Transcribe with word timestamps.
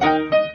Hallo 0.00 0.24
und 0.24 0.51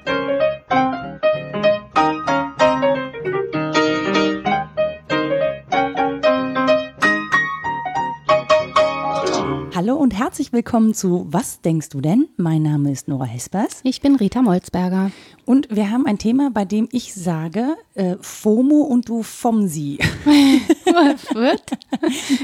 herzlich 10.18 10.52
willkommen 10.52 10.96
zu 10.96 11.28
Was 11.30 11.62
denkst 11.62 11.90
du 11.90 12.02
denn? 12.02 12.28
Mein 12.38 12.64
Name 12.64 12.92
ist 12.92 13.08
Nora 13.08 13.26
Hespers. 13.26 13.82
Ich 13.84 14.02
bin 14.02 14.16
Rita 14.16 14.42
Molzberger. 14.42 15.12
Und 15.46 15.68
wir 15.70 15.92
haben 15.92 16.08
ein 16.08 16.18
Thema, 16.18 16.50
bei 16.52 16.66
dem 16.66 16.90
ich 16.92 17.14
sage 17.14 17.76
äh, 17.94 18.16
FOMO 18.20 18.82
und 18.82 19.08
du 19.10 19.22
FOMSI. 19.22 20.00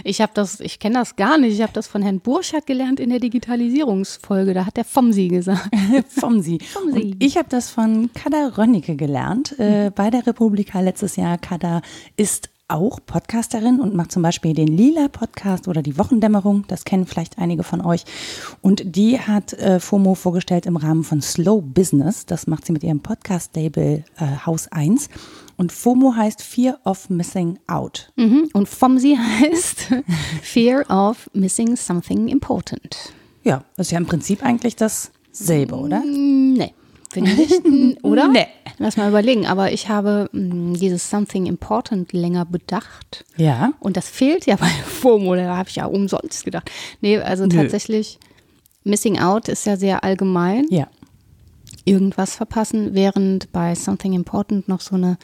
Ich 0.03 0.21
habe 0.21 0.31
das, 0.35 0.59
ich 0.59 0.79
kenne 0.79 0.95
das 0.95 1.15
gar 1.15 1.39
nicht. 1.39 1.53
Ich 1.53 1.61
habe 1.63 1.73
das 1.73 1.87
von 1.87 2.03
Herrn 2.03 2.19
Burchardt 2.19 2.67
gelernt 2.67 2.99
in 2.99 3.09
der 3.09 3.19
Digitalisierungsfolge. 3.19 4.53
Da 4.53 4.67
hat 4.67 4.77
der 4.77 4.85
FOMSI 4.85 5.29
gesagt. 5.29 5.69
FOMSI. 6.09 6.59
FOMSI. 6.59 7.01
Und 7.01 7.23
ich 7.23 7.37
habe 7.37 7.49
das 7.49 7.71
von 7.71 8.11
Kada 8.13 8.49
Rönnecke 8.55 8.95
gelernt 8.95 9.57
äh, 9.59 9.89
bei 9.93 10.11
der 10.11 10.27
Republika 10.27 10.81
letztes 10.81 11.15
Jahr. 11.15 11.39
Kada 11.39 11.81
ist 12.17 12.49
auch 12.73 12.99
Podcasterin 13.05 13.79
und 13.79 13.93
macht 13.93 14.11
zum 14.11 14.23
Beispiel 14.23 14.53
den 14.53 14.67
Lila 14.67 15.07
Podcast 15.07 15.67
oder 15.67 15.81
die 15.81 15.97
Wochendämmerung. 15.97 16.65
Das 16.67 16.83
kennen 16.83 17.05
vielleicht 17.05 17.37
einige 17.37 17.63
von 17.63 17.81
euch. 17.81 18.03
Und 18.61 18.95
die 18.95 19.19
hat 19.19 19.53
äh, 19.53 19.79
FOMO 19.79 20.15
vorgestellt 20.15 20.65
im 20.65 20.75
Rahmen 20.75 21.03
von 21.03 21.21
Slow 21.21 21.61
Business. 21.61 22.25
Das 22.25 22.47
macht 22.47 22.65
sie 22.65 22.73
mit 22.73 22.83
ihrem 22.83 22.99
Podcast-Label 22.99 24.03
äh, 24.17 24.25
Haus 24.45 24.67
1. 24.71 25.09
Und 25.55 25.71
FOMO 25.71 26.15
heißt 26.15 26.41
Fear 26.41 26.79
of 26.83 27.09
Missing 27.09 27.59
Out. 27.67 28.11
Mhm. 28.15 28.49
Und 28.53 28.67
FOMSI 28.67 29.17
heißt 29.17 29.93
Fear 30.41 30.89
of 30.89 31.29
Missing 31.33 31.75
Something 31.75 32.27
Important. 32.27 33.13
Ja, 33.43 33.63
das 33.75 33.87
ist 33.87 33.91
ja 33.91 33.99
im 33.99 34.07
Prinzip 34.07 34.43
eigentlich 34.43 34.75
dasselbe, 34.75 35.75
oder? 35.75 36.03
Nee. 36.05 36.73
Nicht, 37.21 37.61
oder? 38.03 38.27
Nee. 38.27 38.47
Lass 38.79 38.97
mal 38.97 39.09
überlegen. 39.09 39.45
Aber 39.45 39.71
ich 39.71 39.89
habe 39.89 40.29
mh, 40.31 40.77
dieses 40.79 41.09
Something 41.09 41.45
Important 41.45 42.11
länger 42.13 42.45
bedacht. 42.45 43.25
Ja. 43.37 43.73
Und 43.79 43.97
das 43.97 44.09
fehlt 44.09 44.45
ja 44.45 44.55
bei 44.55 44.67
FOMO. 44.67 45.35
Da 45.35 45.55
habe 45.57 45.69
ich 45.69 45.75
ja 45.75 45.85
umsonst 45.85 46.43
gedacht. 46.45 46.69
Nee, 47.01 47.17
also 47.19 47.45
Nö. 47.45 47.55
tatsächlich, 47.55 48.19
Missing 48.83 49.19
Out 49.19 49.47
ist 49.47 49.65
ja 49.65 49.77
sehr 49.77 50.03
allgemein. 50.03 50.65
Ja. 50.69 50.87
irgendwas 51.85 52.35
verpassen, 52.35 52.93
während 52.93 53.51
bei 53.51 53.75
Something 53.75 54.13
Important 54.13 54.67
noch 54.67 54.81
so 54.81 54.95
eine 54.95 55.17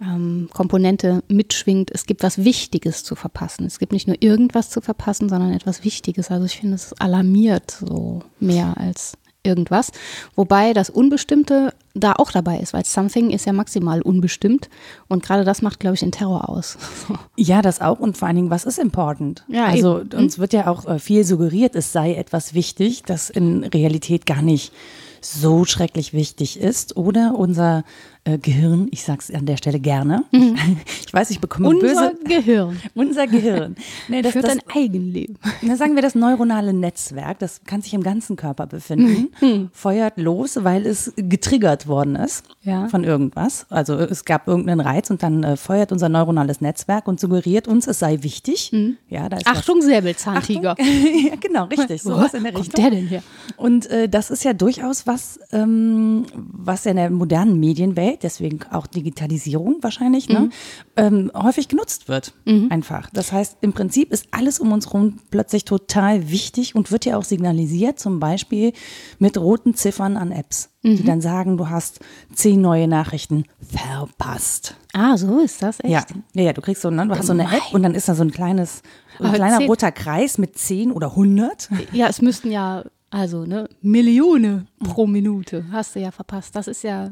ähm, 0.00 0.48
Komponente 0.52 1.22
mitschwingt, 1.28 1.90
es 1.92 2.06
gibt 2.06 2.22
was 2.22 2.44
Wichtiges 2.44 3.04
zu 3.04 3.14
verpassen. 3.14 3.66
Es 3.66 3.78
gibt 3.78 3.92
nicht 3.92 4.06
nur 4.06 4.16
irgendwas 4.20 4.70
zu 4.70 4.80
verpassen, 4.80 5.28
sondern 5.28 5.52
etwas 5.52 5.84
Wichtiges. 5.84 6.30
Also 6.30 6.46
ich 6.46 6.58
finde, 6.58 6.76
es 6.76 6.92
alarmiert 7.00 7.70
so 7.72 8.22
mehr 8.40 8.74
als 8.78 9.18
irgendwas. 9.48 9.90
Wobei 10.36 10.72
das 10.72 10.90
Unbestimmte 10.90 11.72
da 11.94 12.12
auch 12.12 12.30
dabei 12.30 12.58
ist, 12.58 12.72
weil 12.72 12.84
Something 12.84 13.30
ist 13.30 13.46
ja 13.46 13.52
maximal 13.52 14.02
unbestimmt 14.02 14.68
und 15.08 15.24
gerade 15.24 15.44
das 15.44 15.62
macht, 15.62 15.80
glaube 15.80 15.94
ich, 15.94 16.00
den 16.00 16.12
Terror 16.12 16.48
aus. 16.48 16.78
Ja, 17.36 17.62
das 17.62 17.80
auch 17.80 18.00
und 18.00 18.16
vor 18.16 18.26
allen 18.26 18.36
Dingen, 18.36 18.50
was 18.50 18.64
ist 18.64 18.78
important? 18.78 19.44
Ja, 19.48 19.66
also 19.66 20.00
eben. 20.00 20.12
uns 20.14 20.38
wird 20.38 20.52
ja 20.52 20.66
auch 20.66 20.86
äh, 20.86 20.98
viel 20.98 21.24
suggeriert, 21.24 21.76
es 21.76 21.92
sei 21.92 22.14
etwas 22.14 22.52
wichtig, 22.52 23.04
das 23.04 23.30
in 23.30 23.64
Realität 23.64 24.26
gar 24.26 24.42
nicht 24.42 24.72
so 25.20 25.64
schrecklich 25.64 26.12
wichtig 26.12 26.58
ist. 26.58 26.96
Oder 26.96 27.34
unser 27.36 27.84
äh, 28.24 28.38
Gehirn, 28.38 28.88
ich 28.90 29.02
sage 29.04 29.20
es 29.20 29.34
an 29.34 29.46
der 29.46 29.56
Stelle 29.56 29.80
gerne, 29.80 30.24
ich 30.32 31.12
weiß, 31.12 31.30
ich 31.30 31.40
bekomme 31.40 31.68
Unser 31.68 31.80
böse, 31.86 32.12
Gehirn 32.24 32.80
unser 32.94 33.26
Gehirn. 33.26 33.76
Nee, 34.08 34.22
das, 34.22 34.32
führt 34.32 34.44
das, 34.46 34.52
ein 34.52 34.60
Eigenleben. 34.74 35.38
na, 35.62 35.76
sagen 35.76 35.94
wir 35.94 36.02
das 36.02 36.14
neuronale 36.14 36.72
Netzwerk, 36.72 37.38
das 37.38 37.62
kann 37.64 37.80
sich 37.82 37.94
im 37.94 38.02
ganzen 38.02 38.36
Körper 38.36 38.66
befinden, 38.66 39.28
Mhm. 39.40 39.70
feuert 39.72 40.18
los, 40.18 40.58
weil 40.64 40.86
es 40.86 41.12
getriggert 41.16 41.86
worden 41.86 42.16
ist 42.16 42.44
Ja. 42.62 42.88
von 42.88 43.04
irgendwas. 43.04 43.66
Also 43.70 43.94
es 43.94 44.24
gab 44.24 44.48
irgendeinen 44.48 44.80
Reiz 44.80 45.10
und 45.10 45.22
dann 45.22 45.44
äh, 45.44 45.56
feuert 45.56 45.92
unser 45.92 46.08
neuronales 46.08 46.60
Netzwerk 46.60 47.06
und 47.08 47.20
suggeriert 47.20 47.68
uns, 47.68 47.86
es 47.86 47.98
sei 47.98 48.22
wichtig. 48.22 48.72
Ja, 49.08 49.28
da 49.28 49.36
ist 49.36 49.46
was- 49.46 49.52
Mhm. 49.54 49.58
Achtung, 49.58 49.82
Säbelzahntiger. 49.82 50.76
ja, 51.28 51.34
genau, 51.40 51.64
richtig. 51.64 52.04
Wo 52.04 52.10
Sowas 52.10 52.34
in 52.34 52.42
der 52.44 52.52
kommt 52.52 52.66
Richtung. 52.66 52.82
der 52.84 52.90
denn 52.90 53.06
her? 53.08 53.22
Und 53.56 53.86
äh, 53.90 54.08
das 54.08 54.30
ist 54.30 54.44
ja 54.44 54.52
durchaus 54.52 55.06
was, 55.06 55.38
ähm, 55.52 56.24
was 56.34 56.86
in 56.86 56.96
der 56.96 57.10
modernen 57.10 57.58
Medienwelt, 57.60 58.07
deswegen 58.16 58.60
auch 58.70 58.86
Digitalisierung 58.86 59.76
wahrscheinlich, 59.82 60.28
ne, 60.28 60.50
ähm, 60.96 61.30
häufig 61.34 61.68
genutzt 61.68 62.08
wird. 62.08 62.32
Einfach. 62.70 63.10
Das 63.12 63.32
heißt, 63.32 63.58
im 63.60 63.72
Prinzip 63.72 64.12
ist 64.12 64.28
alles 64.30 64.58
um 64.60 64.72
uns 64.72 64.86
herum 64.86 65.18
plötzlich 65.30 65.64
total 65.64 66.30
wichtig 66.30 66.74
und 66.74 66.90
wird 66.90 67.04
ja 67.04 67.16
auch 67.16 67.24
signalisiert, 67.24 67.98
zum 67.98 68.20
Beispiel 68.20 68.72
mit 69.18 69.36
roten 69.36 69.74
Ziffern 69.74 70.16
an 70.16 70.32
Apps, 70.32 70.70
die 70.82 71.04
dann 71.04 71.20
sagen, 71.20 71.56
du 71.56 71.68
hast 71.68 72.00
zehn 72.34 72.60
neue 72.60 72.88
Nachrichten 72.88 73.44
verpasst. 73.60 74.76
Ah, 74.94 75.16
so 75.16 75.38
ist 75.40 75.62
das 75.62 75.80
echt? 75.80 75.90
Ja, 75.90 76.04
ja, 76.34 76.42
ja, 76.44 76.52
du 76.52 76.60
kriegst 76.62 76.82
so, 76.82 76.90
ne, 76.90 77.06
du 77.06 77.14
hast 77.14 77.26
so 77.26 77.32
eine. 77.32 77.44
App 77.44 77.72
und 77.72 77.82
dann 77.82 77.94
ist 77.94 78.08
da 78.08 78.14
so 78.14 78.22
ein 78.22 78.30
kleines, 78.30 78.82
ein 79.18 79.26
Aber 79.26 79.36
kleiner 79.36 79.66
roter 79.66 79.92
Kreis 79.92 80.38
mit 80.38 80.56
10 80.58 80.92
oder 80.92 81.10
100. 81.10 81.68
Ja, 81.92 82.08
es 82.08 82.22
müssten 82.22 82.50
ja, 82.50 82.84
also, 83.10 83.46
ne, 83.46 83.68
Millionen 83.80 84.68
pro 84.84 85.06
Minute 85.06 85.64
hast 85.72 85.96
du 85.96 86.00
ja 86.00 86.10
verpasst. 86.10 86.54
Das 86.54 86.68
ist 86.68 86.82
ja 86.82 87.10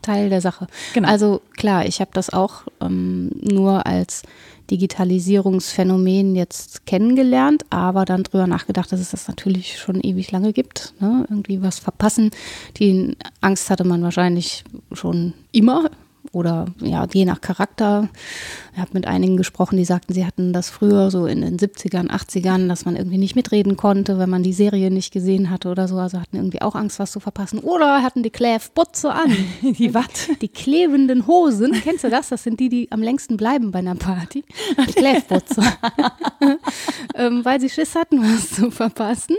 Teil 0.00 0.30
der 0.30 0.40
Sache. 0.40 0.66
Genau. 0.94 1.08
Also 1.08 1.42
klar, 1.56 1.84
ich 1.84 2.00
habe 2.00 2.10
das 2.14 2.30
auch 2.30 2.62
ähm, 2.80 3.30
nur 3.42 3.86
als 3.86 4.22
Digitalisierungsphänomen 4.70 6.34
jetzt 6.34 6.86
kennengelernt, 6.86 7.64
aber 7.68 8.06
dann 8.06 8.22
drüber 8.22 8.46
nachgedacht, 8.46 8.90
dass 8.90 9.00
es 9.00 9.10
das 9.10 9.28
natürlich 9.28 9.78
schon 9.78 10.00
ewig 10.00 10.30
lange 10.32 10.54
gibt. 10.54 10.94
Ne? 11.00 11.26
Irgendwie 11.28 11.60
was 11.60 11.78
verpassen. 11.78 12.30
Die 12.78 13.14
Angst 13.42 13.68
hatte 13.68 13.84
man 13.84 14.02
wahrscheinlich 14.02 14.64
schon 14.92 15.34
immer. 15.52 15.90
Oder 16.34 16.66
ja, 16.80 17.06
je 17.12 17.24
nach 17.24 17.40
Charakter. 17.40 18.08
Ich 18.72 18.80
habe 18.80 18.90
mit 18.94 19.06
einigen 19.06 19.36
gesprochen, 19.36 19.76
die 19.76 19.84
sagten, 19.84 20.14
sie 20.14 20.26
hatten 20.26 20.52
das 20.52 20.68
früher 20.68 21.10
so 21.10 21.26
in 21.26 21.42
den 21.42 21.58
70ern, 21.58 22.10
80ern, 22.10 22.68
dass 22.68 22.84
man 22.84 22.96
irgendwie 22.96 23.18
nicht 23.18 23.36
mitreden 23.36 23.76
konnte, 23.76 24.18
wenn 24.18 24.28
man 24.28 24.42
die 24.42 24.52
Serie 24.52 24.90
nicht 24.90 25.12
gesehen 25.12 25.50
hatte 25.50 25.68
oder 25.68 25.86
so. 25.86 25.96
Also 25.98 26.20
hatten 26.20 26.36
irgendwie 26.36 26.60
auch 26.60 26.74
Angst, 26.74 26.98
was 26.98 27.12
zu 27.12 27.20
verpassen. 27.20 27.60
Oder 27.60 28.02
hatten 28.02 28.22
die 28.22 28.30
Kläfbutze 28.30 29.12
an. 29.12 29.30
Die 29.62 29.94
was? 29.94 30.28
Die 30.40 30.48
klebenden 30.48 31.26
Hosen, 31.26 31.72
kennst 31.82 32.04
du 32.04 32.10
das? 32.10 32.28
Das 32.28 32.42
sind 32.42 32.60
die, 32.60 32.68
die 32.68 32.88
am 32.90 33.02
längsten 33.02 33.36
bleiben 33.36 33.70
bei 33.70 33.78
einer 33.78 33.94
Party. 33.94 34.44
Die 34.88 34.92
Kläfbutze. 34.92 35.62
ähm, 37.14 37.44
weil 37.44 37.60
sie 37.60 37.70
Schiss 37.70 37.94
hatten, 37.94 38.22
was 38.22 38.50
zu 38.50 38.70
verpassen 38.70 39.36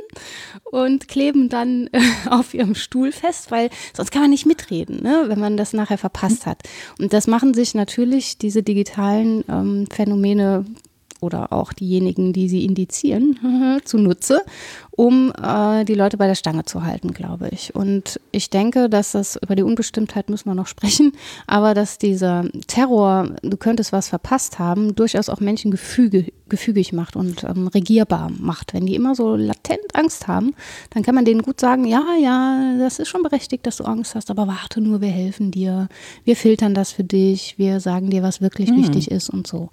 und 0.72 1.08
kleben 1.08 1.50
dann 1.50 1.88
äh, 1.92 2.02
auf 2.30 2.54
ihrem 2.54 2.76
Stuhl 2.76 3.12
fest, 3.12 3.52
weil 3.52 3.70
sonst 3.96 4.12
kann 4.12 4.24
man 4.24 4.32
nicht 4.32 4.46
mitreden, 4.46 5.02
ne, 5.02 5.26
wenn 5.28 5.40
man 5.40 5.58
das 5.58 5.74
nachher 5.74 5.98
verpasst 5.98 6.46
hat. 6.46 6.64
Und 7.00 7.14
das 7.14 7.28
machen 7.28 7.54
sich 7.54 7.74
natürlich 7.74 8.38
diese 8.38 8.64
digitalen 8.64 9.44
ähm, 9.50 9.88
Phänomene 9.92 10.66
oder 11.22 11.52
auch 11.52 11.74
diejenigen, 11.74 12.34
die 12.34 12.50
sie 12.50 12.66
indizieren, 12.66 13.80
zunutze, 13.86 14.42
um 14.96 15.34
äh, 15.42 15.84
die 15.84 15.94
Leute 15.94 16.18
bei 16.18 16.28
der 16.28 16.36
Stange 16.36 16.64
zu 16.64 16.84
halten, 16.84 17.14
glaube 17.14 17.50
ich. 17.52 17.76
Und 17.76 18.20
ich 18.32 18.50
denke, 18.50 18.90
dass 18.90 19.12
das 19.12 19.36
über 19.36 19.56
die 19.56 19.64
Unbestimmtheit 19.64 20.30
müssen 20.30 20.50
wir 20.50 20.56
noch 20.56 20.68
sprechen, 20.76 21.12
aber 21.48 21.74
dass 21.74 21.98
dieser 21.98 22.46
Terror, 22.68 23.30
du 23.42 23.58
könntest 23.58 23.92
was 23.92 24.08
verpasst 24.08 24.58
haben, 24.58 24.96
durchaus 24.96 25.30
auch 25.30 25.42
Menschen 25.42 25.70
gefüge, 25.70 26.32
gefügig 26.48 26.94
macht 26.94 27.16
und 27.16 27.44
ähm, 27.44 27.68
regierbar 27.68 28.32
macht. 28.40 28.74
Wenn 28.74 28.86
die 28.86 28.96
immer 28.96 29.16
so 29.16 29.36
latent 29.36 29.96
Angst 29.96 30.28
haben, 30.28 30.54
dann 30.92 31.04
kann 31.04 31.16
man 31.16 31.26
denen 31.26 31.42
gut 31.42 31.60
sagen, 31.60 31.86
ja, 31.86 32.04
ja, 32.22 32.76
das 32.80 33.00
ist 33.00 33.10
schon 33.10 33.24
berechtigt, 33.24 33.68
dass 33.68 33.78
du 33.78 33.84
Angst 33.84 34.16
hast, 34.16 34.32
aber 34.32 34.48
warte 34.48 34.80
nur, 34.80 35.02
wir 35.02 35.10
helfen 35.10 35.52
dir, 35.52 35.90
wir 36.24 36.36
filtern 36.36 36.74
das 36.74 36.92
für 36.92 37.04
dich, 37.04 37.58
wir 37.58 37.80
sagen 37.82 38.10
dir, 38.10 38.24
was 38.24 38.42
wirklich 38.42 38.72
wichtig 38.72 39.12
ist 39.12 39.30
und 39.30 39.46
so. 39.46 39.70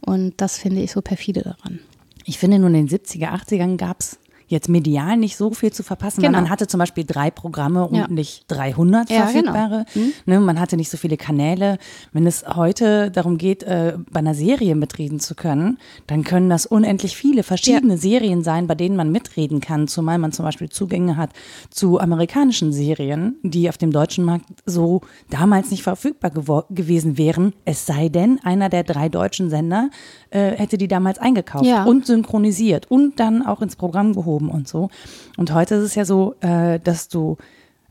Und 0.00 0.34
das 0.38 0.58
finde 0.58 0.82
ich 0.82 0.92
so 0.92 1.00
perfide 1.00 1.42
daran. 1.42 1.78
Ich 2.24 2.38
finde, 2.38 2.58
nur 2.58 2.68
in 2.70 2.86
den 2.86 2.88
70er, 2.88 3.28
80ern 3.28 3.76
gab 3.76 4.00
es 4.00 4.18
jetzt 4.48 4.68
medial 4.68 5.16
nicht 5.16 5.36
so 5.36 5.50
viel 5.52 5.72
zu 5.72 5.82
verpassen. 5.82 6.22
Genau. 6.22 6.32
Man 6.38 6.50
hatte 6.50 6.66
zum 6.66 6.78
Beispiel 6.78 7.04
drei 7.04 7.30
Programme 7.30 7.86
und 7.86 7.94
Ja. 7.96 8.08
nicht 8.08 8.44
300 8.48 9.10
Ja, 9.10 9.26
genau. 9.30 9.52
verfügbare. 9.52 9.84
Ne, 10.26 10.40
man 10.40 10.60
hatte 10.60 10.76
nicht 10.76 10.90
so 10.90 10.96
viele 10.96 11.16
Kanäle. 11.16 11.78
Wenn 12.12 12.26
es 12.26 12.44
heute 12.46 13.10
darum 13.10 13.38
geht, 13.38 13.62
äh, 13.62 13.96
bei 14.10 14.20
einer 14.20 14.34
Serie 14.34 14.74
mitreden 14.74 15.20
zu 15.20 15.34
können, 15.34 15.78
dann 16.06 16.24
können 16.24 16.50
das 16.50 16.66
unendlich 16.66 17.16
viele 17.16 17.42
verschiedene 17.42 17.96
Serien 17.98 18.42
sein, 18.42 18.66
bei 18.66 18.74
denen 18.74 18.96
man 18.96 19.10
mitreden 19.12 19.60
kann. 19.60 19.88
Zumal 19.88 20.18
man 20.18 20.32
zum 20.32 20.44
Beispiel 20.44 20.68
Zugänge 20.68 21.16
hat 21.16 21.30
zu 21.70 21.98
amerikanischen 22.00 22.72
Serien, 22.72 23.36
die 23.42 23.68
auf 23.68 23.78
dem 23.78 23.90
deutschen 23.92 24.24
Markt 24.24 24.46
so 24.66 25.00
damals 25.30 25.70
nicht 25.70 25.82
verfügbar 25.82 26.30
gewesen 26.70 27.18
wären. 27.18 27.52
Es 27.64 27.86
sei 27.86 28.08
denn, 28.08 28.40
einer 28.44 28.68
der 28.68 28.84
drei 28.84 29.08
deutschen 29.08 29.50
Sender 29.50 29.90
äh, 30.30 30.50
hätte 30.52 30.78
die 30.78 30.88
damals 30.88 31.18
eingekauft 31.18 31.64
Ja. 31.64 31.84
und 31.84 32.06
synchronisiert 32.06 32.90
und 32.90 33.20
dann 33.20 33.44
auch 33.44 33.62
ins 33.62 33.76
Programm 33.76 34.12
gehoben 34.34 34.50
und 34.50 34.68
so. 34.68 34.90
Und 35.36 35.52
heute 35.52 35.76
ist 35.76 35.84
es 35.84 35.94
ja 35.94 36.04
so, 36.04 36.34
äh, 36.40 36.80
dass 36.80 37.08
du 37.08 37.36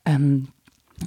ähm, 0.06 0.50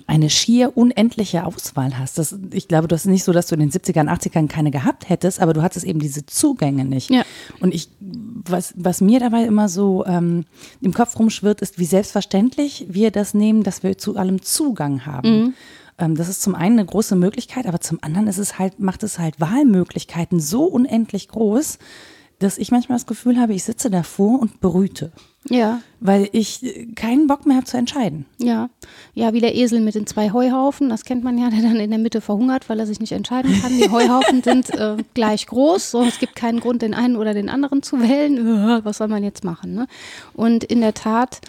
eine 0.07 0.29
schier 0.29 0.77
unendliche 0.77 1.47
Auswahl 1.47 1.99
hast. 1.99 2.19
Das, 2.19 2.37
ich 2.53 2.69
glaube, 2.69 2.89
das 2.89 3.03
ist 3.03 3.11
nicht 3.11 3.25
so, 3.25 3.33
dass 3.33 3.47
du 3.47 3.55
in 3.55 3.61
den 3.61 3.71
70ern, 3.71 4.11
80ern 4.11 4.49
keine 4.49 4.71
gehabt 4.71 5.09
hättest, 5.09 5.41
aber 5.41 5.53
du 5.53 5.63
hattest 5.63 5.87
eben 5.87 6.01
diese 6.01 6.27
Zugänge 6.27 6.85
nicht. 6.85 7.11
Ja. 7.11 7.23
Und 7.61 7.75
ich, 7.75 7.89
was, 8.01 8.75
was 8.77 9.01
mir 9.01 9.21
dabei 9.21 9.45
immer 9.45 9.69
so 9.69 10.05
ähm, 10.05 10.45
im 10.81 10.93
Kopf 10.93 11.19
rumschwirrt, 11.19 11.63
ist, 11.63 11.79
wie 11.79 11.85
selbstverständlich 11.85 12.87
wir 12.89 13.11
das 13.11 13.33
nehmen, 13.33 13.63
dass 13.63 13.83
wir 13.83 13.97
zu 13.97 14.17
allem 14.17 14.43
Zugang 14.43 15.07
haben. 15.07 15.55
Ähm, 15.99 16.15
das 16.15 16.29
ist 16.29 16.43
zum 16.43 16.55
einen 16.55 16.79
eine 16.79 16.87
große 16.87 17.17
Möglichkeit, 17.17 17.67
aber 17.67 17.81
zum 17.81 17.99
anderen 18.03 18.27
ist 18.27 18.39
es 18.39 18.59
halt, 18.59 18.81
macht 18.81 19.03
es 19.03 19.19
halt 19.19 19.41
Wahlmöglichkeiten 19.41 20.41
so 20.41 20.65
unendlich 20.65 21.29
groß, 21.29 21.79
dass 22.39 22.59
ich 22.59 22.71
manchmal 22.71 22.97
das 22.99 23.07
Gefühl 23.07 23.39
habe, 23.39 23.55
ich 23.55 23.65
sitze 23.65 23.89
davor 23.91 24.41
und 24.41 24.61
brüte, 24.61 25.11
Ja, 25.49 25.81
weil 26.01 26.29
ich 26.33 26.63
äh, 26.65 26.87
keinen 26.95 27.27
Bock 27.27 27.47
mehr 27.47 27.57
habe 27.57 27.67
zu 27.67 27.77
entscheiden. 27.77 28.27
ja. 28.39 28.69
Ja, 29.15 29.33
wie 29.33 29.41
der 29.41 29.55
Esel 29.55 29.81
mit 29.81 29.95
den 29.95 30.07
zwei 30.07 30.31
Heuhaufen. 30.33 30.91
Das 30.91 31.05
kennt 31.07 31.25
man 31.25 31.39
ja, 31.39 31.49
der 31.49 31.63
dann 31.63 31.77
in 31.77 31.89
der 31.89 31.99
Mitte 31.99 32.21
verhungert, 32.21 32.69
weil 32.69 32.79
er 32.79 32.87
sich 32.87 33.01
nicht 33.01 33.13
entscheiden 33.13 33.59
kann. 33.63 33.73
Die 33.79 33.91
Heuhaufen 33.91 34.43
sind 34.45 34.69
äh, 34.75 34.97
gleich 35.15 35.47
groß. 35.47 35.91
So, 35.91 36.03
es 36.03 36.19
gibt 36.19 36.37
keinen 36.37 36.61
Grund, 36.61 36.83
den 36.83 36.93
einen 36.93 37.17
oder 37.17 37.33
den 37.33 37.49
anderen 37.49 37.83
zu 37.83 37.99
wählen. 38.03 38.37
Äh, 38.37 38.81
Was 38.85 38.99
soll 38.99 39.09
man 39.09 39.25
jetzt 39.25 39.43
machen? 39.43 39.75
Ne? 39.75 39.87
Und 40.35 40.65
in 40.65 40.83
der 40.83 40.93
Tat 40.93 41.41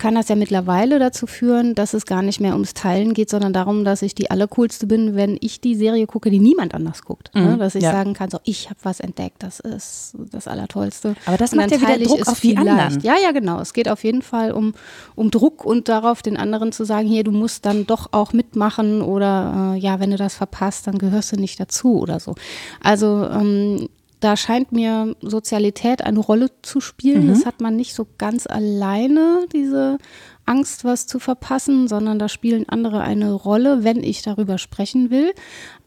kann 0.00 0.14
das 0.16 0.28
ja 0.28 0.34
mittlerweile 0.34 0.98
dazu 0.98 1.26
führen, 1.26 1.74
dass 1.76 1.94
es 1.94 2.06
gar 2.06 2.22
nicht 2.22 2.40
mehr 2.40 2.54
ums 2.54 2.74
Teilen 2.74 3.14
geht, 3.14 3.30
sondern 3.30 3.52
darum, 3.52 3.84
dass 3.84 4.02
ich 4.02 4.14
die 4.14 4.30
allercoolste 4.30 4.86
bin, 4.86 5.14
wenn 5.14 5.36
ich 5.40 5.60
die 5.60 5.76
Serie 5.76 6.06
gucke, 6.06 6.30
die 6.30 6.40
niemand 6.40 6.74
anders 6.74 7.02
guckt. 7.02 7.30
ne? 7.34 7.58
Dass 7.58 7.74
ich 7.74 7.84
ja. 7.84 7.92
sagen 7.92 8.14
kann, 8.14 8.30
so 8.30 8.38
ich 8.44 8.70
habe 8.70 8.80
was 8.82 8.98
entdeckt, 8.98 9.42
das 9.42 9.60
ist 9.60 10.14
das 10.32 10.48
Allertollste. 10.48 11.14
Aber 11.26 11.36
das 11.36 11.54
macht 11.54 11.70
ja 11.70 11.80
wieder 11.80 11.98
Druck 11.98 12.26
auf 12.26 12.40
die 12.40 12.56
anderen. 12.56 13.00
Ja, 13.02 13.14
ja, 13.22 13.30
genau. 13.32 13.60
Es 13.60 13.74
geht 13.74 13.88
auf 13.88 14.02
jeden 14.02 14.22
Fall 14.22 14.52
um, 14.52 14.72
um 15.14 15.30
Druck 15.30 15.64
und 15.64 15.88
darauf, 15.88 16.22
den 16.22 16.38
anderen 16.38 16.72
zu 16.72 16.84
sagen, 16.84 17.06
hier, 17.06 17.22
du 17.22 17.30
musst 17.30 17.66
dann 17.66 17.86
doch 17.86 18.08
auch 18.12 18.32
mitmachen 18.32 19.02
oder 19.02 19.74
äh, 19.74 19.78
ja, 19.78 20.00
wenn 20.00 20.10
du 20.10 20.16
das 20.16 20.34
verpasst, 20.34 20.86
dann 20.86 20.98
gehörst 20.98 21.32
du 21.32 21.36
nicht 21.36 21.60
dazu 21.60 22.00
oder 22.00 22.20
so. 22.20 22.34
Also 22.80 23.28
ähm, 23.30 23.88
da 24.20 24.36
scheint 24.36 24.70
mir 24.70 25.16
Sozialität 25.22 26.02
eine 26.04 26.18
Rolle 26.18 26.50
zu 26.62 26.80
spielen. 26.80 27.28
Das 27.28 27.46
hat 27.46 27.60
man 27.60 27.76
nicht 27.76 27.94
so 27.94 28.06
ganz 28.18 28.46
alleine, 28.46 29.46
diese 29.52 29.98
Angst, 30.44 30.84
was 30.84 31.06
zu 31.06 31.18
verpassen, 31.18 31.88
sondern 31.88 32.18
da 32.18 32.28
spielen 32.28 32.68
andere 32.68 33.00
eine 33.00 33.32
Rolle, 33.32 33.84
wenn 33.84 34.02
ich 34.02 34.22
darüber 34.22 34.58
sprechen 34.58 35.10
will. 35.10 35.32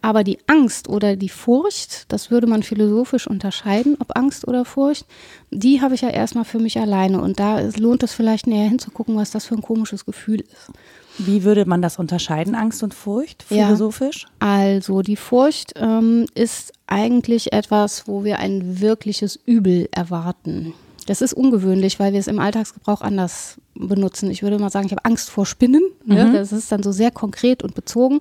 Aber 0.02 0.24
die 0.24 0.40
Angst 0.48 0.90
oder 0.90 1.16
die 1.16 1.30
Furcht, 1.30 2.12
das 2.12 2.32
würde 2.32 2.48
man 2.48 2.64
philosophisch 2.64 3.28
unterscheiden, 3.28 3.98
ob 4.00 4.18
Angst 4.18 4.48
oder 4.48 4.66
Furcht, 4.66 5.06
die 5.52 5.82
habe 5.82 5.96
ich 5.96 6.02
ja 6.02 6.10
erstmal 6.10 6.46
für 6.46 6.60
mich 6.60 6.80
alleine. 6.80 7.22
Und 7.22 7.40
da 7.40 7.60
lohnt 7.78 8.04
es 8.04 8.14
vielleicht 8.14 8.48
näher 8.48 8.70
hinzugucken, 8.70 9.16
was 9.16 9.32
das 9.32 9.46
für 9.46 9.56
ein 9.56 9.62
komisches 9.62 10.06
Gefühl 10.06 10.42
ist. 10.42 10.72
Wie 11.20 11.44
würde 11.44 11.66
man 11.66 11.82
das 11.82 12.00
unterscheiden, 12.00 12.56
Angst 12.56 12.82
und 12.84 12.94
Furcht, 12.94 13.46
Ja. 13.50 13.66
philosophisch? 13.68 14.26
Also 14.40 15.02
die 15.02 15.16
Furcht 15.16 15.74
ähm, 15.76 16.26
ist 16.34 16.74
eigentlich 16.88 17.54
etwas, 17.54 18.08
wo 18.08 18.24
wir 18.24 18.40
ein 18.40 18.80
wirkliches 18.82 19.40
Übel 19.46 19.88
erwarten. 19.92 20.74
Das 21.06 21.22
ist 21.22 21.34
ungewöhnlich, 21.34 22.00
weil 22.00 22.14
wir 22.14 22.20
es 22.20 22.28
im 22.28 22.40
Alltagsgebrauch 22.40 23.02
anders 23.02 23.58
benutzen. 23.76 24.30
Ich 24.30 24.44
würde 24.44 24.60
mal 24.60 24.70
sagen, 24.70 24.86
ich 24.86 24.92
habe 24.92 25.06
Angst 25.06 25.30
vor 25.30 25.46
Spinnen. 25.46 25.82
Ne? 26.06 26.32
Das 26.34 26.52
ist 26.52 26.72
dann 26.72 26.84
so 26.84 26.92
sehr 26.92 27.12
konkret 27.12 27.64
und 27.64 27.74
bezogen. 27.74 28.20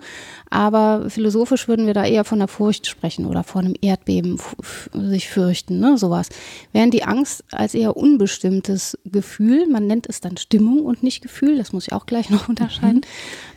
Aber 0.49 1.11
philosophisch 1.11 1.69
würden 1.69 1.87
wir 1.87 1.95
da 1.95 2.05
eher 2.05 2.25
von 2.25 2.39
der 2.39 2.49
Furcht 2.49 2.87
sprechen 2.87 3.27
oder 3.27 3.45
vor 3.45 3.61
einem 3.61 3.75
Erdbeben 3.81 4.39
sich 4.93 5.29
fürchten, 5.29 5.79
ne? 5.79 5.99
sowas. 5.99 6.29
Während 6.73 6.95
die 6.95 7.05
Angst 7.05 7.45
als 7.53 7.75
eher 7.75 7.97
unbestimmtes 7.97 8.99
Gefühl, 9.05 9.67
man 9.69 9.87
nennt 9.87 10.09
es 10.09 10.21
dann 10.21 10.37
Stimmung 10.37 10.85
und 10.85 11.03
nicht 11.03 11.23
Gefühl, 11.23 11.59
das 11.59 11.73
muss 11.73 11.87
ich 11.89 11.93
auch 11.93 12.07
gleich 12.07 12.31
noch 12.31 12.49
unterscheiden, 12.49 13.03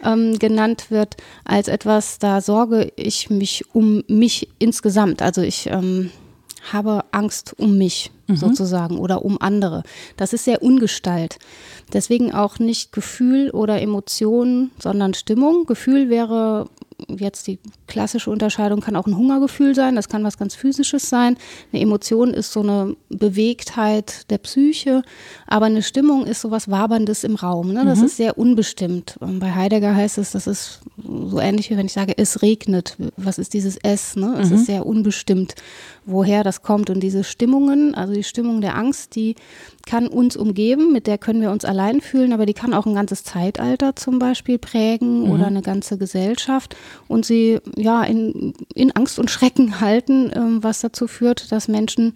ähm, 0.04 0.38
genannt 0.38 0.92
wird 0.92 1.16
als 1.46 1.68
etwas, 1.68 2.20
da 2.20 2.42
sorge 2.42 2.92
ich 2.96 3.30
mich 3.30 3.64
um 3.74 4.04
mich 4.08 4.50
insgesamt. 4.60 5.22
Also 5.22 5.42
ich 5.42 5.68
ähm, 5.68 6.12
habe 6.72 7.06
Angst 7.12 7.56
um 7.58 7.78
mich 7.78 8.12
sozusagen 8.28 8.98
oder 8.98 9.24
um 9.24 9.40
andere. 9.40 9.84
Das 10.18 10.34
ist 10.34 10.46
sehr 10.46 10.64
ungestalt. 10.64 11.38
Deswegen 11.94 12.34
auch 12.34 12.60
nicht 12.60 12.92
Gefühl 12.92 13.52
oder 13.52 13.82
Emotion, 13.82 14.72
sondern 14.80 15.14
Stimmung. 15.14 15.66
Gefühl 15.66 16.10
wäre 16.10 16.68
jetzt 17.10 17.48
die 17.48 17.60
klassische 17.88 18.32
Unterscheidung, 18.32 18.82
kann 18.82 18.96
auch 18.96 19.08
ein 19.08 19.18
Hungergefühl 19.18 19.76
sein, 19.76 19.96
das 19.96 20.10
kann 20.10 20.24
was 20.24 20.38
ganz 20.38 20.56
Physisches 20.56 21.10
sein. 21.10 21.38
Eine 21.72 21.82
Emotion 21.82 22.34
ist 22.34 22.52
so 22.52 22.62
eine 22.62 22.96
Bewegtheit 23.10 24.30
der 24.30 24.38
Psyche, 24.38 25.04
aber 25.48 25.66
eine 25.66 25.84
Stimmung 25.84 26.26
ist 26.26 26.42
so 26.42 26.52
was 26.52 26.70
Waberndes 26.70 27.24
im 27.24 27.36
Raum. 27.36 27.74
Ne? 27.74 27.86
Das 27.86 28.02
ist 28.02 28.18
sehr 28.18 28.38
unbestimmt. 28.38 29.18
Bei 29.20 29.54
Heidegger 29.54 29.96
heißt 29.96 30.18
es, 30.18 30.32
das 30.32 30.48
ist 30.48 30.82
so 30.98 31.40
ähnlich 31.40 31.70
wie 31.70 31.78
wenn 31.78 31.86
ich 31.86 31.94
sage, 31.94 32.14
es 32.18 32.42
regnet. 32.42 32.98
Was 33.18 33.38
ist 33.38 33.54
dieses 33.54 33.78
Es? 33.82 34.16
Ne? 34.16 34.38
Es 34.40 34.52
ist 34.52 34.66
sehr 34.66 34.86
unbestimmt, 34.86 35.56
woher 36.06 36.44
das 36.44 36.62
kommt. 36.62 36.90
Und 36.90 37.02
diese 37.02 37.24
Stimmungen, 37.24 37.96
also 37.96 38.14
die 38.14 38.24
Stimmung 38.24 38.62
der 38.62 38.76
Angst, 38.78 39.16
die 39.16 39.36
kann 39.86 40.08
uns 40.08 40.36
umgeben, 40.36 40.92
mit 40.92 41.08
der 41.08 41.18
können 41.18 41.42
wir 41.42 41.52
uns 41.52 41.66
allein 41.66 42.02
fühlen, 42.02 42.34
aber 42.34 42.46
die 42.46 42.54
kann 42.54 42.74
auch 42.74 42.86
ein 42.86 42.96
ganzes 42.96 43.24
Zeitalter 43.24 43.96
zum 43.96 44.20
Beispiel 44.20 44.58
prägen 44.58 45.30
oder 45.30 45.48
eine 45.48 45.62
ganze 45.62 45.98
Gesellschaft 45.98 46.76
und 47.08 47.26
sie 47.26 47.60
ja 47.76 48.04
in, 48.04 48.54
in 48.74 48.92
Angst 48.92 49.20
und 49.20 49.30
Schrecken 49.32 49.80
halten, 49.82 50.32
ähm, 50.34 50.64
was 50.64 50.82
dazu 50.82 51.08
führt, 51.08 51.52
dass 51.52 51.68
Menschen 51.68 52.14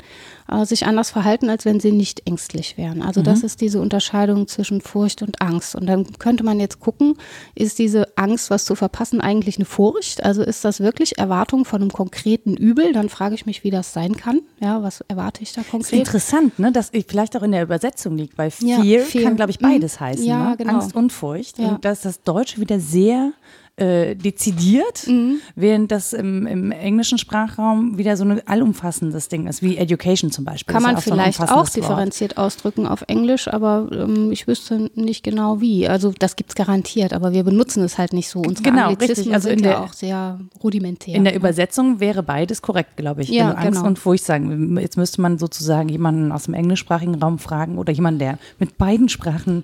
äh, 0.51 0.65
sich 0.65 0.85
anders 0.85 1.11
verhalten, 1.11 1.49
als 1.49 1.65
wenn 1.65 1.79
sie 1.79 1.91
nicht 1.91 2.27
ängstlich 2.27 2.77
wären. 2.77 3.01
Also 3.01 3.21
das 3.21 3.43
ist 3.43 3.61
diese 3.61 3.79
Unterscheidung 3.81 4.47
zwischen 4.47 4.81
Furcht 4.81 5.21
und 5.21 5.41
Angst. 5.41 5.75
Und 5.75 5.85
dann 5.87 6.05
könnte 6.19 6.43
man 6.43 6.59
jetzt 6.59 6.79
gucken, 6.79 7.15
ist 7.55 7.79
diese 7.79 8.17
Angst, 8.17 8.49
was 8.49 8.65
zu 8.65 8.75
verpassen, 8.75 9.21
eigentlich 9.21 9.57
eine 9.57 9.65
Furcht? 9.65 10.23
Also 10.23 10.41
ist 10.41 10.65
das 10.65 10.79
wirklich 10.79 11.17
Erwartung 11.17 11.65
von 11.65 11.81
einem 11.81 11.91
konkreten 11.91 12.55
Übel? 12.57 12.93
Dann 12.93 13.09
frage 13.09 13.35
ich 13.35 13.45
mich, 13.45 13.63
wie 13.63 13.71
das 13.71 13.93
sein 13.93 14.17
kann. 14.17 14.41
Ja, 14.59 14.81
was 14.83 15.01
erwarte 15.07 15.43
ich 15.43 15.51
da 15.53 15.61
Das 15.61 15.65
ist 15.67 15.71
konkret? 15.71 15.99
interessant, 15.99 16.57
ne? 16.59 16.71
dass 16.71 16.89
ich 16.93 17.05
vielleicht 17.07 17.37
auch 17.37 17.43
in 17.43 17.51
der 17.51 17.63
Übersetzung 17.63 18.17
liegt, 18.17 18.37
weil 18.37 18.51
Ja, 18.59 18.81
Fear, 18.81 19.03
Fear. 19.05 19.23
kann, 19.25 19.35
glaube 19.35 19.51
ich, 19.51 19.59
Mhm. 19.59 19.65
beides 19.65 19.99
heißen. 19.99 20.25
Ja, 20.25 20.49
ne? 20.51 20.57
genau. 20.57 20.73
Angst 20.73 20.95
und 20.95 21.11
Furcht. 21.11 21.59
Ja. 21.59 21.69
Und 21.69 21.85
da 21.85 21.91
ist 21.91 22.05
das 22.05 22.23
Deutsche 22.23 22.59
wieder 22.59 22.79
sehr 22.79 23.33
äh, 23.79 24.15
dezidiert, 24.15 25.05
Mhm. 25.07 25.39
während 25.55 25.91
das 25.91 26.13
im, 26.13 26.45
im 26.47 26.71
englischen 26.71 27.17
Sprachraum 27.17 27.97
wieder 27.97 28.17
so 28.17 28.25
ein 28.25 28.45
allumfassendes 28.47 29.27
Ding 29.29 29.47
ist, 29.47 29.61
wie 29.61 29.77
Education 29.77 30.31
zum 30.31 30.45
Beispiel. 30.45 30.73
Kann 30.73 30.81
ja 30.83 30.87
man 30.89 30.97
auch 30.97 31.01
so 31.01 31.11
vielleicht 31.11 31.39
auch 31.39 31.43
umfassendes 31.43 31.75
Wort. 31.75 31.89
differenziert 31.91 32.37
ausdrücken 32.37 32.87
auf 32.87 33.03
Englisch, 33.07 33.47
aber 33.47 33.87
ähm, 33.91 34.31
ich 34.31 34.47
wüsste 34.47 34.89
nicht 34.95 35.23
genau 35.23 35.61
wie. 35.61 35.87
Also 35.87 36.13
das 36.17 36.35
gibt's 36.35 36.55
garantiert, 36.55 37.13
aber 37.13 37.31
wir 37.33 37.43
benutzen 37.43 37.83
es 37.83 37.97
halt 37.97 38.13
nicht 38.13 38.29
so. 38.29 38.39
Unsere 38.39 38.69
Genau, 38.69 38.87
Anglizismen 38.89 39.33
richtig. 39.33 39.33
Also 39.33 39.49
in 39.49 39.55
sind 39.59 39.65
der- 39.65 39.71
ja 39.73 39.83
auch 39.83 39.93
sehr 39.93 40.39
rudimentär. 40.63 41.15
In 41.15 41.23
der 41.23 41.35
Übersetzung 41.35 41.99
wäre 41.99 42.23
beides 42.23 42.61
korrekt, 42.61 42.97
glaube 42.97 43.21
ich. 43.21 43.29
Ja, 43.29 43.47
Wenn 43.49 43.51
du 43.55 43.57
Angst 43.61 43.71
genau. 43.79 43.87
und 43.87 43.99
Furcht 43.99 44.23
sagen. 44.25 44.77
Jetzt 44.79 44.97
müsste 44.97 45.21
man 45.21 45.37
sozusagen 45.37 45.89
jemanden 45.89 46.31
aus 46.31 46.43
dem 46.43 46.53
englischsprachigen 46.53 47.15
Raum 47.15 47.39
fragen 47.39 47.77
oder 47.77 47.93
jemanden, 47.93 48.19
der 48.19 48.37
mit 48.59 48.77
beiden 48.77 49.09
Sprachen 49.09 49.63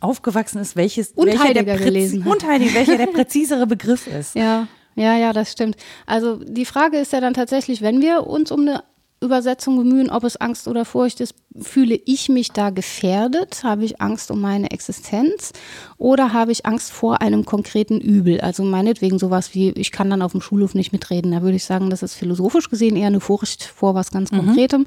aufgewachsen 0.00 0.60
ist, 0.60 0.76
welches 0.76 1.12
Und 1.12 1.26
welcher 1.26 1.54
der 1.54 1.76
gelesen 1.78 2.26
und 2.26 2.46
Heidegger, 2.46 2.74
welcher 2.74 2.98
der 2.98 3.06
präzisere 3.12 3.66
Begriff 3.66 4.06
ist. 4.06 4.34
Ja, 4.34 4.68
ja, 4.96 5.16
ja, 5.16 5.32
das 5.32 5.52
stimmt. 5.52 5.76
Also 6.06 6.36
die 6.36 6.64
Frage 6.64 6.98
ist 6.98 7.12
ja 7.12 7.20
dann 7.20 7.34
tatsächlich, 7.34 7.82
wenn 7.82 8.00
wir 8.00 8.26
uns 8.26 8.50
um 8.52 8.60
eine 8.60 8.84
Übersetzung 9.24 9.76
bemühen, 9.76 10.10
ob 10.10 10.22
es 10.24 10.36
Angst 10.36 10.68
oder 10.68 10.84
Furcht 10.84 11.20
ist, 11.20 11.34
fühle 11.60 11.98
ich 12.04 12.28
mich 12.28 12.52
da 12.52 12.70
gefährdet? 12.70 13.64
Habe 13.64 13.84
ich 13.84 14.00
Angst 14.00 14.30
um 14.30 14.40
meine 14.40 14.70
Existenz? 14.70 15.52
Oder 15.96 16.32
habe 16.32 16.52
ich 16.52 16.66
Angst 16.66 16.92
vor 16.92 17.22
einem 17.22 17.44
konkreten 17.44 18.00
Übel? 18.00 18.40
Also 18.40 18.62
meinetwegen 18.64 19.18
sowas 19.18 19.54
wie, 19.54 19.70
ich 19.70 19.90
kann 19.92 20.10
dann 20.10 20.22
auf 20.22 20.32
dem 20.32 20.42
Schulhof 20.42 20.74
nicht 20.74 20.92
mitreden. 20.92 21.32
Da 21.32 21.42
würde 21.42 21.56
ich 21.56 21.64
sagen, 21.64 21.90
das 21.90 22.02
ist 22.02 22.14
philosophisch 22.14 22.68
gesehen 22.68 22.96
eher 22.96 23.06
eine 23.06 23.20
Furcht 23.20 23.64
vor 23.64 23.94
was 23.94 24.10
ganz 24.10 24.30
Konkretem 24.30 24.86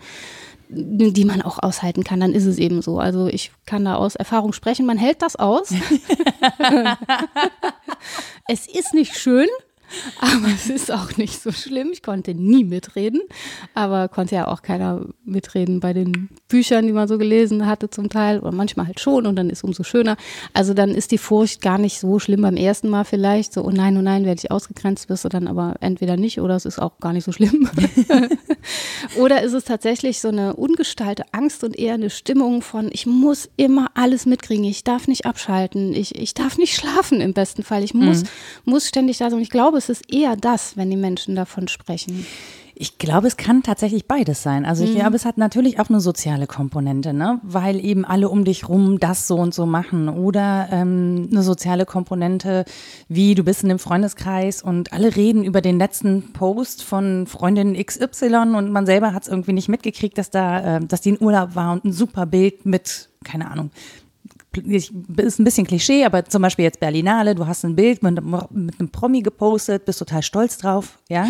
die 0.69 1.25
man 1.25 1.41
auch 1.41 1.59
aushalten 1.59 2.03
kann, 2.03 2.19
dann 2.19 2.33
ist 2.33 2.45
es 2.45 2.57
eben 2.57 2.81
so. 2.81 2.99
Also 2.99 3.27
ich 3.27 3.51
kann 3.65 3.85
da 3.85 3.95
aus 3.95 4.15
Erfahrung 4.15 4.53
sprechen, 4.53 4.85
man 4.85 4.97
hält 4.97 5.21
das 5.21 5.35
aus. 5.35 5.69
es 8.47 8.67
ist 8.67 8.93
nicht 8.93 9.15
schön, 9.15 9.47
aber 10.19 10.47
es 10.53 10.69
ist 10.69 10.91
auch 10.91 11.17
nicht 11.17 11.41
so 11.41 11.51
schlimm. 11.51 11.89
Ich 11.91 12.03
konnte 12.03 12.33
nie 12.33 12.63
mitreden, 12.63 13.21
aber 13.73 14.07
konnte 14.07 14.35
ja 14.35 14.47
auch 14.47 14.61
keiner 14.61 15.05
mitreden 15.23 15.79
bei 15.79 15.93
den 15.93 16.29
Büchern, 16.47 16.87
die 16.87 16.93
man 16.93 17.07
so 17.07 17.17
gelesen 17.17 17.65
hatte 17.65 17.89
zum 17.89 18.09
Teil 18.09 18.39
oder 18.39 18.51
manchmal 18.51 18.87
halt 18.87 18.99
schon 18.99 19.25
und 19.25 19.35
dann 19.35 19.49
ist 19.49 19.63
umso 19.63 19.83
schöner. 19.83 20.17
Also 20.53 20.73
dann 20.73 20.91
ist 20.91 21.11
die 21.11 21.17
Furcht 21.17 21.61
gar 21.61 21.77
nicht 21.77 21.99
so 21.99 22.19
schlimm 22.19 22.41
beim 22.41 22.57
ersten 22.57 22.89
Mal 22.89 23.03
vielleicht, 23.03 23.53
so 23.53 23.63
oh 23.63 23.71
nein, 23.71 23.97
oh 23.97 24.01
nein, 24.01 24.25
werde 24.25 24.39
ich 24.43 24.51
ausgegrenzt, 24.51 25.09
wirst 25.09 25.25
du 25.25 25.29
dann 25.29 25.47
aber 25.47 25.75
entweder 25.81 26.17
nicht 26.17 26.41
oder 26.41 26.55
es 26.55 26.65
ist 26.65 26.79
auch 26.79 26.99
gar 26.99 27.13
nicht 27.13 27.23
so 27.23 27.31
schlimm. 27.31 27.69
Oder 29.17 29.41
ist 29.41 29.53
es 29.53 29.63
tatsächlich 29.63 30.19
so 30.19 30.29
eine 30.29 30.55
ungestallte 30.55 31.25
Angst 31.31 31.63
und 31.63 31.77
eher 31.77 31.93
eine 31.93 32.09
Stimmung 32.09 32.61
von, 32.61 32.89
ich 32.91 33.05
muss 33.05 33.49
immer 33.57 33.91
alles 33.93 34.25
mitkriegen, 34.25 34.65
ich 34.65 34.83
darf 34.83 35.07
nicht 35.07 35.25
abschalten, 35.25 35.93
ich, 35.93 36.15
ich 36.15 36.33
darf 36.33 36.57
nicht 36.57 36.75
schlafen 36.75 37.21
im 37.21 37.33
besten 37.33 37.63
Fall, 37.63 37.83
ich 37.83 37.93
muss, 37.93 38.23
muss 38.65 38.87
ständig 38.87 39.17
da 39.17 39.29
sein. 39.29 39.37
Und 39.37 39.43
ich 39.43 39.49
glaube, 39.49 39.76
es 39.77 39.89
ist 39.89 40.13
eher 40.13 40.35
das, 40.35 40.77
wenn 40.77 40.89
die 40.89 40.97
Menschen 40.97 41.35
davon 41.35 41.67
sprechen. 41.67 42.25
Ich 42.79 42.99
glaube, 42.99 43.25
es 43.25 43.37
kann 43.37 43.63
tatsächlich 43.63 44.07
beides 44.07 44.43
sein. 44.43 44.63
Also 44.63 44.83
ich 44.83 44.93
glaube, 44.93 45.15
es 45.15 45.25
hat 45.25 45.39
natürlich 45.39 45.79
auch 45.79 45.89
eine 45.89 45.99
soziale 45.99 46.45
Komponente, 46.45 47.11
ne? 47.11 47.39
weil 47.41 47.83
eben 47.83 48.05
alle 48.05 48.29
um 48.29 48.45
dich 48.45 48.69
rum 48.69 48.99
das 48.99 49.25
so 49.25 49.37
und 49.37 49.51
so 49.51 49.65
machen. 49.65 50.09
Oder 50.09 50.67
ähm, 50.71 51.27
eine 51.31 51.41
soziale 51.41 51.87
Komponente, 51.87 52.65
wie 53.09 53.33
du 53.33 53.43
bist 53.43 53.63
in 53.63 53.71
einem 53.71 53.79
Freundeskreis 53.79 54.61
und 54.61 54.93
alle 54.93 55.15
reden 55.15 55.43
über 55.43 55.61
den 55.61 55.79
letzten 55.79 56.33
Post 56.33 56.83
von 56.83 57.25
Freundin 57.25 57.73
XY 57.83 58.53
und 58.55 58.69
man 58.69 58.85
selber 58.85 59.11
hat 59.11 59.23
es 59.23 59.29
irgendwie 59.29 59.53
nicht 59.53 59.69
mitgekriegt, 59.69 60.15
dass 60.15 60.29
da, 60.29 60.77
äh, 60.77 60.85
dass 60.85 61.01
die 61.01 61.09
in 61.09 61.19
Urlaub 61.19 61.55
war 61.55 61.73
und 61.73 61.83
ein 61.83 61.93
super 61.93 62.27
Bild 62.27 62.67
mit, 62.67 63.09
keine 63.23 63.49
Ahnung, 63.49 63.71
ist 64.57 64.91
ein 65.39 65.43
bisschen 65.43 65.65
Klischee, 65.67 66.05
aber 66.05 66.25
zum 66.25 66.41
Beispiel 66.41 66.63
jetzt 66.63 66.79
Berlinale, 66.79 67.35
du 67.35 67.45
hast 67.47 67.63
ein 67.65 67.75
Bild 67.75 68.03
mit, 68.03 68.23
mit 68.23 68.79
einem 68.79 68.89
Promi 68.91 69.21
gepostet, 69.21 69.85
bist 69.85 69.99
total 69.99 70.23
stolz 70.23 70.57
drauf, 70.57 70.99
ja. 71.09 71.27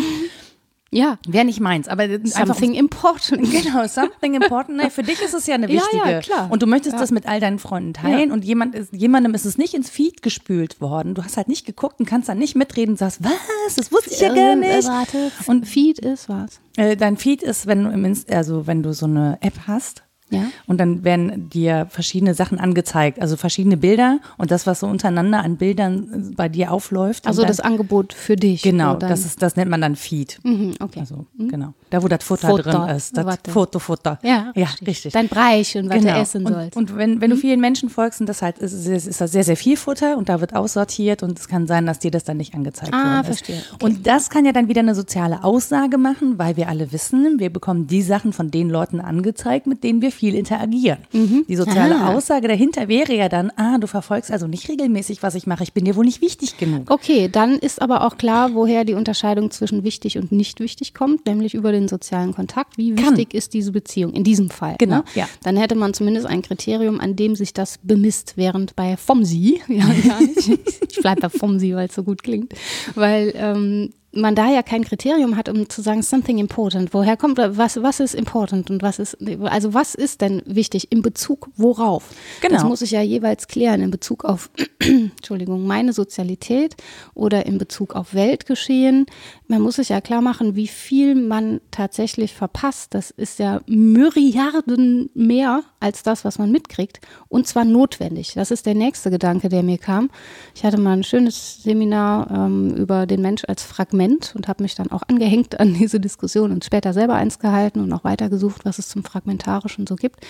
Ja. 0.90 1.18
Wäre 1.28 1.44
nicht 1.44 1.60
meins, 1.60 1.86
aber 1.86 2.08
something 2.24 2.72
important. 2.74 3.46
Genau, 3.62 3.86
something 3.86 4.34
important. 4.34 4.78
Nee, 4.78 4.88
für 4.88 5.02
dich 5.02 5.20
ist 5.20 5.34
es 5.34 5.46
ja 5.46 5.54
eine 5.56 5.68
wichtige. 5.68 5.98
Ja, 6.04 6.10
ja, 6.10 6.20
klar. 6.20 6.50
Und 6.50 6.62
du 6.62 6.66
möchtest 6.66 6.94
ja. 6.94 7.00
das 7.00 7.10
mit 7.10 7.26
all 7.28 7.40
deinen 7.40 7.58
Freunden 7.58 7.92
teilen 7.92 8.28
Ja. 8.28 8.34
und 8.34 8.42
jemand 8.44 8.74
ist, 8.74 8.92
jemandem 8.94 9.34
ist 9.34 9.44
es 9.44 9.58
nicht 9.58 9.74
ins 9.74 9.90
Feed 9.90 10.22
gespült 10.22 10.80
worden. 10.80 11.14
Du 11.14 11.22
hast 11.22 11.36
halt 11.36 11.48
nicht 11.48 11.66
geguckt 11.66 12.00
und 12.00 12.06
kannst 12.06 12.28
dann 12.30 12.38
nicht 12.38 12.56
mitreden 12.56 12.92
und 12.92 12.98
sagst, 12.98 13.22
was, 13.22 13.74
das 13.76 13.92
wusste 13.92 14.10
ich 14.14 14.20
ja 14.20 14.32
gar 14.32 14.56
nicht. 14.56 14.88
Warte, 14.88 15.30
Und- 15.46 15.66
Feed 15.66 15.98
ist 15.98 16.28
was? 16.30 16.60
Äh, 16.76 16.96
dein 16.96 17.16
Feed 17.18 17.42
ist, 17.42 17.66
wenn 17.66 17.84
du 17.84 17.90
im 17.90 18.04
Inst 18.06 18.32
also 18.32 18.66
wenn 18.66 18.82
du 18.82 18.94
so 18.94 19.04
eine 19.06 19.36
App 19.42 19.54
hast. 19.66 20.04
Ja. 20.30 20.50
Und 20.66 20.78
dann 20.78 21.04
werden 21.04 21.48
dir 21.50 21.86
verschiedene 21.90 22.34
Sachen 22.34 22.58
angezeigt, 22.58 23.20
also 23.20 23.36
verschiedene 23.36 23.76
Bilder 23.76 24.20
und 24.36 24.50
das, 24.50 24.66
was 24.66 24.80
so 24.80 24.86
untereinander 24.86 25.42
an 25.42 25.56
Bildern 25.56 26.30
äh, 26.30 26.34
bei 26.34 26.48
dir 26.48 26.72
aufläuft. 26.72 27.26
Also 27.26 27.42
dann, 27.42 27.48
das 27.48 27.60
Angebot 27.60 28.12
für 28.12 28.36
dich. 28.36 28.62
Genau, 28.62 28.96
das, 28.96 29.24
ist, 29.24 29.42
das 29.42 29.56
nennt 29.56 29.70
man 29.70 29.80
dann 29.80 29.96
Feed. 29.96 30.38
Mhm, 30.42 30.74
okay. 30.80 31.00
Also, 31.00 31.26
genau. 31.38 31.74
Da, 31.90 32.02
wo 32.02 32.08
das 32.08 32.22
Futter, 32.24 32.48
Futter, 32.48 32.70
drin 32.70 32.96
ist. 32.96 33.16
Das 33.16 33.24
warte. 33.24 33.50
Fotofutter. 33.50 34.18
ja, 34.22 34.52
ja, 34.54 34.64
richtig. 34.66 34.88
richtig. 34.88 35.12
Dein 35.12 35.28
Bereich 35.28 35.76
und 35.76 35.88
was 35.88 36.02
du 36.02 36.08
essen 36.08 36.46
und, 36.46 36.52
sollst. 36.52 36.76
Und 36.76 36.96
wenn, 36.96 37.20
wenn 37.20 37.30
du 37.30 37.36
vielen 37.36 37.60
Menschen 37.60 37.88
folgst, 37.88 38.20
und 38.20 38.28
das 38.28 38.42
halt 38.42 38.58
ist, 38.58 38.72
ist, 38.72 39.06
ist 39.06 39.20
das 39.20 39.32
sehr, 39.32 39.44
sehr 39.44 39.56
viel 39.56 39.76
Futter 39.76 40.16
und 40.18 40.28
da 40.28 40.40
wird 40.40 40.54
aussortiert 40.54 41.22
und 41.22 41.38
es 41.38 41.48
kann 41.48 41.66
sein, 41.66 41.86
dass 41.86 41.98
dir 41.98 42.10
das 42.10 42.24
dann 42.24 42.36
nicht 42.36 42.54
angezeigt 42.54 42.92
Ah, 42.92 43.04
worden 43.18 43.20
ist. 43.20 43.26
verstehe. 43.38 43.62
Okay. 43.74 43.84
Und 43.84 44.06
das 44.06 44.30
kann 44.30 44.44
ja 44.44 44.52
dann 44.52 44.68
wieder 44.68 44.80
eine 44.80 44.94
soziale 44.94 45.44
Aussage 45.44 45.98
machen, 45.98 46.38
weil 46.38 46.56
wir 46.56 46.68
alle 46.68 46.92
wissen, 46.92 47.38
wir 47.38 47.50
bekommen 47.50 47.86
die 47.86 48.02
Sachen 48.02 48.32
von 48.32 48.50
den 48.50 48.68
Leuten 48.70 49.00
angezeigt, 49.00 49.66
mit 49.66 49.84
denen 49.84 50.02
wir 50.02 50.12
viel 50.12 50.34
interagieren. 50.34 50.98
Die 51.12 51.56
soziale 51.56 51.96
Ah. 51.96 52.14
Aussage 52.14 52.48
dahinter 52.48 52.88
wäre 52.88 53.14
ja 53.14 53.28
dann, 53.28 53.50
ah, 53.56 53.78
du 53.78 53.86
verfolgst 53.86 54.30
also 54.30 54.46
nicht 54.46 54.68
regelmäßig, 54.68 55.22
was 55.22 55.34
ich 55.34 55.46
mache, 55.46 55.62
ich 55.62 55.72
bin 55.72 55.84
dir 55.84 55.96
wohl 55.96 56.04
nicht 56.04 56.20
wichtig 56.20 56.58
genug. 56.58 56.90
Okay, 56.90 57.28
dann 57.30 57.54
ist 57.58 57.80
aber 57.80 58.04
auch 58.04 58.18
klar, 58.18 58.50
woher 58.54 58.84
die 58.84 58.94
Unterscheidung 58.94 59.50
zwischen 59.50 59.84
wichtig 59.84 60.18
und 60.18 60.32
nicht 60.32 60.60
wichtig 60.60 60.92
kommt, 60.94 61.26
nämlich 61.26 61.54
über 61.54 61.72
den 61.72 61.77
sozialen 61.86 62.34
Kontakt. 62.34 62.76
Wie 62.78 62.94
Kann. 62.94 63.16
wichtig 63.16 63.34
ist 63.34 63.54
diese 63.54 63.70
Beziehung 63.70 64.12
in 64.14 64.24
diesem 64.24 64.50
Fall? 64.50 64.74
Genau, 64.78 64.96
Ne? 64.96 65.04
ja. 65.14 65.28
Dann 65.44 65.56
hätte 65.56 65.76
man 65.76 65.94
zumindest 65.94 66.26
ein 66.26 66.42
Kriterium, 66.42 66.98
an 66.98 67.14
dem 67.14 67.36
sich 67.36 67.52
das 67.52 67.78
bemisst, 67.82 68.32
während 68.36 68.74
bei 68.74 68.96
FOMSI, 68.96 69.60
ja, 69.68 69.84
gar 70.08 70.20
nicht. 70.20 70.48
ich 70.90 70.96
bleibe 71.00 71.20
bei 71.20 71.28
FOMSI, 71.28 71.76
weil 71.76 71.86
es 71.88 71.94
so 71.94 72.02
gut 72.02 72.22
klingt, 72.24 72.54
weil 72.96 73.32
ähm, 73.36 73.90
man 74.20 74.34
da 74.34 74.48
ja 74.50 74.62
kein 74.62 74.84
Kriterium 74.84 75.36
hat, 75.36 75.48
um 75.48 75.68
zu 75.68 75.82
sagen, 75.82 76.02
something 76.02 76.38
important. 76.38 76.92
Woher 76.94 77.16
kommt, 77.16 77.38
was, 77.38 77.82
was 77.82 78.00
ist 78.00 78.14
important 78.14 78.70
und 78.70 78.82
was 78.82 78.98
ist, 78.98 79.16
also 79.42 79.74
was 79.74 79.94
ist 79.94 80.20
denn 80.20 80.42
wichtig 80.46 80.90
in 80.92 81.02
Bezug 81.02 81.48
worauf? 81.56 82.08
Das 82.42 82.50
Genau. 82.50 82.68
muss 82.68 82.82
ich 82.82 82.90
ja 82.92 83.02
jeweils 83.02 83.48
klären 83.48 83.80
in 83.82 83.90
Bezug 83.90 84.24
auf, 84.24 84.50
Entschuldigung, 84.80 85.66
meine 85.66 85.92
Sozialität 85.92 86.76
oder 87.14 87.46
in 87.46 87.58
Bezug 87.58 87.94
auf 87.94 88.14
Weltgeschehen. 88.14 89.06
Man 89.46 89.62
muss 89.62 89.76
sich 89.76 89.90
ja 89.90 90.00
klar 90.00 90.22
machen, 90.22 90.56
wie 90.56 90.68
viel 90.68 91.14
man 91.14 91.60
tatsächlich 91.70 92.34
verpasst. 92.34 92.94
Das 92.94 93.10
ist 93.10 93.38
ja 93.38 93.60
Myriarden 93.66 95.10
mehr 95.14 95.62
als 95.80 96.02
das, 96.02 96.24
was 96.24 96.38
man 96.38 96.50
mitkriegt. 96.50 97.00
Und 97.28 97.46
zwar 97.46 97.64
notwendig. 97.64 98.32
Das 98.34 98.50
ist 98.50 98.66
der 98.66 98.74
nächste 98.74 99.10
Gedanke, 99.10 99.48
der 99.48 99.62
mir 99.62 99.78
kam. 99.78 100.10
Ich 100.54 100.64
hatte 100.64 100.78
mal 100.78 100.92
ein 100.96 101.04
schönes 101.04 101.62
Seminar 101.62 102.30
ähm, 102.30 102.74
über 102.74 103.06
den 103.06 103.22
Mensch 103.22 103.42
als 103.46 103.62
Fragment 103.62 104.07
und 104.34 104.48
habe 104.48 104.62
mich 104.62 104.74
dann 104.74 104.90
auch 104.90 105.02
angehängt 105.08 105.60
an 105.60 105.74
diese 105.74 106.00
Diskussion 106.00 106.52
und 106.52 106.64
später 106.64 106.92
selber 106.92 107.14
eins 107.14 107.38
gehalten 107.38 107.80
und 107.80 107.92
auch 107.92 108.04
weitergesucht, 108.04 108.64
was 108.64 108.78
es 108.78 108.88
zum 108.88 109.04
Fragmentarischen 109.04 109.86
so 109.86 109.96
gibt. 109.96 110.26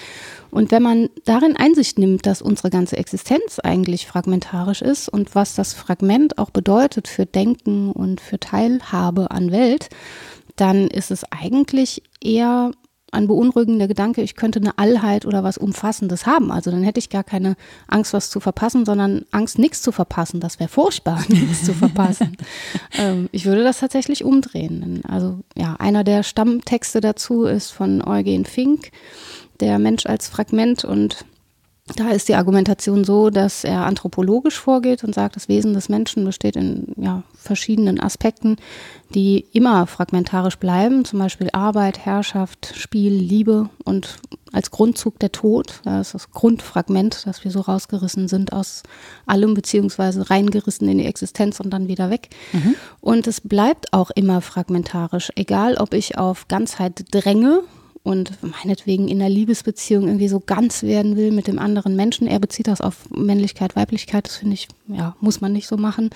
Und 0.50 0.70
wenn 0.70 0.82
man 0.82 1.08
darin 1.24 1.56
Einsicht 1.56 1.98
nimmt, 1.98 2.26
dass 2.26 2.42
unsere 2.42 2.70
ganze 2.70 2.96
Existenz 2.96 3.58
eigentlich 3.58 4.06
fragmentarisch 4.06 4.82
ist 4.82 5.08
und 5.08 5.34
was 5.34 5.54
das 5.54 5.74
Fragment 5.74 6.38
auch 6.38 6.50
bedeutet 6.50 7.08
für 7.08 7.26
Denken 7.26 7.92
und 7.92 8.20
für 8.20 8.38
Teilhabe 8.38 9.30
an 9.30 9.50
Welt, 9.52 9.88
dann 10.56 10.88
ist 10.88 11.10
es 11.10 11.24
eigentlich 11.30 12.02
eher 12.20 12.72
ein 13.10 13.26
beunruhigender 13.26 13.88
Gedanke, 13.88 14.22
ich 14.22 14.36
könnte 14.36 14.60
eine 14.60 14.76
Allheit 14.78 15.26
oder 15.26 15.42
was 15.42 15.58
Umfassendes 15.58 16.26
haben. 16.26 16.50
Also 16.50 16.70
dann 16.70 16.82
hätte 16.82 16.98
ich 16.98 17.10
gar 17.10 17.24
keine 17.24 17.56
Angst, 17.86 18.12
was 18.12 18.30
zu 18.30 18.40
verpassen, 18.40 18.84
sondern 18.84 19.24
Angst, 19.30 19.58
nichts 19.58 19.82
zu 19.82 19.92
verpassen. 19.92 20.40
Das 20.40 20.60
wäre 20.60 20.68
furchtbar, 20.68 21.22
nichts 21.28 21.64
zu 21.64 21.72
verpassen. 21.72 22.36
ähm, 22.98 23.28
ich 23.32 23.46
würde 23.46 23.64
das 23.64 23.80
tatsächlich 23.80 24.24
umdrehen. 24.24 25.02
Also 25.08 25.40
ja, 25.56 25.76
einer 25.78 26.04
der 26.04 26.22
Stammtexte 26.22 27.00
dazu 27.00 27.44
ist 27.44 27.70
von 27.70 28.02
Eugen 28.02 28.44
Fink, 28.44 28.90
der 29.60 29.78
Mensch 29.78 30.06
als 30.06 30.28
Fragment 30.28 30.84
und 30.84 31.24
da 31.96 32.10
ist 32.10 32.28
die 32.28 32.34
Argumentation 32.34 33.04
so, 33.04 33.30
dass 33.30 33.64
er 33.64 33.86
anthropologisch 33.86 34.58
vorgeht 34.58 35.04
und 35.04 35.14
sagt, 35.14 35.36
das 35.36 35.48
Wesen 35.48 35.74
des 35.74 35.88
Menschen 35.88 36.24
besteht 36.24 36.56
in 36.56 36.92
ja, 36.96 37.22
verschiedenen 37.34 38.00
Aspekten, 38.00 38.56
die 39.14 39.46
immer 39.52 39.86
fragmentarisch 39.86 40.56
bleiben, 40.56 41.04
zum 41.04 41.18
Beispiel 41.18 41.48
Arbeit, 41.52 41.98
Herrschaft, 41.98 42.72
Spiel, 42.76 43.12
Liebe 43.12 43.70
und 43.84 44.18
als 44.52 44.70
Grundzug 44.70 45.18
der 45.18 45.32
Tod. 45.32 45.80
Das 45.84 46.08
ist 46.08 46.14
das 46.14 46.30
Grundfragment, 46.30 47.26
dass 47.26 47.44
wir 47.44 47.50
so 47.50 47.60
rausgerissen 47.60 48.28
sind 48.28 48.52
aus 48.52 48.82
allem, 49.26 49.54
beziehungsweise 49.54 50.30
reingerissen 50.30 50.88
in 50.88 50.98
die 50.98 51.06
Existenz 51.06 51.60
und 51.60 51.70
dann 51.70 51.88
wieder 51.88 52.10
weg. 52.10 52.30
Und 53.00 53.26
es 53.26 53.40
bleibt 53.40 53.92
auch 53.92 54.10
immer 54.10 54.40
fragmentarisch, 54.40 55.30
egal 55.36 55.76
ob 55.76 55.94
ich 55.94 56.18
auf 56.18 56.48
Ganzheit 56.48 57.04
dränge 57.10 57.62
und 58.08 58.32
meinetwegen 58.40 59.06
in 59.06 59.20
einer 59.20 59.28
Liebesbeziehung 59.28 60.06
irgendwie 60.06 60.28
so 60.28 60.40
ganz 60.40 60.82
werden 60.82 61.16
will 61.16 61.30
mit 61.30 61.46
dem 61.46 61.58
anderen 61.58 61.94
Menschen. 61.94 62.26
Er 62.26 62.38
bezieht 62.38 62.66
das 62.66 62.80
auf 62.80 63.10
Männlichkeit, 63.10 63.76
Weiblichkeit, 63.76 64.26
das 64.26 64.36
finde 64.36 64.54
ich, 64.54 64.66
ja, 64.86 65.14
muss 65.20 65.42
man 65.42 65.52
nicht 65.52 65.68
so 65.68 65.76
machen. 65.76 66.08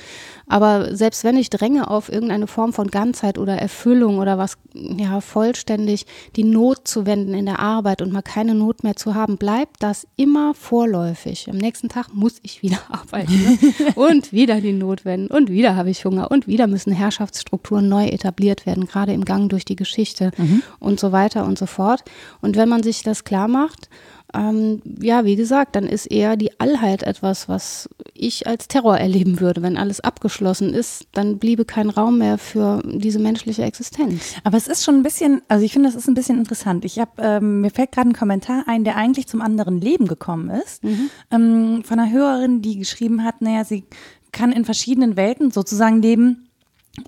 Aber 0.46 0.96
selbst 0.96 1.22
wenn 1.22 1.36
ich 1.36 1.50
dränge 1.50 1.90
auf 1.90 2.10
irgendeine 2.10 2.46
Form 2.46 2.72
von 2.72 2.88
Ganzheit 2.88 3.36
oder 3.36 3.56
Erfüllung 3.56 4.20
oder 4.20 4.38
was, 4.38 4.56
ja, 4.72 5.20
vollständig 5.20 6.06
die 6.34 6.44
Not 6.44 6.88
zu 6.88 7.04
wenden 7.04 7.34
in 7.34 7.44
der 7.44 7.58
Arbeit 7.58 8.00
und 8.00 8.10
mal 8.10 8.22
keine 8.22 8.54
Not 8.54 8.84
mehr 8.84 8.96
zu 8.96 9.14
haben, 9.14 9.36
bleibt 9.36 9.82
das 9.82 10.06
immer 10.16 10.54
vorläufig. 10.54 11.50
Am 11.50 11.58
nächsten 11.58 11.90
Tag 11.90 12.14
muss 12.14 12.38
ich 12.42 12.62
wieder 12.62 12.78
arbeiten 12.88 13.34
ne? 13.34 13.58
und 13.96 14.32
wieder 14.32 14.62
die 14.62 14.72
Not 14.72 15.04
wenden 15.04 15.30
und 15.30 15.50
wieder 15.50 15.76
habe 15.76 15.90
ich 15.90 16.06
Hunger 16.06 16.30
und 16.30 16.46
wieder 16.46 16.68
müssen 16.68 16.92
Herrschaftsstrukturen 16.94 17.86
neu 17.86 18.06
etabliert 18.06 18.64
werden, 18.64 18.86
gerade 18.86 19.12
im 19.12 19.26
Gang 19.26 19.50
durch 19.50 19.66
die 19.66 19.76
Geschichte 19.76 20.30
und 20.78 20.98
so 20.98 21.12
weiter 21.12 21.44
und 21.44 21.58
so 21.58 21.66
fort. 21.66 21.81
Und 22.40 22.56
wenn 22.56 22.68
man 22.68 22.82
sich 22.82 23.02
das 23.02 23.24
klar 23.24 23.48
macht, 23.48 23.88
ähm, 24.34 24.80
ja, 25.00 25.24
wie 25.24 25.36
gesagt, 25.36 25.76
dann 25.76 25.84
ist 25.84 26.06
eher 26.06 26.36
die 26.36 26.58
Allheit 26.58 27.02
etwas, 27.02 27.48
was 27.48 27.88
ich 28.14 28.46
als 28.46 28.66
Terror 28.68 28.96
erleben 28.96 29.40
würde. 29.40 29.62
Wenn 29.62 29.76
alles 29.76 30.00
abgeschlossen 30.00 30.72
ist, 30.72 31.06
dann 31.12 31.38
bliebe 31.38 31.64
kein 31.64 31.90
Raum 31.90 32.18
mehr 32.18 32.38
für 32.38 32.82
diese 32.84 33.18
menschliche 33.18 33.62
Existenz. 33.62 34.34
Aber 34.44 34.56
es 34.56 34.68
ist 34.68 34.84
schon 34.84 34.96
ein 34.96 35.02
bisschen, 35.02 35.42
also 35.48 35.64
ich 35.64 35.72
finde, 35.72 35.88
das 35.88 35.96
ist 35.96 36.08
ein 36.08 36.14
bisschen 36.14 36.38
interessant. 36.38 36.84
Ich 36.84 36.98
habe, 36.98 37.10
ähm, 37.18 37.60
mir 37.60 37.70
fällt 37.70 37.92
gerade 37.92 38.08
ein 38.08 38.14
Kommentar 38.14 38.64
ein, 38.66 38.84
der 38.84 38.96
eigentlich 38.96 39.26
zum 39.26 39.42
anderen 39.42 39.80
Leben 39.80 40.08
gekommen 40.08 40.48
ist, 40.50 40.82
ähm, 41.30 41.82
von 41.84 41.98
einer 41.98 42.10
Hörerin, 42.10 42.62
die 42.62 42.78
geschrieben 42.78 43.24
hat, 43.24 43.42
naja, 43.42 43.64
sie 43.64 43.84
kann 44.32 44.52
in 44.52 44.64
verschiedenen 44.64 45.16
Welten 45.16 45.50
sozusagen 45.50 46.00
leben, 46.00 46.48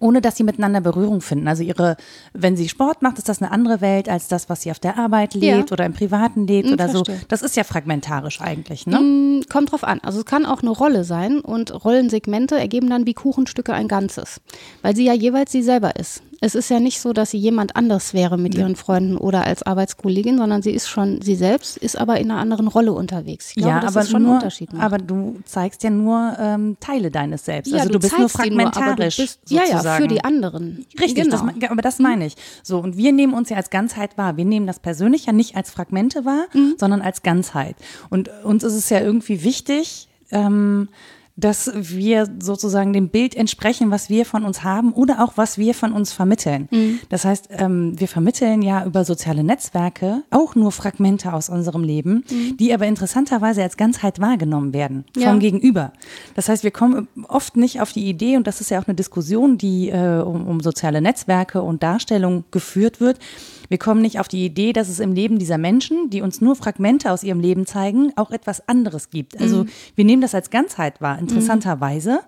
ohne 0.00 0.21
dass 0.23 0.37
sie 0.37 0.45
miteinander 0.45 0.81
Berührung 0.81 1.21
finden. 1.21 1.47
Also 1.47 1.62
ihre, 1.62 1.97
wenn 2.33 2.57
sie 2.57 2.69
Sport 2.69 3.03
macht, 3.03 3.19
ist 3.19 3.29
das 3.29 3.43
eine 3.43 3.50
andere 3.50 3.81
Welt 3.83 4.09
als 4.09 4.29
das, 4.29 4.49
was 4.49 4.62
sie 4.62 4.71
auf 4.71 4.79
der 4.79 4.99
Arbeit 4.99 5.35
lebt 5.35 5.69
Ja. 5.69 5.73
oder 5.73 5.85
im 5.85 5.93
Privaten 5.93 6.47
lebt 6.47 6.69
Hm, 6.69 6.75
oder 6.75 6.88
so. 6.88 7.05
verstehe. 7.05 7.26
Das 7.29 7.43
ist 7.43 7.55
ja 7.57 7.64
fragmentarisch 7.64 8.41
eigentlich, 8.41 8.87
ne? 8.87 8.99
Mm, 8.99 9.43
Kommt 9.53 9.73
drauf 9.73 9.85
an. 9.85 10.00
Also 10.03 10.21
es 10.21 10.25
kann 10.25 10.47
auch 10.47 10.62
eine 10.62 10.71
Rolle 10.71 11.05
sein 11.05 11.41
und 11.41 11.85
Rollensegmente 11.85 12.57
ergeben 12.59 12.88
dann 12.88 13.07
wie 13.07 13.14
Kuchenstücke 13.14 13.75
ein 13.75 13.88
Ganzes, 13.88 14.41
weil 14.83 14.97
sie 14.97 15.05
ja 15.05 15.12
jeweils 15.12 15.53
sie 15.53 15.62
selber 15.62 15.97
ist. 15.97 16.23
Es 16.41 16.55
ist 16.55 16.69
ja 16.71 16.81
nicht 16.81 17.00
so, 17.00 17.12
dass 17.12 17.31
sie 17.31 17.38
jemand 17.38 17.76
anders 17.76 18.14
wäre 18.14 18.37
mit 18.38 18.55
ihren 18.55 18.76
Freunden 18.76 19.17
oder 19.17 19.45
als 19.45 19.62
Arbeitskollegin, 19.62 20.38
sondern 20.38 20.62
sie 20.62 20.71
ist 20.73 20.88
schon 20.88 21.21
sie 21.23 21.35
selbst, 21.37 21.76
ist 21.76 21.97
aber 21.97 22.19
in 22.21 22.31
einer 22.31 22.41
anderen 22.41 22.69
Rolle 22.69 22.93
unterwegs. 22.93 23.49
Ich 23.50 23.55
glaube, 23.57 23.71
ja, 23.71 23.81
das 23.81 23.95
aber 23.97 24.03
ist 24.05 24.11
schon 24.11 24.23
nur, 24.23 24.33
ein 24.33 24.37
Unterschied. 24.37 24.73
macht. 24.73 24.83
aber 24.85 24.99
du 24.99 25.37
zeigst 25.45 25.83
ja 25.83 25.91
nur 25.91 26.37
ähm, 26.38 26.76
Teile 26.81 27.11
deines 27.11 27.45
Selbst. 27.45 27.73
ja, 27.73 27.79
also 27.79 27.91
du, 27.93 27.99
bist 27.99 28.12
nur 28.19 28.29
du 28.29 28.33
fragmentarisch. 28.33 29.17
bist, 29.17 29.41
ja, 29.49 29.62
ja, 29.69 29.81
für 29.97 30.09
die 30.09 30.23
anderen. 30.25 30.85
Richtig, 31.00 31.29
das, 31.31 31.41
genau. 31.41 31.53
me- 31.59 31.71
aber 31.71 31.83
das 31.83 31.99
meine 31.99 32.26
ich. 32.26 32.35
So, 32.62 32.79
und 32.79 32.97
wir 32.97 33.12
nehmen 33.12 33.35
uns 33.35 33.49
ja 33.50 33.57
als 33.57 33.71
Ganzheit 33.71 34.17
wahr. 34.19 34.37
Wir 34.37 34.45
nehmen 34.45 34.67
das 34.67 34.81
persönlich 34.81 35.26
ja 35.26 35.33
nicht 35.33 35.57
als 35.57 35.71
Fragmente 35.71 36.25
wahr, 36.25 36.47
Mhm. 36.53 36.75
sondern 36.79 37.00
als 37.03 37.23
Ganzheit. 37.23 37.76
Und 38.11 38.31
uns 38.45 38.62
ist 38.64 38.75
es 38.75 38.91
ja 38.91 39.00
irgendwie 39.00 39.45
wichtig, 39.45 40.09
ähm, 40.31 40.88
dass 41.37 41.71
wir 41.75 42.29
sozusagen 42.38 42.93
dem 42.93 43.09
Bild 43.09 43.35
entsprechen, 43.35 43.91
was 43.91 44.09
wir 44.09 44.25
von 44.25 44.45
uns 44.45 44.62
haben 44.62 44.93
oder 44.93 45.25
auch 45.25 45.33
was 45.37 45.59
wir 45.59 45.75
von 45.75 45.93
uns 45.93 46.12
vermitteln. 46.12 46.69
Mhm. 46.71 47.00
Das 47.09 47.25
heißt, 47.25 47.49
ähm, 47.50 47.99
wir 47.99 48.07
vermitteln 48.07 48.62
ja 48.62 48.85
über 48.85 49.05
soziale 49.05 49.43
Netzwerke 49.43 50.23
auch 50.31 50.55
nur 50.55 50.71
Fragmente 50.71 51.33
aus 51.33 51.49
unserem 51.49 51.83
Leben, 51.83 52.25
mhm. 52.31 52.57
die 52.57 52.73
aber 52.73 52.87
interessanterweise 52.87 53.62
als 53.62 53.76
Ganzheit 53.76 54.21
wahrgenommen 54.21 54.73
werden 54.73 55.05
vom 55.12 55.23
ja. 55.23 55.37
Gegenüber. 55.37 55.93
Das 56.37 56.49
heißt, 56.49 56.62
wir 56.62 56.71
kommen 56.71 57.09
oft 57.26 57.57
nicht 57.57 57.81
auf 57.81 57.93
die 57.93 58.09
Idee, 58.09 58.37
und 58.37 58.47
das 58.47 58.61
ist 58.61 58.71
ja 58.71 58.81
auch 58.81 58.87
eine 58.87 58.95
Diskussion, 58.95 59.59
die 59.59 59.91
äh, 59.91 60.21
um, 60.21 60.47
um 60.47 60.61
soziale 60.61 61.00
Netzwerke 61.00 61.62
und 61.62 61.83
Darstellung 61.83 62.45
geführt 62.53 63.00
wird, 63.00 63.19
wir 63.68 63.78
kommen 63.78 64.02
nicht 64.02 64.21
auf 64.21 64.28
die 64.28 64.44
Idee, 64.44 64.73
dass 64.73 64.88
es 64.88 65.00
im 65.00 65.12
Leben 65.12 65.38
dieser 65.38 65.59
Menschen, 65.59 66.11
die 66.11 66.23
uns 66.23 66.40
nur 66.40 66.56
Fragmente 66.56 67.11
aus 67.11 67.23
ihrem 67.23 67.40
Leben 67.40 67.66
zeigen, 67.66 68.12
auch 68.16 68.30
etwas 68.30 68.68
anderes 68.68 69.11
gibt. 69.11 69.40
Also 69.40 69.64
mhm. 69.64 69.68
wir 69.94 70.04
nehmen 70.04 70.23
das 70.23 70.35
als 70.35 70.50
Ganzheit 70.50 71.00
wahr, 71.00 71.18
interessanterweise, 71.18 72.12
mhm. 72.12 72.18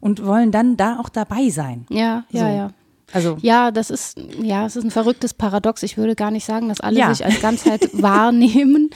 und 0.00 0.24
wollen 0.24 0.50
dann 0.50 0.76
da 0.76 0.98
auch 0.98 1.08
dabei 1.08 1.48
sein. 1.50 1.86
Ja, 1.90 2.24
ja, 2.30 2.40
so. 2.40 2.46
ja. 2.46 2.70
Also 3.12 3.36
ja, 3.42 3.70
das 3.70 3.90
ist 3.90 4.18
ja, 4.40 4.66
es 4.66 4.76
ist 4.76 4.84
ein 4.84 4.90
verrücktes 4.90 5.34
Paradox. 5.34 5.82
Ich 5.82 5.96
würde 5.96 6.14
gar 6.14 6.30
nicht 6.30 6.44
sagen, 6.44 6.68
dass 6.68 6.80
alle 6.80 6.98
ja. 6.98 7.12
sich 7.12 7.24
als 7.24 7.40
Ganzheit 7.40 7.88
wahrnehmen. 7.92 8.90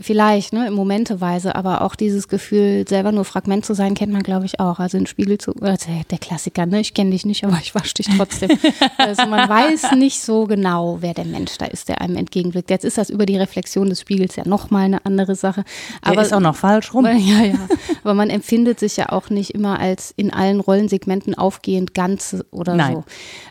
Vielleicht, 0.00 0.52
ne, 0.52 0.66
in 0.66 0.72
Momenteweise, 0.72 1.54
aber 1.54 1.82
auch 1.82 1.94
dieses 1.94 2.28
Gefühl, 2.28 2.86
selber 2.88 3.12
nur 3.12 3.24
Fragment 3.24 3.66
zu 3.66 3.74
sein, 3.74 3.94
kennt 3.94 4.12
man, 4.12 4.22
glaube 4.22 4.46
ich, 4.46 4.58
auch. 4.58 4.78
Also 4.78 4.96
in 4.96 5.06
Spiegel 5.06 5.36
zu, 5.38 5.52
äh, 5.60 5.76
der 6.10 6.18
Klassiker, 6.18 6.64
ne, 6.64 6.80
ich 6.80 6.94
kenne 6.94 7.10
dich 7.10 7.26
nicht, 7.26 7.44
aber 7.44 7.58
ich 7.60 7.74
wasche 7.74 7.94
dich 7.94 8.08
trotzdem. 8.16 8.50
also 8.98 9.26
man 9.26 9.48
weiß 9.48 9.92
nicht 9.92 10.20
so 10.20 10.46
genau, 10.46 10.98
wer 11.00 11.12
der 11.14 11.26
Mensch 11.26 11.58
da 11.58 11.66
ist, 11.66 11.88
der 11.88 12.00
einem 12.00 12.16
entgegenblickt. 12.16 12.70
Jetzt 12.70 12.84
ist 12.84 12.98
das 12.98 13.10
über 13.10 13.26
die 13.26 13.36
Reflexion 13.36 13.88
des 13.88 14.00
Spiegels 14.00 14.36
ja 14.36 14.46
nochmal 14.46 14.84
eine 14.84 15.04
andere 15.04 15.34
Sache. 15.34 15.64
Aber 16.00 16.16
der 16.16 16.24
ist 16.24 16.32
auch 16.32 16.40
noch 16.40 16.56
falsch 16.56 16.92
rum. 16.92 17.04
Ja, 17.14 17.42
ja. 17.42 17.68
Aber 18.02 18.14
man 18.14 18.28
empfindet 18.28 18.80
sich 18.80 18.96
ja 18.96 19.10
auch 19.10 19.30
nicht 19.30 19.52
immer 19.52 19.78
als 19.78 20.12
in 20.16 20.32
allen 20.32 20.60
Rollensegmenten 20.60 21.34
aufgehend 21.34 21.94
Ganze 21.94 22.44
oder 22.50 22.74
Nein. 22.74 22.94
so. 22.96 23.04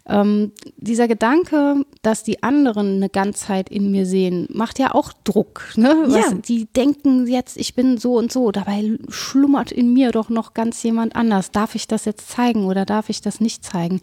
Ähm, 0.07 0.51
dieser 0.77 1.07
Gedanke, 1.07 1.85
dass 2.01 2.23
die 2.23 2.43
anderen 2.43 2.97
eine 2.97 3.09
Ganzheit 3.09 3.69
in 3.69 3.91
mir 3.91 4.05
sehen, 4.05 4.47
macht 4.51 4.79
ja 4.79 4.93
auch 4.93 5.13
Druck. 5.23 5.73
Ne? 5.75 6.03
Was, 6.07 6.31
ja. 6.31 6.33
Die 6.33 6.65
denken 6.65 7.27
jetzt, 7.27 7.57
ich 7.57 7.75
bin 7.75 7.97
so 7.97 8.17
und 8.17 8.31
so, 8.31 8.51
dabei 8.51 8.97
schlummert 9.09 9.71
in 9.71 9.93
mir 9.93 10.11
doch 10.11 10.29
noch 10.29 10.53
ganz 10.53 10.81
jemand 10.83 11.15
anders. 11.15 11.51
Darf 11.51 11.75
ich 11.75 11.87
das 11.87 12.05
jetzt 12.05 12.29
zeigen 12.29 12.65
oder 12.65 12.85
darf 12.85 13.09
ich 13.09 13.21
das 13.21 13.39
nicht 13.39 13.63
zeigen? 13.63 14.01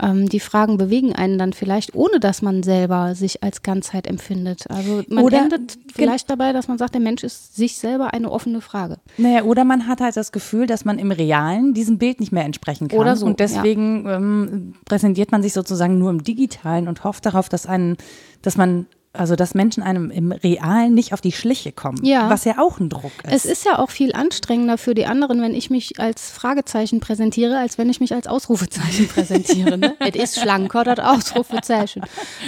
Ähm, 0.00 0.28
die 0.28 0.40
Fragen 0.40 0.76
bewegen 0.76 1.14
einen 1.14 1.38
dann 1.38 1.52
vielleicht, 1.52 1.94
ohne 1.94 2.20
dass 2.20 2.42
man 2.42 2.62
selber 2.62 3.14
sich 3.14 3.42
als 3.42 3.62
Ganzheit 3.62 4.06
empfindet. 4.06 4.70
Also 4.70 5.02
man 5.08 5.24
oder 5.24 5.38
endet 5.38 5.78
vielleicht 5.92 6.30
dabei, 6.30 6.52
dass 6.52 6.68
man 6.68 6.78
sagt, 6.78 6.94
der 6.94 7.00
Mensch 7.00 7.24
ist 7.24 7.56
sich 7.56 7.76
selber 7.76 8.12
eine 8.12 8.30
offene 8.30 8.60
Frage. 8.60 8.98
Naja, 9.16 9.42
oder 9.44 9.64
man 9.64 9.86
hat 9.86 10.00
halt 10.00 10.16
das 10.16 10.32
Gefühl, 10.32 10.66
dass 10.66 10.84
man 10.84 10.98
im 10.98 11.10
Realen 11.10 11.74
diesem 11.74 11.98
Bild 11.98 12.20
nicht 12.20 12.32
mehr 12.32 12.44
entsprechen 12.44 12.88
kann. 12.88 12.98
Oder 12.98 13.16
so. 13.16 13.26
Und 13.26 13.40
deswegen 13.40 14.04
ja. 14.04 14.16
ähm, 14.16 14.74
präsentiert 14.84 15.29
man 15.32 15.40
man 15.40 15.42
sich 15.42 15.52
sozusagen 15.54 15.98
nur 15.98 16.10
im 16.10 16.22
Digitalen 16.22 16.86
und 16.86 17.04
hofft 17.04 17.26
darauf, 17.26 17.48
dass 17.48 17.66
einen, 17.66 17.96
dass 18.42 18.56
man 18.56 18.86
also 19.12 19.34
dass 19.34 19.54
Menschen 19.54 19.82
einem 19.82 20.12
im 20.12 20.30
Realen 20.30 20.94
nicht 20.94 21.12
auf 21.12 21.20
die 21.20 21.32
Schliche 21.32 21.72
kommen, 21.72 22.04
ja. 22.04 22.30
was 22.30 22.44
ja 22.44 22.58
auch 22.58 22.78
ein 22.78 22.88
Druck 22.88 23.10
ist. 23.24 23.32
Es 23.32 23.44
ist 23.44 23.64
ja 23.64 23.80
auch 23.80 23.90
viel 23.90 24.12
anstrengender 24.12 24.78
für 24.78 24.94
die 24.94 25.04
anderen, 25.06 25.42
wenn 25.42 25.52
ich 25.52 25.68
mich 25.68 25.98
als 25.98 26.30
Fragezeichen 26.30 27.00
präsentiere, 27.00 27.58
als 27.58 27.76
wenn 27.76 27.90
ich 27.90 27.98
mich 27.98 28.14
als 28.14 28.28
Ausrufezeichen 28.28 29.08
präsentiere. 29.12 29.78
Ne? 29.78 29.96
es 29.98 30.14
ist 30.14 30.38
schlanker, 30.40 30.84
das 30.84 31.00
Ausrufezeichen. 31.00 32.02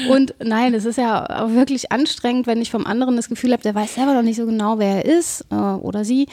Und 0.09 0.37
nein, 0.39 0.73
es 0.75 0.85
ist 0.85 0.99
ja 0.99 1.43
auch 1.43 1.51
wirklich 1.51 1.91
anstrengend, 1.91 2.47
wenn 2.47 2.63
ich 2.63 2.71
vom 2.71 2.87
anderen 2.87 3.17
das 3.17 3.29
Gefühl 3.29 3.51
habe, 3.51 3.65
der 3.65 3.75
weiß 3.75 3.97
selber 3.97 4.15
noch 4.15 4.23
nicht 4.23 4.37
so 4.37 4.47
genau, 4.47 4.79
wer 4.79 5.05
er 5.05 5.19
ist 5.19 5.45
äh, 5.51 5.57
oder 5.57 6.05
sie 6.05 6.29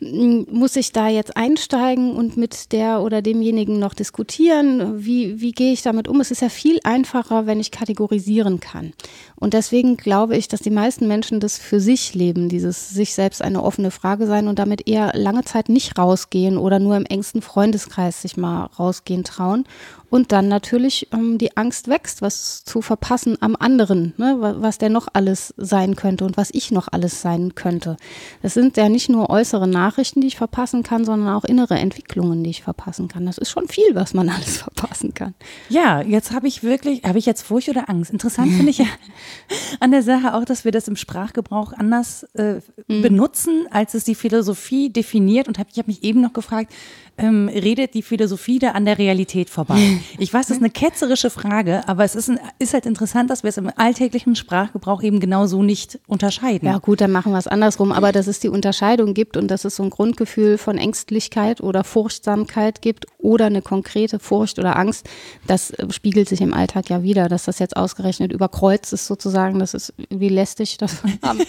muss 0.00 0.76
ich 0.76 0.92
da 0.92 1.08
jetzt 1.08 1.36
einsteigen 1.36 2.16
und 2.16 2.36
mit 2.36 2.72
der 2.72 3.00
oder 3.02 3.22
demjenigen 3.22 3.78
noch 3.78 3.94
diskutieren? 3.94 5.04
Wie, 5.04 5.40
wie 5.40 5.52
gehe 5.52 5.72
ich 5.72 5.82
damit 5.82 6.08
um? 6.08 6.20
Es 6.20 6.30
ist 6.30 6.42
ja 6.42 6.48
viel 6.48 6.78
einfacher, 6.84 7.46
wenn 7.46 7.60
ich 7.60 7.70
kategorisieren 7.70 8.60
kann. 8.60 8.92
Und 9.36 9.54
deswegen 9.54 9.96
glaube 9.96 10.36
ich, 10.36 10.48
dass 10.48 10.60
die 10.60 10.70
meisten 10.70 11.06
Menschen 11.06 11.40
das 11.40 11.58
für 11.58 11.80
sich 11.80 12.14
leben, 12.14 12.48
dieses 12.48 12.90
sich 12.90 13.14
selbst 13.14 13.42
eine 13.42 13.62
offene 13.62 13.90
Frage 13.90 14.26
sein 14.26 14.48
und 14.48 14.58
damit 14.58 14.88
eher 14.88 15.12
lange 15.14 15.44
Zeit 15.44 15.68
nicht 15.68 15.98
rausgehen 15.98 16.58
oder 16.58 16.78
nur 16.78 16.96
im 16.96 17.06
engsten 17.06 17.42
Freundeskreis 17.42 18.22
sich 18.22 18.36
mal 18.36 18.66
rausgehen 18.78 19.24
trauen 19.24 19.64
und 20.14 20.30
dann 20.30 20.46
natürlich 20.46 21.08
ähm, 21.12 21.38
die 21.38 21.56
Angst 21.56 21.88
wächst, 21.88 22.22
was 22.22 22.62
zu 22.62 22.82
verpassen 22.82 23.36
am 23.40 23.56
anderen, 23.58 24.14
ne? 24.16 24.36
was 24.60 24.78
der 24.78 24.88
noch 24.88 25.08
alles 25.12 25.52
sein 25.56 25.96
könnte 25.96 26.24
und 26.24 26.36
was 26.36 26.50
ich 26.52 26.70
noch 26.70 26.86
alles 26.92 27.20
sein 27.20 27.56
könnte. 27.56 27.96
Das 28.40 28.54
sind 28.54 28.76
ja 28.76 28.88
nicht 28.88 29.08
nur 29.08 29.28
äußere 29.28 29.66
Nachrichten, 29.66 30.20
die 30.20 30.28
ich 30.28 30.36
verpassen 30.36 30.84
kann, 30.84 31.04
sondern 31.04 31.34
auch 31.34 31.42
innere 31.42 31.74
Entwicklungen, 31.74 32.44
die 32.44 32.50
ich 32.50 32.62
verpassen 32.62 33.08
kann. 33.08 33.26
Das 33.26 33.38
ist 33.38 33.50
schon 33.50 33.66
viel, 33.66 33.92
was 33.94 34.14
man 34.14 34.28
alles 34.30 34.58
verpassen 34.58 35.14
kann. 35.14 35.34
Ja, 35.68 36.00
jetzt 36.00 36.30
habe 36.30 36.46
ich 36.46 36.62
wirklich, 36.62 37.02
habe 37.02 37.18
ich 37.18 37.26
jetzt 37.26 37.42
Furcht 37.42 37.68
oder 37.68 37.90
Angst? 37.90 38.12
Interessant 38.12 38.52
finde 38.52 38.70
ich 38.70 38.78
ja 38.78 38.86
an 39.80 39.90
der 39.90 40.04
Sache 40.04 40.34
auch, 40.34 40.44
dass 40.44 40.64
wir 40.64 40.70
das 40.70 40.86
im 40.86 40.94
Sprachgebrauch 40.94 41.72
anders 41.72 42.22
äh, 42.34 42.60
mhm. 42.86 43.02
benutzen, 43.02 43.66
als 43.72 43.94
es 43.94 44.04
die 44.04 44.14
Philosophie 44.14 44.90
definiert. 44.90 45.48
Und 45.48 45.58
hab, 45.58 45.66
ich 45.72 45.78
habe 45.78 45.88
mich 45.88 46.04
eben 46.04 46.20
noch 46.20 46.34
gefragt, 46.34 46.72
ähm, 47.18 47.48
redet 47.48 47.94
die 47.94 48.02
Philosophie 48.02 48.58
da 48.58 48.70
an 48.70 48.84
der 48.84 48.98
Realität 48.98 49.50
vorbei? 49.50 50.00
Ich 50.18 50.32
weiß, 50.32 50.46
das 50.46 50.56
ist 50.56 50.62
eine 50.62 50.70
ketzerische 50.70 51.30
Frage, 51.30 51.86
aber 51.88 52.04
es 52.04 52.14
ist, 52.14 52.28
ein, 52.28 52.38
ist 52.58 52.74
halt 52.74 52.86
interessant, 52.86 53.30
dass 53.30 53.42
wir 53.42 53.48
es 53.48 53.56
im 53.56 53.70
alltäglichen 53.76 54.36
Sprachgebrauch 54.36 55.02
eben 55.02 55.20
genau 55.20 55.46
so 55.46 55.62
nicht 55.62 55.98
unterscheiden. 56.06 56.68
Ja 56.68 56.78
gut, 56.78 57.00
dann 57.00 57.10
machen 57.10 57.32
wir 57.32 57.38
es 57.38 57.46
andersrum, 57.46 57.92
aber 57.92 58.12
dass 58.12 58.26
es 58.26 58.40
die 58.40 58.48
Unterscheidung 58.48 59.14
gibt 59.14 59.36
und 59.36 59.48
dass 59.48 59.64
es 59.64 59.76
so 59.76 59.82
ein 59.82 59.90
Grundgefühl 59.90 60.58
von 60.58 60.78
Ängstlichkeit 60.78 61.60
oder 61.60 61.84
Furchtsamkeit 61.84 62.82
gibt 62.82 63.06
oder 63.18 63.46
eine 63.46 63.62
konkrete 63.62 64.18
Furcht 64.18 64.58
oder 64.58 64.76
Angst, 64.76 65.08
das 65.46 65.70
äh, 65.70 65.90
spiegelt 65.90 66.28
sich 66.28 66.40
im 66.40 66.54
Alltag 66.54 66.90
ja 66.90 67.02
wieder, 67.02 67.28
dass 67.28 67.44
das 67.44 67.58
jetzt 67.58 67.76
ausgerechnet 67.76 68.32
überkreuzt 68.32 68.92
ist 68.92 69.06
sozusagen, 69.06 69.58
das 69.58 69.74
ist 69.74 69.94
wie 70.10 70.28
lästig, 70.28 70.78
das 70.78 71.02
haben, 71.22 71.40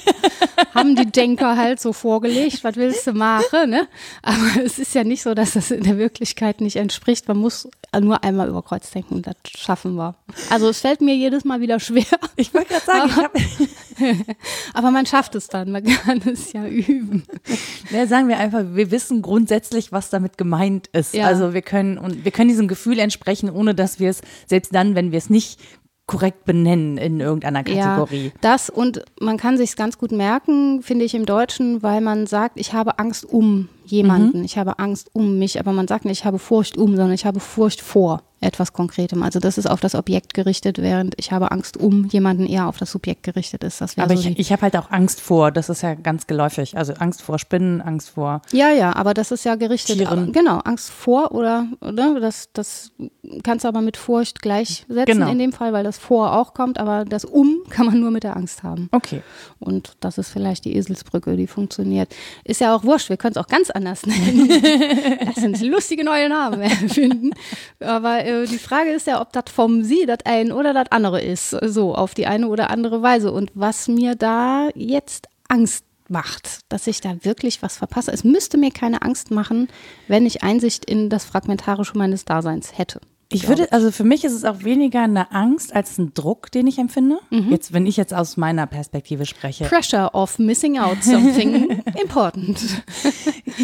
haben 0.74 0.96
die 0.96 1.12
Denker 1.12 1.58
halt 1.58 1.80
so 1.80 1.94
vorgelegt, 1.94 2.64
was 2.64 2.76
willst 2.76 3.08
du 3.08 3.14
machen, 3.14 3.70
ne? 3.70 3.88
Aber 4.22 4.64
es 4.64 4.80
ist 4.80 4.96
ja 4.96 5.04
nicht 5.04 5.24
so, 5.24 5.34
dass 5.34 5.54
das 5.54 5.72
in 5.72 5.84
der 5.84 5.98
Wirklichkeit 5.98 6.62
nicht 6.62 6.78
entspricht, 6.78 7.28
man 7.28 7.38
muss 7.38 7.70
nur 8.00 8.24
einmal 8.24 8.48
über 8.48 8.62
Kreuz 8.62 8.90
denken, 8.92 9.22
das 9.22 9.36
schaffen 9.46 9.96
wir. 9.96 10.16
Also 10.50 10.70
es 10.70 10.80
fällt 10.80 11.02
mir 11.02 11.16
jedes 11.16 11.46
Mal 11.46 11.62
wieder 11.62 11.80
schwer. 11.80 12.06
Ich 12.36 12.54
wollte 12.54 12.70
gerade 12.70 12.86
sagen, 12.86 13.12
aber, 13.12 13.30
aber, 14.74 14.92
man 14.92 15.06
schafft 15.06 15.36
es 15.36 15.48
dann, 15.48 15.72
man 15.72 15.84
kann 15.84 16.22
es 16.26 16.52
ja 16.54 16.66
üben. 16.68 17.24
Ja, 17.92 18.08
sagen 18.08 18.28
wir 18.28 18.38
einfach, 18.38 18.64
wir 18.74 18.92
wissen 18.92 19.22
grundsätzlich, 19.22 19.92
was 19.92 20.10
damit 20.10 20.38
gemeint 20.38 20.88
ist. 20.88 21.14
Ja. 21.14 21.28
Also 21.28 21.54
wir 21.54 21.62
können 21.62 21.98
und 21.98 22.26
wir 22.26 22.32
können 22.32 22.50
diesem 22.50 22.68
Gefühl 22.68 23.00
entsprechen, 23.00 23.50
ohne 23.50 23.74
dass 23.74 24.00
wir 24.00 24.10
es, 24.10 24.22
selbst 24.48 24.74
dann, 24.76 24.96
wenn 24.96 25.12
wir 25.12 25.18
es 25.18 25.30
nicht 25.30 25.60
korrekt 26.08 26.46
benennen 26.46 26.98
in 26.98 27.20
irgendeiner 27.20 27.64
Kategorie. 27.64 28.26
Ja, 28.26 28.32
das 28.42 28.70
und 28.70 29.04
man 29.20 29.38
kann 29.38 29.58
sich 29.58 29.76
ganz 29.76 29.98
gut 29.98 30.12
merken, 30.12 30.84
finde 30.84 31.06
ich 31.06 31.16
im 31.16 31.26
Deutschen, 31.26 31.82
weil 31.82 32.02
man 32.02 32.28
sagt, 32.28 32.60
ich 32.60 32.74
habe 32.74 33.00
Angst 33.00 33.26
um 33.26 33.70
jemanden, 33.86 34.40
mhm. 34.40 34.46
ich 34.46 34.58
habe 34.58 34.80
Angst 34.80 35.10
um 35.14 35.38
mich, 35.38 35.60
aber 35.60 35.72
man 35.72 35.88
sagt 35.88 36.06
nicht, 36.06 36.20
ich 36.20 36.26
habe 36.26 36.40
Furcht 36.40 36.78
um, 36.78 36.96
sondern 36.96 37.14
ich 37.14 37.26
habe 37.26 37.40
Furcht 37.40 37.82
vor 37.82 38.22
etwas 38.42 38.74
Konkretem. 38.74 39.24
Also 39.24 39.40
das 39.40 39.58
ist 39.58 39.66
auf 39.66 39.80
das 39.80 39.96
Objekt 39.96 40.34
gerichtet, 40.34 40.78
während 40.82 41.16
ich 41.18 41.32
habe 41.32 41.52
Angst 41.52 41.78
um 41.78 42.06
jemanden 42.06 42.46
eher 42.46 42.68
auf 42.68 42.78
das 42.78 42.92
Subjekt 42.92 43.24
gerichtet 43.24 43.64
ist. 43.64 43.82
aber 43.82 44.16
so 44.16 44.30
ich, 44.30 44.40
ich 44.40 44.52
habe 44.52 44.64
halt 44.64 44.76
auch 44.78 44.92
Angst 44.92 45.22
vor, 45.22 45.52
das 45.52 45.70
ist 45.70 45.82
ja 45.82 45.96
ganz 45.96 46.28
geläufig. 46.28 46.78
Also 46.78 46.94
Angst 46.94 47.22
vor 47.22 47.40
Spinnen, 47.40 47.82
Angst 47.82 48.12
vor. 48.12 48.42
Ja, 48.52 48.72
ja, 48.72 48.96
aber 48.96 49.14
das 49.14 49.32
ist 49.32 49.46
ja 49.46 49.56
gerichtet. 49.56 49.98
Tieren. 49.98 50.32
Genau, 50.32 50.60
Angst 50.60 50.92
vor 50.92 51.32
oder, 51.34 51.68
oder 51.82 52.20
das, 52.20 52.50
das 52.54 52.92
kannst 53.44 53.64
du 53.64 53.70
aber 53.70 53.82
mit 53.82 53.98
Furcht 53.98 54.42
gleichsetzen 54.42 55.06
genau. 55.06 55.32
in 55.32 55.40
dem 55.40 55.52
Fall, 55.52 55.74
weil 55.74 55.84
das 55.84 55.98
vor 55.98 56.34
auch 56.34 56.54
kommt, 56.54 56.78
aber 56.78 57.06
das 57.06 57.26
um 57.26 57.64
kann 57.70 57.88
man 57.88 58.00
nur 58.00 58.12
mit 58.12 58.24
der 58.24 58.36
Angst 58.36 58.64
haben. 58.64 58.90
Okay. 58.92 59.22
Und 59.60 59.94
das 60.02 60.18
ist 60.18 60.30
vielleicht 60.30 60.66
die 60.66 60.76
Eselsbrücke, 60.76 61.36
die 61.36 61.48
funktioniert. 61.48 62.14
Ist 62.44 62.62
ja 62.62 62.76
auch 62.76 62.84
wurscht, 62.84 63.10
wir 63.10 63.18
können 63.18 63.32
es 63.32 63.38
auch 63.38 63.48
ganz 63.48 63.72
anders 63.76 64.06
nennen. 64.06 64.50
das 65.26 65.36
sind 65.36 65.62
lustige 65.62 66.04
neue 66.04 66.30
Namen 66.30 66.70
finden. 66.90 67.32
Aber 67.80 68.26
äh, 68.26 68.46
die 68.48 68.58
Frage 68.58 68.92
ist 68.92 69.08
ja, 69.08 69.22
ob 69.22 69.34
das 69.34 69.46
vom 69.54 69.84
Sie 69.84 70.06
das 70.06 70.20
ein 70.26 70.52
oder 70.52 70.74
das 70.74 70.92
andere 70.92 71.22
ist, 71.22 71.50
so 71.50 71.96
auf 71.96 72.14
die 72.14 72.28
eine 72.28 72.48
oder 72.48 72.70
andere 72.70 73.02
Weise. 73.02 73.32
Und 73.32 73.52
was 73.54 73.88
mir 73.88 74.16
da 74.16 74.70
jetzt 74.76 75.28
Angst 75.48 75.86
macht, 76.10 76.60
dass 76.70 76.88
ich 76.88 77.02
da 77.02 77.24
wirklich 77.24 77.62
was 77.62 77.78
verpasse. 77.78 78.12
Es 78.12 78.24
müsste 78.24 78.58
mir 78.58 78.72
keine 78.72 79.02
Angst 79.02 79.32
machen, 79.32 79.68
wenn 80.08 80.26
ich 80.26 80.44
Einsicht 80.44 80.86
in 80.86 81.10
das 81.10 81.26
Fragmentarische 81.26 81.98
meines 81.98 82.26
Daseins 82.26 82.78
hätte. 82.78 83.02
Ich 83.36 83.48
würde, 83.48 83.72
also 83.72 83.92
für 83.92 84.04
mich 84.04 84.24
ist 84.24 84.34
es 84.34 84.46
auch 84.46 84.64
weniger 84.64 85.02
eine 85.04 85.32
Angst 85.32 85.76
als 85.76 85.98
ein 85.98 86.14
Druck, 86.14 86.52
den 86.52 86.68
ich 86.68 86.78
empfinde. 86.80 87.20
Mhm. 87.30 87.50
Jetzt, 87.52 87.74
wenn 87.74 87.86
ich 87.86 87.98
jetzt 87.98 88.14
aus 88.14 88.38
meiner 88.38 88.66
Perspektive 88.68 89.26
spreche. 89.26 89.66
Pressure 89.66 90.14
of 90.14 90.40
missing 90.40 90.78
out 90.80 91.04
something 91.04 91.82
important. 92.02 92.60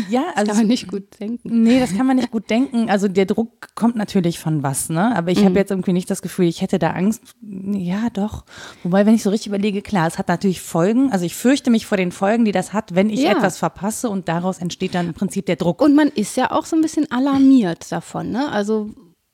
Ja, 0.10 0.22
Kann 0.24 0.48
also 0.48 0.54
man 0.56 0.68
nicht 0.68 0.88
gut 0.88 1.20
denken. 1.20 1.64
Nee, 1.64 1.80
das 1.80 1.96
kann 1.96 2.06
man 2.06 2.16
nicht 2.18 2.32
gut 2.32 2.50
denken. 2.50 2.90
Also 2.90 3.08
der 3.08 3.26
Druck 3.26 3.70
kommt 3.76 3.96
natürlich 3.96 4.40
von 4.40 4.64
was, 4.64 4.90
ne? 4.90 5.16
Aber 5.16 5.32
ich 5.32 5.40
Mhm. 5.42 5.46
habe 5.46 5.60
jetzt 5.60 5.72
irgendwie 5.72 5.94
nicht 5.94 6.10
das 6.10 6.22
Gefühl, 6.22 6.46
ich 6.46 6.62
hätte 6.62 6.80
da 6.80 6.92
Angst. 6.92 7.22
Ja, 7.42 8.10
doch. 8.14 8.46
Wobei, 8.84 9.06
wenn 9.06 9.16
ich 9.16 9.24
so 9.24 9.30
richtig 9.30 9.48
überlege, 9.48 9.82
klar, 9.82 10.08
es 10.08 10.18
hat 10.18 10.28
natürlich 10.28 10.62
Folgen. 10.62 11.12
Also 11.12 11.26
ich 11.26 11.36
fürchte 11.36 11.70
mich 11.72 11.86
vor 11.86 11.98
den 11.98 12.12
Folgen, 12.12 12.46
die 12.46 12.52
das 12.52 12.74
hat, 12.74 12.96
wenn 12.96 13.10
ich 13.10 13.22
Ja. 13.22 13.32
etwas 13.32 13.58
verpasse 13.58 14.10
und 14.10 14.28
daraus 14.28 14.60
entsteht 14.60 14.96
dann 14.96 15.08
im 15.08 15.14
Prinzip 15.14 15.46
der 15.46 15.56
Druck. 15.56 15.82
Und 15.82 15.96
man 15.96 16.08
ist 16.10 16.38
ja 16.38 16.52
auch 16.52 16.66
so 16.66 16.76
ein 16.76 16.82
bisschen 16.82 17.10
alarmiert 17.12 17.92
davon. 17.92 18.32
Ne? 18.32 18.50
Also 18.52 18.90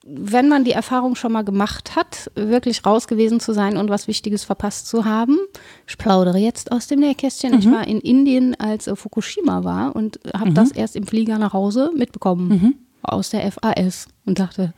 wenn 0.09 0.47
man 0.47 0.63
die 0.63 0.71
Erfahrung 0.71 1.15
schon 1.15 1.33
mal 1.33 1.43
gemacht 1.43 1.95
hat, 1.95 2.31
wirklich 2.35 2.85
raus 2.85 3.07
gewesen 3.07 3.39
zu 3.39 3.53
sein 3.53 3.77
und 3.77 3.89
was 3.89 4.07
Wichtiges 4.07 4.45
verpasst 4.45 4.87
zu 4.87 5.05
haben. 5.05 5.37
Ich 5.85 5.97
plaudere 5.97 6.37
jetzt 6.37 6.71
aus 6.71 6.87
dem 6.87 6.99
Nähkästchen. 7.01 7.57
Ich 7.59 7.69
war 7.69 7.85
in 7.85 7.99
Indien, 7.99 8.55
als 8.59 8.87
äh, 8.87 8.95
Fukushima 8.95 9.63
war 9.63 9.95
und 9.95 10.19
habe 10.33 10.53
das 10.53 10.71
erst 10.71 10.95
im 10.95 11.05
Flieger 11.05 11.37
nach 11.37 11.53
Hause 11.53 11.91
mitbekommen 11.95 12.75
aus 13.01 13.29
der 13.29 13.51
FAS 13.51 14.07
und 14.25 14.39
dachte, 14.39 14.73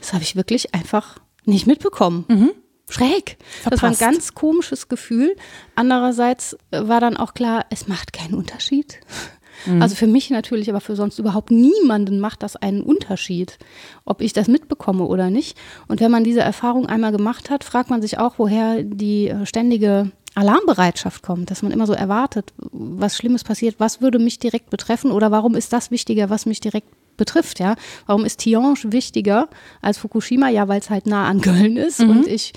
das 0.00 0.12
habe 0.12 0.22
ich 0.22 0.36
wirklich 0.36 0.74
einfach 0.74 1.18
nicht 1.44 1.66
mitbekommen. 1.66 2.50
Schräg. 2.88 3.38
Das 3.64 3.64
war 3.64 3.72
ein 3.72 3.94
Verpasst. 3.94 4.00
ganz 4.00 4.34
komisches 4.34 4.88
Gefühl. 4.88 5.34
Andererseits 5.74 6.56
äh, 6.70 6.86
war 6.88 7.00
dann 7.00 7.16
auch 7.16 7.32
klar, 7.34 7.64
es 7.70 7.88
macht 7.88 8.12
keinen 8.12 8.34
Unterschied. 8.34 9.00
Also 9.80 9.94
für 9.94 10.06
mich 10.06 10.30
natürlich, 10.30 10.68
aber 10.70 10.80
für 10.80 10.96
sonst 10.96 11.18
überhaupt 11.18 11.50
niemanden 11.50 12.20
macht 12.20 12.42
das 12.42 12.56
einen 12.56 12.82
Unterschied, 12.82 13.58
ob 14.04 14.20
ich 14.20 14.32
das 14.32 14.48
mitbekomme 14.48 15.04
oder 15.04 15.30
nicht. 15.30 15.56
Und 15.88 16.00
wenn 16.00 16.10
man 16.10 16.24
diese 16.24 16.40
Erfahrung 16.40 16.86
einmal 16.86 17.12
gemacht 17.12 17.50
hat, 17.50 17.64
fragt 17.64 17.90
man 17.90 18.02
sich 18.02 18.18
auch, 18.18 18.34
woher 18.38 18.82
die 18.82 19.28
äh, 19.28 19.46
ständige 19.46 20.10
Alarmbereitschaft 20.34 21.22
kommt, 21.22 21.50
dass 21.50 21.62
man 21.62 21.72
immer 21.72 21.86
so 21.86 21.92
erwartet, 21.92 22.52
was 22.56 23.16
Schlimmes 23.16 23.44
passiert, 23.44 23.76
was 23.78 24.00
würde 24.00 24.18
mich 24.18 24.38
direkt 24.38 24.70
betreffen 24.70 25.12
oder 25.12 25.30
warum 25.30 25.54
ist 25.54 25.72
das 25.72 25.90
wichtiger, 25.90 26.30
was 26.30 26.46
mich 26.46 26.60
direkt 26.60 26.88
betrifft, 27.16 27.58
ja? 27.58 27.74
Warum 28.06 28.24
ist 28.24 28.40
Tiange 28.40 28.74
wichtiger 28.84 29.48
als 29.80 29.98
Fukushima? 29.98 30.48
Ja, 30.48 30.68
weil 30.68 30.80
es 30.80 30.90
halt 30.90 31.06
nah 31.06 31.28
an 31.28 31.40
Köln 31.40 31.76
ist 31.76 32.00
und 32.00 32.26
ich 32.26 32.52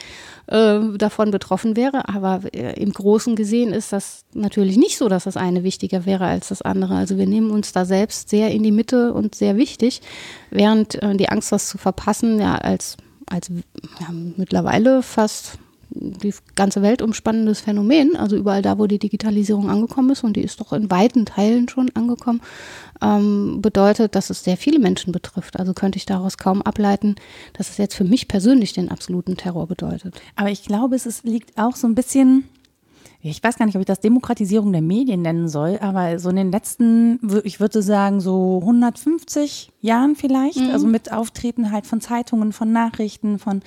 äh, 0.47 0.79
davon 0.97 1.31
betroffen 1.31 1.75
wäre. 1.75 2.07
Aber 2.09 2.41
äh, 2.53 2.79
im 2.81 2.91
Großen 2.91 3.35
gesehen 3.35 3.73
ist 3.73 3.91
das 3.91 4.25
natürlich 4.33 4.77
nicht 4.77 4.97
so, 4.97 5.09
dass 5.09 5.25
das 5.25 5.37
eine 5.37 5.63
wichtiger 5.63 6.05
wäre 6.05 6.25
als 6.25 6.49
das 6.49 6.61
andere. 6.61 6.95
Also 6.95 7.17
wir 7.17 7.27
nehmen 7.27 7.51
uns 7.51 7.71
da 7.71 7.85
selbst 7.85 8.29
sehr 8.29 8.51
in 8.51 8.63
die 8.63 8.71
Mitte 8.71 9.13
und 9.13 9.35
sehr 9.35 9.57
wichtig, 9.57 10.01
während 10.51 11.01
äh, 11.01 11.15
die 11.15 11.29
Angst, 11.29 11.51
was 11.51 11.69
zu 11.69 11.77
verpassen, 11.77 12.39
ja 12.39 12.55
als, 12.55 12.97
als 13.27 13.49
ja, 13.99 14.07
mittlerweile 14.37 15.01
fast 15.01 15.57
die 15.95 16.34
ganze 16.55 16.81
Welt 16.81 17.01
umspannendes 17.01 17.62
Phänomen, 17.62 18.15
also 18.15 18.36
überall 18.36 18.62
da, 18.62 18.77
wo 18.77 18.88
die 18.88 18.99
Digitalisierung 18.99 19.69
angekommen 19.69 20.12
ist, 20.12 20.23
und 20.23 20.36
die 20.36 20.41
ist 20.41 20.60
doch 20.60 20.73
in 20.73 20.91
weiten 20.91 21.25
Teilen 21.25 21.69
schon 21.69 21.89
angekommen, 21.95 22.41
ähm, 23.01 23.62
bedeutet, 23.62 24.15
dass 24.15 24.29
es 24.29 24.43
sehr 24.43 24.58
viele 24.58 24.79
Menschen 24.79 25.12
betrifft. 25.12 25.60
Also 25.60 25.73
könnte 25.73 25.97
ich 25.97 26.05
daraus 26.05 26.38
kaum 26.38 26.62
ableiten, 26.62 27.15
dass 27.53 27.69
es 27.69 27.77
jetzt 27.77 27.95
für 27.95 28.03
mich 28.03 28.27
persönlich 28.27 28.73
den 28.73 28.91
absoluten 28.91 29.38
Terror 29.38 29.67
bedeutet. 29.67 30.21
Aber 30.36 30.49
ich 30.49 30.63
glaube, 30.63 30.95
es 30.95 31.23
liegt 31.23 31.58
auch 31.58 31.75
so 31.75 31.88
ein 31.88 31.95
bisschen, 31.95 32.45
ich 33.31 33.43
weiß 33.43 33.57
gar 33.57 33.65
nicht, 33.65 33.75
ob 33.75 33.79
ich 33.81 33.88
das 33.88 33.99
Demokratisierung 33.99 34.71
der 34.71 34.81
Medien 34.81 35.21
nennen 35.21 35.47
soll, 35.47 35.79
aber 35.81 36.19
so 36.19 36.29
in 36.29 36.35
den 36.35 36.51
letzten, 36.51 37.19
ich 37.43 37.59
würde 37.59 37.81
sagen, 37.81 38.21
so 38.21 38.59
150 38.61 39.71
Jahren 39.81 40.15
vielleicht, 40.15 40.59
also 40.71 40.85
mit 40.85 41.11
Auftreten 41.11 41.71
halt 41.71 41.88
von 41.88 42.01
Zeitungen, 42.01 42.53
von 42.53 42.71
Nachrichten, 42.71 43.39
von 43.39 43.61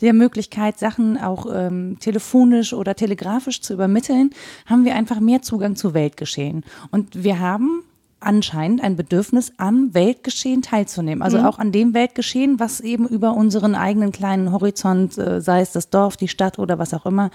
der 0.00 0.14
Möglichkeit, 0.14 0.78
Sachen 0.78 1.16
auch 1.16 1.46
ähm, 1.52 1.98
telefonisch 2.00 2.72
oder 2.72 2.94
telegrafisch 2.96 3.60
zu 3.60 3.74
übermitteln, 3.74 4.30
haben 4.66 4.84
wir 4.84 4.96
einfach 4.96 5.20
mehr 5.20 5.42
Zugang 5.42 5.76
zu 5.76 5.94
Weltgeschehen. 5.94 6.64
Und 6.90 7.22
wir 7.22 7.38
haben 7.38 7.84
anscheinend 8.20 8.82
ein 8.82 8.96
Bedürfnis, 8.96 9.52
am 9.58 9.94
Weltgeschehen 9.94 10.62
teilzunehmen. 10.62 11.22
Also 11.22 11.38
auch 11.38 11.58
an 11.58 11.72
dem 11.72 11.94
Weltgeschehen, 11.94 12.58
was 12.58 12.80
eben 12.80 13.06
über 13.06 13.34
unseren 13.34 13.74
eigenen 13.74 14.12
kleinen 14.12 14.50
Horizont, 14.50 15.18
äh, 15.18 15.40
sei 15.40 15.60
es 15.60 15.72
das 15.72 15.90
Dorf, 15.90 16.16
die 16.16 16.28
Stadt 16.28 16.58
oder 16.58 16.78
was 16.78 16.94
auch 16.94 17.06
immer, 17.06 17.30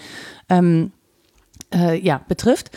ähm, 0.50 0.92
äh, 1.74 2.00
ja, 2.00 2.22
betrifft. 2.28 2.72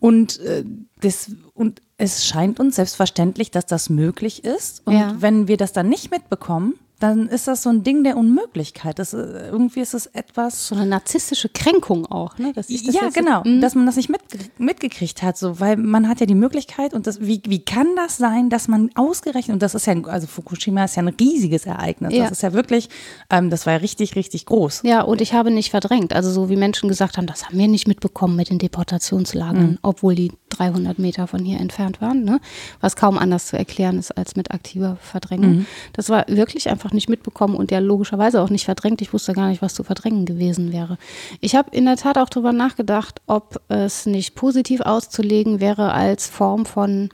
Und, 0.00 0.40
äh, 0.40 0.64
das, 1.00 1.30
und 1.54 1.82
es 1.98 2.26
scheint 2.26 2.60
uns 2.60 2.76
selbstverständlich, 2.76 3.50
dass 3.50 3.66
das 3.66 3.90
möglich 3.90 4.44
ist. 4.44 4.82
Und 4.86 4.94
Ja. 4.94 5.14
wenn 5.18 5.48
wir 5.48 5.56
das 5.56 5.72
dann 5.72 5.88
nicht 5.88 6.10
mitbekommen, 6.10 6.74
dann 6.98 7.28
ist 7.28 7.46
das 7.46 7.62
so 7.62 7.68
ein 7.68 7.82
Ding 7.82 8.04
der 8.04 8.16
Unmöglichkeit. 8.16 8.98
Das, 8.98 9.12
äh, 9.12 9.48
irgendwie 9.50 9.80
ist 9.80 9.92
es 9.92 10.06
etwas 10.06 10.68
So 10.68 10.74
eine 10.74 10.86
narzisstische 10.86 11.48
Kränkung 11.50 12.06
auch, 12.06 12.38
ne? 12.38 12.52
Dass 12.54 12.70
ich 12.70 12.84
das 12.84 12.94
ja, 12.94 13.10
genau, 13.10 13.42
Mhm. 13.44 13.60
dass 13.60 13.74
man 13.74 13.84
das 13.86 13.96
nicht 13.96 14.08
mit, 14.08 14.20
mitgekriegt 14.58 15.22
hat, 15.22 15.36
so, 15.36 15.60
weil 15.60 15.76
man 15.76 16.08
hat 16.08 16.20
ja 16.20 16.26
die 16.26 16.34
Möglichkeit 16.34 16.94
und 16.94 17.06
das, 17.06 17.20
wie, 17.20 17.42
wie 17.46 17.58
kann 17.64 17.88
das 17.96 18.16
sein, 18.16 18.48
dass 18.48 18.66
man 18.68 18.90
ausgerechnet, 18.94 19.54
und 19.54 19.62
das 19.62 19.74
ist 19.74 19.86
ja, 19.86 19.94
also 20.04 20.26
Fukushima 20.26 20.84
ist 20.84 20.96
ja 20.96 21.02
ein 21.02 21.08
riesiges 21.08 21.66
Ereignis, 21.66 22.14
Ja. 22.14 22.22
das 22.24 22.32
ist 22.32 22.42
ja 22.42 22.52
wirklich, 22.54 22.88
ähm, 23.30 23.50
das 23.50 23.66
war 23.66 23.74
ja 23.74 23.78
richtig, 23.80 24.16
richtig 24.16 24.46
groß. 24.46 24.80
Ja, 24.84 25.02
und 25.02 25.20
ich 25.20 25.34
habe 25.34 25.50
nicht 25.50 25.70
verdrängt. 25.70 26.14
Also 26.14 26.30
so 26.30 26.48
wie 26.48 26.56
Menschen 26.56 26.88
gesagt 26.88 27.18
haben, 27.18 27.26
das 27.26 27.46
haben 27.46 27.58
wir 27.58 27.68
nicht 27.68 27.86
mitbekommen 27.86 28.36
mit 28.36 28.48
den 28.48 28.58
Deportationslagern, 28.58 29.78
obwohl 29.82 30.14
die 30.14 30.32
300 30.56 30.98
Meter 30.98 31.26
von 31.26 31.44
hier 31.44 31.60
entfernt 31.60 32.00
waren, 32.00 32.24
ne? 32.24 32.40
was 32.80 32.96
kaum 32.96 33.18
anders 33.18 33.46
zu 33.46 33.58
erklären 33.58 33.98
ist 33.98 34.16
als 34.16 34.36
mit 34.36 34.50
aktiver 34.52 34.96
Verdrängung. 35.00 35.66
Das 35.92 36.08
war 36.08 36.24
wirklich 36.28 36.68
einfach 36.70 36.92
nicht 36.92 37.08
mitbekommen 37.08 37.54
und 37.54 37.70
ja 37.70 37.78
logischerweise 37.78 38.40
auch 38.40 38.50
nicht 38.50 38.64
verdrängt. 38.64 39.00
Ich 39.02 39.12
wusste 39.12 39.32
gar 39.32 39.48
nicht, 39.48 39.62
was 39.62 39.74
zu 39.74 39.82
verdrängen 39.82 40.26
gewesen 40.26 40.72
wäre. 40.72 40.98
Ich 41.40 41.54
habe 41.54 41.70
in 41.72 41.86
der 41.86 41.96
Tat 41.96 42.18
auch 42.18 42.28
darüber 42.28 42.52
nachgedacht, 42.52 43.20
ob 43.26 43.60
es 43.68 44.06
nicht 44.06 44.34
positiv 44.34 44.80
auszulegen 44.80 45.60
wäre 45.60 45.92
als 45.92 46.26
Form 46.26 46.66
von 46.66 47.10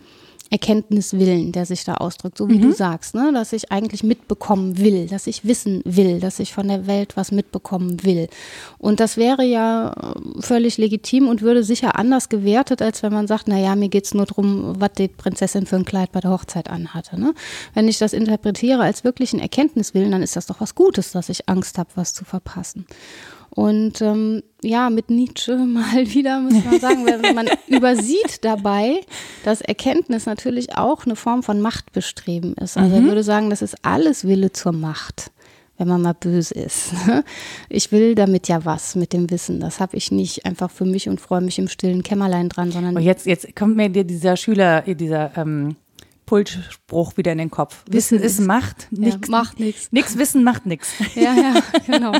Erkenntniswillen, 0.52 1.50
der 1.50 1.64
sich 1.64 1.84
da 1.84 1.94
ausdrückt, 1.94 2.36
so 2.36 2.46
wie 2.50 2.58
du 2.58 2.72
sagst, 2.72 3.14
ne? 3.14 3.32
dass 3.32 3.54
ich 3.54 3.72
eigentlich 3.72 4.04
mitbekommen 4.04 4.76
will, 4.76 5.06
dass 5.06 5.26
ich 5.26 5.46
wissen 5.46 5.80
will, 5.86 6.20
dass 6.20 6.38
ich 6.40 6.52
von 6.52 6.68
der 6.68 6.86
Welt 6.86 7.16
was 7.16 7.32
mitbekommen 7.32 8.04
will. 8.04 8.28
Und 8.76 9.00
das 9.00 9.16
wäre 9.16 9.44
ja 9.44 9.92
äh, 9.92 10.42
völlig 10.42 10.76
legitim 10.76 11.26
und 11.26 11.40
würde 11.40 11.64
sicher 11.64 11.98
anders 11.98 12.28
gewertet, 12.28 12.82
als 12.82 13.02
wenn 13.02 13.14
man 13.14 13.26
sagt, 13.26 13.48
na 13.48 13.58
ja, 13.58 13.74
mir 13.74 13.88
geht's 13.88 14.12
nur 14.12 14.26
drum, 14.26 14.74
was 14.78 14.92
die 14.92 15.08
Prinzessin 15.08 15.64
für 15.64 15.76
ein 15.76 15.86
Kleid 15.86 16.12
bei 16.12 16.20
der 16.20 16.30
Hochzeit 16.30 16.68
anhatte. 16.68 17.18
Ne? 17.18 17.32
Wenn 17.72 17.88
ich 17.88 17.96
das 17.96 18.12
interpretiere 18.12 18.82
als 18.82 19.04
wirklichen 19.04 19.40
Erkenntniswillen, 19.40 20.10
dann 20.10 20.22
ist 20.22 20.36
das 20.36 20.44
doch 20.44 20.60
was 20.60 20.74
Gutes, 20.74 21.12
dass 21.12 21.30
ich 21.30 21.48
Angst 21.48 21.78
habe, 21.78 21.88
was 21.94 22.12
zu 22.12 22.26
verpassen. 22.26 22.84
Und 23.54 24.00
ähm, 24.00 24.42
ja, 24.62 24.88
mit 24.88 25.10
Nietzsche 25.10 25.56
mal 25.66 26.06
wieder, 26.06 26.40
muss 26.40 26.64
man 26.64 26.80
sagen, 26.80 27.06
weil 27.06 27.34
man 27.34 27.48
übersieht 27.68 28.42
dabei, 28.44 29.00
dass 29.44 29.60
Erkenntnis 29.60 30.26
natürlich 30.26 30.76
auch 30.76 31.04
eine 31.04 31.16
Form 31.16 31.42
von 31.42 31.60
Machtbestreben 31.60 32.54
ist. 32.54 32.78
Also 32.78 32.96
er 32.96 33.02
würde 33.02 33.22
sagen, 33.22 33.50
das 33.50 33.60
ist 33.60 33.76
alles 33.82 34.26
Wille 34.26 34.52
zur 34.52 34.72
Macht, 34.72 35.30
wenn 35.76 35.86
man 35.86 36.00
mal 36.00 36.14
böse 36.14 36.54
ist. 36.54 36.92
Ich 37.68 37.92
will 37.92 38.14
damit 38.14 38.48
ja 38.48 38.64
was 38.64 38.96
mit 38.96 39.12
dem 39.12 39.30
Wissen. 39.30 39.60
Das 39.60 39.80
habe 39.80 39.96
ich 39.96 40.10
nicht 40.10 40.46
einfach 40.46 40.70
für 40.70 40.84
mich 40.84 41.08
und 41.08 41.20
freue 41.20 41.40
mich 41.40 41.58
im 41.58 41.68
stillen 41.68 42.02
Kämmerlein 42.02 42.48
dran, 42.48 42.70
sondern 42.70 42.96
Und 42.96 43.02
jetzt, 43.02 43.26
jetzt 43.26 43.54
kommt 43.54 43.76
mir 43.76 43.88
dieser 43.90 44.36
Schüler, 44.36 44.82
dieser 44.82 45.36
ähm, 45.36 45.76
Pulsspruch 46.92 47.16
wieder 47.16 47.32
in 47.32 47.38
den 47.38 47.50
Kopf. 47.50 47.82
Wissen, 47.86 48.18
Wissen 48.18 48.24
ist 48.24 48.38
ist- 48.38 48.46
Macht, 48.46 48.88
ja, 48.90 48.98
nix, 49.14 49.28
macht 49.28 49.58
nichts. 49.60 49.88
nix 49.92 50.18
Wissen 50.18 50.44
macht 50.44 50.66
nix. 50.66 50.90
Ja, 51.14 51.34
ja, 51.34 51.54
genau. 51.86 52.12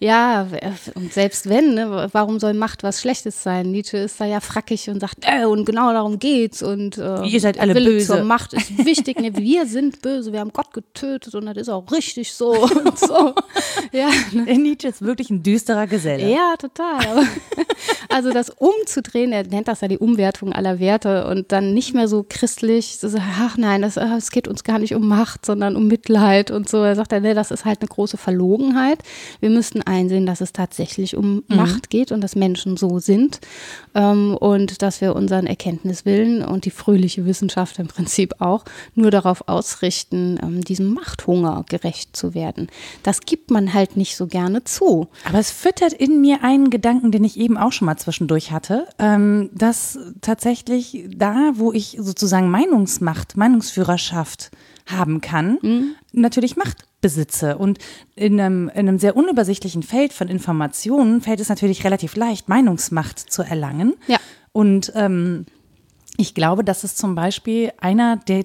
Ja, 0.00 0.46
und 0.94 1.12
selbst 1.12 1.48
wenn, 1.48 1.74
ne, 1.74 2.08
warum 2.12 2.38
soll 2.40 2.54
Macht 2.54 2.82
was 2.82 3.00
Schlechtes 3.00 3.42
sein? 3.42 3.70
Nietzsche 3.70 3.96
ist 3.98 4.20
da 4.20 4.24
ja 4.26 4.40
frackig 4.40 4.88
und 4.90 5.00
sagt, 5.00 5.18
äh, 5.22 5.44
und 5.44 5.64
genau 5.64 5.92
darum 5.92 6.18
geht's. 6.18 6.62
Und 6.62 6.98
äh, 6.98 7.24
Ihr 7.26 7.40
seid 7.40 7.58
alle 7.58 7.74
Wille 7.74 7.90
böse. 7.90 8.06
zur 8.14 8.24
Macht 8.24 8.52
ist 8.54 8.84
wichtig. 8.84 9.20
Ne, 9.20 9.36
wir 9.36 9.66
sind 9.66 10.02
böse, 10.02 10.32
wir 10.32 10.40
haben 10.40 10.52
Gott 10.52 10.72
getötet 10.72 11.34
und 11.34 11.46
das 11.46 11.56
ist 11.56 11.68
auch 11.68 11.90
richtig 11.92 12.32
so 12.32 12.50
und 12.84 12.98
so. 12.98 13.34
Ja, 13.92 14.08
ne? 14.32 14.58
Nietzsche 14.58 14.88
ist 14.88 15.02
wirklich 15.02 15.30
ein 15.30 15.42
düsterer 15.42 15.86
Geselle. 15.86 16.28
Ja, 16.30 16.54
total. 16.58 17.26
Also 18.10 18.32
das 18.32 18.50
umzudrehen, 18.50 19.32
er 19.32 19.44
nennt 19.46 19.68
das 19.68 19.82
ja 19.82 19.88
die 19.88 19.98
Umwertung 19.98 20.52
aller 20.52 20.80
Werte 20.80 21.26
und 21.26 21.52
dann 21.52 21.74
nicht 21.74 21.94
mehr 21.94 22.08
so 22.08 22.24
christlich, 22.26 22.98
so, 22.98 23.08
ach 23.38 23.56
nein, 23.58 23.82
das, 23.82 23.87
ah, 23.96 24.16
es 24.16 24.30
geht 24.30 24.48
uns 24.48 24.64
gar 24.64 24.78
nicht 24.78 24.94
um 24.94 25.06
Macht, 25.06 25.46
sondern 25.46 25.76
um 25.76 25.86
Mitleid 25.86 26.50
und 26.50 26.68
so. 26.68 26.82
Er 26.82 26.96
sagt, 26.96 27.12
nee, 27.12 27.34
das 27.34 27.50
ist 27.50 27.64
halt 27.64 27.80
eine 27.80 27.88
große 27.88 28.16
Verlogenheit. 28.16 28.98
Wir 29.40 29.50
müssten 29.50 29.82
einsehen, 29.82 30.26
dass 30.26 30.40
es 30.40 30.52
tatsächlich 30.52 31.16
um 31.16 31.44
Macht 31.46 31.90
geht 31.90 32.12
und 32.12 32.20
dass 32.20 32.36
Menschen 32.36 32.76
so 32.76 32.98
sind 32.98 33.40
ähm, 33.94 34.36
und 34.38 34.82
dass 34.82 35.00
wir 35.00 35.14
unseren 35.14 35.46
Erkenntniswillen 35.46 36.44
und 36.44 36.64
die 36.64 36.70
fröhliche 36.70 37.24
Wissenschaft 37.24 37.78
im 37.78 37.86
Prinzip 37.86 38.34
auch 38.40 38.64
nur 38.94 39.10
darauf 39.10 39.48
ausrichten, 39.48 40.38
ähm, 40.42 40.62
diesem 40.62 40.92
Machthunger 40.92 41.64
gerecht 41.68 42.16
zu 42.16 42.34
werden. 42.34 42.68
Das 43.02 43.20
gibt 43.20 43.50
man 43.50 43.72
halt 43.72 43.96
nicht 43.96 44.16
so 44.16 44.26
gerne 44.26 44.64
zu. 44.64 45.08
Aber 45.24 45.38
es 45.38 45.50
füttert 45.50 45.92
in 45.92 46.20
mir 46.20 46.42
einen 46.42 46.70
Gedanken, 46.70 47.12
den 47.12 47.24
ich 47.24 47.38
eben 47.38 47.56
auch 47.56 47.72
schon 47.72 47.86
mal 47.86 47.96
zwischendurch 47.96 48.50
hatte, 48.50 48.86
ähm, 48.98 49.50
dass 49.54 49.98
tatsächlich 50.20 51.06
da, 51.14 51.52
wo 51.54 51.72
ich 51.72 51.96
sozusagen 52.00 52.50
Meinungsmacht, 52.50 53.36
Meinungsführerschaft 53.78 54.50
haben 54.86 55.20
kann, 55.20 55.58
mhm. 55.62 55.94
natürlich 56.12 56.56
Macht 56.56 56.78
besitze. 57.00 57.58
Und 57.58 57.78
in 58.16 58.40
einem, 58.40 58.68
in 58.70 58.88
einem 58.88 58.98
sehr 58.98 59.16
unübersichtlichen 59.16 59.82
Feld 59.82 60.12
von 60.12 60.28
Informationen 60.28 61.20
fällt 61.20 61.40
es 61.40 61.48
natürlich 61.48 61.84
relativ 61.84 62.16
leicht, 62.16 62.48
Meinungsmacht 62.48 63.18
zu 63.18 63.42
erlangen. 63.42 63.94
Ja. 64.06 64.18
Und 64.52 64.92
ähm, 64.94 65.46
ich 66.16 66.34
glaube, 66.34 66.64
das 66.64 66.84
ist 66.84 66.98
zum 66.98 67.14
Beispiel 67.14 67.72
einer 67.80 68.16
der 68.16 68.44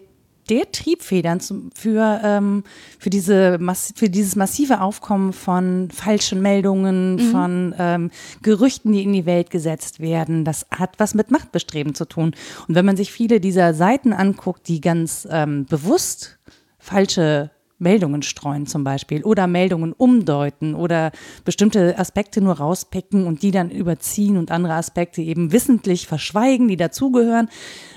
der 0.50 0.72
Triebfedern 0.72 1.40
für, 1.74 2.22
ähm, 2.24 2.64
für, 3.00 3.10
diese, 3.10 3.60
für 3.96 4.10
dieses 4.10 4.36
massive 4.36 4.82
Aufkommen 4.82 5.34
von 5.34 5.90
falschen 5.92 6.42
Meldungen, 6.42 7.16
mhm. 7.16 7.32
von 7.32 7.76
ähm, 7.78 8.12
Gerüchten, 8.42 8.92
die 8.94 9.04
in 9.04 9.14
die 9.14 9.26
Welt 9.26 9.50
gesetzt 9.50 10.00
werden. 10.00 10.46
Das 10.46 10.66
hat 10.72 11.00
was 11.00 11.14
mit 11.14 11.32
Machtbestreben 11.32 11.96
zu 11.96 12.06
tun. 12.06 12.36
Und 12.68 12.76
wenn 12.76 12.86
man 12.86 12.98
sich 12.98 13.12
viele 13.12 13.40
dieser 13.40 13.74
Seiten 13.74 14.14
anguckt, 14.14 14.68
die 14.68 14.82
ganz 14.82 15.28
ähm, 15.32 15.66
bewusst 15.66 16.38
falsche 16.78 17.52
Meldungen 17.80 18.24
streuen 18.24 18.66
zum 18.66 18.84
Beispiel 18.84 19.24
oder 19.24 19.46
Meldungen 19.46 19.94
umdeuten 19.94 20.74
oder 20.74 21.12
bestimmte 21.46 22.00
Aspekte 22.00 22.42
nur 22.42 22.54
rauspicken 22.54 23.28
und 23.28 23.44
die 23.44 23.52
dann 23.52 23.70
überziehen 23.70 24.38
und 24.38 24.52
andere 24.52 24.74
Aspekte 24.74 25.22
eben 25.22 25.52
wissentlich 25.52 26.08
verschweigen, 26.08 26.68
die 26.68 26.78
dazugehören, 26.78 27.50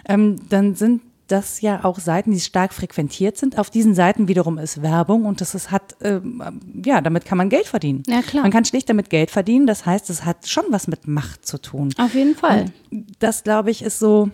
ähm, 0.09 0.37
dann 0.49 0.75
sind 0.75 1.03
das 1.27 1.61
ja 1.61 1.85
auch 1.85 1.99
Seiten, 1.99 2.31
die 2.31 2.41
stark 2.41 2.73
frequentiert 2.73 3.37
sind. 3.37 3.59
Auf 3.59 3.71
diesen 3.71 3.95
Seiten 3.95 4.29
wiederum 4.29 4.59
ist 4.59 4.83
Werbung 4.83 5.25
und 5.25 5.41
das 5.41 5.55
ist, 5.55 5.71
hat, 5.71 5.97
ähm, 6.01 6.43
ja, 6.85 7.01
damit 7.01 7.25
kann 7.25 7.39
man 7.39 7.49
Geld 7.49 7.67
verdienen. 7.67 8.03
Ja, 8.07 8.23
klar. 8.23 8.43
Man 8.43 8.53
kann 8.53 8.65
schlicht 8.65 8.89
damit 8.89 9.11
Geld 9.11 9.31
verdienen. 9.31 9.67
Das 9.67 9.87
heißt, 9.87 10.11
es 10.11 10.25
hat 10.25 10.49
schon 10.49 10.65
was 10.71 10.87
mit 10.87 11.07
Macht 11.07 11.47
zu 11.47 11.59
tun. 11.59 11.93
Auf 11.99 12.15
jeden 12.15 12.37
Fall. 12.37 12.67
Und 12.91 13.07
das, 13.19 13.45
glaube 13.45 13.71
ich, 13.71 13.83
ist 13.83 13.99
so, 13.99 14.31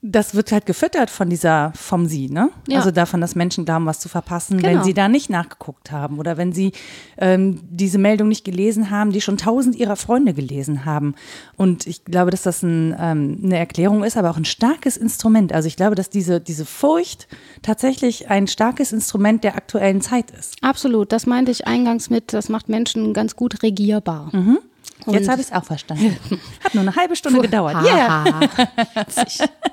das 0.00 0.34
wird 0.34 0.52
halt 0.52 0.66
gefüttert 0.66 1.10
von 1.10 1.28
dieser, 1.28 1.72
vom 1.74 2.06
Sie, 2.06 2.28
ne? 2.28 2.50
Ja. 2.68 2.78
Also 2.78 2.90
davon, 2.90 3.20
dass 3.20 3.34
Menschen 3.34 3.64
glauben, 3.64 3.86
was 3.86 3.98
zu 3.98 4.08
verpassen, 4.08 4.58
genau. 4.58 4.68
wenn 4.68 4.84
sie 4.84 4.94
da 4.94 5.08
nicht 5.08 5.28
nachgeguckt 5.28 5.90
haben 5.90 6.18
oder 6.18 6.36
wenn 6.36 6.52
sie 6.52 6.72
ähm, 7.16 7.60
diese 7.68 7.98
Meldung 7.98 8.28
nicht 8.28 8.44
gelesen 8.44 8.90
haben, 8.90 9.10
die 9.10 9.20
schon 9.20 9.38
tausend 9.38 9.74
ihrer 9.74 9.96
Freunde 9.96 10.34
gelesen 10.34 10.84
haben. 10.84 11.14
Und 11.56 11.86
ich 11.86 12.04
glaube, 12.04 12.30
dass 12.30 12.42
das 12.42 12.62
ein, 12.62 12.94
ähm, 12.98 13.40
eine 13.42 13.58
Erklärung 13.58 14.04
ist, 14.04 14.16
aber 14.16 14.30
auch 14.30 14.36
ein 14.36 14.44
starkes 14.44 14.96
Instrument. 14.96 15.52
Also 15.52 15.66
ich 15.66 15.76
glaube, 15.76 15.96
dass 15.96 16.10
diese, 16.10 16.40
diese 16.40 16.64
Furcht 16.64 17.26
tatsächlich 17.62 18.30
ein 18.30 18.46
starkes 18.46 18.92
Instrument 18.92 19.42
der 19.42 19.56
aktuellen 19.56 20.00
Zeit 20.00 20.30
ist. 20.30 20.56
Absolut, 20.62 21.12
das 21.12 21.26
meinte 21.26 21.50
ich 21.50 21.66
eingangs 21.66 22.08
mit, 22.08 22.32
das 22.32 22.48
macht 22.48 22.68
Menschen 22.68 23.12
ganz 23.14 23.34
gut 23.34 23.62
regierbar. 23.62 24.30
Mhm. 24.32 24.58
Und 25.06 25.14
Jetzt 25.14 25.28
habe 25.28 25.40
ich 25.40 25.46
es 25.46 25.52
auch 25.52 25.64
verstanden. 25.64 26.16
Hat 26.64 26.74
nur 26.74 26.82
eine 26.82 26.94
halbe 26.94 27.16
Stunde 27.16 27.40
gedauert. 27.40 27.76
Ja. 27.86 28.24
Yeah. 28.24 29.06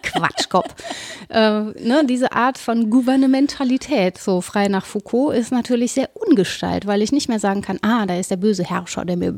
Quatschkopf. 0.02 0.74
Äh, 1.30 1.60
ne, 1.60 2.04
diese 2.08 2.32
Art 2.32 2.58
von 2.58 2.90
Gouvernementalität, 2.90 4.18
so 4.18 4.42
frei 4.42 4.68
nach 4.68 4.86
Foucault, 4.86 5.36
ist 5.36 5.52
natürlich 5.52 5.92
sehr 5.94 6.10
ungestalt, 6.14 6.86
weil 6.86 7.02
ich 7.02 7.12
nicht 7.12 7.28
mehr 7.28 7.40
sagen 7.40 7.62
kann, 7.62 7.80
ah, 7.82 8.06
da 8.06 8.18
ist 8.18 8.32
der 8.32 8.38
böse 8.38 8.64
Herrscher, 8.64 9.04
der 9.04 9.18
mir, 9.18 9.36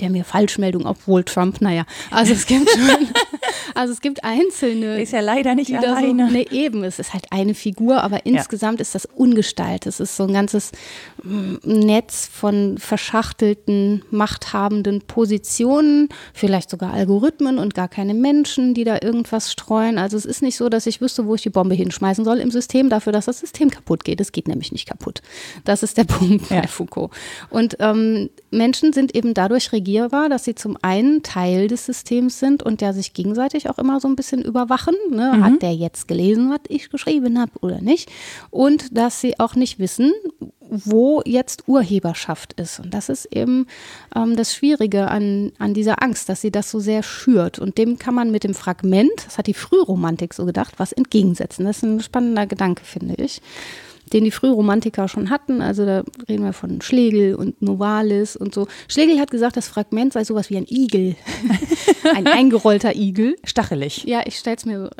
der 0.00 0.10
mir 0.10 0.24
Falschmeldung, 0.24 0.86
obwohl 0.86 1.24
Trump, 1.24 1.60
naja, 1.60 1.84
also 2.10 2.32
es 2.32 2.46
gibt 2.46 2.70
schon, 2.70 3.08
also 3.74 3.92
es 3.92 4.00
gibt 4.00 4.22
einzelne. 4.22 5.00
Ist 5.00 5.12
ja 5.12 5.20
leider 5.20 5.54
nicht 5.54 5.74
alleine. 5.74 6.28
So, 6.28 6.32
ne, 6.32 6.50
eben, 6.52 6.84
es 6.84 6.98
ist 6.98 7.12
halt 7.12 7.26
eine 7.30 7.54
Figur, 7.54 8.02
aber 8.02 8.26
insgesamt 8.26 8.78
ja. 8.78 8.82
ist 8.82 8.94
das 8.94 9.06
ungestalt. 9.06 9.86
Es 9.86 10.00
ist 10.00 10.16
so 10.16 10.24
ein 10.24 10.32
ganzes 10.32 10.72
mm, 11.22 11.54
Netz 11.64 12.28
von 12.32 12.78
verschachtelten, 12.78 14.04
machthabenden 14.10 15.00
Positionen 15.00 15.29
Positionen, 15.30 16.08
vielleicht 16.34 16.70
sogar 16.70 16.92
Algorithmen 16.92 17.58
und 17.58 17.72
gar 17.72 17.86
keine 17.86 18.14
Menschen, 18.14 18.74
die 18.74 18.82
da 18.82 18.98
irgendwas 19.00 19.52
streuen. 19.52 19.96
Also 19.96 20.16
es 20.16 20.24
ist 20.24 20.42
nicht 20.42 20.56
so, 20.56 20.68
dass 20.68 20.88
ich 20.88 21.00
wüsste, 21.00 21.24
wo 21.24 21.36
ich 21.36 21.42
die 21.42 21.50
Bombe 21.50 21.76
hinschmeißen 21.76 22.24
soll 22.24 22.38
im 22.38 22.50
System, 22.50 22.90
dafür, 22.90 23.12
dass 23.12 23.26
das 23.26 23.38
System 23.38 23.70
kaputt 23.70 24.02
geht. 24.02 24.20
Es 24.20 24.32
geht 24.32 24.48
nämlich 24.48 24.72
nicht 24.72 24.88
kaputt. 24.88 25.22
Das 25.64 25.84
ist 25.84 25.96
der 25.98 26.04
Punkt 26.18 26.50
ja. 26.50 26.62
bei 26.62 26.66
Foucault. 26.66 27.12
Und 27.48 27.76
ähm, 27.78 28.30
Menschen 28.50 28.92
sind 28.92 29.14
eben 29.14 29.34
dadurch 29.34 29.72
regierbar, 29.72 30.28
dass 30.28 30.44
sie 30.44 30.54
zum 30.54 30.76
einen 30.82 31.22
Teil 31.22 31.68
des 31.68 31.86
Systems 31.86 32.38
sind 32.38 32.62
und 32.62 32.80
der 32.80 32.92
sich 32.92 33.12
gegenseitig 33.12 33.70
auch 33.70 33.78
immer 33.78 34.00
so 34.00 34.08
ein 34.08 34.16
bisschen 34.16 34.42
überwachen. 34.42 34.94
Ne? 35.10 35.32
Mhm. 35.36 35.44
Hat 35.44 35.62
der 35.62 35.74
jetzt 35.74 36.08
gelesen, 36.08 36.50
was 36.50 36.60
ich 36.68 36.90
geschrieben 36.90 37.38
habe 37.38 37.52
oder 37.60 37.80
nicht? 37.80 38.10
Und 38.50 38.96
dass 38.96 39.20
sie 39.20 39.38
auch 39.38 39.54
nicht 39.54 39.78
wissen, 39.78 40.12
wo 40.70 41.20
jetzt 41.24 41.64
Urheberschaft 41.66 42.52
ist. 42.54 42.80
Und 42.80 42.94
das 42.94 43.08
ist 43.08 43.26
eben 43.34 43.66
ähm, 44.14 44.36
das 44.36 44.54
Schwierige 44.54 45.08
an, 45.08 45.52
an 45.58 45.74
dieser 45.74 46.02
Angst, 46.02 46.28
dass 46.28 46.40
sie 46.40 46.52
das 46.52 46.70
so 46.70 46.78
sehr 46.78 47.02
schürt. 47.02 47.58
Und 47.58 47.76
dem 47.76 47.98
kann 47.98 48.14
man 48.14 48.30
mit 48.30 48.44
dem 48.44 48.54
Fragment, 48.54 49.10
das 49.26 49.36
hat 49.36 49.48
die 49.48 49.54
Frühromantik 49.54 50.32
so 50.32 50.44
gedacht, 50.44 50.74
was 50.78 50.92
entgegensetzen. 50.92 51.64
Das 51.64 51.78
ist 51.78 51.82
ein 51.82 52.00
spannender 52.00 52.46
Gedanke, 52.46 52.84
finde 52.84 53.14
ich 53.16 53.40
den 54.12 54.24
die 54.24 54.30
Frühromantiker 54.30 55.08
schon 55.08 55.30
hatten. 55.30 55.62
Also 55.62 55.86
da 55.86 56.02
reden 56.28 56.44
wir 56.44 56.52
von 56.52 56.80
Schlegel 56.80 57.34
und 57.34 57.60
Novalis 57.62 58.36
und 58.36 58.54
so. 58.54 58.66
Schlegel 58.88 59.18
hat 59.18 59.30
gesagt, 59.30 59.56
das 59.56 59.68
Fragment 59.68 60.12
sei 60.12 60.24
sowas 60.24 60.50
wie 60.50 60.56
ein 60.56 60.66
Igel. 60.68 61.16
ein 62.14 62.26
eingerollter 62.26 62.94
Igel. 62.94 63.36
Stachelig. 63.44 64.04
Ja, 64.04 64.22
ich 64.24 64.36
stelle 64.36 64.56
es 64.56 64.64
mir 64.64 64.90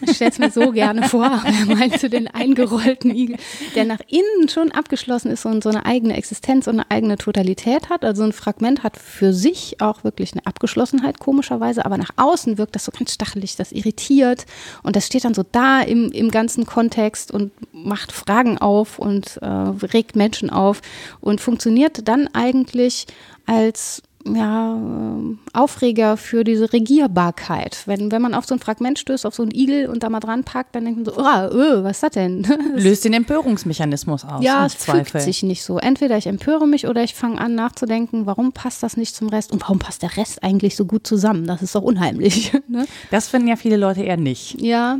ich 0.00 0.16
stelle 0.16 0.30
es 0.30 0.38
mir 0.38 0.50
so 0.50 0.72
gerne 0.72 1.08
vor, 1.08 1.24
aber 1.24 1.48
er 1.48 1.76
meinte 1.76 2.10
den 2.10 2.28
eingerollten 2.28 3.14
Igel, 3.14 3.36
der 3.74 3.84
nach 3.84 4.00
innen 4.08 4.48
schon 4.48 4.72
abgeschlossen 4.72 5.30
ist 5.30 5.44
und 5.46 5.62
so 5.62 5.68
eine 5.68 5.86
eigene 5.86 6.16
Existenz 6.16 6.66
und 6.66 6.74
eine 6.74 6.90
eigene 6.90 7.16
Totalität 7.16 7.88
hat. 7.90 8.04
Also 8.04 8.22
ein 8.22 8.32
Fragment 8.32 8.82
hat 8.82 8.96
für 8.96 9.32
sich 9.32 9.80
auch 9.80 10.04
wirklich 10.04 10.32
eine 10.32 10.46
Abgeschlossenheit, 10.46 11.18
komischerweise, 11.18 11.84
aber 11.84 11.98
nach 11.98 12.10
außen 12.16 12.58
wirkt 12.58 12.74
das 12.74 12.84
so 12.84 12.92
ganz 12.92 13.14
stachelig, 13.14 13.56
das 13.56 13.72
irritiert 13.72 14.46
und 14.82 14.96
das 14.96 15.06
steht 15.06 15.24
dann 15.24 15.34
so 15.34 15.44
da 15.50 15.80
im, 15.80 16.10
im 16.12 16.30
ganzen 16.30 16.66
Kontext 16.66 17.30
und 17.30 17.52
macht 17.72 18.12
Fragen 18.12 18.58
auf 18.58 18.98
und 18.98 19.38
äh, 19.42 19.46
regt 19.46 20.16
Menschen 20.16 20.50
auf 20.50 20.80
und 21.20 21.40
funktioniert 21.40 22.08
dann 22.08 22.28
eigentlich 22.32 23.06
als 23.46 24.02
ja, 24.26 24.74
ähm, 24.74 25.38
Aufreger 25.52 26.16
für 26.16 26.44
diese 26.44 26.72
Regierbarkeit. 26.72 27.82
Wenn, 27.86 28.10
wenn 28.10 28.22
man 28.22 28.34
auf 28.34 28.46
so 28.46 28.54
ein 28.54 28.58
Fragment 28.58 28.98
stößt, 28.98 29.26
auf 29.26 29.34
so 29.34 29.42
einen 29.42 29.52
Igel 29.52 29.88
und 29.88 30.02
da 30.02 30.08
mal 30.08 30.20
dran 30.20 30.44
packt, 30.44 30.74
dann 30.74 30.84
denkt 30.84 31.04
man 31.04 31.14
so, 31.14 31.20
oh, 31.20 31.56
öh, 31.56 31.84
was 31.84 31.98
ist 31.98 32.02
das 32.02 32.10
denn? 32.12 32.46
Löst 32.74 33.04
den 33.04 33.12
Empörungsmechanismus 33.12 34.24
aus. 34.24 34.42
Ja, 34.42 34.64
es 34.66 34.74
fügt 34.74 35.20
sich 35.20 35.42
nicht 35.42 35.62
so. 35.62 35.78
Entweder 35.78 36.16
ich 36.16 36.26
empöre 36.26 36.66
mich 36.66 36.88
oder 36.88 37.02
ich 37.04 37.14
fange 37.14 37.38
an 37.40 37.54
nachzudenken, 37.54 38.26
warum 38.26 38.52
passt 38.52 38.82
das 38.82 38.96
nicht 38.96 39.14
zum 39.14 39.28
Rest 39.28 39.52
und 39.52 39.60
warum 39.60 39.78
passt 39.78 40.02
der 40.02 40.16
Rest 40.16 40.42
eigentlich 40.42 40.76
so 40.76 40.86
gut 40.86 41.06
zusammen? 41.06 41.46
Das 41.46 41.62
ist 41.62 41.74
doch 41.74 41.82
unheimlich. 41.82 42.52
Ne? 42.66 42.86
Das 43.10 43.28
finden 43.28 43.46
ja 43.46 43.56
viele 43.56 43.76
Leute 43.76 44.02
eher 44.02 44.16
nicht. 44.16 44.60
Ja, 44.60 44.98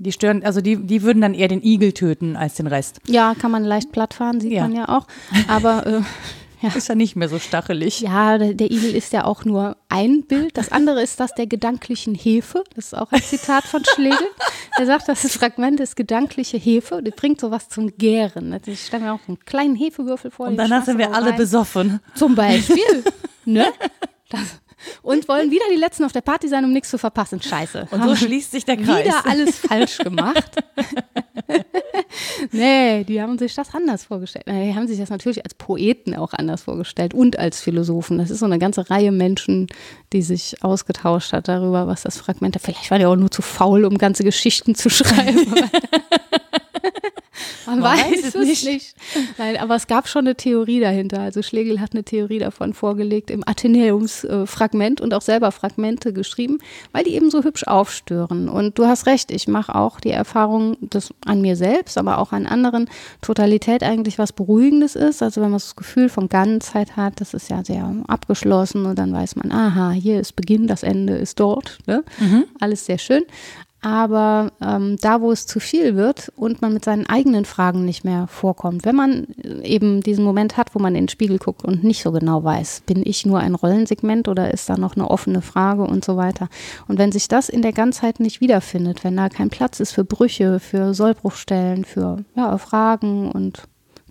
die 0.00 0.12
stören, 0.12 0.42
also 0.42 0.60
die, 0.60 0.76
die 0.76 1.02
würden 1.02 1.20
dann 1.20 1.34
eher 1.34 1.48
den 1.48 1.62
Igel 1.62 1.92
töten 1.92 2.34
als 2.34 2.54
den 2.54 2.66
Rest. 2.66 3.00
Ja, 3.06 3.34
kann 3.34 3.50
man 3.50 3.64
leicht 3.64 3.92
plattfahren, 3.92 4.40
sieht 4.40 4.52
ja. 4.52 4.62
man 4.62 4.74
ja 4.74 4.88
auch. 4.88 5.06
Aber 5.46 5.86
äh, 5.86 6.00
ja. 6.62 6.70
Ist 6.74 6.88
ja 6.88 6.94
nicht 6.94 7.16
mehr 7.16 7.28
so 7.28 7.38
stachelig. 7.38 8.00
Ja, 8.00 8.36
der, 8.36 8.70
Igel 8.70 8.94
ist 8.94 9.12
ja 9.12 9.24
auch 9.24 9.44
nur 9.44 9.76
ein 9.88 10.24
Bild. 10.24 10.56
Das 10.58 10.70
andere 10.72 11.02
ist 11.02 11.18
das 11.18 11.34
der 11.34 11.46
gedanklichen 11.46 12.14
Hefe. 12.14 12.64
Das 12.74 12.86
ist 12.86 12.94
auch 12.94 13.10
ein 13.12 13.22
Zitat 13.22 13.64
von 13.64 13.82
Schlegel. 13.84 14.26
Er 14.76 14.86
sagt, 14.86 15.08
das 15.08 15.20
Fragment 15.32 15.80
ist 15.80 15.96
gedankliche 15.96 16.58
Hefe. 16.58 17.02
Das 17.02 17.14
bringt 17.14 17.40
sowas 17.40 17.68
zum 17.68 17.96
Gären. 17.96 18.58
Ich 18.66 18.86
stelle 18.86 19.04
mir 19.04 19.12
auch 19.14 19.26
einen 19.26 19.40
kleinen 19.40 19.74
Hefewürfel 19.74 20.30
vor. 20.30 20.48
Und 20.48 20.56
danach 20.56 20.84
sind 20.84 20.98
wir 20.98 21.14
alle 21.14 21.30
rein. 21.30 21.36
besoffen. 21.36 22.00
Zum 22.14 22.34
Beispiel. 22.34 23.04
ne? 23.44 23.66
Das, 24.30 24.59
und 25.02 25.28
wollen 25.28 25.50
wieder 25.50 25.64
die 25.72 25.78
Letzten 25.78 26.04
auf 26.04 26.12
der 26.12 26.20
Party 26.20 26.48
sein, 26.48 26.64
um 26.64 26.72
nichts 26.72 26.90
zu 26.90 26.98
verpassen. 26.98 27.40
Scheiße. 27.40 27.88
Und 27.90 28.02
so 28.02 28.16
schließt 28.16 28.50
sich 28.50 28.64
der 28.64 28.76
Kreis. 28.76 29.04
Wieder 29.04 29.26
alles 29.26 29.58
falsch 29.58 29.98
gemacht. 29.98 30.56
nee, 32.52 33.04
die 33.04 33.20
haben 33.20 33.38
sich 33.38 33.54
das 33.54 33.74
anders 33.74 34.04
vorgestellt. 34.04 34.46
Die 34.46 34.74
haben 34.74 34.86
sich 34.86 34.98
das 34.98 35.10
natürlich 35.10 35.44
als 35.44 35.54
Poeten 35.54 36.14
auch 36.14 36.32
anders 36.32 36.62
vorgestellt 36.62 37.14
und 37.14 37.38
als 37.38 37.60
Philosophen. 37.60 38.18
Das 38.18 38.30
ist 38.30 38.40
so 38.40 38.46
eine 38.46 38.58
ganze 38.58 38.90
Reihe 38.90 39.12
Menschen, 39.12 39.66
die 40.12 40.22
sich 40.22 40.62
ausgetauscht 40.62 41.32
hat 41.32 41.48
darüber, 41.48 41.86
was 41.86 42.02
das 42.02 42.18
Fragment. 42.18 42.56
Vielleicht 42.60 42.90
waren 42.90 43.00
die 43.00 43.06
auch 43.06 43.16
nur 43.16 43.30
zu 43.30 43.42
faul, 43.42 43.84
um 43.84 43.98
ganze 43.98 44.24
Geschichten 44.24 44.74
zu 44.74 44.90
schreiben. 44.90 45.54
Man, 47.66 47.80
Man 47.80 47.98
weiß, 47.98 48.24
weiß, 48.24 48.34
es 48.34 48.46
nicht. 48.46 48.64
nicht. 48.64 48.94
Nein, 49.38 49.56
aber 49.56 49.76
es 49.76 49.86
gab 49.86 50.08
schon 50.08 50.26
eine 50.26 50.34
Theorie 50.34 50.80
dahinter. 50.80 51.20
Also 51.20 51.42
Schlegel 51.42 51.80
hat 51.80 51.92
eine 51.92 52.04
Theorie 52.04 52.38
davon 52.38 52.74
vorgelegt 52.74 53.30
im 53.30 53.42
Athenäumsfragment 53.46 55.00
und 55.00 55.14
auch 55.14 55.22
selber 55.22 55.52
Fragmente 55.52 56.12
geschrieben, 56.12 56.58
weil 56.92 57.04
die 57.04 57.14
eben 57.14 57.30
so 57.30 57.42
hübsch 57.44 57.64
aufstören. 57.64 58.48
Und 58.48 58.78
du 58.78 58.86
hast 58.86 59.06
recht, 59.06 59.30
ich 59.30 59.48
mache 59.48 59.74
auch 59.74 60.00
die 60.00 60.10
Erfahrung, 60.10 60.76
dass 60.80 61.14
an 61.24 61.40
mir 61.40 61.56
selbst, 61.56 61.98
aber 61.98 62.18
auch 62.18 62.32
an 62.32 62.46
anderen 62.46 62.88
Totalität 63.20 63.82
eigentlich 63.82 64.18
was 64.18 64.32
Beruhigendes 64.32 64.96
ist. 64.96 65.22
Also 65.22 65.40
wenn 65.40 65.50
man 65.50 65.60
das 65.60 65.76
Gefühl 65.76 66.08
von 66.08 66.28
Ganzheit 66.28 66.96
hat, 66.96 67.20
das 67.20 67.34
ist 67.34 67.50
ja 67.50 67.64
sehr 67.64 67.94
abgeschlossen 68.08 68.86
und 68.86 68.98
dann 68.98 69.12
weiß 69.12 69.36
man, 69.36 69.52
aha, 69.52 69.90
hier 69.90 70.20
ist 70.20 70.36
Beginn, 70.36 70.66
das 70.66 70.82
Ende 70.82 71.16
ist 71.16 71.40
dort. 71.40 71.78
Ne? 71.86 72.04
Mhm. 72.18 72.44
Alles 72.58 72.86
sehr 72.86 72.98
schön. 72.98 73.22
Aber 73.82 74.52
ähm, 74.60 74.96
da, 75.00 75.20
wo 75.20 75.32
es 75.32 75.46
zu 75.46 75.58
viel 75.58 75.96
wird 75.96 76.30
und 76.36 76.60
man 76.60 76.74
mit 76.74 76.84
seinen 76.84 77.06
eigenen 77.06 77.44
Fragen 77.44 77.84
nicht 77.84 78.04
mehr 78.04 78.26
vorkommt, 78.26 78.84
wenn 78.84 78.94
man 78.94 79.26
äh, 79.42 79.66
eben 79.66 80.02
diesen 80.02 80.24
Moment 80.24 80.56
hat, 80.56 80.74
wo 80.74 80.78
man 80.78 80.94
in 80.94 81.04
den 81.04 81.08
Spiegel 81.08 81.38
guckt 81.38 81.64
und 81.64 81.82
nicht 81.82 82.02
so 82.02 82.12
genau 82.12 82.44
weiß, 82.44 82.82
bin 82.86 83.02
ich 83.04 83.24
nur 83.24 83.38
ein 83.38 83.54
Rollensegment 83.54 84.28
oder 84.28 84.52
ist 84.52 84.68
da 84.68 84.76
noch 84.76 84.96
eine 84.96 85.10
offene 85.10 85.40
Frage 85.40 85.82
und 85.82 86.04
so 86.04 86.16
weiter. 86.16 86.48
Und 86.88 86.98
wenn 86.98 87.12
sich 87.12 87.28
das 87.28 87.48
in 87.48 87.62
der 87.62 87.72
Ganzheit 87.72 88.20
nicht 88.20 88.40
wiederfindet, 88.40 89.02
wenn 89.02 89.16
da 89.16 89.28
kein 89.28 89.50
Platz 89.50 89.80
ist 89.80 89.92
für 89.92 90.04
Brüche, 90.04 90.60
für 90.60 90.92
Sollbruchstellen, 90.92 91.84
für 91.84 92.24
ja, 92.36 92.58
Fragen 92.58 93.30
und 93.30 93.62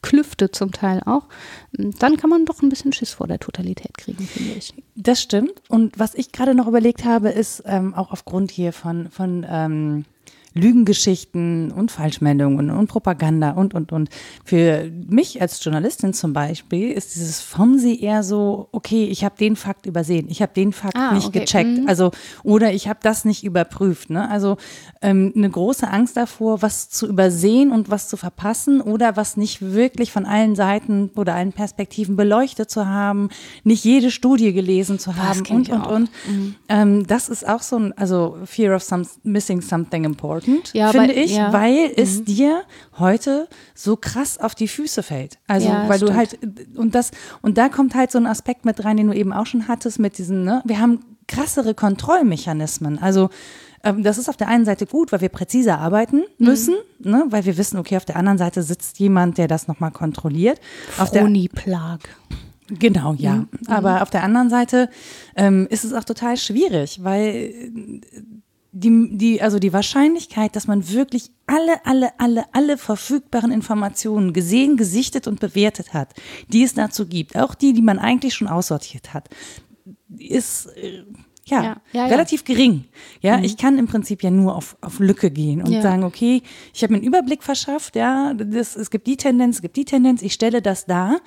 Klüfte 0.01 0.51
zum 0.51 0.71
Teil 0.71 1.01
auch, 1.05 1.23
dann 1.71 2.17
kann 2.17 2.29
man 2.29 2.45
doch 2.45 2.61
ein 2.61 2.69
bisschen 2.69 2.93
Schiss 2.93 3.13
vor 3.13 3.27
der 3.27 3.39
Totalität 3.39 3.97
kriegen, 3.97 4.25
finde 4.25 4.53
ich. 4.53 4.73
Das 4.95 5.21
stimmt. 5.21 5.61
Und 5.67 5.97
was 5.97 6.15
ich 6.15 6.31
gerade 6.31 6.55
noch 6.55 6.67
überlegt 6.67 7.05
habe, 7.05 7.29
ist 7.29 7.63
ähm, 7.65 7.93
auch 7.93 8.11
aufgrund 8.11 8.51
hier 8.51 8.73
von, 8.73 9.09
von 9.09 9.45
ähm, 9.49 10.05
Lügengeschichten 10.53 11.71
und 11.71 11.91
Falschmeldungen 11.91 12.71
und 12.71 12.87
Propaganda 12.87 13.51
und, 13.51 13.73
und, 13.73 13.91
und. 13.91 14.09
Für 14.43 14.89
mich 15.07 15.41
als 15.41 15.63
Journalistin 15.63 16.13
zum 16.13 16.33
Beispiel 16.33 16.91
ist 16.91 17.15
dieses 17.15 17.41
FOMSI 17.41 17.99
eher 18.01 18.23
so, 18.23 18.67
okay, 18.71 19.05
ich 19.05 19.23
habe 19.23 19.35
den 19.37 19.55
Fakt 19.55 19.85
übersehen, 19.85 20.27
ich 20.29 20.41
habe 20.41 20.53
den 20.53 20.73
Fakt 20.73 20.95
ah, 20.95 21.13
nicht 21.13 21.27
okay. 21.27 21.41
gecheckt, 21.41 21.81
mhm. 21.81 21.87
also 21.87 22.11
oder 22.43 22.73
ich 22.73 22.87
habe 22.87 22.99
das 23.03 23.25
nicht 23.25 23.43
überprüft. 23.43 24.09
Ne? 24.09 24.29
Also 24.29 24.57
ähm, 25.01 25.33
eine 25.35 25.49
große 25.49 25.87
Angst 25.87 26.17
davor, 26.17 26.61
was 26.61 26.89
zu 26.89 27.07
übersehen 27.07 27.71
und 27.71 27.91
was 27.91 28.09
zu 28.09 28.17
verpassen 28.17 28.81
oder 28.81 29.15
was 29.15 29.37
nicht 29.37 29.61
wirklich 29.61 30.11
von 30.11 30.25
allen 30.25 30.55
Seiten 30.55 31.11
oder 31.15 31.35
allen 31.35 31.53
Perspektiven 31.53 32.15
beleuchtet 32.15 32.71
zu 32.71 32.87
haben, 32.87 33.29
nicht 33.63 33.83
jede 33.83 34.09
Studie 34.09 34.51
gelesen 34.51 34.97
zu 34.97 35.15
haben 35.15 35.41
und, 35.49 35.69
und, 35.69 35.85
und. 35.85 36.09
Mhm. 36.27 36.55
Ähm, 36.69 37.07
das 37.07 37.29
ist 37.29 37.47
auch 37.47 37.61
so 37.61 37.77
ein, 37.77 37.97
also 37.97 38.37
Fear 38.45 38.75
of 38.75 38.83
some, 38.83 39.05
Missing 39.23 39.61
Something 39.61 40.05
Important 40.05 40.38
important, 40.39 40.73
ja, 40.73 40.89
finde 40.89 41.13
ich, 41.13 41.35
ja. 41.35 41.53
weil 41.53 41.91
es 41.95 42.19
mhm. 42.19 42.25
dir 42.25 42.61
heute 42.97 43.47
so 43.73 43.95
krass 43.95 44.37
auf 44.37 44.55
die 44.55 44.67
Füße 44.67 45.03
fällt. 45.03 45.37
Also, 45.47 45.69
ja, 45.69 45.87
weil 45.87 45.97
stimmt. 45.97 46.11
du 46.11 46.15
halt, 46.15 46.39
und 46.75 46.95
das, 46.95 47.11
und 47.41 47.57
da 47.57 47.69
kommt 47.69 47.95
halt 47.95 48.11
so 48.11 48.17
ein 48.17 48.25
Aspekt 48.25 48.65
mit 48.65 48.83
rein, 48.83 48.97
den 48.97 49.07
du 49.07 49.13
eben 49.13 49.33
auch 49.33 49.45
schon 49.45 49.67
hattest 49.67 49.99
mit 49.99 50.17
diesen, 50.17 50.43
ne, 50.43 50.61
wir 50.65 50.79
haben 50.79 51.03
krassere 51.27 51.73
Kontrollmechanismen. 51.73 52.99
Also, 52.99 53.29
ähm, 53.83 54.03
das 54.03 54.17
ist 54.17 54.29
auf 54.29 54.37
der 54.37 54.47
einen 54.47 54.65
Seite 54.65 54.85
gut, 54.85 55.11
weil 55.11 55.21
wir 55.21 55.29
präziser 55.29 55.79
arbeiten 55.79 56.23
mhm. 56.37 56.45
müssen, 56.45 56.75
mhm. 56.99 57.11
ne, 57.11 57.25
weil 57.29 57.45
wir 57.45 57.57
wissen, 57.57 57.77
okay, 57.77 57.97
auf 57.97 58.05
der 58.05 58.15
anderen 58.17 58.37
Seite 58.37 58.63
sitzt 58.63 58.99
jemand, 58.99 59.37
der 59.37 59.47
das 59.47 59.67
nochmal 59.67 59.91
kontrolliert. 59.91 60.59
Froni-Plag. 60.95 61.99
Genau, 62.67 63.13
ja. 63.13 63.35
Mhm. 63.35 63.47
Aber 63.67 64.01
auf 64.01 64.09
der 64.09 64.23
anderen 64.23 64.49
Seite 64.49 64.89
ähm, 65.35 65.67
ist 65.69 65.83
es 65.83 65.93
auch 65.93 66.03
total 66.03 66.37
schwierig, 66.37 67.03
weil 67.03 67.71
die, 68.71 69.17
die, 69.17 69.41
also 69.41 69.59
die 69.59 69.73
Wahrscheinlichkeit, 69.73 70.55
dass 70.55 70.67
man 70.67 70.89
wirklich 70.89 71.31
alle, 71.47 71.85
alle, 71.85 72.19
alle, 72.19 72.45
alle 72.53 72.77
verfügbaren 72.77 73.51
Informationen 73.51 74.33
gesehen, 74.33 74.77
gesichtet 74.77 75.27
und 75.27 75.39
bewertet 75.39 75.93
hat, 75.93 76.13
die 76.49 76.63
es 76.63 76.75
dazu 76.75 77.07
gibt, 77.07 77.35
auch 77.35 77.55
die, 77.55 77.73
die 77.73 77.81
man 77.81 77.97
eigentlich 77.97 78.35
schon 78.35 78.47
aussortiert 78.47 79.13
hat, 79.13 79.29
ist 80.17 80.67
äh, 80.77 81.03
ja, 81.45 81.63
ja, 81.63 81.81
ja, 81.93 82.05
relativ 82.05 82.41
ja. 82.41 82.53
gering. 82.53 82.85
Ja, 83.21 83.37
mhm. 83.37 83.43
ich 83.43 83.57
kann 83.57 83.79
im 83.79 83.87
Prinzip 83.87 84.21
ja 84.21 84.29
nur 84.29 84.55
auf, 84.55 84.77
auf 84.81 84.99
Lücke 84.99 85.31
gehen 85.31 85.63
und 85.63 85.81
sagen, 85.81 86.03
okay, 86.03 86.43
ich 86.73 86.83
habe 86.83 86.93
mir 86.93 86.97
einen 86.97 87.07
Überblick 87.07 87.41
verschafft, 87.41 87.95
ja, 87.95 88.33
das, 88.35 88.75
es 88.75 88.91
gibt 88.91 89.07
die 89.07 89.17
Tendenz, 89.17 89.57
es 89.57 89.61
gibt 89.63 89.75
die 89.77 89.85
Tendenz, 89.85 90.21
ich 90.21 90.33
stelle 90.33 90.61
das 90.61 90.85
dar 90.85 91.19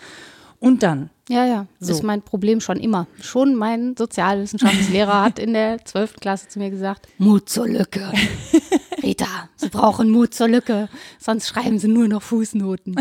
und 0.62 0.82
dann. 0.84 1.10
Ja, 1.28 1.44
ja, 1.44 1.66
das 1.80 1.88
so. 1.88 1.94
ist 1.94 2.02
mein 2.04 2.22
Problem 2.22 2.60
schon 2.60 2.78
immer. 2.78 3.08
Schon 3.20 3.56
mein 3.56 3.96
Sozialwissenschaftslehrer 3.96 5.22
hat 5.22 5.38
in 5.40 5.54
der 5.54 5.78
12. 5.84 6.16
Klasse 6.20 6.48
zu 6.48 6.60
mir 6.60 6.70
gesagt, 6.70 7.08
Mut 7.18 7.48
zur 7.48 7.66
Lücke. 7.66 8.12
Rita, 9.02 9.26
Sie 9.56 9.68
brauchen 9.68 10.10
Mut 10.10 10.34
zur 10.34 10.46
Lücke, 10.48 10.88
sonst 11.18 11.48
schreiben 11.48 11.80
Sie 11.80 11.88
nur 11.88 12.06
noch 12.06 12.22
Fußnoten. 12.22 12.94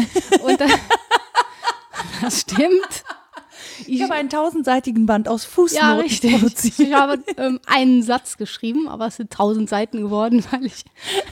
Und 0.44 0.60
dann, 0.60 0.72
das 2.22 2.42
stimmt. 2.42 3.04
Ich 3.88 4.02
habe 4.02 4.14
einen 4.14 4.30
tausendseitigen 4.30 5.06
Band 5.06 5.28
aus 5.28 5.46
Fußnoten 5.46 5.88
ja, 5.88 5.96
richtig. 5.96 6.32
produziert. 6.34 6.80
Ich 6.80 6.94
habe 6.94 7.20
ähm, 7.38 7.60
einen 7.66 8.04
Satz 8.04 8.38
geschrieben, 8.38 8.88
aber 8.88 9.08
es 9.08 9.18
sind 9.18 9.32
tausend 9.32 9.70
Seiten 9.70 10.02
geworden, 10.02 10.44
weil 10.52 10.66
ich 10.66 10.84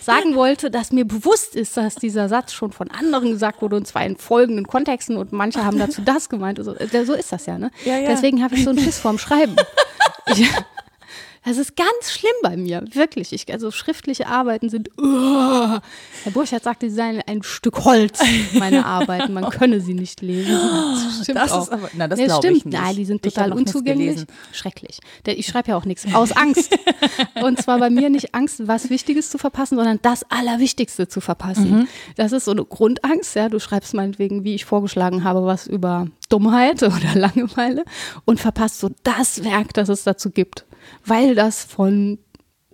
sagen 0.02 0.36
wollte, 0.36 0.72
dass 0.72 0.92
mir 0.92 1.06
bewusst 1.06 1.56
ist, 1.56 1.78
dass 1.78 1.96
dieser 1.96 2.30
Satz 2.30 2.54
schon 2.54 2.72
von 2.72 2.90
anderen 2.92 3.32
gesagt 3.32 3.62
wurde 3.62 3.76
und 3.76 3.88
zwar 3.88 4.06
in 4.06 4.18
folgenden 4.18 4.68
Kontexten 4.68 5.18
und 5.18 5.32
manche 5.32 5.66
haben 5.66 5.80
dazu 5.80 6.02
das 6.02 6.30
gemeint. 6.30 6.60
So, 6.64 6.74
so 6.74 7.14
ist 7.14 7.32
das 7.32 7.46
ja, 7.46 7.58
ne? 7.58 7.72
Ja, 7.86 7.98
ja. 7.98 8.10
Deswegen 8.10 8.44
habe 8.44 8.56
ich 8.56 8.64
so 8.64 8.72
einen 8.72 8.80
Schiss 8.80 9.00
vorm 9.00 9.18
Schreiben. 9.18 9.56
Ich, 10.32 10.48
das 11.50 11.58
ist 11.58 11.76
ganz 11.76 12.12
schlimm 12.12 12.32
bei 12.44 12.56
mir, 12.56 12.84
wirklich. 12.94 13.34
Ich, 13.34 13.52
also 13.52 13.72
schriftliche 13.72 14.28
Arbeiten 14.28 14.70
sind. 14.70 14.90
Uh, 15.00 15.80
Herr 16.24 16.32
Burchardt 16.32 16.64
sagte, 16.64 16.90
sie 16.90 16.96
seien 16.96 17.24
ein 17.26 17.42
Stück 17.42 17.86
Holz, 17.86 18.22
meine 18.54 18.86
Arbeiten. 18.86 19.34
Man 19.34 19.50
könne 19.50 19.82
sie 19.82 19.96
nicht 19.96 20.22
lesen. 20.22 20.58
Das 21.10 21.24
stimmt 21.24 21.38
das 21.38 21.52
auch. 21.52 21.64
Ist 21.64 21.72
aber, 21.72 21.90
na, 21.94 22.08
das 22.08 22.20
nee, 22.20 22.30
stimmt. 22.30 22.58
Ich 22.58 22.66
nicht. 22.66 22.80
Nein, 22.80 22.96
die 22.96 23.06
sind 23.06 23.24
total 23.24 23.52
unzugänglich. 23.52 24.26
Schrecklich. 24.52 25.00
Ich 25.26 25.48
schreibe 25.48 25.70
ja 25.70 25.78
auch 25.78 25.86
nichts 25.86 26.06
aus 26.14 26.32
Angst. 26.32 26.78
Und 27.42 27.62
zwar 27.62 27.80
bei 27.80 27.90
mir 27.90 28.10
nicht 28.10 28.36
Angst, 28.36 28.68
was 28.68 28.90
Wichtiges 28.90 29.30
zu 29.30 29.38
verpassen, 29.38 29.76
sondern 29.76 30.00
das 30.02 30.24
Allerwichtigste 30.30 31.08
zu 31.08 31.20
verpassen. 31.20 31.72
Mhm. 31.72 31.88
Das 32.16 32.32
ist 32.32 32.46
so 32.46 32.52
eine 32.52 32.64
Grundangst. 32.64 33.36
Ja, 33.36 33.50
du 33.50 33.60
schreibst 33.60 33.94
meinetwegen, 33.94 34.44
wie 34.44 34.56
ich 34.56 34.66
vorgeschlagen 34.66 35.24
habe, 35.24 35.46
was 35.46 35.68
über 35.68 36.08
Dummheit 36.30 36.84
oder 36.84 37.16
Langeweile 37.16 37.84
und 38.26 38.40
verpasst 38.40 38.80
so 38.80 38.90
das 39.04 39.44
Werk, 39.44 39.74
das 39.74 39.90
es 39.90 40.04
dazu 40.04 40.30
gibt 40.30 40.66
weil 41.06 41.36
das 41.36 41.64
von 41.64 42.20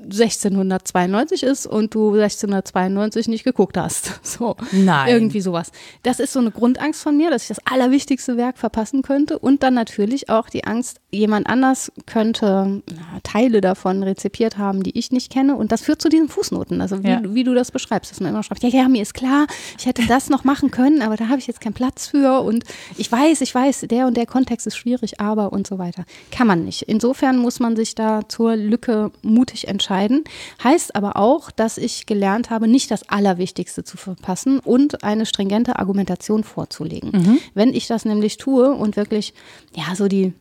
1692 0.06 1.44
ist 1.44 1.65
und 1.65 1.94
du 1.94 2.13
1692 2.13 3.28
nicht 3.28 3.44
geguckt 3.44 3.78
hast. 3.78 4.20
So. 4.36 4.56
Nein. 4.72 5.08
Irgendwie 5.08 5.39
sowas. 5.39 5.72
Das 6.04 6.20
ist 6.20 6.34
so 6.34 6.39
eine 6.39 6.52
Grundangst 6.52 7.02
von 7.02 7.15
mir, 7.15 7.30
dass 7.30 7.44
ich 7.44 7.48
das 7.48 7.60
allerwichtigste 7.65 8.36
Werk 8.36 8.58
verpassen 8.58 9.02
könnte 9.02 9.39
und 9.39 9.63
dann 9.63 9.74
natürlich 9.74 10.30
auch 10.30 10.50
die 10.50 10.65
Angst, 10.65 11.00
jemand 11.10 11.48
anders 11.48 11.91
könnte 12.06 12.82
na, 12.89 13.20
Teile 13.24 13.62
davon 13.62 14.04
rezipiert 14.04 14.58
haben, 14.58 14.84
die 14.84 14.98
ich 14.98 15.12
nicht 15.12 15.32
kenne 15.32 15.56
und 15.56 15.72
das 15.72 15.84
führt 15.84 16.02
zu 16.02 16.10
diesen 16.10 16.28
Fußnoten, 16.28 16.82
also 16.82 17.04
wie, 17.04 17.08
ja. 17.08 17.22
wie 17.24 17.46
du 17.46 17.54
das 17.54 17.72
beschreibst, 17.72 18.12
dass 18.12 18.20
man 18.20 18.32
immer 18.32 18.44
schreibt, 18.44 18.63
ja, 18.63 18.70
ja, 18.70 18.89
mir 18.89 19.04
ist 19.04 19.13
klar, 19.13 19.48
ich 19.78 19.86
hätte 19.86 20.06
das 20.08 20.30
noch 20.30 20.44
machen 20.44 20.72
können, 20.72 21.02
aber 21.02 21.15
da 21.15 21.30
habe 21.30 21.39
ich 21.39 21.48
jetzt 21.48 21.62
keinen 21.62 21.74
Platz 21.74 22.08
für 22.08 22.41
und 22.41 22.65
ich 22.98 23.10
weiß, 23.10 23.39
ich 23.39 23.56
weiß, 23.56 23.86
der 23.89 24.08
und 24.08 24.18
der 24.18 24.26
Kontext 24.26 24.68
ist 24.68 24.76
schwierig, 24.76 25.22
aber 25.22 25.54
und 25.54 25.65
so 25.65 25.78
weiter. 25.78 26.04
Kann 26.32 26.48
man 26.48 26.65
nicht. 26.65 26.82
Insofern 26.82 27.38
muss 27.38 27.62
man 27.62 27.78
sich 27.78 27.96
da 27.96 28.28
zur 28.28 28.58
Lücke 28.58 29.12
mutig 29.22 29.68
entscheiden 29.70 29.94
entscheiden. 29.95 30.23
Heißt 30.63 30.95
aber 30.95 31.17
auch, 31.17 31.51
dass 31.51 31.77
ich 31.77 32.05
gelernt 32.05 32.49
habe, 32.49 32.67
nicht 32.67 32.91
das 32.91 33.08
Allerwichtigste 33.10 33.84
zu 33.84 33.97
verpassen 33.97 34.60
und 34.60 35.03
eine 35.03 35.25
stringente 35.25 35.79
Argumentation 35.79 36.43
vorzulegen. 36.43 37.12
Mhm. 37.12 37.39
Wenn 37.53 37.73
ich 37.73 37.88
das 37.88 38.05
nämlich 38.05 38.38
tue 38.38 38.71
und 38.71 38.97
wirklich, 38.97 39.34
ja, 39.75 39.95
so 39.95 40.08
die 40.08 40.34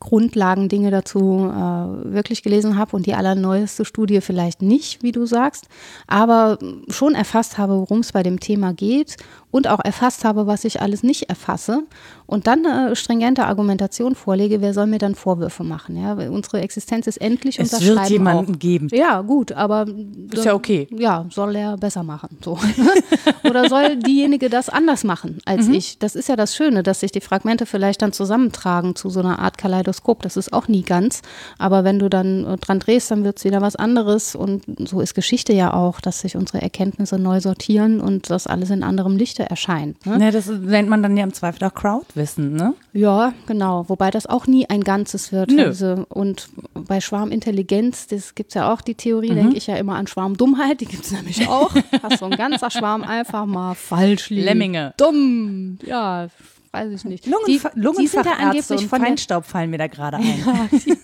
Grundlagendinge 0.00 0.90
dazu 0.90 1.50
äh, 1.50 2.12
wirklich 2.12 2.42
gelesen 2.42 2.78
habe 2.78 2.96
und 2.96 3.04
die 3.04 3.14
allerneueste 3.14 3.84
Studie 3.84 4.22
vielleicht 4.22 4.62
nicht, 4.62 5.02
wie 5.02 5.12
du 5.12 5.26
sagst, 5.26 5.66
aber 6.06 6.58
schon 6.88 7.14
erfasst 7.14 7.58
habe, 7.58 7.74
worum 7.74 8.00
es 8.00 8.12
bei 8.12 8.22
dem 8.22 8.40
Thema 8.40 8.72
geht 8.72 9.16
und 9.54 9.68
auch 9.68 9.78
erfasst 9.84 10.24
habe, 10.24 10.48
was 10.48 10.64
ich 10.64 10.82
alles 10.82 11.04
nicht 11.04 11.28
erfasse 11.28 11.84
und 12.26 12.48
dann 12.48 12.66
eine 12.66 12.96
stringente 12.96 13.46
Argumentation 13.46 14.16
vorlege, 14.16 14.60
wer 14.60 14.74
soll 14.74 14.88
mir 14.88 14.98
dann 14.98 15.14
Vorwürfe 15.14 15.62
machen? 15.62 15.96
Ja, 15.96 16.14
unsere 16.28 16.60
Existenz 16.60 17.06
ist 17.06 17.18
endlich 17.18 17.60
es 17.60 17.72
und 17.72 17.72
das 17.72 17.86
wird 17.86 18.10
jemanden 18.10 18.54
auch. 18.56 18.58
geben. 18.58 18.88
Ja, 18.90 19.20
gut, 19.20 19.52
aber 19.52 19.86
ist 20.32 20.44
ja 20.44 20.54
okay. 20.54 20.88
Ja, 20.90 21.26
soll 21.30 21.54
er 21.54 21.76
besser 21.76 22.02
machen, 22.02 22.36
so. 22.42 22.58
Oder 23.48 23.68
soll 23.68 23.96
diejenige 23.96 24.50
das 24.50 24.68
anders 24.68 25.04
machen 25.04 25.38
als 25.44 25.68
mhm. 25.68 25.74
ich? 25.74 26.00
Das 26.00 26.16
ist 26.16 26.28
ja 26.28 26.34
das 26.34 26.56
Schöne, 26.56 26.82
dass 26.82 27.00
sich 27.00 27.12
die 27.12 27.20
Fragmente 27.20 27.64
vielleicht 27.64 28.02
dann 28.02 28.12
zusammentragen 28.12 28.96
zu 28.96 29.08
so 29.08 29.20
einer 29.20 29.38
Art 29.38 29.56
Kaleidoskop. 29.56 30.22
Das 30.22 30.36
ist 30.36 30.52
auch 30.52 30.66
nie 30.66 30.82
ganz, 30.82 31.22
aber 31.58 31.84
wenn 31.84 32.00
du 32.00 32.10
dann 32.10 32.44
äh, 32.44 32.56
dran 32.56 32.80
drehst, 32.80 33.12
dann 33.12 33.22
wird 33.22 33.38
es 33.38 33.44
wieder 33.44 33.60
was 33.60 33.76
anderes 33.76 34.34
und 34.34 34.64
so 34.88 35.00
ist 35.00 35.14
Geschichte 35.14 35.52
ja 35.52 35.74
auch, 35.74 36.00
dass 36.00 36.20
sich 36.22 36.36
unsere 36.36 36.60
Erkenntnisse 36.60 37.20
neu 37.20 37.40
sortieren 37.40 38.00
und 38.00 38.30
das 38.30 38.48
alles 38.48 38.70
in 38.70 38.82
anderem 38.82 39.16
Erscheint. 39.44 40.04
Ne? 40.06 40.18
Ja, 40.20 40.30
das 40.30 40.46
nennt 40.46 40.88
man 40.88 41.02
dann 41.02 41.16
ja 41.16 41.24
im 41.24 41.32
Zweifel 41.32 41.64
auch 41.64 41.74
Crowdwissen, 41.74 42.54
ne? 42.54 42.74
Ja, 42.92 43.32
genau. 43.46 43.88
Wobei 43.88 44.10
das 44.10 44.26
auch 44.26 44.46
nie 44.46 44.68
ein 44.68 44.82
Ganzes 44.82 45.32
wird. 45.32 45.50
Nö. 45.50 45.64
Also, 45.64 46.06
und 46.08 46.48
bei 46.74 47.00
Schwarmintelligenz, 47.00 48.06
das 48.06 48.34
gibt 48.34 48.50
es 48.50 48.54
ja 48.54 48.72
auch 48.72 48.80
die 48.80 48.94
Theorie, 48.94 49.30
mhm. 49.30 49.36
denke 49.36 49.56
ich 49.56 49.66
ja 49.66 49.76
immer 49.76 49.96
an 49.96 50.06
Schwarmdummheit, 50.06 50.80
die 50.80 50.86
gibt 50.86 51.04
es 51.04 51.12
nämlich 51.12 51.48
auch. 51.48 51.74
Hast 52.02 52.18
so 52.18 52.26
ein 52.26 52.32
ganzer 52.32 52.70
Schwarm 52.70 53.02
einfach 53.02 53.46
mal 53.46 53.74
falsch 53.74 54.30
liegen. 54.30 54.44
Lemminge. 54.44 54.94
Dumm. 54.96 55.78
Ja, 55.84 56.28
weiß 56.74 56.92
ich 56.92 57.04
nicht. 57.04 57.26
Lungen, 57.26 57.44
die, 57.46 57.52
die 57.52 57.58
sind 57.58 57.72
ja 57.74 57.82
Lungenfachärzte 57.82 58.42
angeblich 58.42 58.80
und 58.82 58.88
Feinstaub 58.88 59.44
fallen 59.46 59.70
mir 59.70 59.78
da 59.78 59.86
gerade 59.86 60.16
ein. 60.18 60.44
ja, 60.44 60.68
die, 60.70 60.96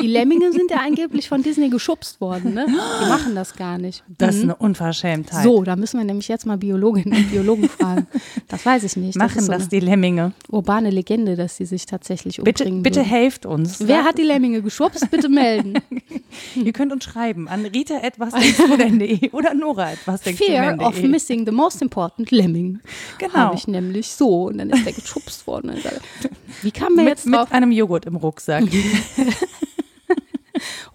die 0.00 0.06
Lemminge 0.06 0.52
sind 0.52 0.70
ja 0.70 0.78
angeblich 0.78 1.28
von 1.28 1.42
Disney 1.42 1.68
geschubst 1.68 2.20
worden, 2.20 2.54
ne? 2.54 2.66
Die 2.66 3.08
machen 3.08 3.34
das 3.34 3.54
gar 3.54 3.78
nicht. 3.78 4.02
Das 4.18 4.36
ist 4.36 4.42
eine 4.44 4.56
Unverschämtheit. 4.56 5.44
So, 5.44 5.62
da 5.62 5.76
müssen 5.76 5.98
wir 5.98 6.04
nämlich 6.04 6.28
jetzt 6.28 6.46
mal 6.46 6.56
Biologinnen 6.56 7.16
und 7.16 7.30
Biologen 7.30 7.68
fragen. 7.68 8.06
Das 8.48 8.64
weiß 8.64 8.84
ich 8.84 8.96
nicht. 8.96 9.16
Machen 9.16 9.38
ist 9.38 9.46
so 9.46 9.52
das 9.52 9.68
die 9.68 9.80
Lemminge. 9.80 10.32
urbane 10.48 10.90
Legende, 10.90 11.36
dass 11.36 11.56
sie 11.56 11.66
sich 11.66 11.86
tatsächlich 11.86 12.38
Bitte, 12.38 12.64
umbringen 12.64 12.82
bitte 12.82 13.00
würden. 13.00 13.08
helft 13.08 13.46
uns. 13.46 13.86
Wer 13.86 14.04
hat 14.04 14.18
die 14.18 14.22
Lemminge 14.22 14.62
geschubst? 14.62 15.10
Bitte 15.10 15.28
melden. 15.28 15.74
Ihr 16.56 16.72
könnt 16.72 16.92
uns 16.92 17.04
schreiben 17.04 17.48
an 17.48 17.66
rita.wasdenkst-du-denn.de 17.66 19.30
oder 19.32 19.52
Fear 20.34 20.78
of 20.80 21.02
missing 21.02 21.44
the 21.44 21.52
most 21.52 21.82
important 21.82 22.30
Lemming. 22.30 22.80
Genau. 23.18 23.34
Habe 23.34 23.56
ich 23.56 23.66
nämlich 23.66 24.08
so. 24.08 24.44
Und 24.46 24.58
dann 24.58 24.70
ist 24.70 24.84
der 24.84 24.92
geschubst 24.92 25.17
worden. 25.46 25.74
Ich 25.76 25.82
sage, 25.84 26.00
Wie 26.62 26.70
kam 26.70 26.94
mir 26.94 27.02
Mit, 27.02 27.10
jetzt 27.10 27.26
drauf? 27.26 27.48
mit 27.48 27.52
einem 27.52 27.72
Joghurt 27.72 28.06
im 28.06 28.16
Rucksack. 28.16 28.64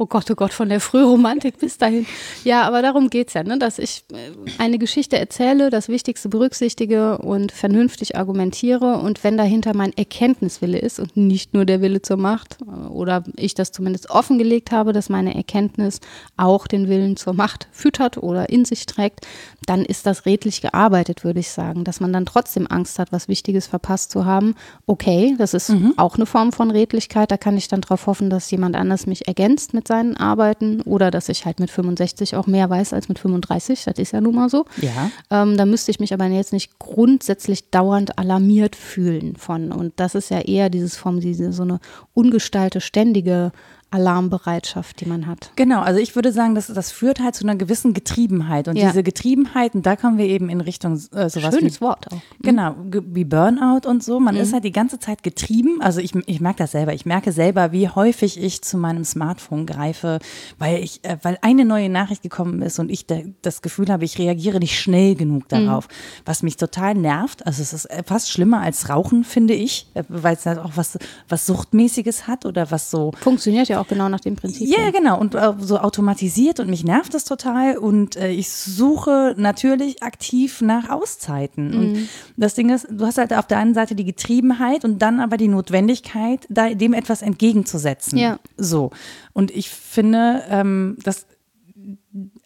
Oh 0.04 0.06
Gott, 0.06 0.30
oh 0.30 0.36
Gott, 0.36 0.52
von 0.52 0.68
der 0.68 0.82
Frühromantik 0.82 1.60
bis 1.60 1.78
dahin. 1.78 2.06
Ja, 2.44 2.64
aber 2.64 2.82
darum 2.82 3.10
geht's 3.10 3.36
ja, 3.36 3.44
ne? 3.44 3.58
dass 3.58 3.80
ich 3.80 4.04
äh, 4.12 4.32
eine 4.58 4.78
Geschichte 4.78 5.18
erzähle, 5.18 5.70
das 5.70 5.88
Wichtigste 5.88 6.28
berücksichtige 6.28 7.20
und 7.20 7.54
vernünftig 7.54 8.18
argumentiere. 8.18 8.98
Und 8.98 9.24
wenn 9.24 9.38
dahinter 9.38 9.74
mein 9.74 9.94
Erkenntniswille 9.96 10.78
ist 10.78 11.00
und 11.00 11.16
nicht 11.16 11.54
nur 11.54 11.64
der 11.64 11.80
Wille 11.80 12.02
zur 12.02 12.18
Macht, 12.18 12.58
äh, 12.64 12.90
oder 12.90 13.24
ich 13.38 13.54
das 13.54 13.72
zumindest 13.72 14.10
offengelegt 14.10 14.74
habe, 14.74 14.92
dass 14.92 15.08
meine 15.08 15.36
Erkenntnis 15.36 16.02
auch 16.36 16.68
den 16.68 16.90
Willen 16.90 17.16
zur 17.16 17.32
Macht 17.32 17.70
füttert 17.72 18.18
oder 18.18 18.50
in 18.50 18.66
sich 18.66 18.86
trägt, 18.86 19.26
dann 19.66 19.86
ist 19.86 20.06
das 20.06 20.26
redlich 20.26 20.60
gearbeitet, 20.60 21.24
würde 21.24 21.40
ich 21.40 21.50
sagen. 21.50 21.86
Dass 21.86 22.02
man 22.02 22.12
dann 22.12 22.26
trotzdem 22.26 22.68
Angst 22.70 23.00
hat, 23.00 23.14
was 23.14 23.30
Wichtiges 23.30 23.68
verpasst 23.68 24.12
zu 24.12 24.26
haben. 24.26 24.56
Okay, 24.86 25.36
das 25.38 25.54
ist 25.54 25.74
auch 25.96 26.16
eine 26.16 26.26
Form 26.26 26.52
von 26.52 26.72
Redlichkeit. 26.72 27.32
Da 27.32 27.38
kann 27.38 27.56
ich 27.56 27.70
dann 27.70 27.80
darauf 27.80 28.06
hoffen, 28.06 28.30
dass 28.30 28.52
jemand 28.52 28.76
anders 28.76 29.06
mich 29.06 29.30
ergänzt 29.30 29.74
mit 29.74 29.88
seinen 29.94 30.18
Arbeiten 30.18 30.82
oder 30.82 31.12
dass 31.12 31.30
ich 31.30 31.46
halt 31.46 31.60
mit 31.60 31.70
65 31.70 32.36
auch 32.36 32.48
mehr 32.48 32.68
weiß 32.68 32.94
als 32.94 33.10
mit 33.10 33.20
35. 33.20 33.84
Das 33.86 34.00
ist 34.00 34.12
ja 34.12 34.22
nun 34.22 34.34
mal 34.34 34.50
so. 34.50 34.66
Ja. 34.82 35.12
Ähm, 35.30 35.56
da 35.56 35.66
müsste 35.66 35.92
ich 35.92 36.00
mich 36.00 36.14
aber 36.14 36.26
jetzt 36.26 36.52
nicht 36.52 36.80
grundsätzlich 36.80 37.70
dauernd 37.70 38.18
alarmiert 38.18 38.76
fühlen 38.76 39.36
von. 39.36 39.72
Und 39.72 39.94
das 39.98 40.16
ist 40.16 40.32
ja 40.32 40.40
eher 40.40 40.72
dieses 40.72 40.96
Form, 40.96 41.20
diese 41.20 41.54
so 41.54 41.62
eine 41.62 41.80
ungestallte, 42.14 42.82
ständige 42.82 43.52
Alarmbereitschaft, 43.94 45.00
die 45.02 45.06
man 45.06 45.28
hat. 45.28 45.52
Genau, 45.56 45.82
also 45.82 46.00
ich 46.00 46.16
würde 46.16 46.32
sagen, 46.32 46.56
das, 46.56 46.68
das 46.68 46.92
führt 46.92 47.20
halt 47.20 47.36
zu 47.36 47.44
einer 47.46 47.56
gewissen 47.56 47.94
Getriebenheit. 47.94 48.68
Und 48.68 48.76
Ja. 48.78 48.88
diese 48.88 49.04
Getriebenheit, 49.04 49.76
und 49.76 49.86
da 49.86 49.96
kommen 49.96 50.18
wir 50.18 50.26
eben 50.26 50.50
in 50.50 50.62
Richtung 50.62 50.94
äh, 51.14 51.30
sowas 51.30 51.56
Schönes 51.56 51.78
wie, 51.80 51.82
Wort 51.86 52.08
auch. 52.12 52.18
Genau, 52.42 52.74
ge- 52.90 53.04
wie 53.06 53.26
Burnout 53.26 53.88
und 53.88 54.04
so. 54.04 54.20
Mhm. 54.20 54.26
Man 54.26 54.36
ist 54.38 54.54
halt 54.54 54.64
die 54.64 54.72
ganze 54.72 55.00
Zeit 55.00 55.24
getrieben. 55.24 55.82
Also 55.82 56.00
ich, 56.00 56.14
ich 56.28 56.42
merke 56.42 56.60
das 56.60 56.72
selber. 56.72 56.94
Ich 56.94 57.06
merke 57.06 57.32
selber, 57.32 57.72
wie 57.72 57.90
häufig 57.90 58.42
ich 58.42 58.62
zu 58.62 58.78
meinem 58.78 59.04
Smartphone 59.06 59.66
greife, 59.66 60.20
weil 60.60 60.84
ich, 60.84 61.04
äh, 61.04 61.18
weil 61.24 61.38
eine 61.42 61.66
neue 61.66 61.90
Nachricht 61.90 62.22
gekommen 62.24 62.62
ist 62.62 62.80
und 62.80 62.90
ich 62.90 63.06
da, 63.08 63.18
das 63.42 63.62
Gefühl 63.62 63.90
habe, 63.90 64.06
ich 64.06 64.18
reagiere 64.20 64.60
nicht 64.60 64.80
schnell 64.80 65.16
genug 65.16 65.44
Mhm. 65.44 65.66
darauf, 65.66 65.88
was 66.26 66.44
mich 66.44 66.58
total 66.58 66.94
nervt. 66.96 67.46
Also 67.46 67.62
es 67.62 67.74
ist 67.74 67.86
äh, 67.86 68.04
fast 68.06 68.32
schlimmer 68.32 68.62
als 68.62 68.90
Rauchen, 68.90 69.24
finde 69.24 69.54
ich, 69.54 69.88
äh, 69.94 70.04
weil 70.08 70.36
es 70.36 70.46
halt 70.46 70.60
auch 70.60 70.72
was, 70.76 70.98
was 71.30 71.46
Suchtmäßiges 71.46 72.28
hat 72.28 72.46
oder 72.46 72.72
was 72.72 72.90
so 72.92 73.12
Funktioniert 73.22 73.68
ja 73.68 73.80
auch 73.82 73.83
genau 73.88 74.10
nach 74.10 74.20
dem 74.20 74.36
Prinzip. 74.36 74.68
ja, 74.68 74.92
genau. 74.92 75.20
Und 75.20 75.36
äh, 75.36 75.54
so 75.60 75.78
automatisiert 75.78 76.60
und 76.60 76.70
mich 76.70 76.84
nervt 76.84 77.14
das 77.14 77.26
total. 77.26 77.78
Und 77.78 78.16
äh, 78.16 78.32
ich 78.32 78.52
suche 78.52 79.36
natürlich 79.38 80.04
aktiv 80.04 80.62
nach 80.62 80.90
Auszeiten. 80.90 81.70
Mhm. 81.70 81.78
Und 81.78 82.10
das 82.38 82.56
Ding 82.56 82.70
ist, 82.70 82.88
du 82.90 83.06
hast 83.06 83.18
halt 83.18 83.34
auf 83.34 83.48
der 83.48 83.58
einen 83.58 83.74
Seite 83.74 83.96
die 83.96 84.06
Getriebenheit 84.06 84.86
und 84.86 85.00
dann 85.00 85.20
aber 85.20 85.38
die 85.38 85.48
Notwendigkeit, 85.48 86.46
da, 86.50 86.70
dem 86.70 86.94
etwas 86.94 87.22
entgegenzusetzen. 87.22 88.18
Ja. 88.18 88.40
So. 88.58 88.92
Und 89.34 89.52
ich 89.52 89.70
finde, 89.70 90.44
ähm, 90.50 90.98
das 91.04 91.26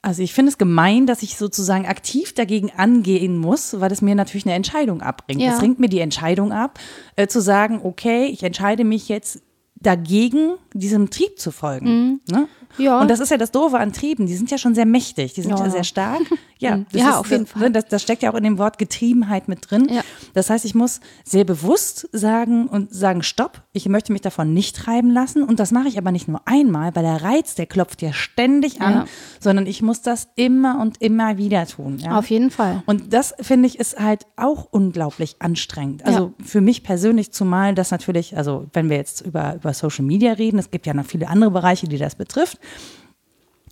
also 0.01 0.23
ich 0.23 0.33
finde 0.33 0.49
es 0.49 0.57
gemein, 0.57 1.05
dass 1.05 1.23
ich 1.23 1.38
sozusagen 1.38 1.85
aktiv 1.85 2.33
dagegen 2.33 2.71
angehen 2.75 3.38
muss, 3.38 3.79
weil 3.79 3.91
es 3.91 4.01
mir 4.01 4.15
natürlich 4.15 4.45
eine 4.45 4.55
Entscheidung 4.55 5.01
abbringt. 5.01 5.41
Ja. 5.41 5.53
Es 5.53 5.61
ringt 5.61 5.79
mir 5.79 5.89
die 5.89 5.99
Entscheidung 5.99 6.51
ab, 6.51 6.79
äh, 7.15 7.27
zu 7.27 7.41
sagen, 7.41 7.81
okay, 7.83 8.25
ich 8.25 8.43
entscheide 8.43 8.83
mich 8.83 9.09
jetzt 9.09 9.41
dagegen, 9.82 10.55
diesem 10.73 11.09
Trieb 11.09 11.39
zu 11.39 11.51
folgen. 11.51 12.21
Ne? 12.30 12.39
Mhm. 12.39 12.47
Ja. 12.78 13.01
Und 13.01 13.09
das 13.09 13.19
ist 13.19 13.32
ja 13.32 13.38
das 13.38 13.51
Doofe 13.51 13.80
an 13.80 13.91
Trieben. 13.93 14.28
Die 14.28 14.36
sind 14.36 14.51
ja 14.51 14.57
schon 14.57 14.75
sehr 14.75 14.86
mächtig, 14.86 15.34
die 15.34 15.41
sind 15.41 15.51
Ja. 15.51 15.63
ja 15.65 15.69
sehr 15.69 15.84
stark. 15.84 16.21
Ja, 16.59 16.78
das 16.91 16.99
Ja, 16.99 17.09
ist, 17.11 17.15
auf 17.17 17.30
jeden 17.30 17.43
das, 17.43 17.51
Fall. 17.53 17.69
Das, 17.71 17.86
das 17.86 18.01
steckt 18.01 18.23
ja 18.23 18.32
auch 18.32 18.36
in 18.36 18.43
dem 18.43 18.57
Wort 18.57 18.80
Getriebenheit 18.80 19.47
mit 19.47 19.69
drin. 19.69 19.88
Ja. 19.91 20.01
Das 20.34 20.49
heißt, 20.49 20.65
ich 20.65 20.73
muss 20.73 21.01
sehr 21.23 21.43
bewusst 21.43 22.09
sagen 22.13 22.65
und 22.65 22.91
sagen, 22.91 23.21
stopp, 23.21 23.61
ich 23.73 23.88
möchte 23.88 24.11
mich 24.11 24.21
davon 24.23 24.55
nicht 24.55 24.75
treiben 24.75 25.11
lassen. 25.11 25.43
Und 25.43 25.59
das 25.59 25.69
mache 25.71 25.88
ich 25.88 25.99
aber 25.99 26.11
nicht 26.11 26.28
nur 26.28 26.41
einmal, 26.45 26.95
weil 26.95 27.03
der 27.03 27.21
Reiz, 27.21 27.53
der 27.53 27.67
klopft 27.67 28.01
ja 28.01 28.11
ständig 28.11 28.82
an, 28.82 29.05
sondern 29.39 29.67
ich 29.67 29.84
muss 29.84 30.01
das 30.01 30.30
immer 30.36 30.82
und 30.82 30.99
immer 30.99 31.38
wieder 31.38 31.67
tun. 31.67 31.99
Ja? 31.99 32.17
Auf 32.17 32.28
jeden 32.32 32.49
Fall. 32.49 32.82
Und 32.88 33.13
das 33.13 33.36
finde 33.39 33.67
ich 33.67 33.78
ist 33.78 33.99
halt 33.99 34.25
auch 34.36 34.67
unglaublich 34.71 35.36
anstrengend. 35.38 36.07
Also 36.07 36.34
für 36.43 36.61
mich 36.61 36.82
persönlich 36.82 37.32
zumal 37.32 37.75
das 37.75 37.91
natürlich, 37.91 38.36
also 38.36 38.65
wenn 38.73 38.89
wir 38.89 38.97
jetzt 38.97 39.21
über, 39.21 39.53
über 39.57 39.66
Social 39.74 40.05
Media 40.05 40.34
reden, 40.34 40.59
es 40.59 40.72
gibt 40.72 40.86
ja 40.86 40.93
noch 40.93 41.05
viele 41.05 41.28
andere 41.28 41.51
Bereiche, 41.51 41.88
die 41.88 41.97
das 41.97 42.15
betrifft. 42.15 42.59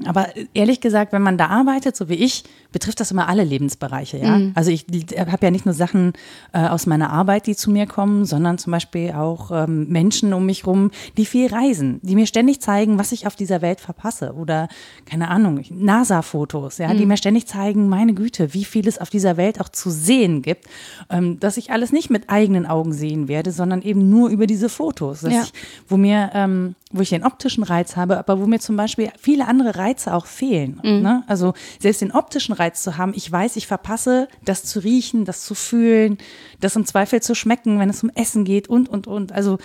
Aber 0.04 0.28
ehrlich 0.54 0.82
gesagt, 0.82 1.14
wenn 1.14 1.22
man 1.22 1.38
da 1.38 1.48
arbeitet, 1.48 1.96
so 1.96 2.10
wie 2.10 2.16
ich, 2.16 2.44
betrifft 2.74 3.00
das 3.00 3.12
immer 3.12 3.30
alle 3.30 3.46
Lebensbereiche. 3.46 4.18
Ja? 4.18 4.42
Also 4.54 4.70
ich 4.70 4.86
habe 5.18 5.46
ja 5.46 5.52
nicht 5.52 5.66
nur 5.66 5.74
Sachen 5.74 6.12
äh, 6.52 6.68
aus 6.68 6.86
meiner 6.86 7.12
Arbeit, 7.12 7.48
die 7.48 7.56
zu 7.56 7.72
mir 7.72 7.86
kommen, 7.86 8.26
sondern 8.26 8.58
zum 8.58 8.72
Beispiel 8.72 9.14
auch 9.14 9.52
ähm, 9.52 9.88
Menschen 9.88 10.34
um 10.34 10.46
mich 10.46 10.68
rum, 10.68 10.92
die 11.16 11.26
viel 11.26 11.48
reisen, 11.48 12.02
die 12.04 12.16
mir 12.16 12.28
ständig 12.28 12.60
zeigen, 12.60 13.00
was 13.00 13.14
ich 13.14 13.26
auf 13.26 13.38
dieser 13.38 13.62
Welt 13.62 13.80
verpasse. 13.80 14.34
Oder, 14.34 14.68
keine 15.06 15.30
Ahnung, 15.30 15.62
NASA-Fotos, 15.70 16.80
ja, 16.80 16.94
die 16.94 17.06
mir 17.06 17.16
ständig 17.16 17.48
zeigen, 17.48 17.88
meine 17.88 18.14
Güte, 18.14 18.54
wie 18.54 18.66
viel 18.66 18.90
es 18.90 18.98
auf 18.98 19.10
dieser 19.10 19.38
Welt 19.38 19.62
auch 19.62 19.70
zu 19.70 19.90
sehen 19.90 20.42
gibt, 20.42 20.66
ähm, 21.10 21.40
dass 21.40 21.56
ich 21.56 21.72
alles 21.72 21.94
nicht 21.94 22.10
mit 22.10 22.30
eigenen 22.30 22.66
Augen 22.66 22.92
sehen 22.92 23.30
werde, 23.30 23.54
sondern 23.54 23.82
eben 23.82 24.10
nur 24.10 24.28
über 24.28 24.46
diese 24.46 24.68
Fotos. 24.68 25.22
Ja. 25.22 25.44
ich, 25.44 25.54
wo 25.88 25.96
mir, 25.96 26.32
ähm, 26.34 26.76
wo 26.96 27.02
ich 27.02 27.10
den 27.10 27.24
optischen 27.24 27.64
Reiz 27.64 27.96
habe, 27.96 28.18
aber 28.18 28.40
wo 28.40 28.46
mir 28.46 28.60
zum 28.60 28.76
Beispiel 28.76 29.12
viele 29.20 29.48
andere 29.48 29.76
Reize 29.76 30.14
auch 30.14 30.26
fehlen. 30.26 30.80
Ne? 31.02 31.24
Also 31.28 31.54
selbst 31.80 32.02
den 32.02 32.12
optischen 32.12 32.54
Reiz 32.54 32.82
zu 32.82 32.98
haben, 32.98 33.14
ich 33.16 33.32
weiß, 33.32 33.56
ich 33.56 33.68
verpasse, 33.68 34.28
das 34.44 34.64
zu 34.64 34.80
riechen, 34.80 35.26
das 35.26 35.44
zu 35.44 35.56
fühlen, 35.56 36.18
das 36.60 36.76
im 36.76 36.86
Zweifel 36.86 37.22
zu 37.22 37.36
schmecken, 37.36 37.80
wenn 37.80 37.90
es 37.90 38.04
um 38.04 38.10
Essen 38.16 38.46
geht 38.46 38.68
und, 38.68 38.90
und, 38.90 39.08
und. 39.08 39.32
Also 39.32 39.58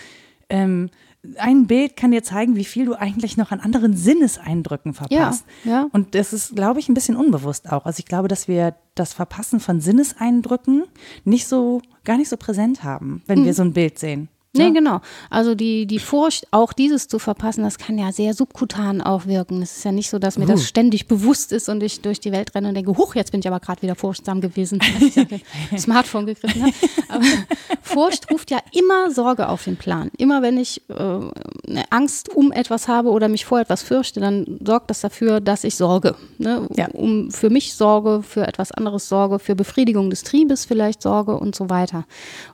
ähm, 0.48 0.90
ein 1.36 1.66
Bild 1.66 1.96
kann 1.96 2.12
dir 2.12 2.22
zeigen, 2.22 2.56
wie 2.56 2.64
viel 2.64 2.86
du 2.86 2.94
eigentlich 2.94 3.36
noch 3.36 3.50
an 3.50 3.60
anderen 3.60 3.94
Sinneseindrücken 3.94 4.94
verpasst. 4.94 5.44
Ja, 5.64 5.70
ja. 5.70 5.86
Und 5.92 6.14
das 6.14 6.32
ist, 6.32 6.56
glaube 6.56 6.80
ich, 6.80 6.88
ein 6.88 6.94
bisschen 6.94 7.16
unbewusst 7.16 7.70
auch. 7.70 7.84
Also 7.84 7.98
ich 7.98 8.06
glaube, 8.06 8.28
dass 8.28 8.48
wir 8.48 8.74
das 8.94 9.12
Verpassen 9.12 9.60
von 9.60 9.80
Sinneseindrücken 9.80 10.84
nicht 11.24 11.46
so, 11.46 11.82
gar 12.04 12.16
nicht 12.16 12.28
so 12.28 12.36
präsent 12.36 12.84
haben, 12.84 13.22
wenn 13.26 13.44
wir 13.44 13.54
so 13.54 13.62
ein 13.62 13.74
Bild 13.74 13.98
sehen. 13.98 14.28
Nee, 14.52 14.64
Ja. 14.64 14.70
genau. 14.70 15.00
Also 15.30 15.54
die, 15.54 15.86
die 15.86 16.00
Furcht, 16.00 16.48
auch 16.50 16.72
dieses 16.72 17.06
zu 17.06 17.20
verpassen, 17.20 17.62
das 17.62 17.78
kann 17.78 17.98
ja 17.98 18.10
sehr 18.10 18.34
subkutan 18.34 19.00
auch 19.00 19.26
wirken. 19.26 19.62
Es 19.62 19.76
ist 19.76 19.84
ja 19.84 19.92
nicht 19.92 20.10
so, 20.10 20.18
dass 20.18 20.38
mir 20.38 20.46
das 20.46 20.66
ständig 20.66 21.06
bewusst 21.06 21.52
ist 21.52 21.68
und 21.68 21.80
ich 21.84 22.00
durch 22.00 22.18
die 22.18 22.32
Welt 22.32 22.52
renne 22.54 22.68
und 22.68 22.74
denke, 22.74 22.96
huch, 22.96 23.14
jetzt 23.14 23.30
bin 23.30 23.40
ich 23.40 23.46
aber 23.46 23.60
gerade 23.60 23.80
wieder 23.82 23.94
furchtsam 23.94 24.40
gewesen, 24.40 24.80
als 24.80 25.16
ich 25.16 25.28
den 25.28 25.78
Smartphone 25.78 26.26
gegriffen 26.26 26.62
habe. 26.62 26.72
Aber 27.08 27.24
Furcht 27.82 28.28
ruft 28.32 28.50
ja 28.50 28.58
immer 28.72 29.12
Sorge 29.12 29.48
auf 29.48 29.62
den 29.64 29.76
Plan. 29.76 30.10
Immer 30.18 30.42
wenn 30.42 30.58
ich 30.58 30.82
äh, 30.88 30.94
eine 30.94 31.84
Angst 31.90 32.28
um 32.34 32.50
etwas 32.50 32.88
habe 32.88 33.10
oder 33.10 33.28
mich 33.28 33.44
vor 33.44 33.60
etwas 33.60 33.82
fürchte, 33.82 34.18
dann 34.18 34.58
sorgt 34.64 34.90
das 34.90 35.00
dafür, 35.00 35.40
dass 35.40 35.62
ich 35.62 35.76
sorge. 35.76 36.16
Ne? 36.38 36.66
Ja. 36.76 36.88
Um 36.92 37.30
für 37.30 37.50
mich 37.50 37.74
Sorge, 37.74 38.24
für 38.24 38.48
etwas 38.48 38.72
anderes 38.72 39.08
Sorge, 39.08 39.38
für 39.38 39.54
Befriedigung 39.54 40.10
des 40.10 40.24
Triebes 40.24 40.64
vielleicht 40.64 41.02
Sorge 41.02 41.36
und 41.38 41.54
so 41.54 41.70
weiter. 41.70 42.04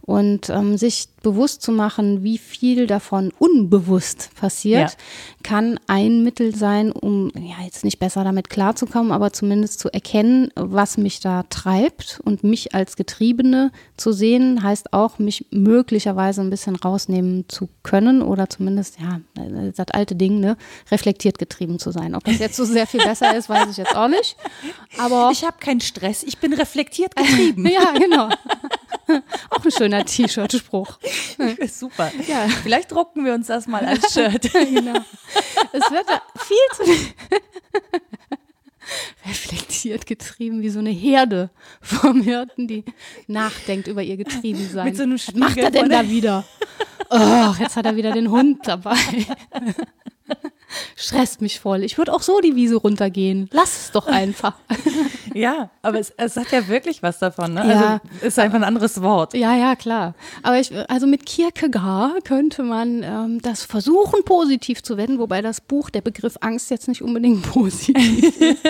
Und 0.03 0.51
ähm, 0.51 0.77
sich 0.77 1.09
bewusst 1.23 1.63
zu 1.63 1.73
machen, 1.73 1.86
wie 2.23 2.39
viel 2.39 2.87
davon 2.87 3.33
unbewusst 3.39 4.31
passiert, 4.35 4.91
Ja. 4.93 4.97
kann 5.43 5.79
ein 5.87 6.23
Mittel 6.23 6.55
sein, 6.55 6.93
um 6.93 7.31
ja 7.37 7.65
jetzt 7.65 7.85
nicht 7.85 7.99
besser 7.99 8.25
damit 8.25 8.51
klarzukommen, 8.51 9.13
aber 9.13 9.33
zumindest 9.33 9.79
zu 9.81 9.93
erkennen, 9.93 10.51
was 10.55 10.97
mich 10.99 11.21
da 11.21 11.45
treibt 11.45 12.21
und 12.25 12.45
mich 12.45 12.75
als 12.75 12.97
Getriebene 12.97 13.71
zu 13.97 14.13
sehen, 14.13 14.63
heißt 14.63 14.93
auch, 14.93 15.19
mich 15.19 15.47
möglicherweise 15.51 16.41
ein 16.41 16.51
bisschen 16.51 16.77
rausnehmen 16.77 17.45
zu 17.49 17.69
können 17.83 18.23
oder 18.23 18.49
zumindest, 18.49 18.99
ja, 19.01 19.21
das 19.77 19.87
alte 19.93 20.15
Ding, 20.17 20.41
ne, 20.41 20.57
reflektiert 20.91 21.39
getrieben 21.39 21.79
zu 21.79 21.91
sein. 21.91 22.15
Ob 22.15 22.25
das 22.25 22.39
jetzt 22.39 22.57
so 22.57 22.65
sehr 22.65 22.87
viel 22.87 23.03
besser 23.05 23.37
ist, 23.37 23.49
weiß 23.49 23.71
ich 23.71 23.77
jetzt 23.77 23.95
auch 23.97 24.09
nicht. 24.09 24.37
Aber 24.99 25.31
Ich 25.33 25.45
habe 25.45 25.57
keinen 25.61 25.81
Stress, 25.81 26.23
ich 26.23 26.39
bin 26.39 26.53
reflektiert 26.53 27.15
getrieben. 27.15 27.67
ja, 27.71 27.93
genau. 27.99 28.29
auch 29.51 29.65
ein 29.65 29.71
schöner 29.71 30.05
T-Shirt-Spruch. 30.05 30.99
Super. 31.69 32.11
Ja. 32.27 32.49
Vielleicht 32.63 32.93
drucken 32.93 33.25
wir 33.25 33.35
uns 33.35 33.49
das 33.49 33.67
mal 33.67 33.85
als 33.85 34.13
Shirt. 34.15 34.53
genau. 34.53 35.01
Es 35.73 35.91
wird 35.91 36.07
viel 36.39 36.57
zu 36.75 36.83
reflektiert 39.27 40.07
getrieben, 40.07 40.63
wie 40.63 40.69
so 40.69 40.79
eine 40.79 40.91
Herde 40.91 41.51
vom 41.81 42.23
Hirten, 42.23 42.69
die 42.69 42.85
nachdenkt 43.27 43.89
über 43.89 44.03
ihr 44.03 44.17
Getriebensein. 44.17 44.87
Mit 44.87 44.97
so 44.97 45.03
einem 45.03 45.15
Was 45.15 45.35
macht 45.35 45.59
er 45.59 45.71
denn 45.71 45.91
da 45.91 46.09
wieder? 46.09 46.45
Oh, 47.11 47.55
jetzt 47.59 47.77
hat 47.77 47.87
er 47.87 47.97
wieder 47.97 48.13
den 48.13 48.31
Hund 48.31 48.61
dabei. 48.67 48.97
Stresst 50.97 51.41
mich 51.41 51.61
voll. 51.61 51.83
Ich 51.83 51.99
würde 51.99 52.13
auch 52.13 52.23
so 52.23 52.41
die 52.41 52.57
Wiese 52.57 52.77
runtergehen. 52.77 53.49
Lass 53.53 53.85
es 53.85 53.91
doch 53.93 54.07
einfach. 54.07 54.55
Ja, 55.37 55.69
aber 55.83 56.01
es, 56.01 56.15
es 56.17 56.37
hat 56.37 56.51
ja 56.51 56.67
wirklich 56.67 57.03
was 57.03 57.19
davon. 57.19 57.53
Ne? 57.53 57.69
Ja. 57.69 58.01
Also 58.15 58.27
ist 58.27 58.39
einfach 58.39 58.57
ein 58.57 58.65
anderes 58.65 59.03
Wort. 59.03 59.35
Ja, 59.35 59.55
ja, 59.55 59.77
klar. 59.77 60.15
Aber 60.43 60.59
ich, 60.59 60.73
also 60.89 61.07
mit 61.07 61.27
Kierkegaard 61.27 62.25
könnte 62.25 62.63
man 62.63 63.03
ähm, 63.03 63.43
das 63.43 63.63
versuchen, 63.63 64.25
positiv 64.25 64.83
zu 64.83 64.97
wenden, 64.97 65.19
wobei 65.19 65.43
das 65.43 65.61
Buch, 65.61 65.91
der 65.91 66.01
Begriff 66.01 66.39
Angst 66.41 66.71
jetzt 66.71 66.89
nicht 66.89 67.03
unbedingt 67.03 67.43
positiv 67.53 68.41
ist. 68.41 68.65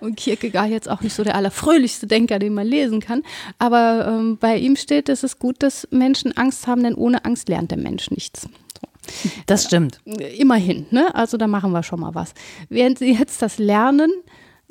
Und 0.00 0.16
Kierkegaard 0.16 0.70
jetzt 0.70 0.88
auch 0.88 1.00
nicht 1.00 1.14
so 1.14 1.24
der 1.24 1.34
allerfröhlichste 1.34 2.06
Denker, 2.06 2.38
den 2.38 2.54
man 2.54 2.68
lesen 2.68 3.00
kann. 3.00 3.24
Aber 3.58 4.06
ähm, 4.06 4.38
bei 4.38 4.56
ihm 4.56 4.76
steht, 4.76 5.08
es 5.08 5.24
ist 5.24 5.40
gut, 5.40 5.56
dass 5.58 5.88
Menschen 5.90 6.36
Angst 6.36 6.68
haben, 6.68 6.84
denn 6.84 6.94
ohne 6.94 7.24
Angst 7.24 7.48
lernt 7.48 7.72
der 7.72 7.78
Mensch 7.78 8.12
nichts. 8.12 8.48
Das 9.46 9.64
stimmt. 9.64 10.00
Immerhin, 10.04 10.86
ne? 10.90 11.14
Also 11.14 11.36
da 11.36 11.46
machen 11.46 11.72
wir 11.72 11.82
schon 11.82 12.00
mal 12.00 12.14
was. 12.14 12.34
Während 12.68 12.98
Sie 12.98 13.12
jetzt 13.12 13.42
das 13.42 13.58
lernen, 13.58 14.10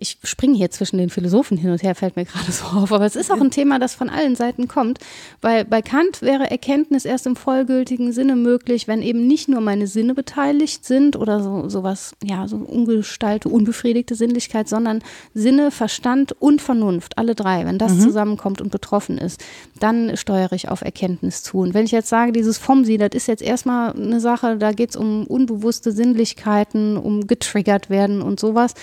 ich 0.01 0.17
springe 0.23 0.57
hier 0.57 0.71
zwischen 0.71 0.97
den 0.97 1.09
Philosophen 1.09 1.57
hin 1.57 1.69
und 1.69 1.83
her, 1.83 1.95
fällt 1.95 2.15
mir 2.15 2.25
gerade 2.25 2.51
so 2.51 2.65
auf, 2.65 2.91
aber 2.91 3.05
es 3.05 3.15
ist 3.15 3.31
auch 3.31 3.39
ein 3.39 3.51
Thema, 3.51 3.79
das 3.79 3.93
von 3.93 4.09
allen 4.09 4.35
Seiten 4.35 4.67
kommt, 4.67 4.99
weil 5.41 5.63
bei 5.63 5.81
Kant 5.81 6.21
wäre 6.21 6.49
Erkenntnis 6.49 7.05
erst 7.05 7.27
im 7.27 7.35
vollgültigen 7.35 8.11
Sinne 8.11 8.35
möglich, 8.35 8.87
wenn 8.87 9.01
eben 9.01 9.27
nicht 9.27 9.47
nur 9.47 9.61
meine 9.61 9.87
Sinne 9.87 10.13
beteiligt 10.15 10.85
sind 10.85 11.15
oder 11.15 11.41
so 11.41 11.69
sowas, 11.69 12.13
ja, 12.23 12.47
so 12.47 12.57
ungestalte, 12.57 13.49
unbefriedigte 13.49 14.15
Sinnlichkeit, 14.15 14.67
sondern 14.67 15.03
Sinne, 15.33 15.71
Verstand 15.71 16.33
und 16.39 16.61
Vernunft, 16.61 17.17
alle 17.17 17.35
drei, 17.35 17.65
wenn 17.65 17.77
das 17.77 17.99
zusammenkommt 17.99 18.61
und 18.61 18.71
betroffen 18.71 19.17
ist, 19.17 19.43
dann 19.79 20.17
steuere 20.17 20.53
ich 20.53 20.69
auf 20.69 20.81
Erkenntnis 20.81 21.43
zu. 21.43 21.59
Und 21.59 21.73
wenn 21.73 21.85
ich 21.85 21.91
jetzt 21.91 22.09
sage, 22.09 22.31
dieses 22.31 22.57
vom 22.57 22.85
Sie, 22.85 22.97
das 22.97 23.11
ist 23.13 23.27
jetzt 23.27 23.43
erstmal 23.43 23.93
eine 23.93 24.19
Sache, 24.19 24.57
da 24.57 24.71
geht 24.71 24.91
es 24.91 24.95
um 24.95 25.27
unbewusste 25.27 25.91
Sinnlichkeiten, 25.91 26.97
um 26.97 27.27
getriggert 27.27 27.89
werden 27.89 28.21
und 28.21 28.39
sowas, 28.39 28.73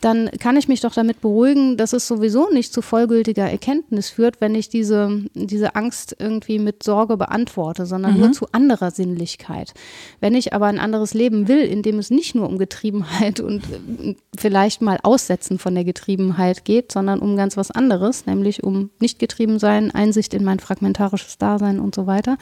dann 0.00 0.30
kann 0.38 0.56
ich 0.56 0.68
mich 0.68 0.80
doch 0.80 0.94
damit 0.94 1.20
beruhigen, 1.20 1.76
dass 1.76 1.92
es 1.92 2.06
sowieso 2.06 2.48
nicht 2.50 2.72
zu 2.72 2.80
vollgültiger 2.80 3.50
Erkenntnis 3.50 4.08
führt, 4.08 4.40
wenn 4.40 4.54
ich 4.54 4.68
diese, 4.68 5.24
diese 5.34 5.74
Angst 5.74 6.16
irgendwie 6.18 6.58
mit 6.58 6.82
Sorge 6.82 7.16
beantworte, 7.16 7.84
sondern 7.84 8.18
nur 8.18 8.32
zu 8.32 8.46
anderer 8.52 8.90
Sinnlichkeit. 8.90 9.74
Wenn 10.20 10.34
ich 10.34 10.54
aber 10.54 10.66
ein 10.66 10.78
anderes 10.78 11.12
Leben 11.12 11.48
will, 11.48 11.60
in 11.60 11.82
dem 11.82 11.98
es 11.98 12.10
nicht 12.10 12.34
nur 12.34 12.48
um 12.48 12.58
Getriebenheit 12.58 13.40
und 13.40 13.62
äh, 13.64 14.16
vielleicht 14.36 14.80
mal 14.80 14.98
Aussetzen 15.02 15.58
von 15.58 15.74
der 15.74 15.84
Getriebenheit 15.84 16.64
geht, 16.64 16.92
sondern 16.92 17.20
um 17.20 17.36
ganz 17.36 17.56
was 17.56 17.70
anderes, 17.70 18.26
nämlich 18.26 18.62
um 18.64 18.90
nicht 19.00 19.18
getrieben 19.18 19.58
sein, 19.58 19.90
Einsicht 19.90 20.32
in 20.32 20.44
mein 20.44 20.60
fragmentarisches 20.60 21.36
Dasein 21.36 21.78
und 21.78 21.94
so 21.94 22.06
weiter, 22.06 22.38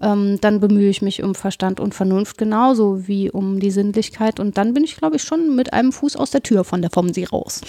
ähm, 0.00 0.38
dann 0.40 0.60
bemühe 0.60 0.90
ich 0.90 1.02
mich 1.02 1.22
um 1.22 1.34
Verstand 1.34 1.78
und 1.78 1.94
Vernunft 1.94 2.36
genauso 2.36 3.06
wie 3.06 3.30
um 3.30 3.60
die 3.60 3.70
Sinnlichkeit 3.70 4.40
und 4.40 4.58
dann 4.58 4.74
bin 4.74 4.82
ich, 4.82 4.96
glaube 4.96 5.16
ich, 5.16 5.22
schon 5.22 5.54
mit 5.54 5.72
einem 5.72 5.92
Fuß 5.92 6.16
aus 6.16 6.30
der 6.30 6.42
Tür 6.42 6.64
von 6.64 6.82
der 6.82 6.90
Sie 7.12 7.24
raus. 7.24 7.60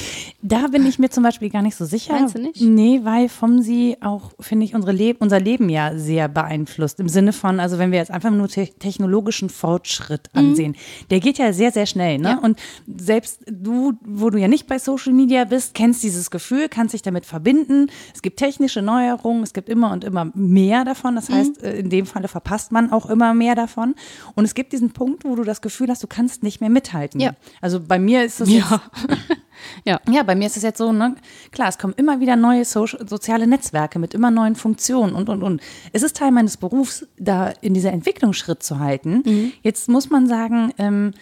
Da 0.41 0.67
bin 0.67 0.85
ich 0.85 0.99
mir 0.99 1.09
zum 1.09 1.23
Beispiel 1.23 1.49
gar 1.49 1.61
nicht 1.61 1.75
so 1.75 1.85
sicher. 1.85 2.13
Meinst 2.13 2.35
du 2.35 2.39
nicht? 2.39 2.61
Nee, 2.61 3.01
weil 3.03 3.29
vom 3.29 3.61
Sie 3.61 3.97
auch, 4.01 4.31
finde 4.39 4.65
ich, 4.65 4.75
unsere 4.75 4.93
Le 4.93 5.15
unser 5.19 5.39
Leben 5.39 5.69
ja 5.69 5.97
sehr 5.97 6.27
beeinflusst. 6.27 6.99
Im 6.99 7.09
Sinne 7.09 7.33
von, 7.33 7.59
also 7.59 7.77
wenn 7.77 7.91
wir 7.91 7.99
jetzt 7.99 8.11
einfach 8.11 8.31
nur 8.31 8.47
te 8.47 8.67
technologischen 8.67 9.49
Fortschritt 9.49 10.29
ansehen, 10.33 10.75
der 11.09 11.19
geht 11.19 11.37
ja 11.37 11.53
sehr, 11.53 11.71
sehr 11.71 11.85
schnell. 11.85 12.17
Ne? 12.17 12.29
Ja. 12.29 12.37
Und 12.39 12.59
selbst 12.87 13.41
du, 13.47 13.93
wo 14.05 14.29
du 14.29 14.37
ja 14.37 14.47
nicht 14.47 14.67
bei 14.67 14.79
Social 14.79 15.13
Media 15.13 15.45
bist, 15.45 15.73
kennst 15.73 16.03
dieses 16.03 16.31
Gefühl, 16.31 16.69
kannst 16.69 16.93
dich 16.93 17.01
damit 17.01 17.25
verbinden. 17.25 17.87
Es 18.13 18.21
gibt 18.21 18.37
technische 18.37 18.81
Neuerungen, 18.81 19.43
es 19.43 19.53
gibt 19.53 19.69
immer 19.69 19.91
und 19.91 20.03
immer 20.03 20.31
mehr 20.35 20.85
davon. 20.85 21.15
Das 21.15 21.29
heißt, 21.29 21.63
äh, 21.63 21.79
in 21.79 21.89
dem 21.89 22.05
Falle 22.05 22.27
verpasst 22.27 22.71
man 22.71 22.91
auch 22.91 23.07
immer 23.09 23.33
mehr 23.33 23.55
davon. 23.55 23.95
Und 24.35 24.45
es 24.45 24.53
gibt 24.53 24.73
diesen 24.73 24.91
Punkt, 24.91 25.25
wo 25.25 25.35
du 25.35 25.43
das 25.43 25.61
Gefühl 25.61 25.89
hast, 25.89 26.03
du 26.03 26.07
kannst 26.07 26.43
nicht 26.43 26.61
mehr 26.61 26.69
mithalten. 26.69 27.19
Ja. 27.19 27.35
Also 27.61 27.79
bei 27.79 27.99
mir 27.99 28.23
ist 28.23 28.39
das 28.39 28.49
Ja. 28.49 28.81
Ja. 29.85 29.99
ja, 30.09 30.23
bei 30.23 30.35
mir 30.35 30.47
ist 30.47 30.57
es 30.57 30.63
jetzt 30.63 30.77
so, 30.77 30.91
ne? 30.91 31.15
Klar, 31.51 31.69
es 31.69 31.77
kommen 31.77 31.93
immer 31.97 32.19
wieder 32.19 32.35
neue 32.35 32.63
Social, 32.63 33.07
soziale 33.07 33.47
Netzwerke 33.47 33.99
mit 33.99 34.13
immer 34.13 34.31
neuen 34.31 34.55
Funktionen 34.55 35.13
und, 35.13 35.29
und, 35.29 35.43
und. 35.43 35.61
Es 35.93 36.03
ist 36.03 36.17
Teil 36.17 36.31
meines 36.31 36.57
Berufs, 36.57 37.07
da 37.17 37.49
in 37.61 37.73
dieser 37.73 37.91
Entwicklung 37.91 38.33
Schritt 38.33 38.63
zu 38.63 38.79
halten. 38.79 39.23
Mhm. 39.25 39.53
Jetzt 39.63 39.89
muss 39.89 40.09
man 40.09 40.27
sagen, 40.27 40.73
ähm, 40.77 41.13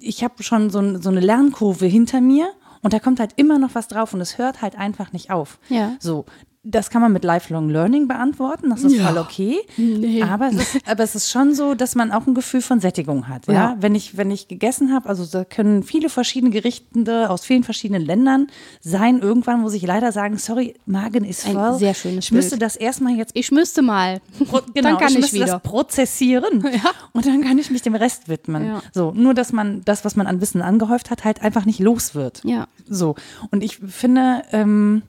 ich 0.00 0.24
habe 0.24 0.42
schon 0.42 0.70
so, 0.70 1.00
so 1.00 1.10
eine 1.10 1.20
Lernkurve 1.20 1.86
hinter 1.86 2.20
mir 2.20 2.48
und 2.82 2.92
da 2.92 3.00
kommt 3.00 3.20
halt 3.20 3.32
immer 3.36 3.58
noch 3.58 3.74
was 3.74 3.88
drauf 3.88 4.14
und 4.14 4.20
es 4.20 4.38
hört 4.38 4.62
halt 4.62 4.76
einfach 4.76 5.12
nicht 5.12 5.30
auf. 5.30 5.58
Ja. 5.68 5.96
So. 6.00 6.24
Das 6.68 6.90
kann 6.90 7.00
man 7.00 7.12
mit 7.12 7.22
Lifelong 7.22 7.68
Learning 7.70 8.08
beantworten, 8.08 8.70
das 8.70 8.82
ist 8.82 8.94
Ja. 8.96 9.06
voll 9.06 9.18
okay. 9.18 9.58
Nee. 9.76 10.22
Aber, 10.24 10.48
es 10.48 10.54
ist, 10.74 10.88
aber 10.88 11.04
es 11.04 11.14
ist 11.14 11.30
schon 11.30 11.54
so, 11.54 11.74
dass 11.74 11.94
man 11.94 12.10
auch 12.10 12.26
ein 12.26 12.34
Gefühl 12.34 12.60
von 12.60 12.80
Sättigung 12.80 13.28
hat. 13.28 13.46
Ja? 13.46 13.52
Ja. 13.52 13.76
Wenn, 13.78 13.94
ich, 13.94 14.16
wenn 14.16 14.32
ich 14.32 14.48
gegessen 14.48 14.92
habe, 14.92 15.08
also 15.08 15.24
da 15.26 15.44
können 15.44 15.84
viele 15.84 16.08
verschiedene 16.08 16.50
Gerichte 16.50 17.30
aus 17.30 17.44
vielen 17.44 17.62
verschiedenen 17.62 18.02
Ländern 18.04 18.48
sein. 18.80 19.20
Irgendwann 19.20 19.60
muss 19.60 19.74
ich 19.74 19.82
leider 19.82 20.10
sagen, 20.10 20.38
sorry, 20.38 20.74
Magen 20.86 21.24
ist 21.24 21.46
Ein 21.46 21.52
voll. 21.54 21.78
sehr 21.78 21.94
schönes 21.94 22.24
Ich 22.24 22.32
müsste 22.32 22.50
Bild. 22.56 22.62
das 22.62 22.74
erstmal 22.76 23.14
jetzt 23.14 23.30
Ich 23.34 23.52
müsste 23.52 23.82
mal. 23.82 24.20
Pro- 24.48 24.60
genau, 24.74 24.88
dann 24.90 24.98
kann 24.98 25.08
ich, 25.12 25.18
müsste 25.18 25.36
wieder. 25.36 25.46
das 25.46 25.62
prozessieren 25.62 26.64
Ja. 26.64 26.90
und 27.12 27.26
dann 27.26 27.42
kann 27.42 27.58
ich 27.58 27.70
mich 27.70 27.82
dem 27.82 27.94
Rest 27.94 28.28
widmen. 28.28 28.80
So, 28.92 29.12
nur 29.14 29.34
dass 29.34 29.52
man 29.52 29.82
das, 29.84 30.04
was 30.04 30.16
man 30.16 30.26
an 30.26 30.40
Wissen 30.40 30.62
angehäuft 30.62 31.10
hat, 31.10 31.24
halt 31.24 31.42
einfach 31.42 31.64
nicht 31.64 31.78
los 31.78 32.14
wird. 32.16 32.42
Ja. 32.44 32.66
So. 32.88 33.14
Und 33.52 33.62
ich 33.62 33.76
finde, 33.78 34.42
ähm, 34.52 35.02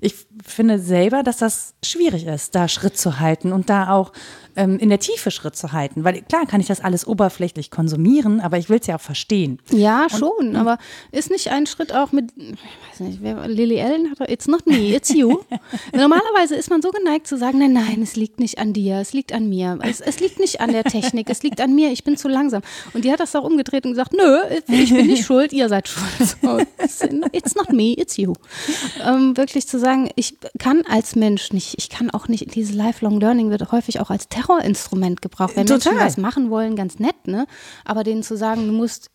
ich 0.00 0.23
finde 0.44 0.78
selber, 0.78 1.22
dass 1.22 1.38
das 1.38 1.74
schwierig 1.82 2.26
ist, 2.26 2.54
da 2.54 2.68
Schritt 2.68 2.98
zu 2.98 3.18
halten 3.18 3.52
und 3.52 3.70
da 3.70 3.90
auch 3.90 4.12
ähm, 4.56 4.78
in 4.78 4.88
der 4.88 5.00
Tiefe 5.00 5.30
Schritt 5.30 5.56
zu 5.56 5.72
halten. 5.72 6.04
Weil 6.04 6.22
klar 6.22 6.46
kann 6.46 6.60
ich 6.60 6.66
das 6.66 6.80
alles 6.80 7.06
oberflächlich 7.06 7.70
konsumieren, 7.70 8.40
aber 8.40 8.58
ich 8.58 8.68
will 8.68 8.78
es 8.80 8.86
ja 8.86 8.96
auch 8.96 9.00
verstehen. 9.00 9.58
Ja, 9.70 10.06
schon, 10.10 10.56
aber 10.56 10.78
ist 11.12 11.30
nicht 11.30 11.50
ein 11.50 11.66
Schritt 11.66 11.94
auch 11.94 12.12
mit, 12.12 12.32
ich 12.36 12.52
weiß 12.90 13.00
nicht, 13.00 13.18
wer, 13.22 13.48
Lily 13.48 13.80
Allen 13.80 14.10
hat, 14.10 14.28
it's 14.30 14.46
not 14.46 14.66
me, 14.66 14.94
it's 14.94 15.10
you. 15.10 15.38
Normalerweise 15.92 16.54
ist 16.54 16.70
man 16.70 16.82
so 16.82 16.90
geneigt 16.90 17.26
zu 17.26 17.36
sagen, 17.36 17.58
nein, 17.58 17.72
nein, 17.72 18.02
es 18.02 18.16
liegt 18.16 18.38
nicht 18.38 18.58
an 18.58 18.72
dir, 18.72 18.98
es 18.98 19.12
liegt 19.12 19.32
an 19.32 19.48
mir, 19.48 19.78
es, 19.82 20.00
es 20.00 20.20
liegt 20.20 20.38
nicht 20.38 20.60
an 20.60 20.72
der 20.72 20.84
Technik, 20.84 21.30
es 21.30 21.42
liegt 21.42 21.60
an 21.60 21.74
mir, 21.74 21.90
ich 21.90 22.04
bin 22.04 22.16
zu 22.16 22.28
langsam. 22.28 22.62
Und 22.92 23.04
die 23.04 23.12
hat 23.12 23.20
das 23.20 23.34
auch 23.34 23.44
umgedreht 23.44 23.84
und 23.86 23.92
gesagt, 23.92 24.12
nö, 24.12 24.38
ich 24.68 24.90
bin 24.90 25.06
nicht 25.06 25.24
schuld, 25.26 25.52
ihr 25.52 25.68
seid 25.68 25.88
schuld. 25.88 26.04
So, 26.42 26.58
it's, 26.82 27.00
it's 27.32 27.54
not 27.54 27.72
me, 27.72 27.94
it's 27.96 28.16
you. 28.16 28.34
Ähm, 29.04 29.36
wirklich 29.36 29.66
zu 29.66 29.78
sagen, 29.78 30.10
ich 30.16 30.33
kann 30.58 30.82
als 30.88 31.16
Mensch 31.16 31.52
nicht, 31.52 31.74
ich 31.78 31.88
kann 31.88 32.10
auch 32.10 32.28
nicht, 32.28 32.54
dieses 32.54 32.74
Lifelong 32.74 33.20
Learning 33.20 33.50
wird 33.50 33.70
häufig 33.72 34.00
auch 34.00 34.10
als 34.10 34.28
Terrorinstrument 34.28 35.22
gebraucht. 35.22 35.56
Wenn 35.56 35.66
Menschen 35.66 35.92
Total. 35.92 36.06
was 36.06 36.16
machen 36.16 36.50
wollen, 36.50 36.76
ganz 36.76 36.98
nett, 36.98 37.26
ne? 37.26 37.46
Aber 37.84 38.04
denen 38.04 38.22
zu 38.22 38.36
sagen, 38.36 38.66
du 38.66 38.72
musst 38.72 39.10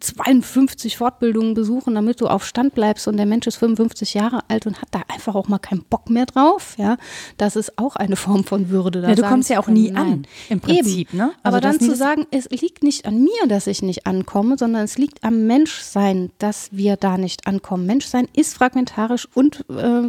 52 0.00 0.96
Fortbildungen 0.96 1.52
besuchen, 1.52 1.94
damit 1.94 2.20
du 2.20 2.26
auf 2.26 2.46
Stand 2.46 2.74
bleibst 2.74 3.06
und 3.06 3.18
der 3.18 3.26
Mensch 3.26 3.46
ist 3.46 3.56
55 3.56 4.14
Jahre 4.14 4.40
alt 4.48 4.66
und 4.66 4.80
hat 4.80 4.88
da 4.92 5.02
einfach 5.08 5.34
auch 5.34 5.48
mal 5.48 5.58
keinen 5.58 5.84
Bock 5.84 6.08
mehr 6.08 6.24
drauf, 6.24 6.74
ja, 6.78 6.96
das 7.36 7.54
ist 7.54 7.78
auch 7.78 7.96
eine 7.96 8.16
Form 8.16 8.44
von 8.44 8.70
Würde. 8.70 9.02
Da 9.02 9.10
Ja, 9.10 9.14
du 9.14 9.22
kommst 9.22 9.50
ja 9.50 9.60
auch 9.60 9.68
nie 9.68 9.90
nein. 9.90 10.02
an, 10.02 10.26
im 10.48 10.60
Prinzip, 10.60 11.08
Eben. 11.12 11.18
ne? 11.18 11.24
Also 11.42 11.56
Aber 11.56 11.60
dann 11.60 11.78
zu 11.78 11.94
sagen, 11.94 12.26
es 12.30 12.48
liegt 12.48 12.82
nicht 12.82 13.04
an 13.04 13.22
mir, 13.22 13.46
dass 13.46 13.66
ich 13.66 13.82
nicht 13.82 14.06
ankomme, 14.06 14.56
sondern 14.56 14.84
es 14.84 14.96
liegt 14.96 15.22
am 15.22 15.46
Menschsein, 15.46 16.30
dass 16.38 16.68
wir 16.72 16.96
da 16.96 17.18
nicht 17.18 17.46
ankommen. 17.46 17.84
Menschsein 17.84 18.26
ist 18.34 18.56
fragmentarisch 18.56 19.28
und 19.34 19.66
äh, 19.68 20.02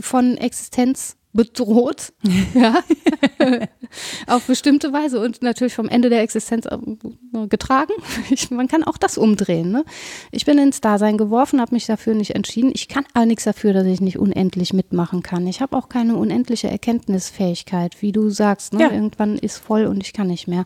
von 0.00 0.36
Existenz 0.36 1.16
bedroht, 1.32 2.12
ja, 2.54 2.82
auf 4.26 4.46
bestimmte 4.46 4.92
Weise 4.92 5.20
und 5.20 5.42
natürlich 5.42 5.74
vom 5.74 5.88
Ende 5.88 6.10
der 6.10 6.22
Existenz 6.22 6.66
äh, 6.66 6.78
getragen. 7.48 7.92
Ich, 8.30 8.50
man 8.50 8.68
kann 8.68 8.84
auch 8.84 8.96
das 8.96 9.18
umdrehen. 9.18 9.72
Ne? 9.72 9.84
Ich 10.30 10.44
bin 10.44 10.58
ins 10.58 10.80
Dasein 10.80 11.18
geworfen, 11.18 11.60
habe 11.60 11.74
mich 11.74 11.86
dafür 11.86 12.14
nicht 12.14 12.34
entschieden. 12.34 12.70
Ich 12.74 12.86
kann 12.86 13.04
aber 13.12 13.26
nichts 13.26 13.44
dafür, 13.44 13.72
dass 13.72 13.86
ich 13.86 14.00
nicht 14.00 14.18
unendlich 14.18 14.72
mitmachen 14.72 15.22
kann. 15.22 15.46
Ich 15.46 15.60
habe 15.60 15.76
auch 15.76 15.88
keine 15.88 16.16
unendliche 16.16 16.68
Erkenntnisfähigkeit, 16.68 18.00
wie 18.02 18.12
du 18.12 18.30
sagst. 18.30 18.72
Ne? 18.72 18.82
Ja. 18.82 18.92
Irgendwann 18.92 19.36
ist 19.36 19.58
voll 19.58 19.86
und 19.86 20.02
ich 20.02 20.12
kann 20.12 20.28
nicht 20.28 20.46
mehr. 20.46 20.64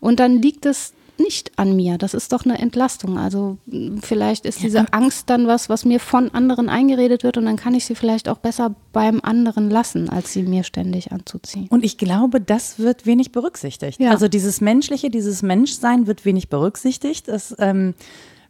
Und 0.00 0.20
dann 0.20 0.40
liegt 0.40 0.64
es 0.64 0.94
nicht 1.22 1.52
an 1.56 1.76
mir. 1.76 1.98
Das 1.98 2.14
ist 2.14 2.32
doch 2.32 2.44
eine 2.44 2.58
Entlastung. 2.58 3.18
Also 3.18 3.58
vielleicht 4.02 4.44
ist 4.46 4.62
diese 4.62 4.92
Angst 4.92 5.30
dann 5.30 5.46
was, 5.46 5.68
was 5.68 5.84
mir 5.84 6.00
von 6.00 6.30
anderen 6.30 6.68
eingeredet 6.68 7.24
wird 7.24 7.36
und 7.36 7.46
dann 7.46 7.56
kann 7.56 7.74
ich 7.74 7.84
sie 7.84 7.94
vielleicht 7.94 8.28
auch 8.28 8.38
besser 8.38 8.74
beim 8.92 9.20
anderen 9.22 9.70
lassen, 9.70 10.08
als 10.08 10.32
sie 10.32 10.42
mir 10.42 10.64
ständig 10.64 11.12
anzuziehen. 11.12 11.68
Und 11.70 11.84
ich 11.84 11.98
glaube, 11.98 12.40
das 12.40 12.78
wird 12.78 13.06
wenig 13.06 13.32
berücksichtigt. 13.32 14.00
Ja. 14.00 14.10
Also 14.10 14.28
dieses 14.28 14.60
Menschliche, 14.60 15.10
dieses 15.10 15.42
Menschsein 15.42 16.06
wird 16.06 16.24
wenig 16.24 16.48
berücksichtigt. 16.48 17.28
Das, 17.28 17.54
ähm, 17.58 17.94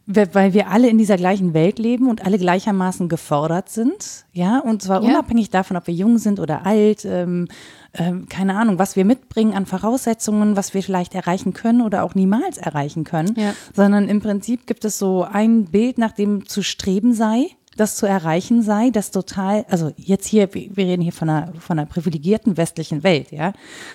weil 0.05 0.53
wir 0.53 0.69
alle 0.69 0.89
in 0.89 0.97
dieser 0.97 1.15
gleichen 1.15 1.53
Welt 1.53 1.79
leben 1.79 2.09
und 2.09 2.25
alle 2.25 2.37
gleichermaßen 2.37 3.07
gefordert 3.07 3.69
sind, 3.69 4.25
ja, 4.33 4.59
und 4.59 4.81
zwar 4.81 5.01
Ja. 5.01 5.09
unabhängig 5.09 5.49
davon, 5.49 5.77
ob 5.77 5.87
wir 5.87 5.93
jung 5.93 6.17
sind 6.17 6.39
oder 6.41 6.65
alt, 6.65 7.05
ähm, 7.05 7.47
ähm, 7.93 8.27
keine 8.27 8.55
Ahnung, 8.57 8.79
was 8.79 8.95
wir 8.95 9.05
mitbringen 9.05 9.53
an 9.53 9.65
Voraussetzungen, 9.65 10.57
was 10.57 10.73
wir 10.73 10.83
vielleicht 10.83 11.15
erreichen 11.15 11.53
können 11.53 11.81
oder 11.81 12.03
auch 12.03 12.15
niemals 12.15 12.57
erreichen 12.57 13.03
können, 13.05 13.33
Ja. 13.37 13.53
sondern 13.73 14.09
im 14.09 14.19
Prinzip 14.19 14.67
gibt 14.67 14.83
es 14.83 14.99
so 14.99 15.23
ein 15.23 15.65
Bild, 15.65 15.97
nach 15.97 16.11
dem 16.11 16.47
zu 16.47 16.63
streben 16.63 17.13
sei, 17.13 17.47
das 17.77 17.95
zu 17.95 18.05
erreichen 18.05 18.61
sei, 18.61 18.89
das 18.91 19.09
total, 19.09 19.65
also 19.69 19.91
jetzt 19.95 20.27
hier, 20.27 20.53
wir 20.53 20.85
reden 20.85 21.01
hier 21.01 21.11
von 21.13 21.29
einer, 21.29 21.53
von 21.59 21.79
einer 21.79 21.87
privilegierten 21.87 22.57
westlichen 22.57 23.03
Welt, 23.03 23.31
ja, 23.31 23.53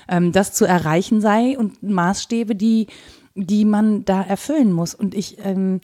ähm, 0.09 0.33
das 0.33 0.53
zu 0.53 0.65
erreichen 0.65 1.21
sei 1.21 1.57
und 1.59 1.83
Maßstäbe, 1.83 2.57
die, 2.57 2.87
die 3.47 3.65
man 3.65 4.05
da 4.05 4.23
erfüllen 4.23 4.73
muss. 4.73 4.95
Und 4.95 5.15
ich, 5.15 5.39
ähm, 5.45 5.81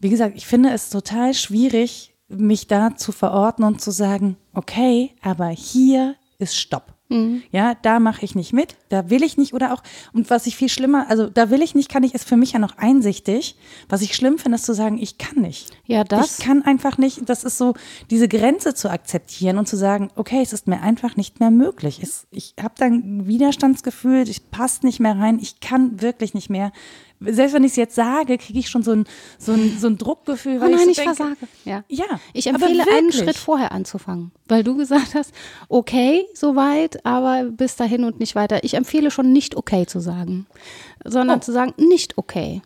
wie 0.00 0.10
gesagt, 0.10 0.36
ich 0.36 0.46
finde 0.46 0.70
es 0.70 0.90
total 0.90 1.34
schwierig, 1.34 2.14
mich 2.28 2.66
da 2.66 2.96
zu 2.96 3.12
verorten 3.12 3.64
und 3.64 3.80
zu 3.80 3.90
sagen, 3.90 4.36
okay, 4.52 5.12
aber 5.22 5.48
hier 5.48 6.16
ist 6.38 6.56
Stopp. 6.56 6.95
Ja, 7.52 7.74
da 7.82 8.00
mache 8.00 8.24
ich 8.24 8.34
nicht 8.34 8.52
mit, 8.52 8.76
da 8.88 9.10
will 9.10 9.22
ich 9.22 9.36
nicht 9.36 9.54
oder 9.54 9.72
auch, 9.72 9.82
und 10.12 10.28
was 10.28 10.46
ich 10.46 10.56
viel 10.56 10.68
schlimmer, 10.68 11.06
also 11.08 11.28
da 11.28 11.50
will 11.50 11.62
ich 11.62 11.74
nicht, 11.74 11.88
kann 11.88 12.02
ich, 12.02 12.14
ist 12.14 12.28
für 12.28 12.36
mich 12.36 12.52
ja 12.52 12.58
noch 12.58 12.78
einsichtig. 12.78 13.56
Was 13.88 14.02
ich 14.02 14.16
schlimm 14.16 14.38
finde, 14.38 14.56
ist 14.56 14.64
zu 14.64 14.74
sagen, 14.74 14.98
ich 14.98 15.16
kann 15.16 15.40
nicht. 15.40 15.70
Ja, 15.86 16.02
das. 16.02 16.38
Ich 16.38 16.44
kann 16.44 16.62
einfach 16.62 16.98
nicht, 16.98 17.28
das 17.28 17.44
ist 17.44 17.58
so, 17.58 17.74
diese 18.10 18.26
Grenze 18.26 18.74
zu 18.74 18.90
akzeptieren 18.90 19.58
und 19.58 19.68
zu 19.68 19.76
sagen, 19.76 20.10
okay, 20.16 20.40
es 20.42 20.52
ist 20.52 20.66
mir 20.66 20.80
einfach 20.80 21.16
nicht 21.16 21.38
mehr 21.38 21.50
möglich. 21.50 22.00
Es, 22.02 22.26
ich 22.32 22.54
habe 22.60 22.74
dann 22.76 23.26
Widerstandsgefühl, 23.26 24.28
ich 24.28 24.50
passt 24.50 24.82
nicht 24.82 24.98
mehr 24.98 25.16
rein, 25.16 25.38
ich 25.40 25.60
kann 25.60 26.00
wirklich 26.02 26.34
nicht 26.34 26.50
mehr. 26.50 26.72
Selbst 27.20 27.54
wenn 27.54 27.64
ich 27.64 27.72
es 27.72 27.76
jetzt 27.76 27.94
sage, 27.94 28.36
kriege 28.38 28.58
ich 28.58 28.68
schon 28.68 28.82
so 28.82 28.92
ein, 28.92 29.04
so 29.38 29.52
ein, 29.52 29.76
so 29.78 29.86
ein 29.86 29.96
Druckgefühl. 29.96 30.58
Oh 30.58 30.60
Weil 30.60 30.70
nein, 30.72 30.80
ich, 30.88 30.90
ich 30.90 30.96
so 30.96 31.02
denke, 31.02 31.16
versage. 31.16 31.36
Ja. 31.64 31.84
Ja, 31.88 32.20
Ich 32.34 32.46
empfehle 32.46 32.84
einen. 32.90 33.12
Schritt 33.12 33.36
vorher 33.38 33.72
anzufangen, 33.72 34.32
weil 34.48 34.62
du 34.64 34.76
gesagt 34.76 35.14
hast, 35.14 35.32
okay, 35.68 36.26
soweit, 36.34 37.04
aber 37.06 37.44
bis 37.44 37.76
dahin 37.76 38.04
und 38.04 38.20
nicht 38.20 38.34
weiter. 38.34 38.64
Ich 38.64 38.74
empfehle 38.74 39.10
schon 39.10 39.32
nicht 39.32 39.56
okay 39.56 39.86
zu 39.86 40.00
sagen, 40.00 40.46
sondern 41.04 41.38
Oh. 41.38 41.42
zu 41.42 41.52
sagen, 41.52 41.72
nicht 41.78 42.18
okay. 42.18 42.60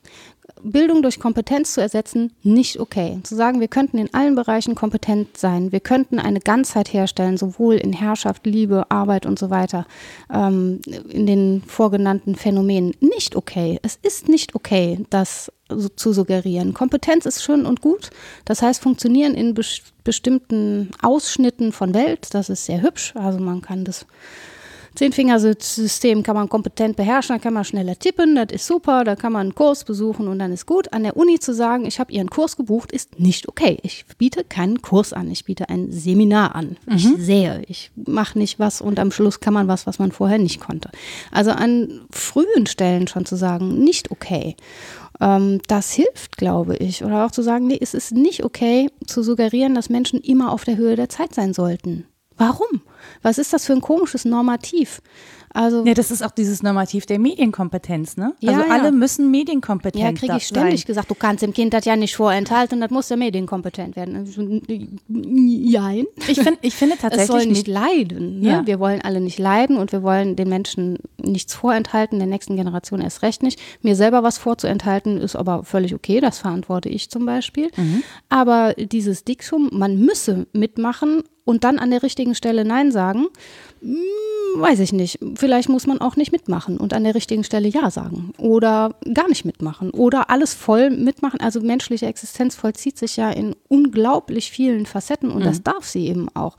Bildung 0.63 1.03
durch 1.03 1.19
Kompetenz 1.19 1.75
zu 1.75 1.81
ersetzen, 1.81 2.33
nicht 2.43 2.79
okay. 2.81 3.19
Zu 3.23 3.35
sagen, 3.35 3.61
wir 3.61 3.69
könnten 3.69 3.99
in 3.99 4.13
allen 4.15 4.35
Bereichen 4.35 4.75
kompetent 4.75 5.37
sein, 5.37 5.73
wir 5.73 5.81
könnten 5.81 6.19
eine 6.19 6.41
Ganzheit 6.41 6.93
herstellen, 6.93 7.37
sowohl 7.37 7.75
in 7.75 7.93
Herrschaft, 7.93 8.47
Liebe, 8.47 8.91
Arbeit 8.91 9.27
und 9.27 9.39
so 9.39 9.51
weiter, 9.51 9.87
ähm, 10.33 10.81
in 11.09 11.27
den 11.27 11.63
vorgenannten 11.67 12.35
Phänomenen. 12.35 12.95
Nicht 13.01 13.37
okay. 13.37 13.79
Es 13.83 13.99
ist 14.03 14.29
nicht 14.29 14.55
okay, 14.55 15.05
das 15.11 15.53
zu 15.97 16.13
suggerieren. 16.13 16.75
Kompetenz 16.75 17.27
ist 17.27 17.43
schön 17.43 17.67
und 17.67 17.81
gut. 17.81 18.11
Das 18.45 18.63
heißt, 18.63 18.83
funktionieren 18.83 19.35
in 19.35 19.55
bes 19.55 19.83
bestimmten 20.03 20.91
Ausschnitten 21.03 21.73
von 21.73 21.93
Welt, 21.93 22.29
das 22.33 22.49
ist 22.49 22.65
sehr 22.65 22.81
hübsch. 22.81 23.15
Also 23.17 23.39
man 23.39 23.61
kann 23.61 23.85
das 23.85 24.07
Zehnfingersystem 24.95 26.23
kann 26.23 26.35
man 26.35 26.49
kompetent 26.49 26.97
beherrschen, 26.97 27.37
da 27.37 27.43
kann 27.43 27.55
man 27.55 27.65
schneller 27.65 27.99
tippen, 27.99 28.35
das 28.35 28.49
ist 28.51 28.67
super, 28.67 29.05
da 29.05 29.17
kann 29.17 29.33
man 29.33 29.43
einen 29.43 29.55
Kurs 29.55 29.85
besuchen 29.85 30.29
und 30.29 30.39
dann 30.39 30.53
ist 30.53 30.67
gut. 30.67 30.93
An 30.93 31.03
der 31.03 31.17
Uni 31.17 31.39
zu 31.39 31.55
sagen, 31.55 31.87
ich 31.87 32.01
habe 32.01 32.13
ihren 32.13 32.31
Kurs 32.31 32.57
gebucht, 32.57 32.93
ist 32.93 33.19
nicht 33.19 33.49
okay. 33.49 33.79
Ich 33.83 34.05
biete 34.19 34.45
keinen 34.45 34.83
Kurs 34.83 35.13
an, 35.13 35.31
ich 35.31 35.45
biete 35.45 35.69
ein 35.69 35.91
Seminar 35.91 36.55
an. 36.55 36.77
Ich 36.95 37.09
sehe, 37.19 37.63
ich 37.67 37.91
mache 37.95 38.39
nicht 38.39 38.59
was 38.59 38.81
und 38.81 38.99
am 38.99 39.13
Schluss 39.13 39.41
kann 39.41 39.55
man 39.55 39.69
was, 39.69 39.87
was 39.87 39.99
man 39.99 40.13
vorher 40.13 40.39
nicht 40.39 40.61
konnte. 40.61 40.91
Also 41.31 41.51
an 41.53 42.03
frühen 42.11 42.67
Stellen 42.67 43.09
schon 43.09 43.25
zu 43.25 43.37
sagen, 43.37 43.83
nicht 43.83 44.11
okay. 44.11 44.57
Ähm, 45.21 45.61
das 45.69 45.93
hilft, 45.93 46.37
glaube 46.37 46.77
ich. 46.77 47.05
Oder 47.05 47.27
auch 47.27 47.31
zu 47.31 47.43
sagen, 47.43 47.67
nee, 47.67 47.79
es 47.81 47.95
ist 47.95 48.13
nicht 48.13 48.45
okay 48.45 48.89
zu 49.07 49.23
suggerieren, 49.23 49.75
dass 49.75 49.91
Menschen 49.91 50.21
immer 50.21 50.53
auf 50.53 50.65
der 50.65 50.77
Höhe 50.77 50.97
der 50.97 51.09
Zeit 51.09 51.35
sein 51.35 51.55
sollten. 51.55 52.07
Warum? 52.41 52.81
Was 53.21 53.37
ist 53.37 53.53
das 53.53 53.67
für 53.67 53.75
ein 53.75 53.83
komisches 53.83 54.25
Normativ? 54.25 55.03
Also 55.53 55.85
Ja, 55.85 55.95
das 55.95 56.11
ist 56.11 56.23
auch 56.23 56.31
dieses 56.31 56.63
Normativ 56.63 57.07
der 57.07 57.19
Medienkompetenz, 57.19 58.17
ne? 58.17 58.35
Ja, 58.41 58.53
also 58.53 58.63
ja. 58.69 58.75
alle 58.75 58.93
müssen 58.93 59.31
medienkompetent 59.31 60.03
Ja, 60.03 60.13
kriege 60.13 60.37
ich 60.37 60.47
ständig 60.47 60.81
sein. 60.81 60.87
gesagt, 60.87 61.11
du 61.11 61.15
kannst 61.15 61.43
dem 61.43 61.53
Kind 61.53 61.75
das 61.75 61.85
ja 61.85 61.97
nicht 61.97 62.17
vorenthalten, 62.17 62.81
das 62.81 62.91
muss 62.91 63.09
ja 63.09 63.17
medienkompetent 63.17 63.97
werden. 63.97 64.17
Also, 64.17 64.43
Nein. 65.09 66.07
Ich, 66.29 66.41
find, 66.41 66.59
ich 66.63 66.75
finde 66.75 66.95
Es 67.01 67.01
tatsächlich 67.01 67.27
soll 67.29 67.47
nicht 67.47 67.67
nicht, 67.67 67.69
leiden. 67.69 68.41
Ne? 68.41 68.49
Ja. 68.49 68.67
Wir 68.67 68.79
wollen 68.79 69.01
alle 69.03 69.21
nicht 69.21 69.39
leiden 69.39 69.77
und 69.77 69.93
wir 69.93 70.03
wollen 70.03 70.37
den 70.37 70.49
Menschen 70.49 70.99
nichts 71.19 71.55
vorenthalten, 71.55 72.19
der 72.19 72.29
nächsten 72.29 72.57
Generation 72.57 73.01
erst 73.01 73.23
recht 73.23 73.43
nicht. 73.43 73.61
Mir 73.83 73.97
selber 73.97 74.23
was 74.23 74.39
vorzuenthalten 74.39 75.19
ist 75.19 75.37
aber 75.37 75.65
völlig 75.65 75.95
okay, 75.95 76.21
das 76.21 76.39
verantworte 76.39 76.89
ich 76.89 77.11
zum 77.11 77.27
Beispiel. 77.27 77.71
Mhm. 77.77 78.03
Aber 78.29 78.75
dieses 78.75 79.25
Diktum, 79.25 79.71
man 79.73 79.99
müsse 79.99 80.47
mitmachen 80.53 81.23
und 81.45 81.65
dann 81.65 81.79
an 81.79 81.91
der 81.91 82.03
richtigen 82.03 82.35
Stelle 82.35 82.65
Nein 82.65 82.93
sagen, 82.93 83.27
weiß 83.83 84.81
ich 84.81 84.93
nicht. 84.93 85.19
Vielleicht 85.37 85.69
muss 85.69 85.87
man 85.87 86.01
auch 86.01 86.17
nicht 86.17 86.33
mitmachen 86.33 86.77
und 86.77 86.93
an 86.93 87.05
der 87.05 87.15
richtigen 87.15 87.45
Stelle 87.45 87.69
Ja 87.69 87.91
sagen 87.91 88.33
oder 88.39 88.95
gar 89.15 89.29
nicht 89.29 89.45
mitmachen 89.45 89.91
oder 89.91 90.31
alles 90.31 90.55
voll 90.55 90.91
mitmachen. 90.91 91.41
Also 91.41 91.61
menschliche 91.61 92.07
Existenz 92.07 92.57
vollzieht 92.57 92.99
sich 92.99 93.17
ja 93.17 93.31
in 93.31 93.57
unglaublich 93.69 94.51
vielen 94.51 94.87
Facetten 94.87 95.31
und 95.31 95.45
das 95.45 95.63
darf 95.63 95.87
sie 95.87 96.09
eben 96.09 96.29
auch. 96.35 96.57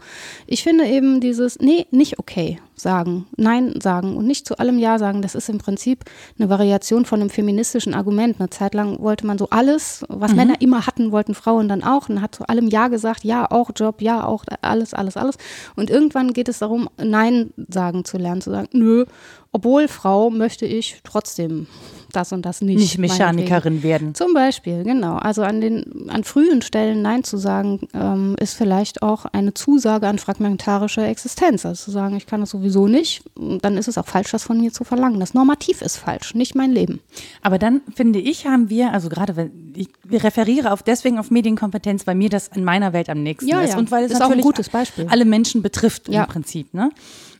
Ich 0.47 0.63
finde 0.63 0.85
eben 0.85 1.19
dieses, 1.19 1.59
nee, 1.59 1.85
nicht 1.91 2.17
okay 2.17 2.59
sagen, 2.81 3.27
Nein 3.37 3.79
sagen 3.81 4.17
und 4.17 4.25
nicht 4.25 4.47
zu 4.47 4.57
allem 4.57 4.79
Ja 4.79 4.99
sagen, 4.99 5.21
das 5.21 5.35
ist 5.35 5.49
im 5.49 5.57
Prinzip 5.57 6.05
eine 6.37 6.49
Variation 6.49 7.05
von 7.05 7.21
einem 7.21 7.29
feministischen 7.29 7.93
Argument. 7.93 8.39
Eine 8.39 8.49
Zeit 8.49 8.73
lang 8.73 8.99
wollte 8.99 9.25
man 9.25 9.37
so 9.37 9.49
alles, 9.49 10.03
was 10.09 10.33
Männer 10.33 10.55
immer 10.61 10.87
hatten, 10.87 11.11
wollten 11.11 11.35
Frauen 11.35 11.67
dann 11.67 11.83
auch 11.83 12.09
und 12.09 12.21
hat 12.21 12.35
zu 12.35 12.45
allem 12.45 12.67
Ja 12.67 12.87
gesagt, 12.87 13.23
ja, 13.23 13.49
auch 13.49 13.71
Job, 13.75 14.01
ja, 14.01 14.25
auch 14.25 14.43
alles, 14.61 14.93
alles, 14.93 15.17
alles. 15.17 15.37
Und 15.75 15.89
irgendwann 15.89 16.33
geht 16.33 16.49
es 16.49 16.59
darum, 16.59 16.89
Nein 16.97 17.51
sagen 17.67 18.05
zu 18.05 18.17
lernen, 18.17 18.41
zu 18.41 18.51
sagen, 18.51 18.67
nö, 18.73 19.05
obwohl 19.51 19.87
Frau 19.87 20.29
möchte 20.29 20.65
ich 20.65 21.01
trotzdem 21.03 21.67
das 22.11 22.31
und 22.31 22.45
das 22.45 22.61
nicht. 22.61 22.77
nicht. 22.77 22.97
Mechanikerin 22.97 23.83
werden. 23.83 24.15
Zum 24.15 24.33
Beispiel, 24.33 24.83
genau. 24.83 25.15
Also 25.15 25.43
an 25.43 25.61
den 25.61 26.09
an 26.09 26.23
frühen 26.23 26.61
Stellen 26.61 27.01
Nein 27.01 27.23
zu 27.23 27.37
sagen, 27.37 27.87
ähm, 27.93 28.35
ist 28.39 28.53
vielleicht 28.53 29.01
auch 29.01 29.25
eine 29.25 29.53
Zusage 29.53 30.07
an 30.07 30.19
fragmentarische 30.19 31.01
Existenz. 31.03 31.65
Also 31.65 31.85
zu 31.85 31.91
sagen, 31.91 32.15
ich 32.15 32.25
kann 32.25 32.39
das 32.41 32.51
sowieso 32.51 32.87
nicht, 32.87 33.23
dann 33.61 33.77
ist 33.77 33.87
es 33.87 33.97
auch 33.97 34.05
falsch, 34.07 34.31
das 34.31 34.43
von 34.43 34.59
mir 34.59 34.71
zu 34.71 34.83
verlangen. 34.83 35.19
Das 35.19 35.33
Normativ 35.33 35.81
ist 35.81 35.97
falsch, 35.97 36.35
nicht 36.35 36.55
mein 36.55 36.71
Leben. 36.71 36.99
Aber 37.41 37.57
dann 37.59 37.81
finde 37.95 38.19
ich, 38.19 38.45
haben 38.45 38.69
wir, 38.69 38.93
also 38.93 39.09
gerade 39.09 39.35
wenn 39.35 39.73
ich 39.75 39.87
referiere 40.11 40.71
auf 40.73 40.83
deswegen 40.83 41.17
auf 41.17 41.31
Medienkompetenz, 41.31 42.05
weil 42.07 42.15
mir 42.15 42.29
das 42.29 42.49
in 42.49 42.63
meiner 42.63 42.93
Welt 42.93 43.09
am 43.09 43.23
nächsten 43.23 43.47
Ja, 43.49 43.61
ist 43.61 43.73
ja. 43.73 43.77
und 43.79 43.91
weil 43.91 44.03
es 44.05 44.11
Ist 44.11 44.17
auch 44.17 44.25
ein 44.25 44.29
natürlich 44.31 44.45
gutes 44.45 44.69
Beispiel. 44.69 45.07
alle 45.09 45.25
Menschen 45.25 45.61
betrifft 45.61 46.09
Ja. 46.09 46.23
im 46.23 46.29
Prinzip. 46.29 46.73
Ne? 46.73 46.89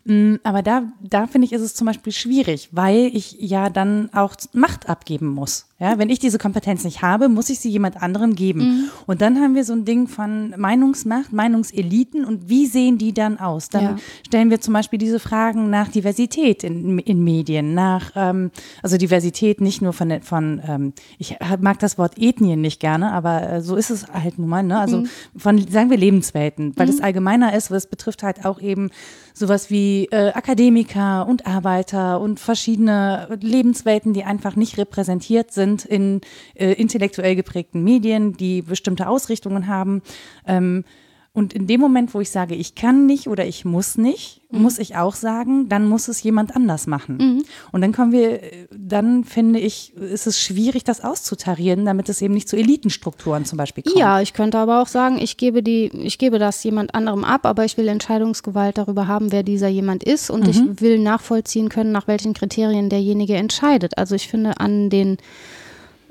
Mm, 0.06 0.36
Aber 0.43 0.62
da, 0.62 0.84
da 1.02 1.28
finde 1.28 1.45
ich, 1.45 1.54
ist 1.54 1.62
es 1.62 1.76
zum 1.76 1.88
Beispiel 1.88 2.14
schwierig, 2.14 2.70
weil 2.72 3.12
ich 3.16 3.34
ja 3.39 3.70
dann 3.70 4.10
auch 4.14 4.36
Macht 4.54 4.89
abgeben 4.89 5.28
muss. 5.28 5.68
Ja, 5.82 5.98
wenn 5.98 6.12
ich 6.12 6.20
diese 6.20 6.38
Kompetenz 6.38 6.84
nicht 6.84 7.02
habe, 7.02 7.28
muss 7.28 7.50
ich 7.50 7.60
sie 7.60 7.70
jemand 7.72 8.00
anderem 8.00 8.36
geben. 8.36 8.60
Mhm. 8.60 8.90
Und 9.08 9.22
dann 9.22 9.42
haben 9.42 9.56
wir 9.56 9.64
so 9.64 9.74
ein 9.74 9.84
Ding 9.84 10.08
von 10.08 10.54
Meinungsmacht, 10.56 11.34
Meinungseliten 11.34 12.24
und 12.24 12.50
wie 12.50 12.68
sehen 12.68 13.00
die 13.00 13.16
dann 13.16 13.40
aus? 13.40 13.70
Dann 13.70 13.84
Ja. 13.84 13.96
stellen 14.24 14.52
wir 14.52 14.62
zum 14.62 14.76
Beispiel 14.76 15.00
diese 15.00 15.18
Fragen 15.20 15.72
nach 15.72 15.88
Diversität 15.88 16.64
in, 16.64 17.00
in 17.00 17.24
Medien, 17.24 17.74
nach, 17.74 18.12
ähm, 18.16 18.52
also 18.84 18.98
Diversität 18.98 19.60
nicht 19.60 19.82
nur 19.82 19.92
von, 19.92 20.22
von 20.22 20.62
ähm, 20.68 20.94
ich 21.18 21.38
mag 21.60 21.80
das 21.80 21.98
Wort 21.98 22.14
Ethnien 22.20 22.62
nicht 22.62 22.80
gerne, 22.80 23.12
aber 23.12 23.50
äh, 23.50 23.62
so 23.64 23.76
ist 23.76 23.90
es 23.90 24.06
halt 24.08 24.38
nun 24.38 24.50
mal, 24.50 24.62
ne? 24.62 24.80
Also 24.80 25.06
von, 25.36 25.68
sagen 25.68 25.90
wir 25.90 25.98
Lebenswelten, 25.98 26.74
weil 26.76 26.90
es 26.90 27.02
allgemeiner 27.02 27.56
ist, 27.56 27.72
weil 27.72 27.78
es 27.78 27.88
betrifft 27.88 28.22
halt 28.22 28.46
auch 28.46 28.62
eben 28.62 28.92
sowas 29.34 29.72
wie 29.72 30.06
äh, 30.12 30.32
Akademiker 30.34 31.26
und 31.28 31.48
Arbeiter 31.48 32.20
und 32.22 32.40
verschiedene 32.40 33.36
Lebenswelten, 33.42 34.14
die 34.14 34.24
einfach 34.26 34.56
nicht 34.56 34.78
repräsentiert 34.78 35.52
sind 35.52 35.71
in 35.80 36.22
äh, 36.56 36.74
intellektuell 36.74 37.36
geprägten 37.36 37.84
Medien, 37.84 38.34
die 38.34 38.62
bestimmte 38.62 39.08
Ausrichtungen 39.08 39.68
haben. 39.68 40.02
Ähm, 40.46 40.84
und 41.34 41.54
in 41.54 41.66
dem 41.66 41.80
Moment, 41.80 42.14
wo 42.14 42.20
ich 42.20 42.30
sage, 42.30 42.56
ich 42.56 42.76
kann 42.76 43.06
nicht 43.06 43.28
oder 43.28 43.46
ich 43.46 43.64
muss 43.64 43.98
nicht, 43.98 44.42
muss 44.50 44.80
ich 44.80 44.98
auch 44.98 45.16
sagen, 45.16 45.70
dann 45.70 45.88
muss 45.88 46.10
es 46.10 46.22
jemand 46.24 46.58
anders 46.58 46.88
machen. 46.88 47.44
Und 47.72 47.80
dann 47.80 47.94
kommen 47.94 48.12
wir, 48.12 48.42
dann 48.70 49.24
finde 49.24 49.60
ich, 49.60 49.96
ist 49.96 50.28
es 50.28 50.42
schwierig, 50.42 50.84
das 50.84 51.02
auszutarieren, 51.02 51.86
damit 51.86 52.10
es 52.10 52.22
eben 52.22 52.34
nicht 52.34 52.50
zu 52.50 52.58
Elitenstrukturen 52.58 53.46
zum 53.46 53.58
Beispiel 53.58 53.82
kommt. 53.82 53.96
Ja, 53.96 54.20
ich 54.20 54.34
könnte 54.34 54.58
aber 54.58 54.82
auch 54.82 54.88
sagen, 54.88 55.20
ich 55.22 55.38
gebe 55.38 55.64
die, 55.64 55.86
ich 56.04 56.18
gebe 56.18 56.38
das 56.38 56.62
jemand 56.66 56.94
anderem 56.96 57.24
ab, 57.24 57.46
aber 57.46 57.64
ich 57.64 57.78
will 57.78 57.88
Entscheidungsgewalt 57.88 58.78
darüber 58.78 59.08
haben, 59.08 59.32
wer 59.32 59.44
dieser 59.44 59.70
jemand 59.70 60.04
ist 60.04 60.30
und 60.30 60.50
ich 60.50 60.60
will 60.82 61.00
nachvollziehen 61.00 61.70
können, 61.70 61.94
nach 61.94 62.08
welchen 62.08 62.34
Kriterien 62.34 62.90
derjenige 62.90 63.36
entscheidet. 63.36 63.98
Also 63.98 64.16
ich 64.16 64.28
finde 64.28 64.60
an 64.60 64.90
den, 64.90 65.16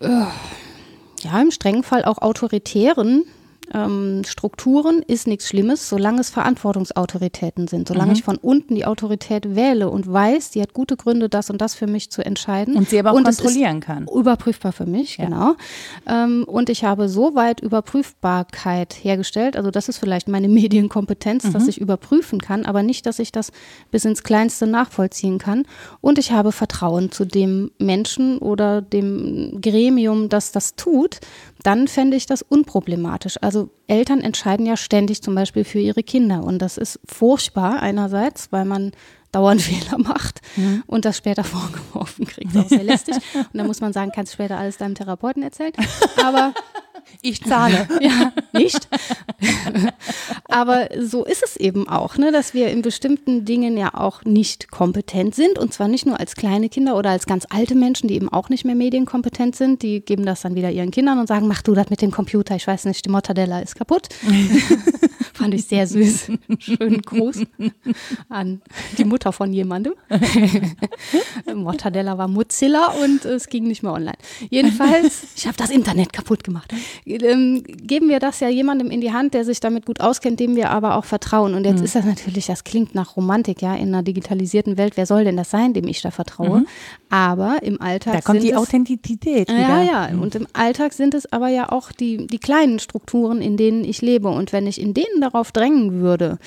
ja, 0.01 1.41
im 1.41 1.51
strengen 1.51 1.83
Fall 1.83 2.05
auch 2.05 2.19
autoritären 2.19 3.25
ähm, 3.73 4.23
Strukturen 4.27 5.03
ist 5.07 5.27
nichts 5.27 5.49
Schlimmes, 5.49 5.89
solange 5.89 6.21
es 6.21 6.31
Verantwortungsautoritäten 6.31 7.69
sind. 7.69 7.89
Solange 7.89 8.11
mhm. 8.11 8.17
ich 8.17 8.23
von 8.25 8.37
unten 8.37 8.75
die 8.75 8.85
Autorität 8.85 9.55
wähle 9.55 9.91
und 9.91 10.11
weiß, 10.11 10.51
die 10.51 10.63
hat 10.63 10.75
gute 10.75 10.97
Gründe, 10.97 11.29
das 11.29 11.51
und 11.51 11.61
das 11.61 11.75
für 11.75 11.87
mich 11.87 12.11
zu 12.11 12.25
entscheiden. 12.25 12.77
Und 12.77 12.89
sie 12.89 12.99
aber 12.99 13.13
auch 13.13 13.17
und 13.17 13.25
kontrollieren 13.25 13.81
kann. 13.81 14.07
Überprüfbar 14.13 14.73
für 14.73 14.87
mich, 14.87 15.19
ja. 15.19 15.27
genau. 15.27 15.55
Ähm, 16.07 16.45
und 16.47 16.69
ich 16.69 16.85
habe 16.85 17.09
so 17.09 17.35
weit 17.35 17.61
Überprüfbarkeit 17.61 18.93
hergestellt, 18.93 19.57
also 19.57 19.71
das 19.71 19.89
ist 19.89 19.99
vielleicht 19.99 20.29
meine 20.29 20.49
Medienkompetenz, 20.61 21.45
mhm. 21.45 21.53
dass 21.53 21.69
ich 21.69 21.81
überprüfen 21.81 22.41
kann, 22.41 22.65
aber 22.65 22.83
nicht, 22.83 23.07
dass 23.07 23.19
ich 23.19 23.33
das 23.33 23.53
bis 23.91 24.05
ins 24.05 24.23
Kleinste 24.23 24.67
nachvollziehen 24.67 25.39
kann. 25.39 25.65
Und 26.01 26.19
ich 26.19 26.33
habe 26.33 26.53
Vertrauen 26.53 27.13
zu 27.13 27.25
dem 27.25 27.71
Menschen 27.79 28.39
oder 28.39 28.83
dem 28.83 29.61
Gremium, 29.61 30.29
das 30.29 30.53
das 30.53 30.75
tut 30.75 31.21
dann 31.63 31.89
fände 31.89 32.17
ich 32.17 32.27
das 32.27 32.43
unproblematisch. 32.43 33.37
Also 33.43 33.71
Eltern 33.87 34.21
entscheiden 34.21 34.67
ja 34.67 34.77
ständig 34.77 35.23
zum 35.23 35.35
Beispiel 35.35 35.65
für 35.65 35.81
ihre 35.81 36.03
Kinder 36.03 36.43
und 36.45 36.59
das 36.59 36.79
ist 36.79 37.01
furchtbar 37.07 37.81
einerseits, 37.81 38.51
weil 38.53 38.65
man 38.65 38.93
dauernd 39.33 39.63
Fehler 39.63 39.99
macht 39.99 40.41
mhm. 40.57 40.83
und 40.87 41.05
das 41.05 41.17
später 41.17 41.45
vorgeworfen 41.45 42.27
kriegt. 42.27 42.55
Das 42.55 42.57
ist 42.57 42.65
auch 42.65 42.69
sehr 42.77 42.85
lästig. 42.85 43.15
Und 43.35 43.55
dann 43.55 43.67
muss 43.67 43.81
man 43.81 43.93
sagen, 43.93 44.11
kannst 44.13 44.33
später 44.33 44.59
alles 44.59 44.77
deinem 44.77 44.95
Therapeuten 44.95 45.43
erzählen. 45.43 45.73
Aber 46.25 46.53
ich 47.23 47.43
zahle. 47.43 47.89
ja, 48.01 48.33
nicht. 48.53 48.89
Aber 50.49 50.89
so 50.99 51.25
ist 51.25 51.43
es 51.43 51.57
eben 51.57 51.89
auch, 51.89 52.17
ne, 52.17 52.33
dass 52.33 52.55
wir 52.55 52.69
in 52.69 52.83
bestimmten 52.83 53.45
Dingen 53.45 53.77
ja 53.77 53.95
auch 53.95 54.25
nicht 54.25 54.71
kompetent 54.71 55.35
sind. 55.35 55.59
Und 55.59 55.73
zwar 55.73 55.89
nicht 55.89 56.07
nur 56.07 56.19
als 56.19 56.35
kleine 56.35 56.69
Kinder 56.69 56.97
oder 56.97 57.11
als 57.11 57.27
ganz 57.27 57.47
alte 57.51 57.75
Menschen, 57.75 58.09
die 58.09 58.15
eben 58.15 58.29
auch 58.29 58.49
nicht 58.49 58.65
mehr 58.65 58.75
medienkompetent 58.75 59.57
sind. 59.57 59.83
Die 59.83 60.01
geben 60.01 60.25
das 60.25 60.43
dann 60.43 60.55
wieder 60.55 60.71
ihren 60.71 60.91
Kindern 60.91 61.19
und 61.19 61.27
sagen, 61.27 61.47
mach 61.49 61.63
du 61.63 61.75
das 61.75 61.91
mit 61.91 62.03
dem 62.03 62.11
Computer. 62.11 62.57
Ich 62.57 62.67
weiß 62.67 62.85
nicht, 62.85 63.05
die 63.05 63.11
Mortadella 63.11 63.61
ist 63.61 63.75
kaputt. 63.77 64.09
Fand 65.35 65.55
ich 65.55 65.65
sehr 65.65 65.87
süß. 65.87 66.33
Schönen 66.59 67.01
Gruß 67.01 67.45
an 68.29 68.61
die 68.99 69.05
Mutter 69.05 69.33
von 69.33 69.53
jemandem. 69.53 69.95
Mortadella 71.55 72.19
war 72.19 72.29
Mozilla 72.29 72.93
und 73.03 73.25
es 73.25 73.49
ging 73.49 73.67
nicht 73.67 73.83
mehr 73.83 73.93
online. 73.93 74.19
Jedenfalls, 74.51 75.29
ich 75.37 75.47
habe 75.47 75.57
das 75.57 75.71
Internet 75.71 76.13
kaputt 76.13 76.45
gemacht. 76.45 76.75
Ähm, 77.07 77.63
geben 77.65 78.09
wir 78.09 78.19
das 78.19 78.41
ja 78.41 78.49
jemandem 78.49 78.91
in 78.91 79.01
die 79.01 79.13
Hand, 79.13 79.35
der 79.35 79.45
sich 79.45 79.61
damit 79.61 79.87
gut 79.87 80.01
auskennt, 80.01 80.41
dem 80.41 80.57
wir 80.57 80.71
aber 80.71 80.97
auch 80.97 81.05
vertrauen. 81.05 81.55
Und 81.55 81.65
jetzt 81.65 81.79
mhm. 81.79 81.85
ist 81.85 81.95
das 81.95 82.05
natürlich, 82.05 82.47
das 82.47 82.65
klingt 82.65 82.95
nach 82.95 83.17
Romantik, 83.17 83.63
ja, 83.63 83.75
in 83.75 83.89
einer 83.89 84.03
digitalisierten 84.03 84.77
Welt. 84.77 84.97
Wer 84.97 85.07
soll 85.07 85.25
denn 85.25 85.37
das 85.37 85.51
sein, 85.51 85.73
dem 85.73 85.89
ich 85.89 86.03
da 86.03 86.11
vertraue? 86.11 86.61
Mhm. 86.61 86.67
Aber 87.09 87.63
im 87.63 87.81
Alltag. 87.81 88.15
Da 88.15 88.21
kommt 88.21 88.43
die 88.43 88.51
es, 88.51 88.57
Authentizität. 88.57 89.49
Wieder. 89.49 89.61
Ja, 89.61 89.83
ja. 89.83 90.09
Mhm. 90.13 90.23
Und 90.23 90.35
im 90.35 90.47
Alltag 90.53 90.93
sind 90.93 91.15
es 91.15 91.33
aber 91.33 91.49
ja 91.49 91.71
auch 91.71 91.93
die, 91.93 92.27
die 92.27 92.39
kleinen 92.39 92.79
Strukturen, 92.79 93.41
in 93.41 93.57
denen 93.57 93.85
ich 93.85 94.03
lebe. 94.03 94.29
Und 94.29 94.53
wenn 94.53 94.67
ich 94.67 94.81
in 94.81 94.95
denen 94.95 95.21
darauf 95.21 95.53
drängen 95.53 96.01
würde, 96.01 96.39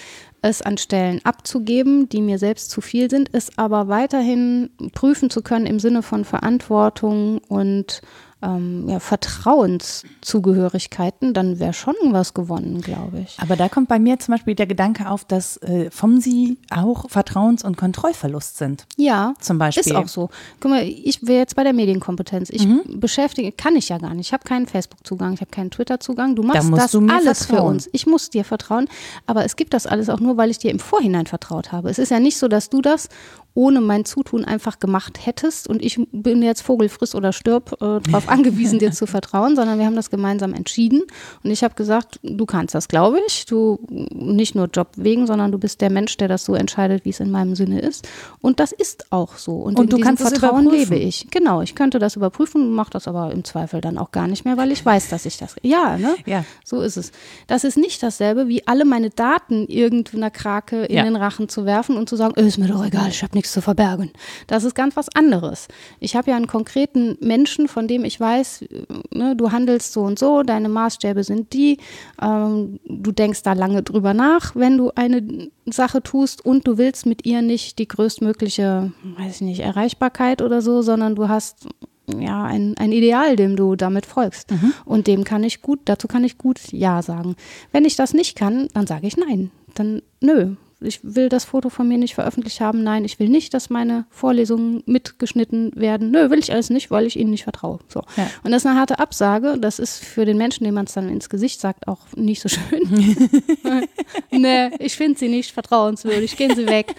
es 0.43 0.61
an 0.61 0.77
Stellen 0.77 1.21
abzugeben, 1.23 2.09
die 2.09 2.21
mir 2.21 2.37
selbst 2.37 2.69
zu 2.69 2.81
viel 2.81 3.09
sind, 3.09 3.29
es 3.31 3.57
aber 3.57 3.87
weiterhin 3.87 4.69
prüfen 4.93 5.29
zu 5.29 5.41
können 5.41 5.65
im 5.65 5.79
Sinne 5.79 6.03
von 6.03 6.25
Verantwortung 6.25 7.39
und 7.47 8.01
ähm, 8.43 8.89
ja, 8.89 8.99
Vertrauenszugehörigkeiten, 8.99 11.33
dann 11.33 11.59
wäre 11.59 11.73
schon 11.73 11.95
was 12.11 12.33
gewonnen, 12.33 12.81
glaube 12.81 13.21
ich. 13.21 13.37
Aber 13.39 13.55
da 13.55 13.69
kommt 13.69 13.87
bei 13.87 13.99
mir 13.99 14.19
zum 14.19 14.33
Beispiel 14.33 14.55
der 14.55 14.67
Gedanke 14.67 15.09
auf, 15.09 15.23
dass 15.25 15.57
äh, 15.57 15.89
vom 15.89 16.19
Sie 16.19 16.57
auch 16.69 17.09
Vertrauens- 17.09 17.63
und 17.63 17.77
Kontrollverlust 17.77 18.57
sind. 18.57 18.85
Ja, 18.97 19.33
zum 19.39 19.57
Beispiel. 19.57 19.81
Ist 19.81 19.95
auch 19.95 20.07
so. 20.07 20.29
Guck 20.59 20.71
mal, 20.71 20.83
ich 20.83 21.25
wäre 21.25 21.39
jetzt 21.39 21.55
bei 21.55 21.63
der 21.63 21.73
Medienkompetenz. 21.73 22.49
Ich 22.49 22.67
mhm. 22.67 22.99
beschäftige, 22.99 23.51
kann 23.51 23.75
ich 23.75 23.89
ja 23.89 23.97
gar 23.97 24.13
nicht. 24.13 24.27
Ich 24.27 24.33
habe 24.33 24.43
keinen 24.43 24.67
Facebook-Zugang, 24.67 25.33
ich 25.33 25.41
habe 25.41 25.51
keinen 25.51 25.71
Twitter-Zugang. 25.71 26.35
Du 26.35 26.43
machst 26.43 26.71
da 26.71 26.75
das 26.75 26.91
du 26.91 27.07
alles 27.07 27.45
vertrauen. 27.45 27.65
für 27.65 27.73
uns. 27.73 27.89
Ich 27.93 28.05
muss 28.05 28.29
dir 28.29 28.43
vertrauen, 28.43 28.87
aber 29.25 29.45
es 29.45 29.55
gibt 29.55 29.73
das 29.73 29.87
alles 29.87 30.09
auch 30.09 30.19
nur, 30.19 30.37
weil 30.37 30.49
ich 30.49 30.59
dir 30.59 30.71
im 30.71 30.79
Vorhinein 30.79 31.25
vertraut 31.25 31.71
habe. 31.71 31.89
Es 31.89 31.99
ist 31.99 32.09
ja 32.09 32.19
nicht 32.19 32.37
so, 32.37 32.47
dass 32.47 32.69
du 32.69 32.81
das 32.81 33.09
ohne 33.55 33.81
mein 33.81 34.05
Zutun 34.05 34.45
einfach 34.45 34.79
gemacht 34.79 35.25
hättest 35.25 35.67
und 35.67 35.83
ich 35.83 35.99
bin 36.11 36.41
jetzt 36.41 36.61
Vogel 36.61 36.89
friss 36.89 37.13
oder 37.13 37.33
stirb 37.33 37.73
äh, 37.73 37.99
darauf 38.01 38.29
angewiesen, 38.33 38.79
dir 38.79 38.91
zu 38.91 39.05
vertrauen, 39.05 39.55
sondern 39.55 39.79
wir 39.79 39.85
haben 39.85 39.95
das 39.95 40.09
gemeinsam 40.09 40.53
entschieden 40.53 41.03
und 41.43 41.51
ich 41.51 41.63
habe 41.63 41.75
gesagt, 41.75 42.19
du 42.23 42.45
kannst 42.45 42.75
das, 42.75 42.87
glaube 42.87 43.19
ich, 43.27 43.45
du 43.45 43.79
nicht 43.89 44.55
nur 44.55 44.67
Job 44.67 44.89
wegen, 44.95 45.27
sondern 45.27 45.51
du 45.51 45.59
bist 45.59 45.81
der 45.81 45.91
Mensch, 45.91 46.17
der 46.17 46.27
das 46.27 46.43
so 46.43 46.55
entscheidet, 46.55 47.05
wie 47.05 47.09
es 47.09 47.19
in 47.19 47.31
meinem 47.31 47.55
Sinne 47.55 47.79
ist 47.79 48.07
und 48.41 48.59
das 48.59 48.71
ist 48.71 49.11
auch 49.11 49.37
so 49.37 49.53
und, 49.53 49.79
und 49.79 49.93
du 49.93 49.99
kannst 49.99 50.23
Vertrauen 50.23 50.69
lebe 50.69 50.95
ich. 50.95 51.27
Genau, 51.29 51.61
ich 51.61 51.75
könnte 51.75 51.99
das 51.99 52.15
überprüfen, 52.15 52.73
mache 52.73 52.91
das 52.91 53.07
aber 53.07 53.31
im 53.31 53.43
Zweifel 53.43 53.81
dann 53.81 53.97
auch 53.97 54.11
gar 54.11 54.27
nicht 54.27 54.45
mehr, 54.45 54.57
weil 54.57 54.71
ich 54.71 54.85
weiß, 54.85 55.09
dass 55.09 55.25
ich 55.25 55.37
das, 55.37 55.55
ja, 55.61 55.97
ne? 55.97 56.15
Ja. 56.25 56.43
So 56.63 56.81
ist 56.81 56.97
es. 56.97 57.11
Das 57.47 57.63
ist 57.63 57.77
nicht 57.77 58.01
dasselbe, 58.01 58.47
wie 58.47 58.65
alle 58.67 58.85
meine 58.85 59.09
Daten 59.09 59.67
irgendeiner 59.67 60.31
Krake 60.31 60.85
in 60.85 60.95
ja. 60.95 61.03
den 61.03 61.15
Rachen 61.15 61.49
zu 61.49 61.65
werfen 61.65 61.97
und 61.97 62.09
zu 62.09 62.15
sagen, 62.15 62.33
ist 62.35 62.57
mir 62.57 62.67
doch 62.67 62.83
egal, 62.83 63.09
ich 63.09 63.21
habe 63.21 63.35
nichts 63.35 63.43
nichts 63.43 63.51
zu 63.51 63.61
verbergen. 63.61 64.11
Das 64.47 64.63
ist 64.63 64.73
ganz 64.73 64.95
was 64.95 65.13
anderes. 65.13 65.67
Ich 65.99 66.15
habe 66.15 66.31
ja 66.31 66.37
einen 66.37 66.47
konkreten 66.47 67.17
Menschen, 67.19 67.67
von 67.67 67.87
dem 67.89 68.05
ich 68.05 68.19
weiß, 68.23 68.65
ne, 69.13 69.35
du 69.35 69.51
handelst 69.51 69.93
so 69.93 70.01
und 70.01 70.17
so, 70.17 70.43
deine 70.43 70.69
Maßstäbe 70.69 71.23
sind 71.23 71.51
die, 71.53 71.77
ähm, 72.21 72.79
du 72.85 73.11
denkst 73.11 73.43
da 73.43 73.53
lange 73.53 73.83
drüber 73.83 74.13
nach, 74.13 74.55
wenn 74.55 74.77
du 74.77 74.91
eine 74.95 75.49
Sache 75.65 76.01
tust 76.01 76.45
und 76.45 76.65
du 76.65 76.77
willst 76.77 77.05
mit 77.05 77.25
ihr 77.25 77.41
nicht 77.41 77.79
die 77.79 77.87
größtmögliche, 77.87 78.93
weiß 79.17 79.35
ich 79.35 79.41
nicht, 79.41 79.59
Erreichbarkeit 79.59 80.41
oder 80.41 80.61
so, 80.61 80.81
sondern 80.81 81.15
du 81.15 81.27
hast 81.27 81.67
ja, 82.07 82.43
ein, 82.43 82.75
ein 82.77 82.91
Ideal, 82.91 83.35
dem 83.35 83.55
du 83.55 83.75
damit 83.75 84.05
folgst. 84.05 84.51
Mhm. 84.51 84.73
Und 84.85 85.07
dem 85.07 85.23
kann 85.23 85.43
ich 85.43 85.61
gut, 85.61 85.79
dazu 85.85 86.07
kann 86.07 86.23
ich 86.23 86.37
gut 86.37 86.59
Ja 86.71 87.01
sagen. 87.01 87.35
Wenn 87.71 87.85
ich 87.85 87.95
das 87.95 88.13
nicht 88.13 88.37
kann, 88.37 88.67
dann 88.73 88.87
sage 88.87 89.07
ich 89.07 89.17
Nein. 89.17 89.51
Dann 89.75 90.01
nö, 90.21 90.55
ich 90.83 90.99
will 91.03 91.29
das 91.29 91.45
Foto 91.45 91.69
von 91.69 91.87
mir 91.87 91.97
nicht 91.97 92.15
veröffentlicht 92.15 92.61
haben. 92.61 92.83
Nein, 92.83 93.05
ich 93.05 93.19
will 93.19 93.29
nicht, 93.29 93.53
dass 93.53 93.69
meine 93.69 94.05
Vorlesungen 94.09 94.83
mitgeschnitten 94.85 95.71
werden. 95.75 96.11
Nö, 96.11 96.29
will 96.29 96.39
ich 96.39 96.51
alles 96.51 96.69
nicht, 96.69 96.91
weil 96.91 97.05
ich 97.05 97.17
ihnen 97.17 97.31
nicht 97.31 97.43
vertraue. 97.43 97.79
So. 97.87 98.01
Ja. 98.17 98.29
Und 98.43 98.51
das 98.51 98.63
ist 98.63 98.65
eine 98.67 98.79
harte 98.79 98.99
Absage. 98.99 99.57
Das 99.59 99.79
ist 99.79 100.03
für 100.03 100.25
den 100.25 100.37
Menschen, 100.37 100.63
dem 100.63 100.73
man 100.73 100.85
es 100.85 100.93
dann 100.93 101.09
ins 101.09 101.29
Gesicht 101.29 101.59
sagt, 101.59 101.87
auch 101.87 102.01
nicht 102.15 102.41
so 102.41 102.49
schön. 102.49 102.81
nee, 104.31 104.69
ich 104.79 104.95
finde 104.95 105.19
sie 105.19 105.29
nicht 105.29 105.51
vertrauenswürdig. 105.51 106.37
Gehen 106.37 106.55
Sie 106.55 106.67
weg. 106.67 106.95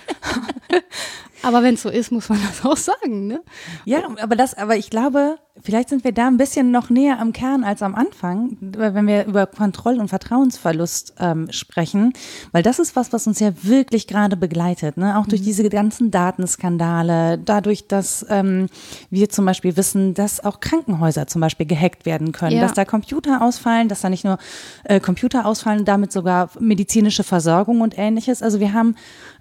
Aber 1.45 1.63
wenn 1.63 1.75
es 1.75 1.83
so 1.83 1.89
ist, 1.89 2.11
muss 2.11 2.29
man 2.29 2.39
das 2.47 2.65
auch 2.65 2.77
sagen, 2.77 3.27
ne? 3.27 3.41
Ja, 3.85 4.01
aber 4.21 4.37
das, 4.37 4.55
aber 4.55 4.77
ich 4.77 4.91
glaube, 4.91 5.37
vielleicht 5.63 5.89
sind 5.89 6.05
wir 6.05 6.13
da 6.13 6.27
ein 6.27 6.37
bisschen 6.37 6.71
noch 6.71 6.91
näher 6.91 7.21
am 7.21 7.33
Kern 7.33 7.65
als 7.65 7.83
am 7.83 7.95
Anfang, 7.95 8.57
wenn 8.61 9.07
wir 9.07 9.27
über 9.27 9.47
Kontroll- 9.47 10.01
und 10.01 10.09
Vertrauensverlust 10.09 11.15
ähm, 11.21 11.51
sprechen, 11.51 12.13
weil 12.53 12.63
das 12.63 12.79
ist 12.79 12.97
was, 12.97 13.13
was 13.13 13.27
uns 13.27 13.41
ja 13.41 13.53
wirklich 13.63 14.07
gerade 14.07 14.37
begleitet, 14.37 14.97
ne? 14.97 15.19
Auch 15.19 15.27
durch 15.27 15.43
mhm. 15.43 15.47
diese 15.47 15.69
ganzen 15.69 16.11
Datenskandale, 16.11 17.39
dadurch, 17.39 17.87
dass 17.87 18.27
ähm, 18.29 18.69
wir 19.11 19.29
zum 19.29 19.45
Beispiel 19.45 19.77
wissen, 19.77 20.15
dass 20.15 20.45
auch 20.45 20.61
Krankenhäuser 20.61 21.27
zum 21.27 21.41
Beispiel 21.41 21.67
gehackt 21.67 22.07
werden 22.07 22.33
können, 22.33 22.57
ja. 22.57 22.63
dass 22.63 22.73
da 22.73 22.85
Computer 22.85 23.43
ausfallen, 23.43 23.89
dass 23.89 24.01
da 24.01 24.09
nicht 24.09 24.25
nur 24.25 24.39
äh, 24.85 25.01
Computer 25.01 25.47
ausfallen, 25.47 25.85
damit 25.85 26.13
sogar 26.13 26.51
medizinische 26.59 27.23
Versorgung 27.23 27.81
und 27.81 27.97
ähnliches. 27.99 28.43
Also 28.43 28.61
wir 28.61 28.73
haben 28.73 28.97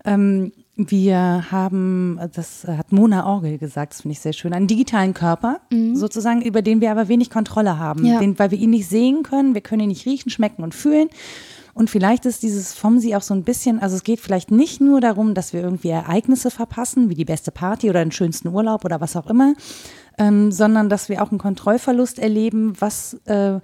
ähm, 0.05 0.51
wir 0.75 1.51
haben, 1.51 2.19
das 2.33 2.65
hat 2.65 2.91
Mona 2.91 3.27
Orgel 3.27 3.59
gesagt, 3.59 3.93
das 3.93 4.01
finde 4.01 4.13
ich 4.13 4.19
sehr 4.19 4.33
schön, 4.33 4.53
einen 4.53 4.67
digitalen 4.67 5.13
Körper, 5.13 5.59
mhm. 5.71 5.95
sozusagen, 5.95 6.41
über 6.41 6.61
den 6.61 6.81
wir 6.81 6.91
aber 6.91 7.07
wenig 7.07 7.29
Kontrolle 7.29 7.77
haben, 7.77 8.05
ja. 8.05 8.19
den, 8.19 8.39
weil 8.39 8.51
wir 8.51 8.57
ihn 8.57 8.71
nicht 8.71 8.89
sehen 8.89 9.21
können, 9.21 9.53
wir 9.53 9.61
können 9.61 9.83
ihn 9.83 9.89
nicht 9.89 10.05
riechen, 10.05 10.31
schmecken 10.31 10.63
und 10.63 10.73
fühlen. 10.73 11.09
Und 11.75 11.89
vielleicht 11.89 12.25
ist 12.25 12.43
dieses 12.43 12.73
FOMSI 12.73 13.15
auch 13.15 13.21
so 13.21 13.33
ein 13.33 13.43
bisschen, 13.43 13.79
also 13.79 13.95
es 13.95 14.03
geht 14.03 14.19
vielleicht 14.19 14.51
nicht 14.51 14.79
nur 14.79 15.01
darum, 15.01 15.33
dass 15.33 15.53
wir 15.53 15.61
irgendwie 15.61 15.89
Ereignisse 15.89 16.51
verpassen, 16.51 17.09
wie 17.09 17.15
die 17.15 17.25
beste 17.25 17.51
Party 17.51 17.89
oder 17.89 18.03
den 18.03 18.11
schönsten 18.11 18.49
Urlaub 18.49 18.85
oder 18.85 19.01
was 19.01 19.15
auch 19.15 19.27
immer, 19.27 19.53
ähm, 20.19 20.51
sondern 20.51 20.89
dass 20.89 21.09
wir 21.09 21.23
auch 21.23 21.31
einen 21.31 21.39
Kontrollverlust 21.39 22.19
erleben, 22.19 22.73
was 22.79 23.15
äh, 23.25 23.59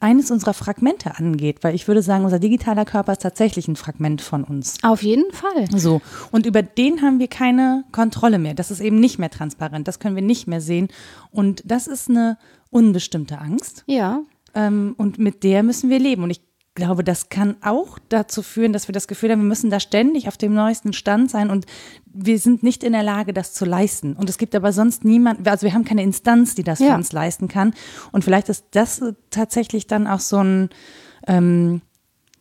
eines 0.00 0.30
unserer 0.30 0.54
Fragmente 0.54 1.16
angeht, 1.18 1.58
weil 1.62 1.74
ich 1.74 1.86
würde 1.86 2.02
sagen, 2.02 2.24
unser 2.24 2.38
digitaler 2.38 2.84
Körper 2.84 3.12
ist 3.12 3.22
tatsächlich 3.22 3.68
ein 3.68 3.76
Fragment 3.76 4.22
von 4.22 4.44
uns. 4.44 4.78
Auf 4.82 5.02
jeden 5.02 5.30
Fall. 5.32 5.68
So. 5.76 6.00
Und 6.32 6.46
über 6.46 6.62
den 6.62 7.02
haben 7.02 7.18
wir 7.18 7.28
keine 7.28 7.84
Kontrolle 7.92 8.38
mehr. 8.38 8.54
Das 8.54 8.70
ist 8.70 8.80
eben 8.80 8.98
nicht 8.98 9.18
mehr 9.18 9.30
transparent. 9.30 9.86
Das 9.86 9.98
können 9.98 10.16
wir 10.16 10.22
nicht 10.22 10.46
mehr 10.46 10.62
sehen. 10.62 10.88
Und 11.30 11.62
das 11.66 11.86
ist 11.86 12.08
eine 12.08 12.38
unbestimmte 12.70 13.38
Angst. 13.38 13.84
Ja. 13.86 14.22
Ähm, 14.54 14.94
und 14.96 15.18
mit 15.18 15.44
der 15.44 15.62
müssen 15.62 15.90
wir 15.90 15.98
leben. 15.98 16.22
Und 16.22 16.30
ich 16.30 16.40
glaube, 16.74 17.04
das 17.04 17.28
kann 17.28 17.56
auch 17.62 17.98
dazu 18.08 18.42
führen, 18.42 18.72
dass 18.72 18.88
wir 18.88 18.92
das 18.92 19.08
Gefühl 19.08 19.30
haben, 19.30 19.40
wir 19.40 19.48
müssen 19.48 19.70
da 19.70 19.80
ständig 19.80 20.28
auf 20.28 20.36
dem 20.36 20.54
neuesten 20.54 20.92
Stand 20.92 21.30
sein 21.30 21.50
und 21.50 21.66
wir 22.06 22.38
sind 22.38 22.62
nicht 22.62 22.84
in 22.84 22.92
der 22.92 23.02
Lage, 23.02 23.32
das 23.32 23.52
zu 23.52 23.64
leisten. 23.64 24.14
Und 24.14 24.28
es 24.28 24.38
gibt 24.38 24.54
aber 24.54 24.72
sonst 24.72 25.04
niemand, 25.04 25.46
also 25.48 25.66
wir 25.66 25.74
haben 25.74 25.84
keine 25.84 26.02
Instanz, 26.02 26.54
die 26.54 26.62
das 26.62 26.78
ja. 26.78 26.88
für 26.88 26.94
uns 26.94 27.12
leisten 27.12 27.48
kann. 27.48 27.74
Und 28.12 28.24
vielleicht 28.24 28.48
ist 28.48 28.66
das 28.72 29.02
tatsächlich 29.30 29.86
dann 29.86 30.06
auch 30.06 30.20
so 30.20 30.38
ein, 30.38 30.70
ähm, 31.26 31.82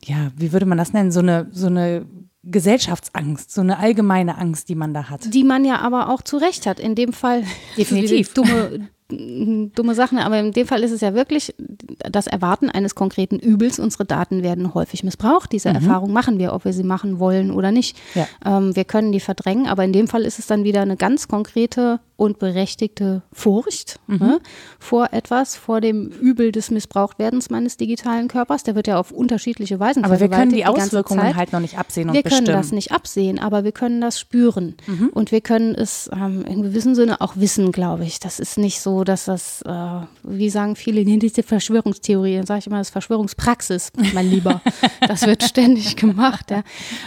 ja, 0.03 0.31
wie 0.35 0.53
würde 0.53 0.65
man 0.65 0.77
das 0.77 0.93
nennen, 0.93 1.11
so 1.11 1.19
eine, 1.19 1.47
so 1.51 1.67
eine 1.67 2.05
Gesellschaftsangst, 2.43 3.51
so 3.51 3.61
eine 3.61 3.79
allgemeine 3.79 4.37
Angst, 4.37 4.69
die 4.69 4.75
man 4.75 4.93
da 4.93 5.09
hat. 5.09 5.33
Die 5.33 5.43
man 5.43 5.65
ja 5.65 5.79
aber 5.79 6.09
auch 6.09 6.21
zu 6.21 6.37
Recht 6.37 6.65
hat. 6.65 6.79
In 6.79 6.95
dem 6.95 7.13
Fall 7.13 7.43
definitiv 7.77 8.33
dumme 8.33 8.89
dumme 9.09 9.95
Sachen, 9.95 10.19
aber 10.19 10.39
in 10.39 10.51
dem 10.51 10.67
Fall 10.67 10.83
ist 10.83 10.91
es 10.91 11.01
ja 11.01 11.13
wirklich 11.13 11.55
das 11.97 12.27
Erwarten 12.27 12.69
eines 12.69 12.93
konkreten 12.93 13.39
Übels. 13.39 13.79
Unsere 13.79 14.05
Daten 14.05 14.43
werden 14.43 14.73
häufig 14.73 15.03
missbraucht. 15.03 15.51
Diese 15.51 15.69
mhm. 15.69 15.75
Erfahrung 15.75 16.13
machen 16.13 16.37
wir, 16.37 16.53
ob 16.53 16.65
wir 16.65 16.73
sie 16.73 16.83
machen 16.83 17.19
wollen 17.19 17.51
oder 17.51 17.71
nicht. 17.71 17.97
Ja. 18.13 18.27
Ähm, 18.45 18.75
wir 18.75 18.85
können 18.85 19.11
die 19.11 19.19
verdrängen, 19.19 19.67
aber 19.67 19.83
in 19.83 19.93
dem 19.93 20.07
Fall 20.07 20.21
ist 20.21 20.37
es 20.37 20.47
dann 20.47 20.63
wieder 20.63 20.81
eine 20.81 20.95
ganz 20.95 21.27
konkrete 21.27 21.99
und 22.19 22.37
berechtigte 22.37 23.21
Furcht 23.31 23.97
mhm. 24.07 24.17
ne, 24.17 24.39
vor 24.77 25.13
etwas, 25.13 25.55
vor 25.55 25.79
dem 25.79 26.09
Übel 26.09 26.51
des 26.51 26.69
Missbrauchtwerdens 26.69 27.49
meines 27.49 27.77
digitalen 27.77 28.27
Körpers. 28.27 28.63
Der 28.63 28.75
wird 28.75 28.87
ja 28.87 28.99
auf 28.99 29.11
unterschiedliche 29.11 29.79
Weisen 29.79 30.03
Aber 30.03 30.19
wir 30.19 30.27
können 30.27 30.49
die, 30.49 30.57
die 30.57 30.65
Auswirkungen 30.65 31.35
halt 31.37 31.53
noch 31.53 31.61
nicht 31.61 31.77
absehen 31.77 32.09
und 32.09 32.15
Wir 32.15 32.23
bestimmen. 32.23 32.47
können 32.47 32.57
das 32.57 32.73
nicht 32.73 32.91
absehen, 32.91 33.39
aber 33.39 33.63
wir 33.63 33.71
können 33.71 34.01
das 34.01 34.19
spüren. 34.19 34.75
Mhm. 34.85 35.11
Und 35.13 35.31
wir 35.31 35.39
können 35.39 35.73
es 35.73 36.09
ähm, 36.11 36.43
in 36.45 36.61
gewissem 36.61 36.93
Sinne 36.93 37.21
auch 37.21 37.37
wissen, 37.37 37.71
glaube 37.71 38.03
ich. 38.03 38.19
Das 38.19 38.41
ist 38.41 38.57
nicht 38.57 38.81
so, 38.81 39.05
dass 39.05 39.25
das, 39.25 39.61
äh, 39.61 40.01
wie 40.23 40.49
sagen 40.49 40.75
viele, 40.75 40.99
in 40.99 41.21
diese 41.21 41.41
Verschwörungstheorie, 41.41 42.35
dann 42.35 42.45
sage 42.45 42.59
ich 42.59 42.67
immer, 42.67 42.79
das 42.79 42.87
ist 42.87 42.91
Verschwörungspraxis, 42.91 43.93
mein 44.13 44.29
Lieber. 44.29 44.61
das 45.07 45.25
wird 45.25 45.43
ständig 45.43 45.95
gemacht. 45.95 46.51
Ja. 46.51 46.63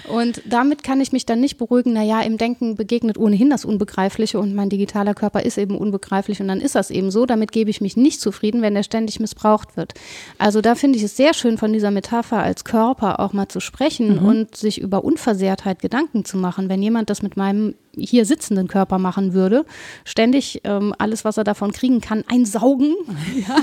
Und 0.09 0.41
damit 0.47 0.83
kann 0.83 1.03
ich 1.03 1.13
mich 1.13 1.27
dann 1.27 1.41
nicht 1.41 1.59
beruhigen, 1.59 1.93
naja, 1.93 2.23
im 2.23 2.39
Denken 2.39 2.77
begegnet 2.77 3.19
ohnehin 3.19 3.51
das 3.51 3.67
Unbegreifliche 3.67 4.39
und 4.39 4.55
mein 4.55 4.71
digitaler 4.71 5.02
digitaler 5.03 5.15
Körper 5.15 5.45
ist 5.45 5.59
eben 5.59 5.77
unbegreiflich 5.77 6.41
und 6.41 6.49
dann 6.49 6.61
ist 6.61 6.75
das 6.75 6.91
eben 6.91 7.11
so. 7.11 7.27
Damit 7.27 7.53
gebe 7.53 7.71
ich 7.71 7.81
mich 7.81 7.97
nicht 7.97 8.21
zufrieden, 8.21 8.63
wenn 8.63 8.75
der 8.75 8.83
ständig 8.83 9.21
missbraucht 9.21 9.77
wird. 9.77 9.95
Also 10.39 10.61
da 10.61 10.75
finde 10.75 10.99
ich 10.99 11.05
es 11.05 11.17
sehr 11.17 11.35
schön, 11.35 11.59
von 11.59 11.73
dieser 11.73 11.91
Metapher 11.91 12.43
als 12.43 12.65
Körper 12.65 13.21
auch 13.21 13.33
mal 13.33 13.49
zu 13.49 13.61
sprechen 13.61 14.21
mhm. 14.21 14.25
und 14.25 14.57
sich 14.57 14.81
über 14.81 15.05
Unversehrtheit 15.05 15.81
Gedanken 15.81 16.25
zu 16.25 16.37
machen. 16.37 16.69
Wenn 16.69 16.83
jemand 16.83 17.11
das 17.11 17.23
mit 17.23 17.37
meinem 17.37 17.75
hier 17.97 18.25
sitzenden 18.25 18.69
Körper 18.69 18.99
machen 18.99 19.35
würde, 19.35 19.65
ständig 20.05 20.61
ähm, 20.65 20.95
alles, 20.99 21.25
was 21.25 21.37
er 21.37 21.45
davon 21.45 21.73
kriegen 21.73 22.01
kann, 22.01 22.25
einsaugen 22.29 22.95
ja, 23.49 23.57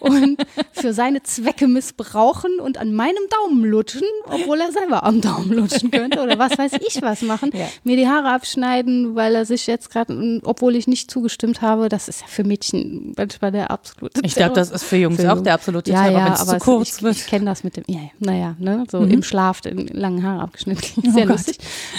und 0.00 0.38
für 0.72 0.92
seine 0.92 1.22
Zwecke 1.22 1.68
missbrauchen 1.68 2.58
und 2.60 2.78
an 2.78 2.94
meinem 2.94 3.22
Daumen 3.30 3.64
lutschen, 3.64 4.06
obwohl 4.24 4.60
er 4.60 4.72
selber 4.72 5.04
am 5.04 5.20
Daumen 5.20 5.52
lutschen 5.52 5.90
könnte 5.90 6.20
oder 6.20 6.38
was 6.38 6.56
weiß 6.56 6.72
ich 6.86 7.02
was 7.02 7.22
machen, 7.22 7.50
ja. 7.52 7.66
mir 7.84 7.96
die 7.96 8.08
Haare 8.08 8.30
abschneiden, 8.30 9.14
weil 9.14 9.34
er 9.34 9.44
sich 9.44 9.66
jetzt 9.66 9.90
gerade, 9.90 10.40
obwohl 10.44 10.76
ich 10.76 10.86
nicht 10.86 11.10
zugestimmt 11.10 11.62
habe, 11.62 11.88
das 11.88 12.08
ist 12.08 12.22
ja 12.22 12.26
für 12.26 12.44
Mädchen 12.44 13.12
manchmal 13.16 13.52
der 13.52 13.70
absolute 13.70 14.20
Ich 14.24 14.34
glaube, 14.34 14.54
das 14.54 14.70
ist 14.70 14.84
für 14.84 14.96
Jungs 14.96 15.20
für 15.20 15.32
auch 15.32 15.42
der 15.42 15.54
absolute 15.54 15.90
ja, 15.90 16.04
Terror, 16.04 16.18
ja, 16.18 16.38
aber 16.38 16.58
zu 16.58 16.58
kurz 16.58 16.96
ich, 16.96 17.02
wird. 17.02 17.16
Ich 17.16 17.26
kenne 17.26 17.44
das 17.44 17.64
mit 17.64 17.76
dem, 17.76 17.84
ja, 17.86 18.00
naja, 18.18 18.56
ne, 18.58 18.84
so 18.90 19.00
mhm. 19.00 19.10
im 19.10 19.22
Schlaf 19.22 19.60
den 19.60 19.86
langen 19.88 20.22
Haare 20.22 20.42
abgeschnitten, 20.42 21.10
sehr 21.12 21.24
oh 21.24 21.32
lustig. 21.32 21.58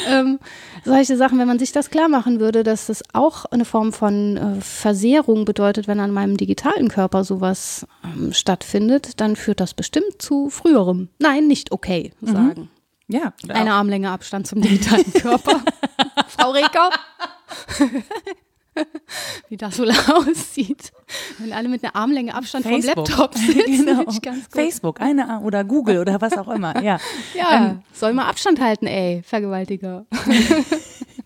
Ähm, 0.09 0.39
solche 0.85 1.17
Sachen, 1.17 1.37
wenn 1.39 1.47
man 1.47 1.50
sich 1.59 1.71
das 1.71 1.89
klar 1.89 2.09
machen 2.09 2.39
würde, 2.39 2.63
dass 2.63 2.87
das 2.87 3.03
auch 3.13 3.45
eine 3.45 3.65
Form 3.65 3.93
von 3.93 4.37
äh, 4.37 4.61
Versehrung 4.61 5.45
bedeutet, 5.45 5.87
wenn 5.87 5.99
an 5.99 6.11
meinem 6.11 6.37
digitalen 6.37 6.89
Körper 6.89 7.23
sowas 7.23 7.85
ähm, 8.03 8.33
stattfindet, 8.33 9.19
dann 9.19 9.35
führt 9.35 9.59
das 9.59 9.73
bestimmt 9.73 10.21
zu 10.21 10.49
früherem. 10.49 11.09
Nein, 11.19 11.47
nicht 11.47 11.71
okay 11.71 12.11
mhm. 12.21 12.27
sagen. 12.27 12.61
Mhm. 12.61 13.15
Ja. 13.15 13.33
Eine 13.49 13.73
Armlänge 13.73 14.09
Abstand 14.09 14.47
zum 14.47 14.61
digitalen 14.61 15.11
Körper. 15.13 15.61
Frau 16.27 16.51
Reker. 16.51 16.89
Wie 19.49 19.57
das 19.57 19.77
wohl 19.79 19.91
aussieht. 20.13 20.93
Wenn 21.37 21.51
alle 21.51 21.67
mit 21.67 21.83
einer 21.83 21.95
Armlänge 21.95 22.33
Abstand 22.33 22.65
Facebook. 22.65 23.07
vom 23.07 23.17
Laptop 23.19 23.35
sitzen. 23.35 23.85
Genau. 23.85 24.39
Facebook, 24.49 25.01
eine 25.01 25.41
oder 25.41 25.65
Google 25.65 25.99
oder 25.99 26.21
was 26.21 26.37
auch 26.37 26.47
immer. 26.47 26.81
Ja, 26.81 26.97
ja 27.33 27.65
ähm, 27.65 27.81
soll 27.91 28.13
mal 28.13 28.27
Abstand 28.27 28.61
halten, 28.61 28.87
ey, 28.87 29.21
Vergewaltiger. 29.25 30.05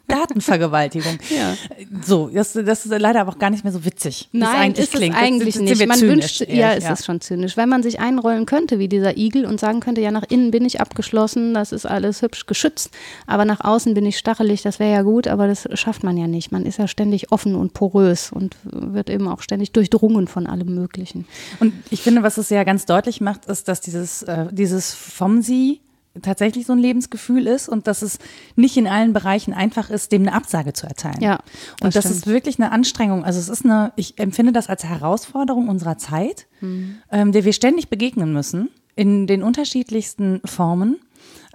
Datenvergewaltigung. 0.07 1.17
Ja. 1.29 1.55
So, 2.03 2.29
das, 2.29 2.53
das 2.53 2.85
ist 2.85 2.99
leider 2.99 3.21
aber 3.21 3.31
auch 3.31 3.39
gar 3.39 3.49
nicht 3.49 3.63
mehr 3.63 3.73
so 3.73 3.85
witzig. 3.85 4.29
Nein, 4.31 4.55
eigentlich 4.55 4.85
ist 4.85 4.93
klingt. 4.93 5.15
es 5.15 5.21
eigentlich 5.21 5.55
das, 5.55 5.63
das 5.63 5.79
nicht. 5.79 5.87
Man 5.87 5.97
zynisch, 5.97 6.39
wünscht, 6.39 6.53
ja, 6.53 6.73
es 6.73 6.83
ja. 6.83 6.93
ist 6.93 7.05
schon 7.05 7.21
zynisch. 7.21 7.57
Wenn 7.57 7.69
man 7.69 7.83
sich 7.83 7.99
einrollen 7.99 8.45
könnte 8.45 8.79
wie 8.79 8.87
dieser 8.87 9.17
Igel 9.17 9.45
und 9.45 9.59
sagen 9.59 9.79
könnte, 9.79 10.01
ja, 10.01 10.11
nach 10.11 10.23
innen 10.29 10.51
bin 10.51 10.65
ich 10.65 10.79
abgeschlossen, 10.79 11.53
das 11.53 11.71
ist 11.71 11.85
alles 11.85 12.21
hübsch 12.21 12.45
geschützt, 12.45 12.91
aber 13.25 13.45
nach 13.45 13.61
außen 13.61 13.93
bin 13.93 14.05
ich 14.05 14.17
stachelig, 14.17 14.61
das 14.61 14.79
wäre 14.79 14.91
ja 14.91 15.01
gut, 15.01 15.27
aber 15.27 15.47
das 15.47 15.67
schafft 15.73 16.03
man 16.03 16.17
ja 16.17 16.27
nicht. 16.27 16.51
Man 16.51 16.65
ist 16.65 16.77
ja 16.77 16.87
ständig 16.87 17.31
offen 17.31 17.55
und 17.55 17.73
porös 17.73 18.31
und 18.31 18.55
wird 18.63 19.09
eben 19.09 19.27
auch 19.27 19.41
ständig 19.41 19.71
durchdrungen 19.71 20.27
von 20.27 20.47
allem 20.47 20.73
Möglichen. 20.75 21.25
Und 21.59 21.73
ich 21.89 22.01
finde, 22.01 22.23
was 22.23 22.37
es 22.37 22.49
ja 22.49 22.63
ganz 22.63 22.85
deutlich 22.85 23.21
macht, 23.21 23.45
ist, 23.45 23.67
dass 23.67 23.81
dieses, 23.81 24.23
äh, 24.23 24.47
dieses 24.51 24.93
vom 24.93 25.41
Sie 25.41 25.81
tatsächlich 26.21 26.65
so 26.65 26.73
ein 26.73 26.79
Lebensgefühl 26.79 27.47
ist 27.47 27.69
und 27.69 27.87
dass 27.87 28.01
es 28.01 28.19
nicht 28.55 28.77
in 28.77 28.87
allen 28.87 29.13
Bereichen 29.13 29.53
einfach 29.53 29.89
ist, 29.89 30.11
dem 30.11 30.23
eine 30.23 30.33
Absage 30.33 30.73
zu 30.73 30.87
erteilen. 30.87 31.21
Ja. 31.21 31.37
Das 31.79 31.85
und 31.87 31.95
das 31.95 32.05
stimmt. 32.05 32.15
ist 32.15 32.27
wirklich 32.27 32.59
eine 32.59 32.71
Anstrengung. 32.71 33.23
Also 33.23 33.39
es 33.39 33.49
ist 33.49 33.65
eine, 33.65 33.91
ich 33.95 34.17
empfinde 34.19 34.51
das 34.51 34.67
als 34.67 34.83
Herausforderung 34.83 35.67
unserer 35.67 35.97
Zeit, 35.97 36.47
mhm. 36.61 36.97
ähm, 37.11 37.31
der 37.31 37.45
wir 37.45 37.53
ständig 37.53 37.89
begegnen 37.89 38.33
müssen 38.33 38.69
in 38.95 39.27
den 39.27 39.43
unterschiedlichsten 39.43 40.41
Formen 40.45 40.97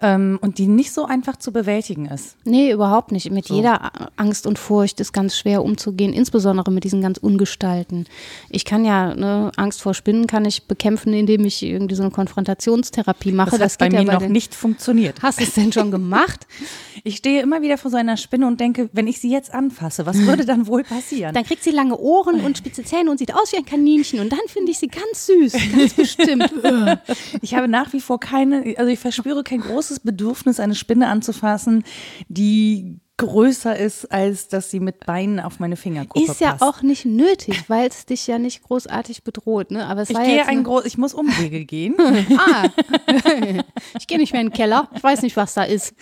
ähm, 0.03 0.39
und 0.41 0.59
die 0.59 0.67
nicht 0.67 0.93
so 0.93 1.05
einfach 1.05 1.37
zu 1.37 1.53
bewältigen 1.53 2.07
ist. 2.07 2.37
Nee, 2.45 2.73
überhaupt 2.73 3.13
nicht. 3.13 3.31
Mit 3.31 3.47
so. 3.47 3.55
jeder 3.55 3.93
Angst 4.17 4.47
und 4.47 4.59
Furcht 4.59 5.01
ist 5.01 5.13
ganz 5.13 5.37
schwer 5.37 5.63
umzugehen, 5.63 6.13
insbesondere 6.13 6.71
mit 6.71 6.85
diesen 6.85 7.03
ganz 7.03 7.19
Ungestalten. 7.19 8.07
Ich 8.49 8.65
kann 8.65 8.85
ja, 8.85 9.15
ne, 9.15 9.53
Angst 9.57 9.83
vor 9.83 9.95
Spinnen 9.95 10.27
kann 10.27 10.45
ich 10.45 10.65
bekämpfen, 10.65 11.13
indem 11.13 11.45
ich 11.45 11.63
irgendwie 11.63 11.95
so 11.95 12.03
eine 12.03 12.11
Konfrontationstherapie 12.11 13.33
mache. 13.33 13.51
Das, 13.51 13.59
das 13.59 13.73
hat 13.75 13.79
bei 13.79 13.91
mir 13.91 14.03
ja 14.03 14.19
bei 14.19 14.25
noch 14.25 14.29
nicht 14.29 14.55
funktioniert. 14.55 15.23
Hast 15.23 15.41
du 15.41 15.45
es 15.45 15.55
denn 15.55 15.73
schon 15.73 15.91
gemacht? 15.91 16.47
Ich 17.03 17.17
stehe 17.17 17.41
immer 17.41 17.63
wieder 17.63 17.79
vor 17.79 17.91
so 17.91 17.97
einer 17.97 18.19
Spinne 18.19 18.47
und 18.47 18.61
denke, 18.61 18.91
wenn 18.93 19.07
ich 19.07 19.21
sie 19.21 19.31
jetzt 19.31 19.55
anfasse, 19.55 20.05
was 20.05 20.19
würde 20.19 20.45
dann 20.45 20.67
wohl 20.67 20.83
passieren? 20.83 21.33
Dann 21.35 21.45
kriegt 21.45 21.63
sie 21.63 21.71
lange 21.71 21.97
Ohren 21.97 22.41
und 22.41 22.59
spitze 22.59 22.85
Zähne 22.85 23.11
und 23.11 23.19
sieht 23.19 23.35
aus 23.35 23.53
wie 23.53 23.57
ein 23.57 23.65
Kaninchen 23.65 24.21
und 24.21 24.31
dann 24.31 24.41
finde 24.49 24.71
ich 24.73 24.79
sie 24.79 24.89
ganz 24.89 25.27
süß, 25.27 25.53
ganz 25.75 25.95
bestimmt. 25.95 26.53
ich 27.41 27.55
habe 27.55 27.69
nach 27.69 27.93
wie 27.95 28.01
vor 28.01 28.21
keine, 28.21 28.75
also 28.77 28.91
ich 28.91 28.99
verspüre 28.99 29.43
kein 29.43 29.61
großes 29.61 29.90
großes 29.91 30.01
Bedürfnis, 30.01 30.61
eine 30.61 30.75
Spinne 30.75 31.09
anzufassen, 31.09 31.85
die 32.29 33.01
größer 33.17 33.77
ist, 33.77 34.11
als 34.11 34.49
dass 34.49 34.71
sie 34.71 34.81
mit 34.81 35.05
Beinen 35.05 35.41
auf 35.41 35.61
meine 35.61 35.77
Fingerkuppe 35.77 36.25
passt. 36.25 36.41
Ist 36.41 36.41
ja 36.41 36.53
passt. 36.53 36.63
auch 36.63 36.81
nicht 36.81 37.05
nötig, 37.05 37.69
weil 37.69 37.87
es 37.87 38.07
dich 38.07 38.27
ja 38.27 38.39
nicht 38.39 38.63
großartig 38.63 39.25
bedroht. 39.25 39.73
Ne? 39.73 39.85
Aber 39.85 40.01
es 40.01 40.09
ich 40.09 40.17
war 40.17 40.25
gehe 40.25 40.47
ein 40.47 40.65
groß, 40.65 40.87
ich 40.87 40.97
muss 40.97 41.13
Umwege 41.13 41.67
gehen. 41.67 41.97
ah, 42.39 42.69
ich 43.99 44.07
gehe 44.07 44.17
nicht 44.17 44.33
mehr 44.33 44.41
in 44.41 44.49
den 44.49 44.55
Keller. 44.55 44.89
Ich 44.95 45.03
weiß 45.03 45.21
nicht, 45.21 45.37
was 45.37 45.53
da 45.53 45.65
ist. 45.65 45.95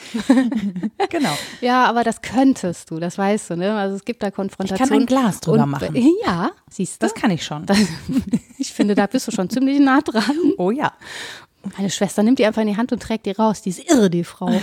genau. 1.10 1.36
Ja, 1.60 1.86
aber 1.86 2.04
das 2.04 2.22
könntest 2.22 2.92
du, 2.92 3.00
das 3.00 3.18
weißt 3.18 3.50
du. 3.50 3.56
Ne? 3.56 3.74
Also 3.74 3.96
es 3.96 4.04
gibt 4.04 4.22
da 4.22 4.30
Konfrontationen. 4.30 4.84
Ich 4.84 5.08
kann 5.08 5.18
ein 5.18 5.24
Glas 5.24 5.40
drüber 5.40 5.64
Und, 5.64 5.70
machen. 5.70 5.96
Ja, 6.24 6.52
siehst 6.70 7.02
du. 7.02 7.06
Das 7.06 7.14
kann 7.14 7.32
ich 7.32 7.44
schon. 7.44 7.66
Das, 7.66 7.78
ich 8.58 8.72
finde, 8.72 8.94
da 8.94 9.08
bist 9.08 9.26
du 9.26 9.32
schon 9.32 9.50
ziemlich 9.50 9.80
nah 9.80 10.02
dran. 10.02 10.36
Oh 10.56 10.70
ja. 10.70 10.92
Meine 11.76 11.90
Schwester 11.90 12.22
nimmt 12.22 12.38
die 12.38 12.46
einfach 12.46 12.62
in 12.62 12.68
die 12.68 12.76
Hand 12.76 12.92
und 12.92 13.02
trägt 13.02 13.26
die 13.26 13.32
raus. 13.32 13.62
Die 13.62 13.70
ist 13.70 13.90
irre, 13.90 14.10
die 14.10 14.24
Frau. 14.24 14.50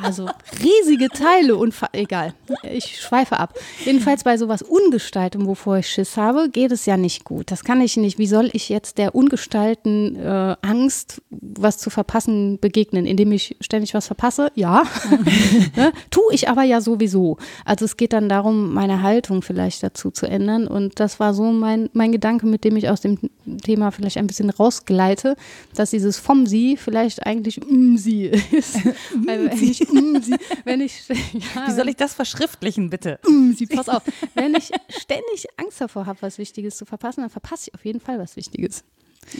Also 0.00 0.28
riesige 0.62 1.08
Teile 1.08 1.56
und 1.56 1.74
egal, 1.92 2.32
ich 2.62 3.00
schweife 3.00 3.38
ab. 3.38 3.58
Jedenfalls 3.84 4.22
bei 4.22 4.36
sowas 4.36 4.62
Ungestaltem, 4.62 5.46
wovor 5.46 5.78
ich 5.78 5.88
Schiss 5.88 6.16
habe, 6.16 6.50
geht 6.50 6.70
es 6.70 6.86
ja 6.86 6.96
nicht 6.96 7.24
gut. 7.24 7.50
Das 7.50 7.64
kann 7.64 7.80
ich 7.80 7.96
nicht. 7.96 8.16
Wie 8.16 8.28
soll 8.28 8.48
ich 8.52 8.68
jetzt 8.68 8.98
der 8.98 9.16
ungestalten 9.16 10.14
äh, 10.16 10.56
Angst, 10.62 11.20
was 11.30 11.78
zu 11.78 11.90
verpassen, 11.90 12.60
begegnen, 12.60 13.06
indem 13.06 13.32
ich 13.32 13.56
ständig 13.60 13.92
was 13.94 14.06
verpasse? 14.06 14.52
Ja, 14.54 14.84
ne? 15.76 15.92
tue 16.10 16.32
ich 16.32 16.48
aber 16.48 16.62
ja 16.62 16.80
sowieso. 16.80 17.36
Also 17.64 17.84
es 17.84 17.96
geht 17.96 18.12
dann 18.12 18.28
darum, 18.28 18.72
meine 18.72 19.02
Haltung 19.02 19.42
vielleicht 19.42 19.82
dazu 19.82 20.12
zu 20.12 20.26
ändern. 20.26 20.68
Und 20.68 21.00
das 21.00 21.18
war 21.18 21.34
so 21.34 21.44
mein, 21.44 21.90
mein 21.92 22.12
Gedanke, 22.12 22.46
mit 22.46 22.62
dem 22.62 22.76
ich 22.76 22.88
aus 22.88 23.00
dem 23.00 23.18
Thema 23.64 23.90
vielleicht 23.90 24.16
ein 24.16 24.28
bisschen 24.28 24.50
rausgleite, 24.50 25.34
dass 25.78 25.90
dieses 25.90 26.18
vom 26.18 26.46
Sie 26.46 26.76
vielleicht 26.76 27.24
eigentlich 27.26 27.64
um 27.64 27.96
Sie 27.96 28.24
ist. 28.24 28.84
Weil 29.14 29.50
wenn 29.50 29.62
ich 29.62 29.80
mm, 29.80 30.16
sie, 30.20 30.36
wenn 30.64 30.80
ich, 30.80 31.02
ja, 31.08 31.68
Wie 31.68 31.72
soll 31.72 31.88
ich 31.88 31.96
das 31.96 32.14
verschriftlichen, 32.14 32.90
bitte? 32.90 33.18
Mm, 33.28 33.52
sie, 33.52 33.66
pass 33.66 33.88
auf. 33.88 34.02
Wenn 34.34 34.54
ich 34.54 34.70
ständig 34.88 35.46
Angst 35.56 35.80
davor 35.80 36.06
habe, 36.06 36.20
was 36.22 36.38
Wichtiges 36.38 36.76
zu 36.76 36.84
verpassen, 36.84 37.20
dann 37.20 37.30
verpasse 37.30 37.70
ich 37.70 37.74
auf 37.74 37.84
jeden 37.84 38.00
Fall 38.00 38.18
was 38.18 38.36
Wichtiges. 38.36 38.84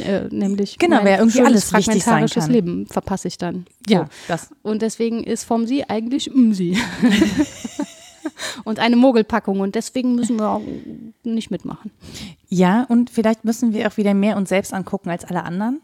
Äh, 0.05 0.29
nämlich 0.31 0.79
genau, 0.79 1.01
wer 1.03 1.19
irgendwie 1.19 1.41
alles 1.41 1.73
wichtig 1.73 2.05
sein 2.05 2.27
kann. 2.27 2.51
Leben 2.51 2.87
verpasse 2.87 3.29
ich 3.29 3.39
dann. 3.39 3.67
Ja, 3.89 4.05
so. 4.05 4.07
das. 4.29 4.51
Und 4.63 4.83
deswegen 4.83 5.25
ist 5.25 5.45
vom 5.45 5.67
Sie 5.67 5.89
eigentlich 5.89 6.31
um 6.31 6.53
Sie. 6.53 6.77
und 8.65 8.79
eine 8.79 8.97
Mogelpackung 8.97 9.61
und 9.61 9.75
deswegen 9.75 10.15
müssen 10.15 10.39
wir 10.39 10.49
auch 10.51 10.63
nicht 11.23 11.51
mitmachen. 11.51 11.91
Ja, 12.49 12.85
und 12.85 13.11
vielleicht 13.11 13.45
müssen 13.45 13.73
wir 13.73 13.89
auch 13.89 13.97
wieder 13.97 14.15
mehr 14.15 14.37
uns 14.37 14.51
selbst 14.51 14.75
angucken 14.75 15.11
als 15.11 15.25
alle 15.25 15.45
anderen. 15.45 15.81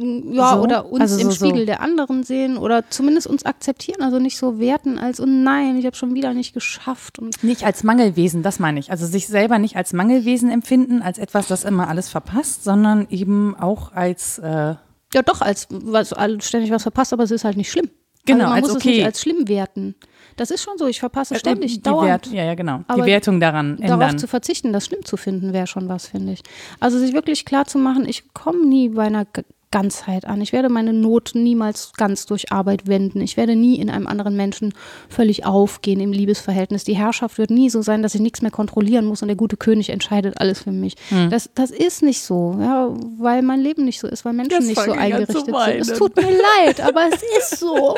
Ja, 0.00 0.54
so? 0.54 0.62
oder 0.62 0.90
uns 0.90 1.02
also 1.02 1.18
im 1.18 1.30
so, 1.30 1.32
Spiegel 1.32 1.60
so. 1.60 1.66
der 1.66 1.80
anderen 1.80 2.22
sehen 2.22 2.56
oder 2.56 2.88
zumindest 2.88 3.26
uns 3.26 3.44
akzeptieren, 3.44 4.02
also 4.02 4.18
nicht 4.18 4.38
so 4.38 4.58
werten 4.58 4.98
als, 4.98 5.20
oh 5.20 5.26
nein, 5.26 5.76
ich 5.76 5.84
habe 5.84 5.94
schon 5.94 6.14
wieder 6.14 6.32
nicht 6.32 6.54
geschafft. 6.54 7.18
Und 7.18 7.42
nicht 7.44 7.64
als 7.64 7.84
Mangelwesen, 7.84 8.42
das 8.42 8.58
meine 8.58 8.80
ich. 8.80 8.90
Also 8.90 9.06
sich 9.06 9.26
selber 9.26 9.58
nicht 9.58 9.76
als 9.76 9.92
Mangelwesen 9.92 10.50
empfinden, 10.50 11.02
als 11.02 11.18
etwas, 11.18 11.48
das 11.48 11.64
immer 11.64 11.88
alles 11.88 12.08
verpasst, 12.08 12.64
sondern 12.64 13.06
eben 13.10 13.54
auch 13.54 13.92
als. 13.92 14.38
Äh 14.38 14.74
ja, 15.12 15.22
doch, 15.24 15.40
als 15.40 15.66
was, 15.70 16.14
ständig 16.40 16.70
was 16.70 16.82
verpasst, 16.82 17.12
aber 17.12 17.24
es 17.24 17.30
ist 17.30 17.44
halt 17.44 17.56
nicht 17.56 17.70
schlimm. 17.70 17.90
Genau, 18.26 18.44
also 18.44 18.48
man 18.48 18.54
als 18.54 18.62
muss 18.62 18.70
es 18.70 18.76
okay. 18.76 18.96
nicht 18.96 19.04
als 19.04 19.20
schlimm 19.20 19.48
werten. 19.48 19.94
Das 20.36 20.50
ist 20.50 20.62
schon 20.62 20.78
so, 20.78 20.86
ich 20.86 21.00
verpasse 21.00 21.38
ständig, 21.38 21.74
die 21.74 21.82
dauernd. 21.82 22.08
Wert, 22.08 22.26
ja, 22.28 22.44
ja, 22.44 22.54
genau. 22.54 22.80
Die 22.94 23.02
Wertung 23.02 23.40
daran 23.40 23.76
Darauf 23.76 24.00
ändern. 24.00 24.18
zu 24.18 24.26
verzichten, 24.26 24.72
das 24.72 24.86
schlimm 24.86 25.04
zu 25.04 25.16
finden, 25.16 25.52
wäre 25.52 25.66
schon 25.66 25.88
was, 25.88 26.06
finde 26.06 26.32
ich. 26.32 26.42
Also 26.78 26.98
sich 26.98 27.12
wirklich 27.12 27.44
klar 27.44 27.66
zu 27.66 27.78
machen, 27.78 28.06
ich 28.06 28.32
komme 28.32 28.64
nie 28.66 28.90
bei 28.90 29.04
einer 29.04 29.26
Ganzheit 29.72 30.24
an. 30.24 30.40
Ich 30.40 30.52
werde 30.52 30.68
meine 30.68 30.92
Not 30.92 31.32
niemals 31.34 31.92
ganz 31.96 32.26
durch 32.26 32.50
Arbeit 32.50 32.88
wenden. 32.88 33.20
Ich 33.20 33.36
werde 33.36 33.54
nie 33.54 33.76
in 33.76 33.88
einem 33.88 34.08
anderen 34.08 34.36
Menschen 34.36 34.74
völlig 35.08 35.46
aufgehen 35.46 36.00
im 36.00 36.12
Liebesverhältnis. 36.12 36.82
Die 36.82 36.96
Herrschaft 36.96 37.38
wird 37.38 37.50
nie 37.50 37.70
so 37.70 37.80
sein, 37.80 38.02
dass 38.02 38.14
ich 38.16 38.20
nichts 38.20 38.42
mehr 38.42 38.50
kontrollieren 38.50 39.04
muss 39.04 39.22
und 39.22 39.28
der 39.28 39.36
gute 39.36 39.56
König 39.56 39.90
entscheidet 39.90 40.40
alles 40.40 40.62
für 40.62 40.72
mich. 40.72 40.96
Hm. 41.10 41.30
Das, 41.30 41.50
das 41.54 41.70
ist 41.70 42.02
nicht 42.02 42.22
so, 42.22 42.56
ja, 42.60 42.92
weil 43.18 43.42
mein 43.42 43.60
Leben 43.60 43.84
nicht 43.84 44.00
so 44.00 44.08
ist, 44.08 44.24
weil 44.24 44.32
Menschen 44.32 44.58
Jetzt 44.58 44.66
nicht 44.66 44.82
so 44.82 44.92
eingerichtet 44.92 45.44
sind. 45.44 45.54
Es 45.56 45.92
tut 45.92 46.16
mir 46.16 46.30
leid, 46.30 46.80
aber 46.80 47.08
es 47.12 47.22
ist 47.38 47.60
so. 47.60 47.96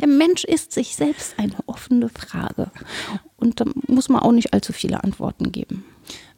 Der 0.00 0.08
Mensch 0.08 0.44
ist 0.44 0.72
sich 0.72 0.96
selbst 0.96 1.34
eine 1.38 1.56
offene 1.66 2.08
Frage. 2.08 2.70
Und 3.36 3.60
da 3.60 3.64
muss 3.86 4.08
man 4.08 4.22
auch 4.22 4.32
nicht 4.32 4.54
allzu 4.54 4.72
viele 4.72 5.04
Antworten 5.04 5.52
geben. 5.52 5.84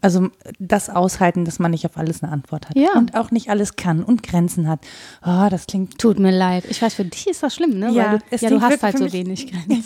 Also 0.05 0.29
das 0.59 0.91
aushalten, 0.91 1.47
dass 1.47 1.59
man 1.59 1.71
nicht 1.71 1.87
auf 1.87 1.97
alles 1.97 2.23
eine 2.23 2.31
Antwort 2.31 2.69
hat 2.69 2.77
Ja. 2.77 2.93
und 2.97 3.15
auch 3.15 3.31
nicht 3.31 3.49
alles 3.49 3.77
kann 3.77 4.03
und 4.05 4.23
Grenzen 4.23 4.69
hat. 4.69 4.81
Oh, 5.25 5.47
das 5.51 5.67
klingt 5.67 5.99
Tut 5.99 6.19
mir 6.19 6.31
leid. 6.31 6.65
Ich 6.69 6.83
weiß, 6.83 6.93
für 6.95 7.05
dich 7.07 7.27
ist 7.27 7.43
das 7.43 7.55
schlimm, 7.55 7.79
ne? 7.79 7.91
Ja, 7.91 8.13
Weil 8.13 8.19
du, 8.39 8.45
ja, 8.45 8.51
du 8.51 8.61
hast 8.61 8.83
halt 8.83 8.99
so 8.99 9.11
wenig 9.13 9.47
Grenzen. 9.51 9.85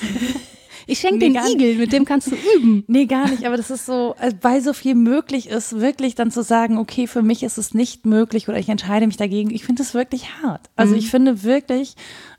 Ich 0.90 1.00
schenke 1.00 1.18
Nee, 1.28 1.34
den. 1.34 1.52
Igel, 1.60 1.74
mit 1.76 1.92
dem 1.92 2.04
kannst 2.04 2.28
du 2.32 2.36
üben. 2.56 2.82
Nee, 2.88 3.06
gar 3.06 3.28
nicht, 3.28 3.44
aber 3.46 3.56
das 3.58 3.70
ist 3.70 3.86
so, 3.86 4.14
äh, 4.20 4.32
weil 4.40 4.60
so 4.62 4.72
viel 4.72 4.94
möglich 4.94 5.48
ist, 5.48 5.78
wirklich 5.78 6.14
dann 6.14 6.30
zu 6.30 6.42
sagen, 6.42 6.78
okay, 6.78 7.06
für 7.06 7.22
mich 7.22 7.42
ist 7.42 7.58
es 7.58 7.74
nicht 7.74 8.06
möglich 8.06 8.48
oder 8.48 8.58
ich 8.58 8.68
entscheide 8.70 9.06
mich 9.06 9.18
dagegen. 9.18 9.50
Ich 9.50 9.64
finde 9.64 9.82
es 9.82 9.92
wirklich 9.94 10.24
hart. 10.42 10.68
Also 10.76 10.94
Mhm. 10.94 10.98
ich 10.98 11.10
finde 11.10 11.42
wirklich, 11.44 11.94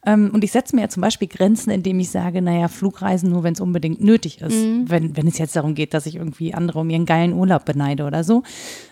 und 0.05 0.43
ich 0.43 0.51
setze 0.51 0.75
mir 0.75 0.83
ja 0.83 0.89
zum 0.89 1.01
Beispiel 1.01 1.27
Grenzen, 1.27 1.71
indem 1.71 1.99
ich 1.99 2.09
sage, 2.09 2.41
naja, 2.41 2.67
Flugreisen 2.67 3.29
nur, 3.29 3.43
wenn 3.43 3.53
es 3.53 3.59
unbedingt 3.59 4.01
nötig 4.01 4.41
ist. 4.41 4.55
Mhm. 4.55 4.89
Wenn, 4.89 5.17
wenn 5.17 5.27
es 5.27 5.37
jetzt 5.37 5.55
darum 5.55 5.75
geht, 5.75 5.93
dass 5.93 6.05
ich 6.05 6.15
irgendwie 6.15 6.53
andere 6.53 6.79
um 6.79 6.89
ihren 6.89 7.05
geilen 7.05 7.33
Urlaub 7.33 7.65
beneide 7.65 8.05
oder 8.05 8.23
so. 8.23 8.43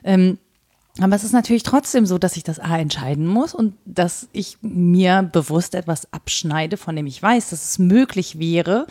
Ähm, 0.03 0.37
aber 0.99 1.15
es 1.15 1.23
ist 1.23 1.33
natürlich 1.33 1.63
trotzdem 1.63 2.05
so, 2.05 2.17
dass 2.17 2.37
ich 2.37 2.43
das 2.43 2.59
A 2.59 2.77
entscheiden 2.77 3.27
muss 3.27 3.53
und 3.53 3.73
dass 3.85 4.27
ich 4.31 4.57
mir 4.61 5.27
bewusst 5.31 5.75
etwas 5.75 6.11
abschneide, 6.13 6.77
von 6.77 6.95
dem 6.95 7.05
ich 7.07 7.21
weiß, 7.21 7.49
dass 7.49 7.63
es 7.63 7.79
möglich 7.79 8.39
wäre. 8.39 8.87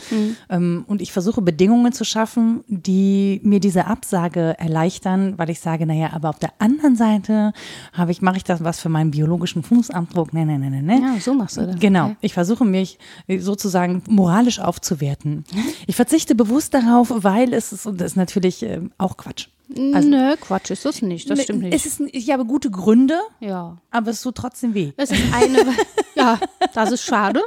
Ähm, 0.48 0.84
und 0.86 1.00
ich 1.02 1.12
versuche 1.12 1.42
Bedingungen 1.42 1.92
zu 1.92 2.04
schaffen, 2.04 2.64
die 2.68 3.40
mir 3.42 3.61
diese 3.61 3.86
Absage 3.86 4.57
erleichtern, 4.59 5.34
weil 5.36 5.50
ich 5.50 5.61
sage, 5.61 5.86
naja, 5.86 6.11
aber 6.12 6.30
auf 6.30 6.38
der 6.38 6.52
anderen 6.59 6.96
Seite 6.96 7.52
habe 7.92 8.12
ich, 8.12 8.22
mache 8.22 8.36
ich 8.36 8.44
das 8.44 8.62
was 8.62 8.80
für 8.80 8.88
meinen 8.88 9.11
biologischen 9.11 9.62
Fußabdruck. 9.62 10.32
Nee, 10.32 10.44
nee, 10.44 10.59
nee, 10.59 10.70
nee, 10.70 10.82
nee. 10.82 11.00
Ja, 11.00 11.18
so 11.20 11.34
machst 11.34 11.57
du 11.57 11.66
das. 11.66 11.78
Genau. 11.78 12.07
Okay. 12.07 12.16
Ich 12.20 12.34
versuche 12.34 12.64
mich 12.64 12.98
sozusagen 13.38 14.02
moralisch 14.09 14.61
aufzuwerten. 14.61 15.44
Ich 15.86 15.96
verzichte 15.96 16.34
bewusst 16.34 16.74
darauf, 16.74 17.12
weil 17.14 17.52
es 17.52 17.72
ist, 17.72 17.86
und 17.86 18.00
das 18.00 18.12
ist 18.12 18.16
natürlich 18.16 18.62
ähm, 18.62 18.92
auch 18.98 19.16
Quatsch. 19.16 19.48
Also- 19.92 20.08
Nö, 20.08 20.36
Quatsch, 20.40 20.70
ist 20.70 20.84
das 20.84 21.02
nicht. 21.02 21.28
Das 21.28 21.42
stimmt 21.42 21.62
nicht. 21.62 21.74
Es 21.74 21.86
ist, 21.86 22.00
ich 22.12 22.30
habe 22.30 22.44
gute 22.44 22.70
Gründe, 22.70 23.18
ja. 23.40 23.78
aber 23.90 24.10
es 24.10 24.22
tut 24.22 24.36
trotzdem 24.36 24.74
weh. 24.74 24.92
Es 24.96 25.10
ist 25.10 25.22
eine, 25.34 25.58
ja, 26.14 26.38
das 26.72 26.92
ist 26.92 27.02
schade, 27.02 27.42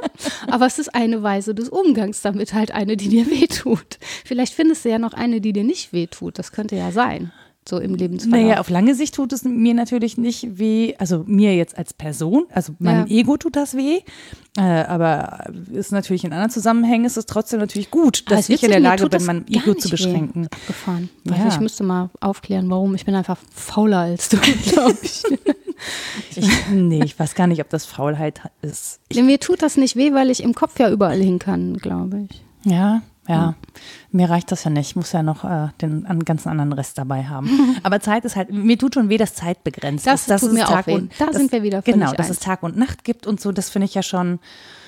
aber 0.46 0.66
es 0.66 0.78
ist 0.78 0.94
eine 0.94 1.22
Weise 1.22 1.54
des 1.54 1.68
Umgangs 1.70 2.20
damit, 2.20 2.52
halt 2.52 2.72
eine, 2.72 2.96
die 2.96 3.08
dir 3.08 3.30
wehtut. 3.30 3.98
Vielleicht 4.24 4.52
findest 4.52 4.84
du 4.84 4.90
ja 4.90 4.98
noch 4.98 5.14
eine, 5.14 5.40
die 5.40 5.52
dir 5.54 5.64
nicht 5.64 5.92
wehtut. 5.94 6.38
Das 6.38 6.52
könnte 6.52 6.76
ja 6.76 6.92
sein, 6.92 7.32
so 7.68 7.78
im 7.78 7.94
Lebensverlauf. 7.94 8.40
Naja, 8.40 8.60
auf 8.60 8.70
lange 8.70 8.94
Sicht 8.94 9.14
tut 9.14 9.32
es 9.32 9.44
mir 9.44 9.74
natürlich 9.74 10.16
nicht 10.18 10.58
weh, 10.58 10.94
also 10.98 11.24
mir 11.26 11.54
jetzt 11.54 11.76
als 11.78 11.92
Person, 11.94 12.44
also 12.52 12.74
meinem 12.78 13.06
Ja. 13.06 13.16
Ego 13.18 13.36
tut 13.36 13.54
das 13.54 13.76
weh, 13.76 14.00
äh, 14.56 14.60
aber 14.62 15.44
ist 15.72 15.92
natürlich 15.92 16.24
in 16.24 16.32
anderen 16.32 16.50
Zusammenhängen 16.50 17.04
ist 17.04 17.16
es 17.16 17.26
trotzdem 17.26 17.60
natürlich 17.60 17.90
gut, 17.90 18.30
dass 18.30 18.48
ich 18.48 18.62
in 18.62 18.70
der 18.70 18.80
Lage 18.80 19.08
bin, 19.08 19.24
mein 19.24 19.46
Ego 19.48 19.74
zu 19.74 19.88
beschränken. 19.90 20.46
Abgefahren. 20.46 21.10
Ja. 21.24 21.48
Ich 21.48 21.60
müsste 21.60 21.84
mal 21.84 22.10
aufklären, 22.20 22.68
warum. 22.70 22.94
Ich 22.94 23.04
bin 23.04 23.14
einfach 23.14 23.38
fauler 23.54 23.98
als 24.00 24.28
du, 24.30 24.38
glaube 24.72 24.96
ich. 25.02 25.22
Ich, 26.36 26.48
nee, 26.72 27.02
ich 27.04 27.18
weiß 27.18 27.34
gar 27.34 27.46
nicht, 27.46 27.60
ob 27.60 27.68
das 27.70 27.84
Faulheit 27.86 28.40
ist. 28.62 29.00
Ich, 29.08 29.22
Mir 29.22 29.38
tut 29.40 29.62
das 29.62 29.76
nicht 29.76 29.96
weh, 29.96 30.12
weil 30.12 30.30
ich 30.30 30.42
im 30.42 30.54
Kopf 30.54 30.78
ja 30.78 30.90
überall 30.90 31.18
hin 31.20 31.38
kann, 31.38 31.76
glaube 31.76 32.26
ich. 32.30 32.42
ja, 32.70 33.02
ja, 33.30 33.54
mir 34.10 34.28
reicht 34.30 34.50
das 34.52 34.64
ja 34.64 34.70
nicht. 34.70 34.90
Ich 34.90 34.96
muss 34.96 35.12
ja 35.12 35.22
noch 35.22 35.44
äh, 35.44 35.68
den 35.80 36.06
an, 36.06 36.24
ganzen 36.24 36.48
anderen 36.48 36.72
Rest 36.72 36.98
dabei 36.98 37.24
haben. 37.24 37.76
Aber 37.82 38.00
Zeit 38.00 38.24
ist 38.24 38.36
halt, 38.36 38.50
mir 38.52 38.78
tut 38.78 38.94
schon 38.94 39.08
weh, 39.08 39.16
dass 39.16 39.34
Zeit 39.34 39.64
begrenzt 39.64 40.06
Das 40.06 40.22
ist. 40.22 40.30
dass 40.30 40.40
tut 40.42 40.50
es 40.50 40.54
mir 40.54 40.66
auch 40.66 40.72
Tag 40.72 40.86
weh. 40.86 40.94
und 40.94 41.12
Da 41.18 41.26
das, 41.26 41.36
sind 41.36 41.52
wir 41.52 41.62
wieder 41.62 41.82
Genau, 41.82 42.12
dass 42.12 42.30
es 42.30 42.38
Tag 42.38 42.62
und 42.62 42.76
Nacht 42.76 43.04
gibt 43.04 43.26
und 43.26 43.40
so, 43.40 43.52
das 43.52 43.70
finde 43.70 43.86
ich 43.86 43.94
ja 43.94 44.02
schon, 44.02 44.38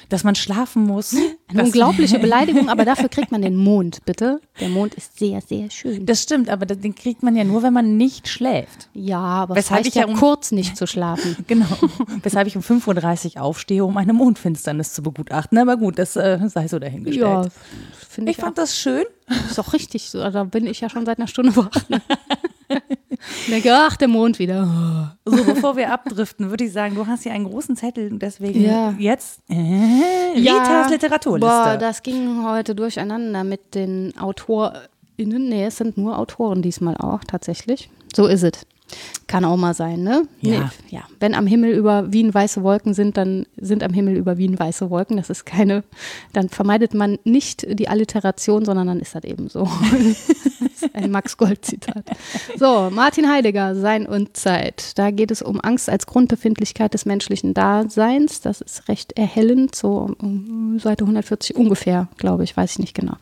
dass 0.09 0.25
man 0.25 0.35
schlafen 0.35 0.85
muss. 0.85 1.15
Eine 1.49 1.65
unglaubliche 1.65 2.19
Beleidigung, 2.21 2.69
aber 2.69 2.85
dafür 2.85 3.09
kriegt 3.09 3.31
man 3.33 3.43
den 3.43 3.57
Mond, 3.57 4.05
bitte. 4.05 4.41
Der 4.61 4.69
Mond 4.69 4.95
ist 4.95 5.19
sehr, 5.19 5.41
sehr 5.41 5.71
schön. 5.71 6.07
Das 6.07 6.23
stimmt, 6.23 6.49
aber 6.49 6.67
den 6.67 6.95
kriegt 6.95 7.23
man 7.23 7.37
ja 7.37 7.45
nur, 7.45 7.63
wenn 7.63 7.73
man 7.73 7.97
nicht 7.97 8.29
schläft. 8.29 8.89
Ja, 8.95 9.19
aber 9.21 9.57
Weshalb 9.57 9.83
es 9.83 9.89
ich 9.89 9.97
reicht 9.97 9.97
ja 9.97 10.03
ja 10.03 10.09
um- 10.15 10.19
kurz 10.21 10.53
nicht 10.53 10.77
zu 10.77 10.87
schlafen. 10.87 11.37
Genau. 11.47 11.67
Weshalb 12.23 12.47
ich 12.47 12.57
um 12.57 12.63
5.30 12.63 13.37
Uhr 13.37 13.43
aufstehe, 13.43 13.85
um 13.85 13.97
eine 13.97 14.13
Mondfinsternis 14.13 14.95
zu 14.95 15.03
begutachten. 15.03 15.59
Aber 15.59 15.77
gut, 15.77 15.99
das 15.99 16.17
äh, 16.17 16.39
sei 16.49 16.69
so 16.69 16.79
dahingestellt. 16.79 17.21
Ja, 17.27 17.45
ich 17.45 18.27
ich, 18.27 18.37
fand 18.37 18.57
das 18.59 18.79
schön. 18.79 19.05
Ist 19.49 19.59
doch 19.59 19.73
richtig 19.73 20.09
so. 20.09 20.19
Da 20.31 20.45
bin 20.45 20.67
ich 20.67 20.81
ja 20.81 20.89
schon 20.89 21.05
seit 21.05 21.19
einer 21.19 21.27
Stunde 21.29 21.55
wach. 21.57 21.71
Und 23.47 23.53
denke, 23.53 23.73
ach, 23.73 23.97
der 23.97 24.09
Mond 24.09 24.39
wieder. 24.39 25.17
So, 25.25 25.45
bevor 25.45 25.77
wir 25.77 25.93
abdriften, 25.93 26.51
würde 26.51 26.65
ich 26.65 26.73
sagen, 26.73 26.95
du 26.95 27.07
hast 27.07 27.23
hier 27.23 27.33
einen 27.33 27.45
großen 27.45 27.77
Zettel 27.77 28.11
und 28.13 28.21
deswegen 28.21 28.63
Ja. 28.65 28.95
jetzt 28.99 29.41
äh, 29.49 29.55
Ritas 30.37 30.91
Literaturliste. 30.91 31.47
Boah, 31.47 31.77
das 31.79 32.03
ging 32.03 32.45
heute 32.45 32.75
durcheinander 32.75 33.45
mit 33.45 33.75
den 33.75 34.13
AutorInnen. 34.19 35.49
Nee, 35.49 35.67
es 35.67 35.77
sind 35.77 35.97
nur 35.97 36.19
Autoren 36.19 36.63
diesmal 36.63 36.97
auch, 36.97 37.21
tatsächlich. 37.25 37.91
So 38.15 38.27
ist 38.27 38.43
es. 38.43 38.53
Kann 39.27 39.45
auch 39.45 39.57
mal 39.57 39.75
sein, 39.75 40.03
ne? 40.03 40.23
Ja. 40.41 40.71
Nee, 40.91 40.97
ja. 40.97 41.03
Wenn 41.21 41.35
am 41.35 41.47
Himmel 41.47 41.73
über 41.73 42.13
Wien 42.13 42.35
weiße 42.35 42.63
Wolken 42.63 42.93
sind, 42.93 43.17
dann 43.17 43.47
sind 43.57 43.83
am 43.83 43.93
Himmel 43.93 44.17
über 44.17 44.37
Wien 44.37 44.59
weiße 44.59 44.91
Wolken. 44.91 45.17
Das 45.17 45.31
ist 45.31 45.47
keine, 45.47 45.85
dann 46.33 46.49
vermeidet 46.49 46.95
man 46.95 47.19
nicht 47.25 47.67
die 47.69 47.89
Alliteration, 47.89 48.65
sondern 48.65 48.87
dann 48.89 49.01
ist 49.01 49.15
das 49.15 49.25
eben 49.25 49.49
so. 49.49 49.69
Das 50.83 50.89
ist 50.91 50.95
Ein 50.95 51.11
Max-Gold-Zitat. 51.13 52.05
So, 52.59 52.91
Martin 52.91 53.31
Heidegger, 53.31 53.77
Sein 53.77 54.07
und 54.07 54.37
Zeit. 54.37 54.99
Da 54.99 55.11
geht 55.11 55.31
es 55.31 55.41
um 55.41 55.61
Angst 55.61 55.89
als 55.89 56.07
Grundbefindlichkeit 56.07 56.93
des 56.93 57.05
menschlichen 57.05 57.55
Daseins. 57.55 58.41
Das 58.41 58.61
ist 58.61 58.89
recht 58.89 59.13
erhellend, 59.13 59.75
so 59.75 60.15
um 60.19 60.79
Seite 60.79 61.05
140 61.05 61.57
ungefähr, 61.57 62.09
glaube 62.17 62.45
ich, 62.45 62.57
weiß 62.57 62.73
ich 62.73 62.79
nicht 62.81 62.95
genau. 62.95 63.15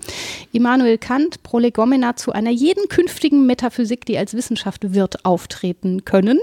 Immanuel 0.53 0.99
Kant, 0.99 1.43
Prolegomena 1.43 2.17
zu 2.17 2.33
einer 2.33 2.51
jeden 2.51 2.89
künftigen 2.89 3.47
Metaphysik, 3.47 4.07
die 4.07 4.17
als 4.17 4.35
Wissenschaft 4.35 4.95
wird 4.95 5.25
auftreten 5.61 6.05
können. 6.05 6.39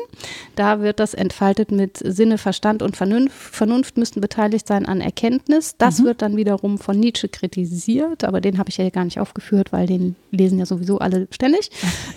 Da 0.55 0.81
wird 0.81 0.99
das 0.99 1.13
entfaltet 1.13 1.71
mit 1.71 1.97
Sinne, 1.97 2.37
Verstand 2.37 2.81
und 2.81 2.95
Vernunft. 2.95 3.35
Vernunft 3.35 3.97
müssten 3.97 4.21
beteiligt 4.21 4.67
sein 4.67 4.85
an 4.85 5.01
Erkenntnis. 5.01 5.75
Das 5.77 6.03
wird 6.03 6.21
dann 6.21 6.37
wiederum 6.37 6.77
von 6.77 6.99
Nietzsche 6.99 7.27
kritisiert, 7.27 8.23
aber 8.23 8.41
den 8.41 8.57
habe 8.57 8.69
ich 8.69 8.77
ja 8.77 8.89
gar 8.89 9.05
nicht 9.05 9.19
aufgeführt, 9.19 9.71
weil 9.71 9.87
den 9.87 10.15
lesen 10.31 10.59
ja 10.59 10.65
sowieso 10.65 10.99
alle 10.99 11.27
ständig. 11.31 11.71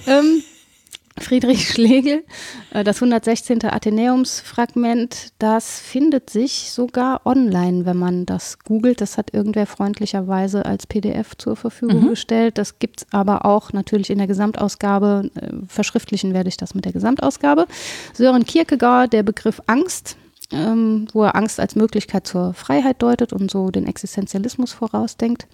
ähm, 0.06 0.42
Friedrich 1.22 1.68
Schlegel, 1.68 2.24
äh, 2.72 2.84
das 2.84 2.96
116. 2.96 3.64
Athenäumsfragment, 3.64 5.32
das 5.38 5.80
findet 5.80 6.30
sich 6.30 6.70
sogar 6.70 7.26
online, 7.26 7.86
wenn 7.86 7.96
man 7.96 8.26
das 8.26 8.58
googelt. 8.58 9.00
Das 9.00 9.18
hat 9.18 9.32
irgendwer 9.34 9.66
freundlicherweise 9.66 10.64
als 10.64 10.86
PDF 10.86 11.36
zur 11.36 11.56
Verfügung 11.56 12.08
gestellt. 12.08 12.58
Das 12.58 12.78
gibt 12.78 13.02
es 13.02 13.06
aber 13.12 13.44
auch 13.44 13.72
natürlich 13.72 14.10
in 14.10 14.18
der 14.18 14.26
Gesamtausgabe. 14.26 15.30
Äh, 15.34 15.48
Verschriftlichen 15.68 16.34
werde 16.34 16.48
ich 16.48 16.56
das 16.56 16.74
mit 16.74 16.84
der 16.84 16.92
Gesamtausgabe. 16.92 17.66
Sören 18.14 18.44
Kierkegaard, 18.44 19.12
der 19.12 19.22
Begriff 19.22 19.62
Angst, 19.66 20.16
ähm, 20.52 21.06
wo 21.12 21.24
er 21.24 21.36
Angst 21.36 21.60
als 21.60 21.76
Möglichkeit 21.76 22.26
zur 22.26 22.54
Freiheit 22.54 23.02
deutet 23.02 23.32
und 23.32 23.50
so 23.50 23.70
den 23.70 23.86
Existenzialismus 23.86 24.72
vorausdenkt. 24.72 25.46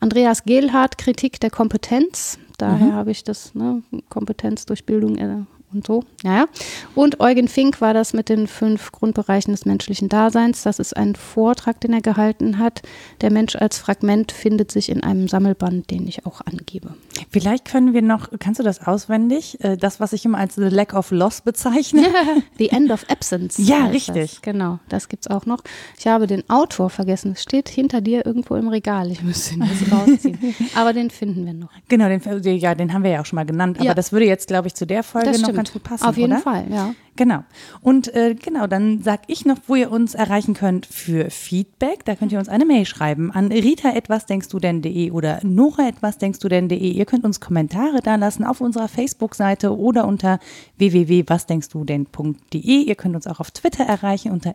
Andreas 0.00 0.44
Gehlhardt, 0.44 0.98
Kritik 0.98 1.40
der 1.40 1.50
Kompetenz. 1.50 2.38
Daher 2.58 2.92
habe 2.94 3.10
ich 3.10 3.24
das, 3.24 3.54
ne, 3.54 3.82
Kompetenz 4.08 4.66
durch 4.66 4.84
Bildung 4.84 5.16
äh, 5.16 5.44
und 5.76 5.86
so. 5.86 6.02
Naja. 6.22 6.46
Und 6.94 7.20
Eugen 7.20 7.48
Fink 7.48 7.80
war 7.80 7.94
das 7.94 8.12
mit 8.12 8.28
den 8.28 8.46
fünf 8.46 8.92
Grundbereichen 8.92 9.52
des 9.52 9.64
menschlichen 9.64 10.08
Daseins. 10.08 10.62
Das 10.62 10.78
ist 10.78 10.96
ein 10.96 11.14
Vortrag, 11.14 11.80
den 11.80 11.92
er 11.92 12.00
gehalten 12.00 12.58
hat. 12.58 12.82
Der 13.20 13.30
Mensch 13.30 13.56
als 13.56 13.78
Fragment 13.78 14.32
findet 14.32 14.70
sich 14.72 14.88
in 14.88 15.02
einem 15.02 15.28
Sammelband, 15.28 15.90
den 15.90 16.06
ich 16.08 16.26
auch 16.26 16.40
angebe. 16.44 16.94
Vielleicht 17.30 17.64
können 17.66 17.94
wir 17.94 18.02
noch, 18.02 18.28
kannst 18.38 18.58
du 18.60 18.64
das 18.64 18.86
auswendig? 18.86 19.62
Äh, 19.62 19.76
Das, 19.76 20.00
was 20.00 20.12
ich 20.12 20.24
immer 20.24 20.38
als 20.38 20.54
The 20.56 20.62
Lack 20.62 20.94
of 20.94 21.10
Loss 21.10 21.42
bezeichne. 21.42 22.06
The 22.58 22.70
End 22.70 22.90
of 22.90 23.04
Absence. 23.10 23.58
Ja, 23.58 23.86
richtig. 23.86 24.32
Das. 24.32 24.42
Genau, 24.42 24.78
das 24.88 25.08
gibt's 25.08 25.28
auch 25.28 25.46
noch. 25.46 25.58
Ich 25.98 26.06
habe 26.06 26.26
den 26.26 26.48
Autor 26.48 26.90
vergessen. 26.90 27.32
Es 27.32 27.42
steht 27.42 27.68
hinter 27.68 28.00
dir 28.00 28.24
irgendwo 28.26 28.54
im 28.56 28.68
Regal. 28.68 29.10
Ich 29.10 29.22
müsste 29.22 29.54
ihn 29.54 29.62
jetzt 29.64 29.92
rausziehen. 29.92 30.38
Aber 30.74 30.92
den 30.92 31.10
finden 31.10 31.44
wir 31.46 31.52
noch. 31.54 31.70
Genau, 31.88 32.08
den, 32.08 32.20
ja, 32.58 32.74
den 32.74 32.92
haben 32.92 33.02
wir 33.04 33.10
ja 33.10 33.20
auch 33.20 33.26
schon 33.26 33.36
mal 33.36 33.44
genannt. 33.46 33.76
Aber 33.78 33.86
Ja. 33.86 33.94
das 33.94 34.12
würde 34.12 34.26
jetzt, 34.26 34.48
glaube 34.48 34.68
ich, 34.68 34.74
zu 34.74 34.86
der 34.86 35.02
Folge 35.02 35.30
noch 35.30 35.36
stimmt. 35.38 35.56
Ganz 35.66 35.72
gut 35.72 35.82
passen, 35.82 36.04
Auf 36.04 36.16
jeden 36.16 36.32
oder? 36.32 36.42
Fall, 36.42 36.66
ja. 36.70 36.94
Genau. 37.16 37.44
Und 37.80 38.14
äh, 38.14 38.34
genau, 38.34 38.66
dann 38.66 39.02
sag 39.02 39.22
ich 39.28 39.46
noch, 39.46 39.56
wo 39.66 39.74
ihr 39.74 39.90
uns 39.90 40.14
erreichen 40.14 40.52
könnt 40.54 40.84
für 40.84 41.30
Feedback. 41.30 42.04
Da 42.04 42.14
könnt 42.14 42.30
ihr 42.30 42.38
uns 42.38 42.50
eine 42.50 42.66
Mail 42.66 42.84
schreiben 42.84 43.32
an 43.32 43.50
rita.etwasdenkstudenn.de 43.50 45.10
oder 45.10 45.40
nora.etwasdenkstudenn.de. 45.42 46.90
Ihr 46.90 47.06
könnt 47.06 47.24
uns 47.24 47.40
Kommentare 47.40 48.00
da 48.02 48.16
lassen 48.16 48.44
auf 48.44 48.60
unserer 48.60 48.88
Facebook-Seite 48.88 49.74
oder 49.76 50.06
unter 50.06 50.38
www.wasdenkstudenn.de. 50.76 52.60
Ihr 52.60 52.94
könnt 52.96 53.16
uns 53.16 53.26
auch 53.26 53.40
auf 53.40 53.50
Twitter 53.50 53.84
erreichen 53.84 54.30
unter 54.32 54.54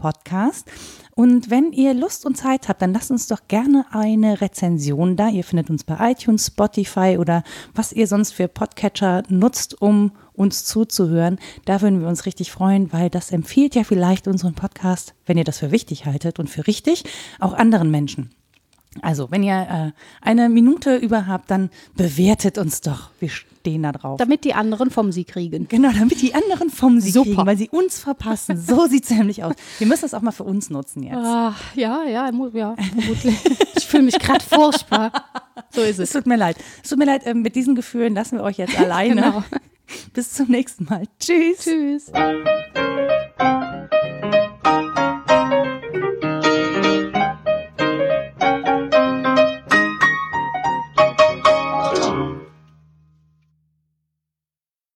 wdd-podcast. 0.00 0.66
Und 1.14 1.50
wenn 1.50 1.72
ihr 1.72 1.92
Lust 1.92 2.24
und 2.24 2.36
Zeit 2.36 2.68
habt, 2.68 2.80
dann 2.80 2.94
lasst 2.94 3.10
uns 3.10 3.26
doch 3.26 3.40
gerne 3.48 3.84
eine 3.90 4.40
Rezension 4.40 5.16
da. 5.16 5.28
Ihr 5.28 5.44
findet 5.44 5.68
uns 5.68 5.84
bei 5.84 6.12
iTunes, 6.12 6.46
Spotify 6.46 7.18
oder 7.18 7.42
was 7.74 7.92
ihr 7.92 8.06
sonst 8.06 8.32
für 8.32 8.48
Podcatcher 8.48 9.22
nutzt, 9.28 9.80
um 9.82 10.12
uns 10.32 10.64
zuzuhören. 10.64 11.38
Da 11.66 11.82
würden 11.82 12.00
wir 12.00 12.08
uns 12.08 12.24
richtig 12.24 12.50
freuen, 12.50 12.92
weil 12.92 13.10
das 13.10 13.32
empfiehlt 13.32 13.74
ja 13.74 13.84
vielleicht 13.84 14.28
unseren 14.28 14.54
Podcast, 14.54 15.14
wenn 15.26 15.36
ihr 15.36 15.44
das 15.44 15.58
für 15.58 15.72
wichtig 15.72 16.06
haltet 16.06 16.38
und 16.38 16.48
für 16.48 16.66
richtig, 16.66 17.04
auch 17.38 17.52
anderen 17.52 17.90
Menschen. 17.90 18.30
Also, 19.02 19.30
wenn 19.30 19.44
ihr 19.44 19.92
äh, 19.94 20.00
eine 20.20 20.48
Minute 20.48 20.96
über 20.96 21.26
habt, 21.28 21.50
dann 21.50 21.70
bewertet 21.96 22.58
uns 22.58 22.80
doch. 22.80 23.10
Wir 23.20 23.28
stehen 23.28 23.84
da 23.84 23.92
drauf. 23.92 24.18
Damit 24.18 24.44
die 24.44 24.52
anderen 24.52 24.90
vom 24.90 25.12
Sie 25.12 25.22
kriegen. 25.22 25.68
Genau, 25.68 25.90
damit 25.92 26.20
die 26.20 26.34
anderen 26.34 26.70
vom 26.70 27.00
Sie 27.00 27.12
Super. 27.12 27.30
kriegen, 27.30 27.46
weil 27.46 27.56
sie 27.56 27.68
uns 27.68 28.00
verpassen. 28.00 28.56
So 28.60 28.86
sieht's 28.88 29.10
nämlich 29.10 29.44
aus. 29.44 29.54
Wir 29.78 29.86
müssen 29.86 30.02
das 30.02 30.12
auch 30.14 30.22
mal 30.22 30.32
für 30.32 30.42
uns 30.42 30.70
nutzen 30.70 31.04
jetzt. 31.04 31.14
Ah, 31.16 31.54
ja, 31.76 32.02
ja, 32.04 32.30
ja, 32.30 32.74
vermutlich. 32.74 33.36
Ich 33.76 33.86
fühle 33.86 34.02
mich 34.02 34.18
gerade 34.18 34.44
furchtbar. 34.44 35.12
So 35.70 35.82
ist 35.82 36.00
Es 36.00 36.08
es. 36.08 36.12
tut 36.12 36.26
mir 36.26 36.36
leid. 36.36 36.56
Es 36.82 36.90
tut 36.90 36.98
mir 36.98 37.04
leid, 37.06 37.22
ähm, 37.26 37.42
mit 37.42 37.54
diesen 37.54 37.76
Gefühlen 37.76 38.14
lassen 38.14 38.38
wir 38.38 38.42
euch 38.42 38.58
jetzt 38.58 38.76
alleine. 38.78 39.14
Genau. 39.14 39.44
Bis 40.14 40.32
zum 40.32 40.48
nächsten 40.48 40.84
Mal. 40.84 41.04
Tschüss. 41.20 41.58
Tschüss. 41.58 42.10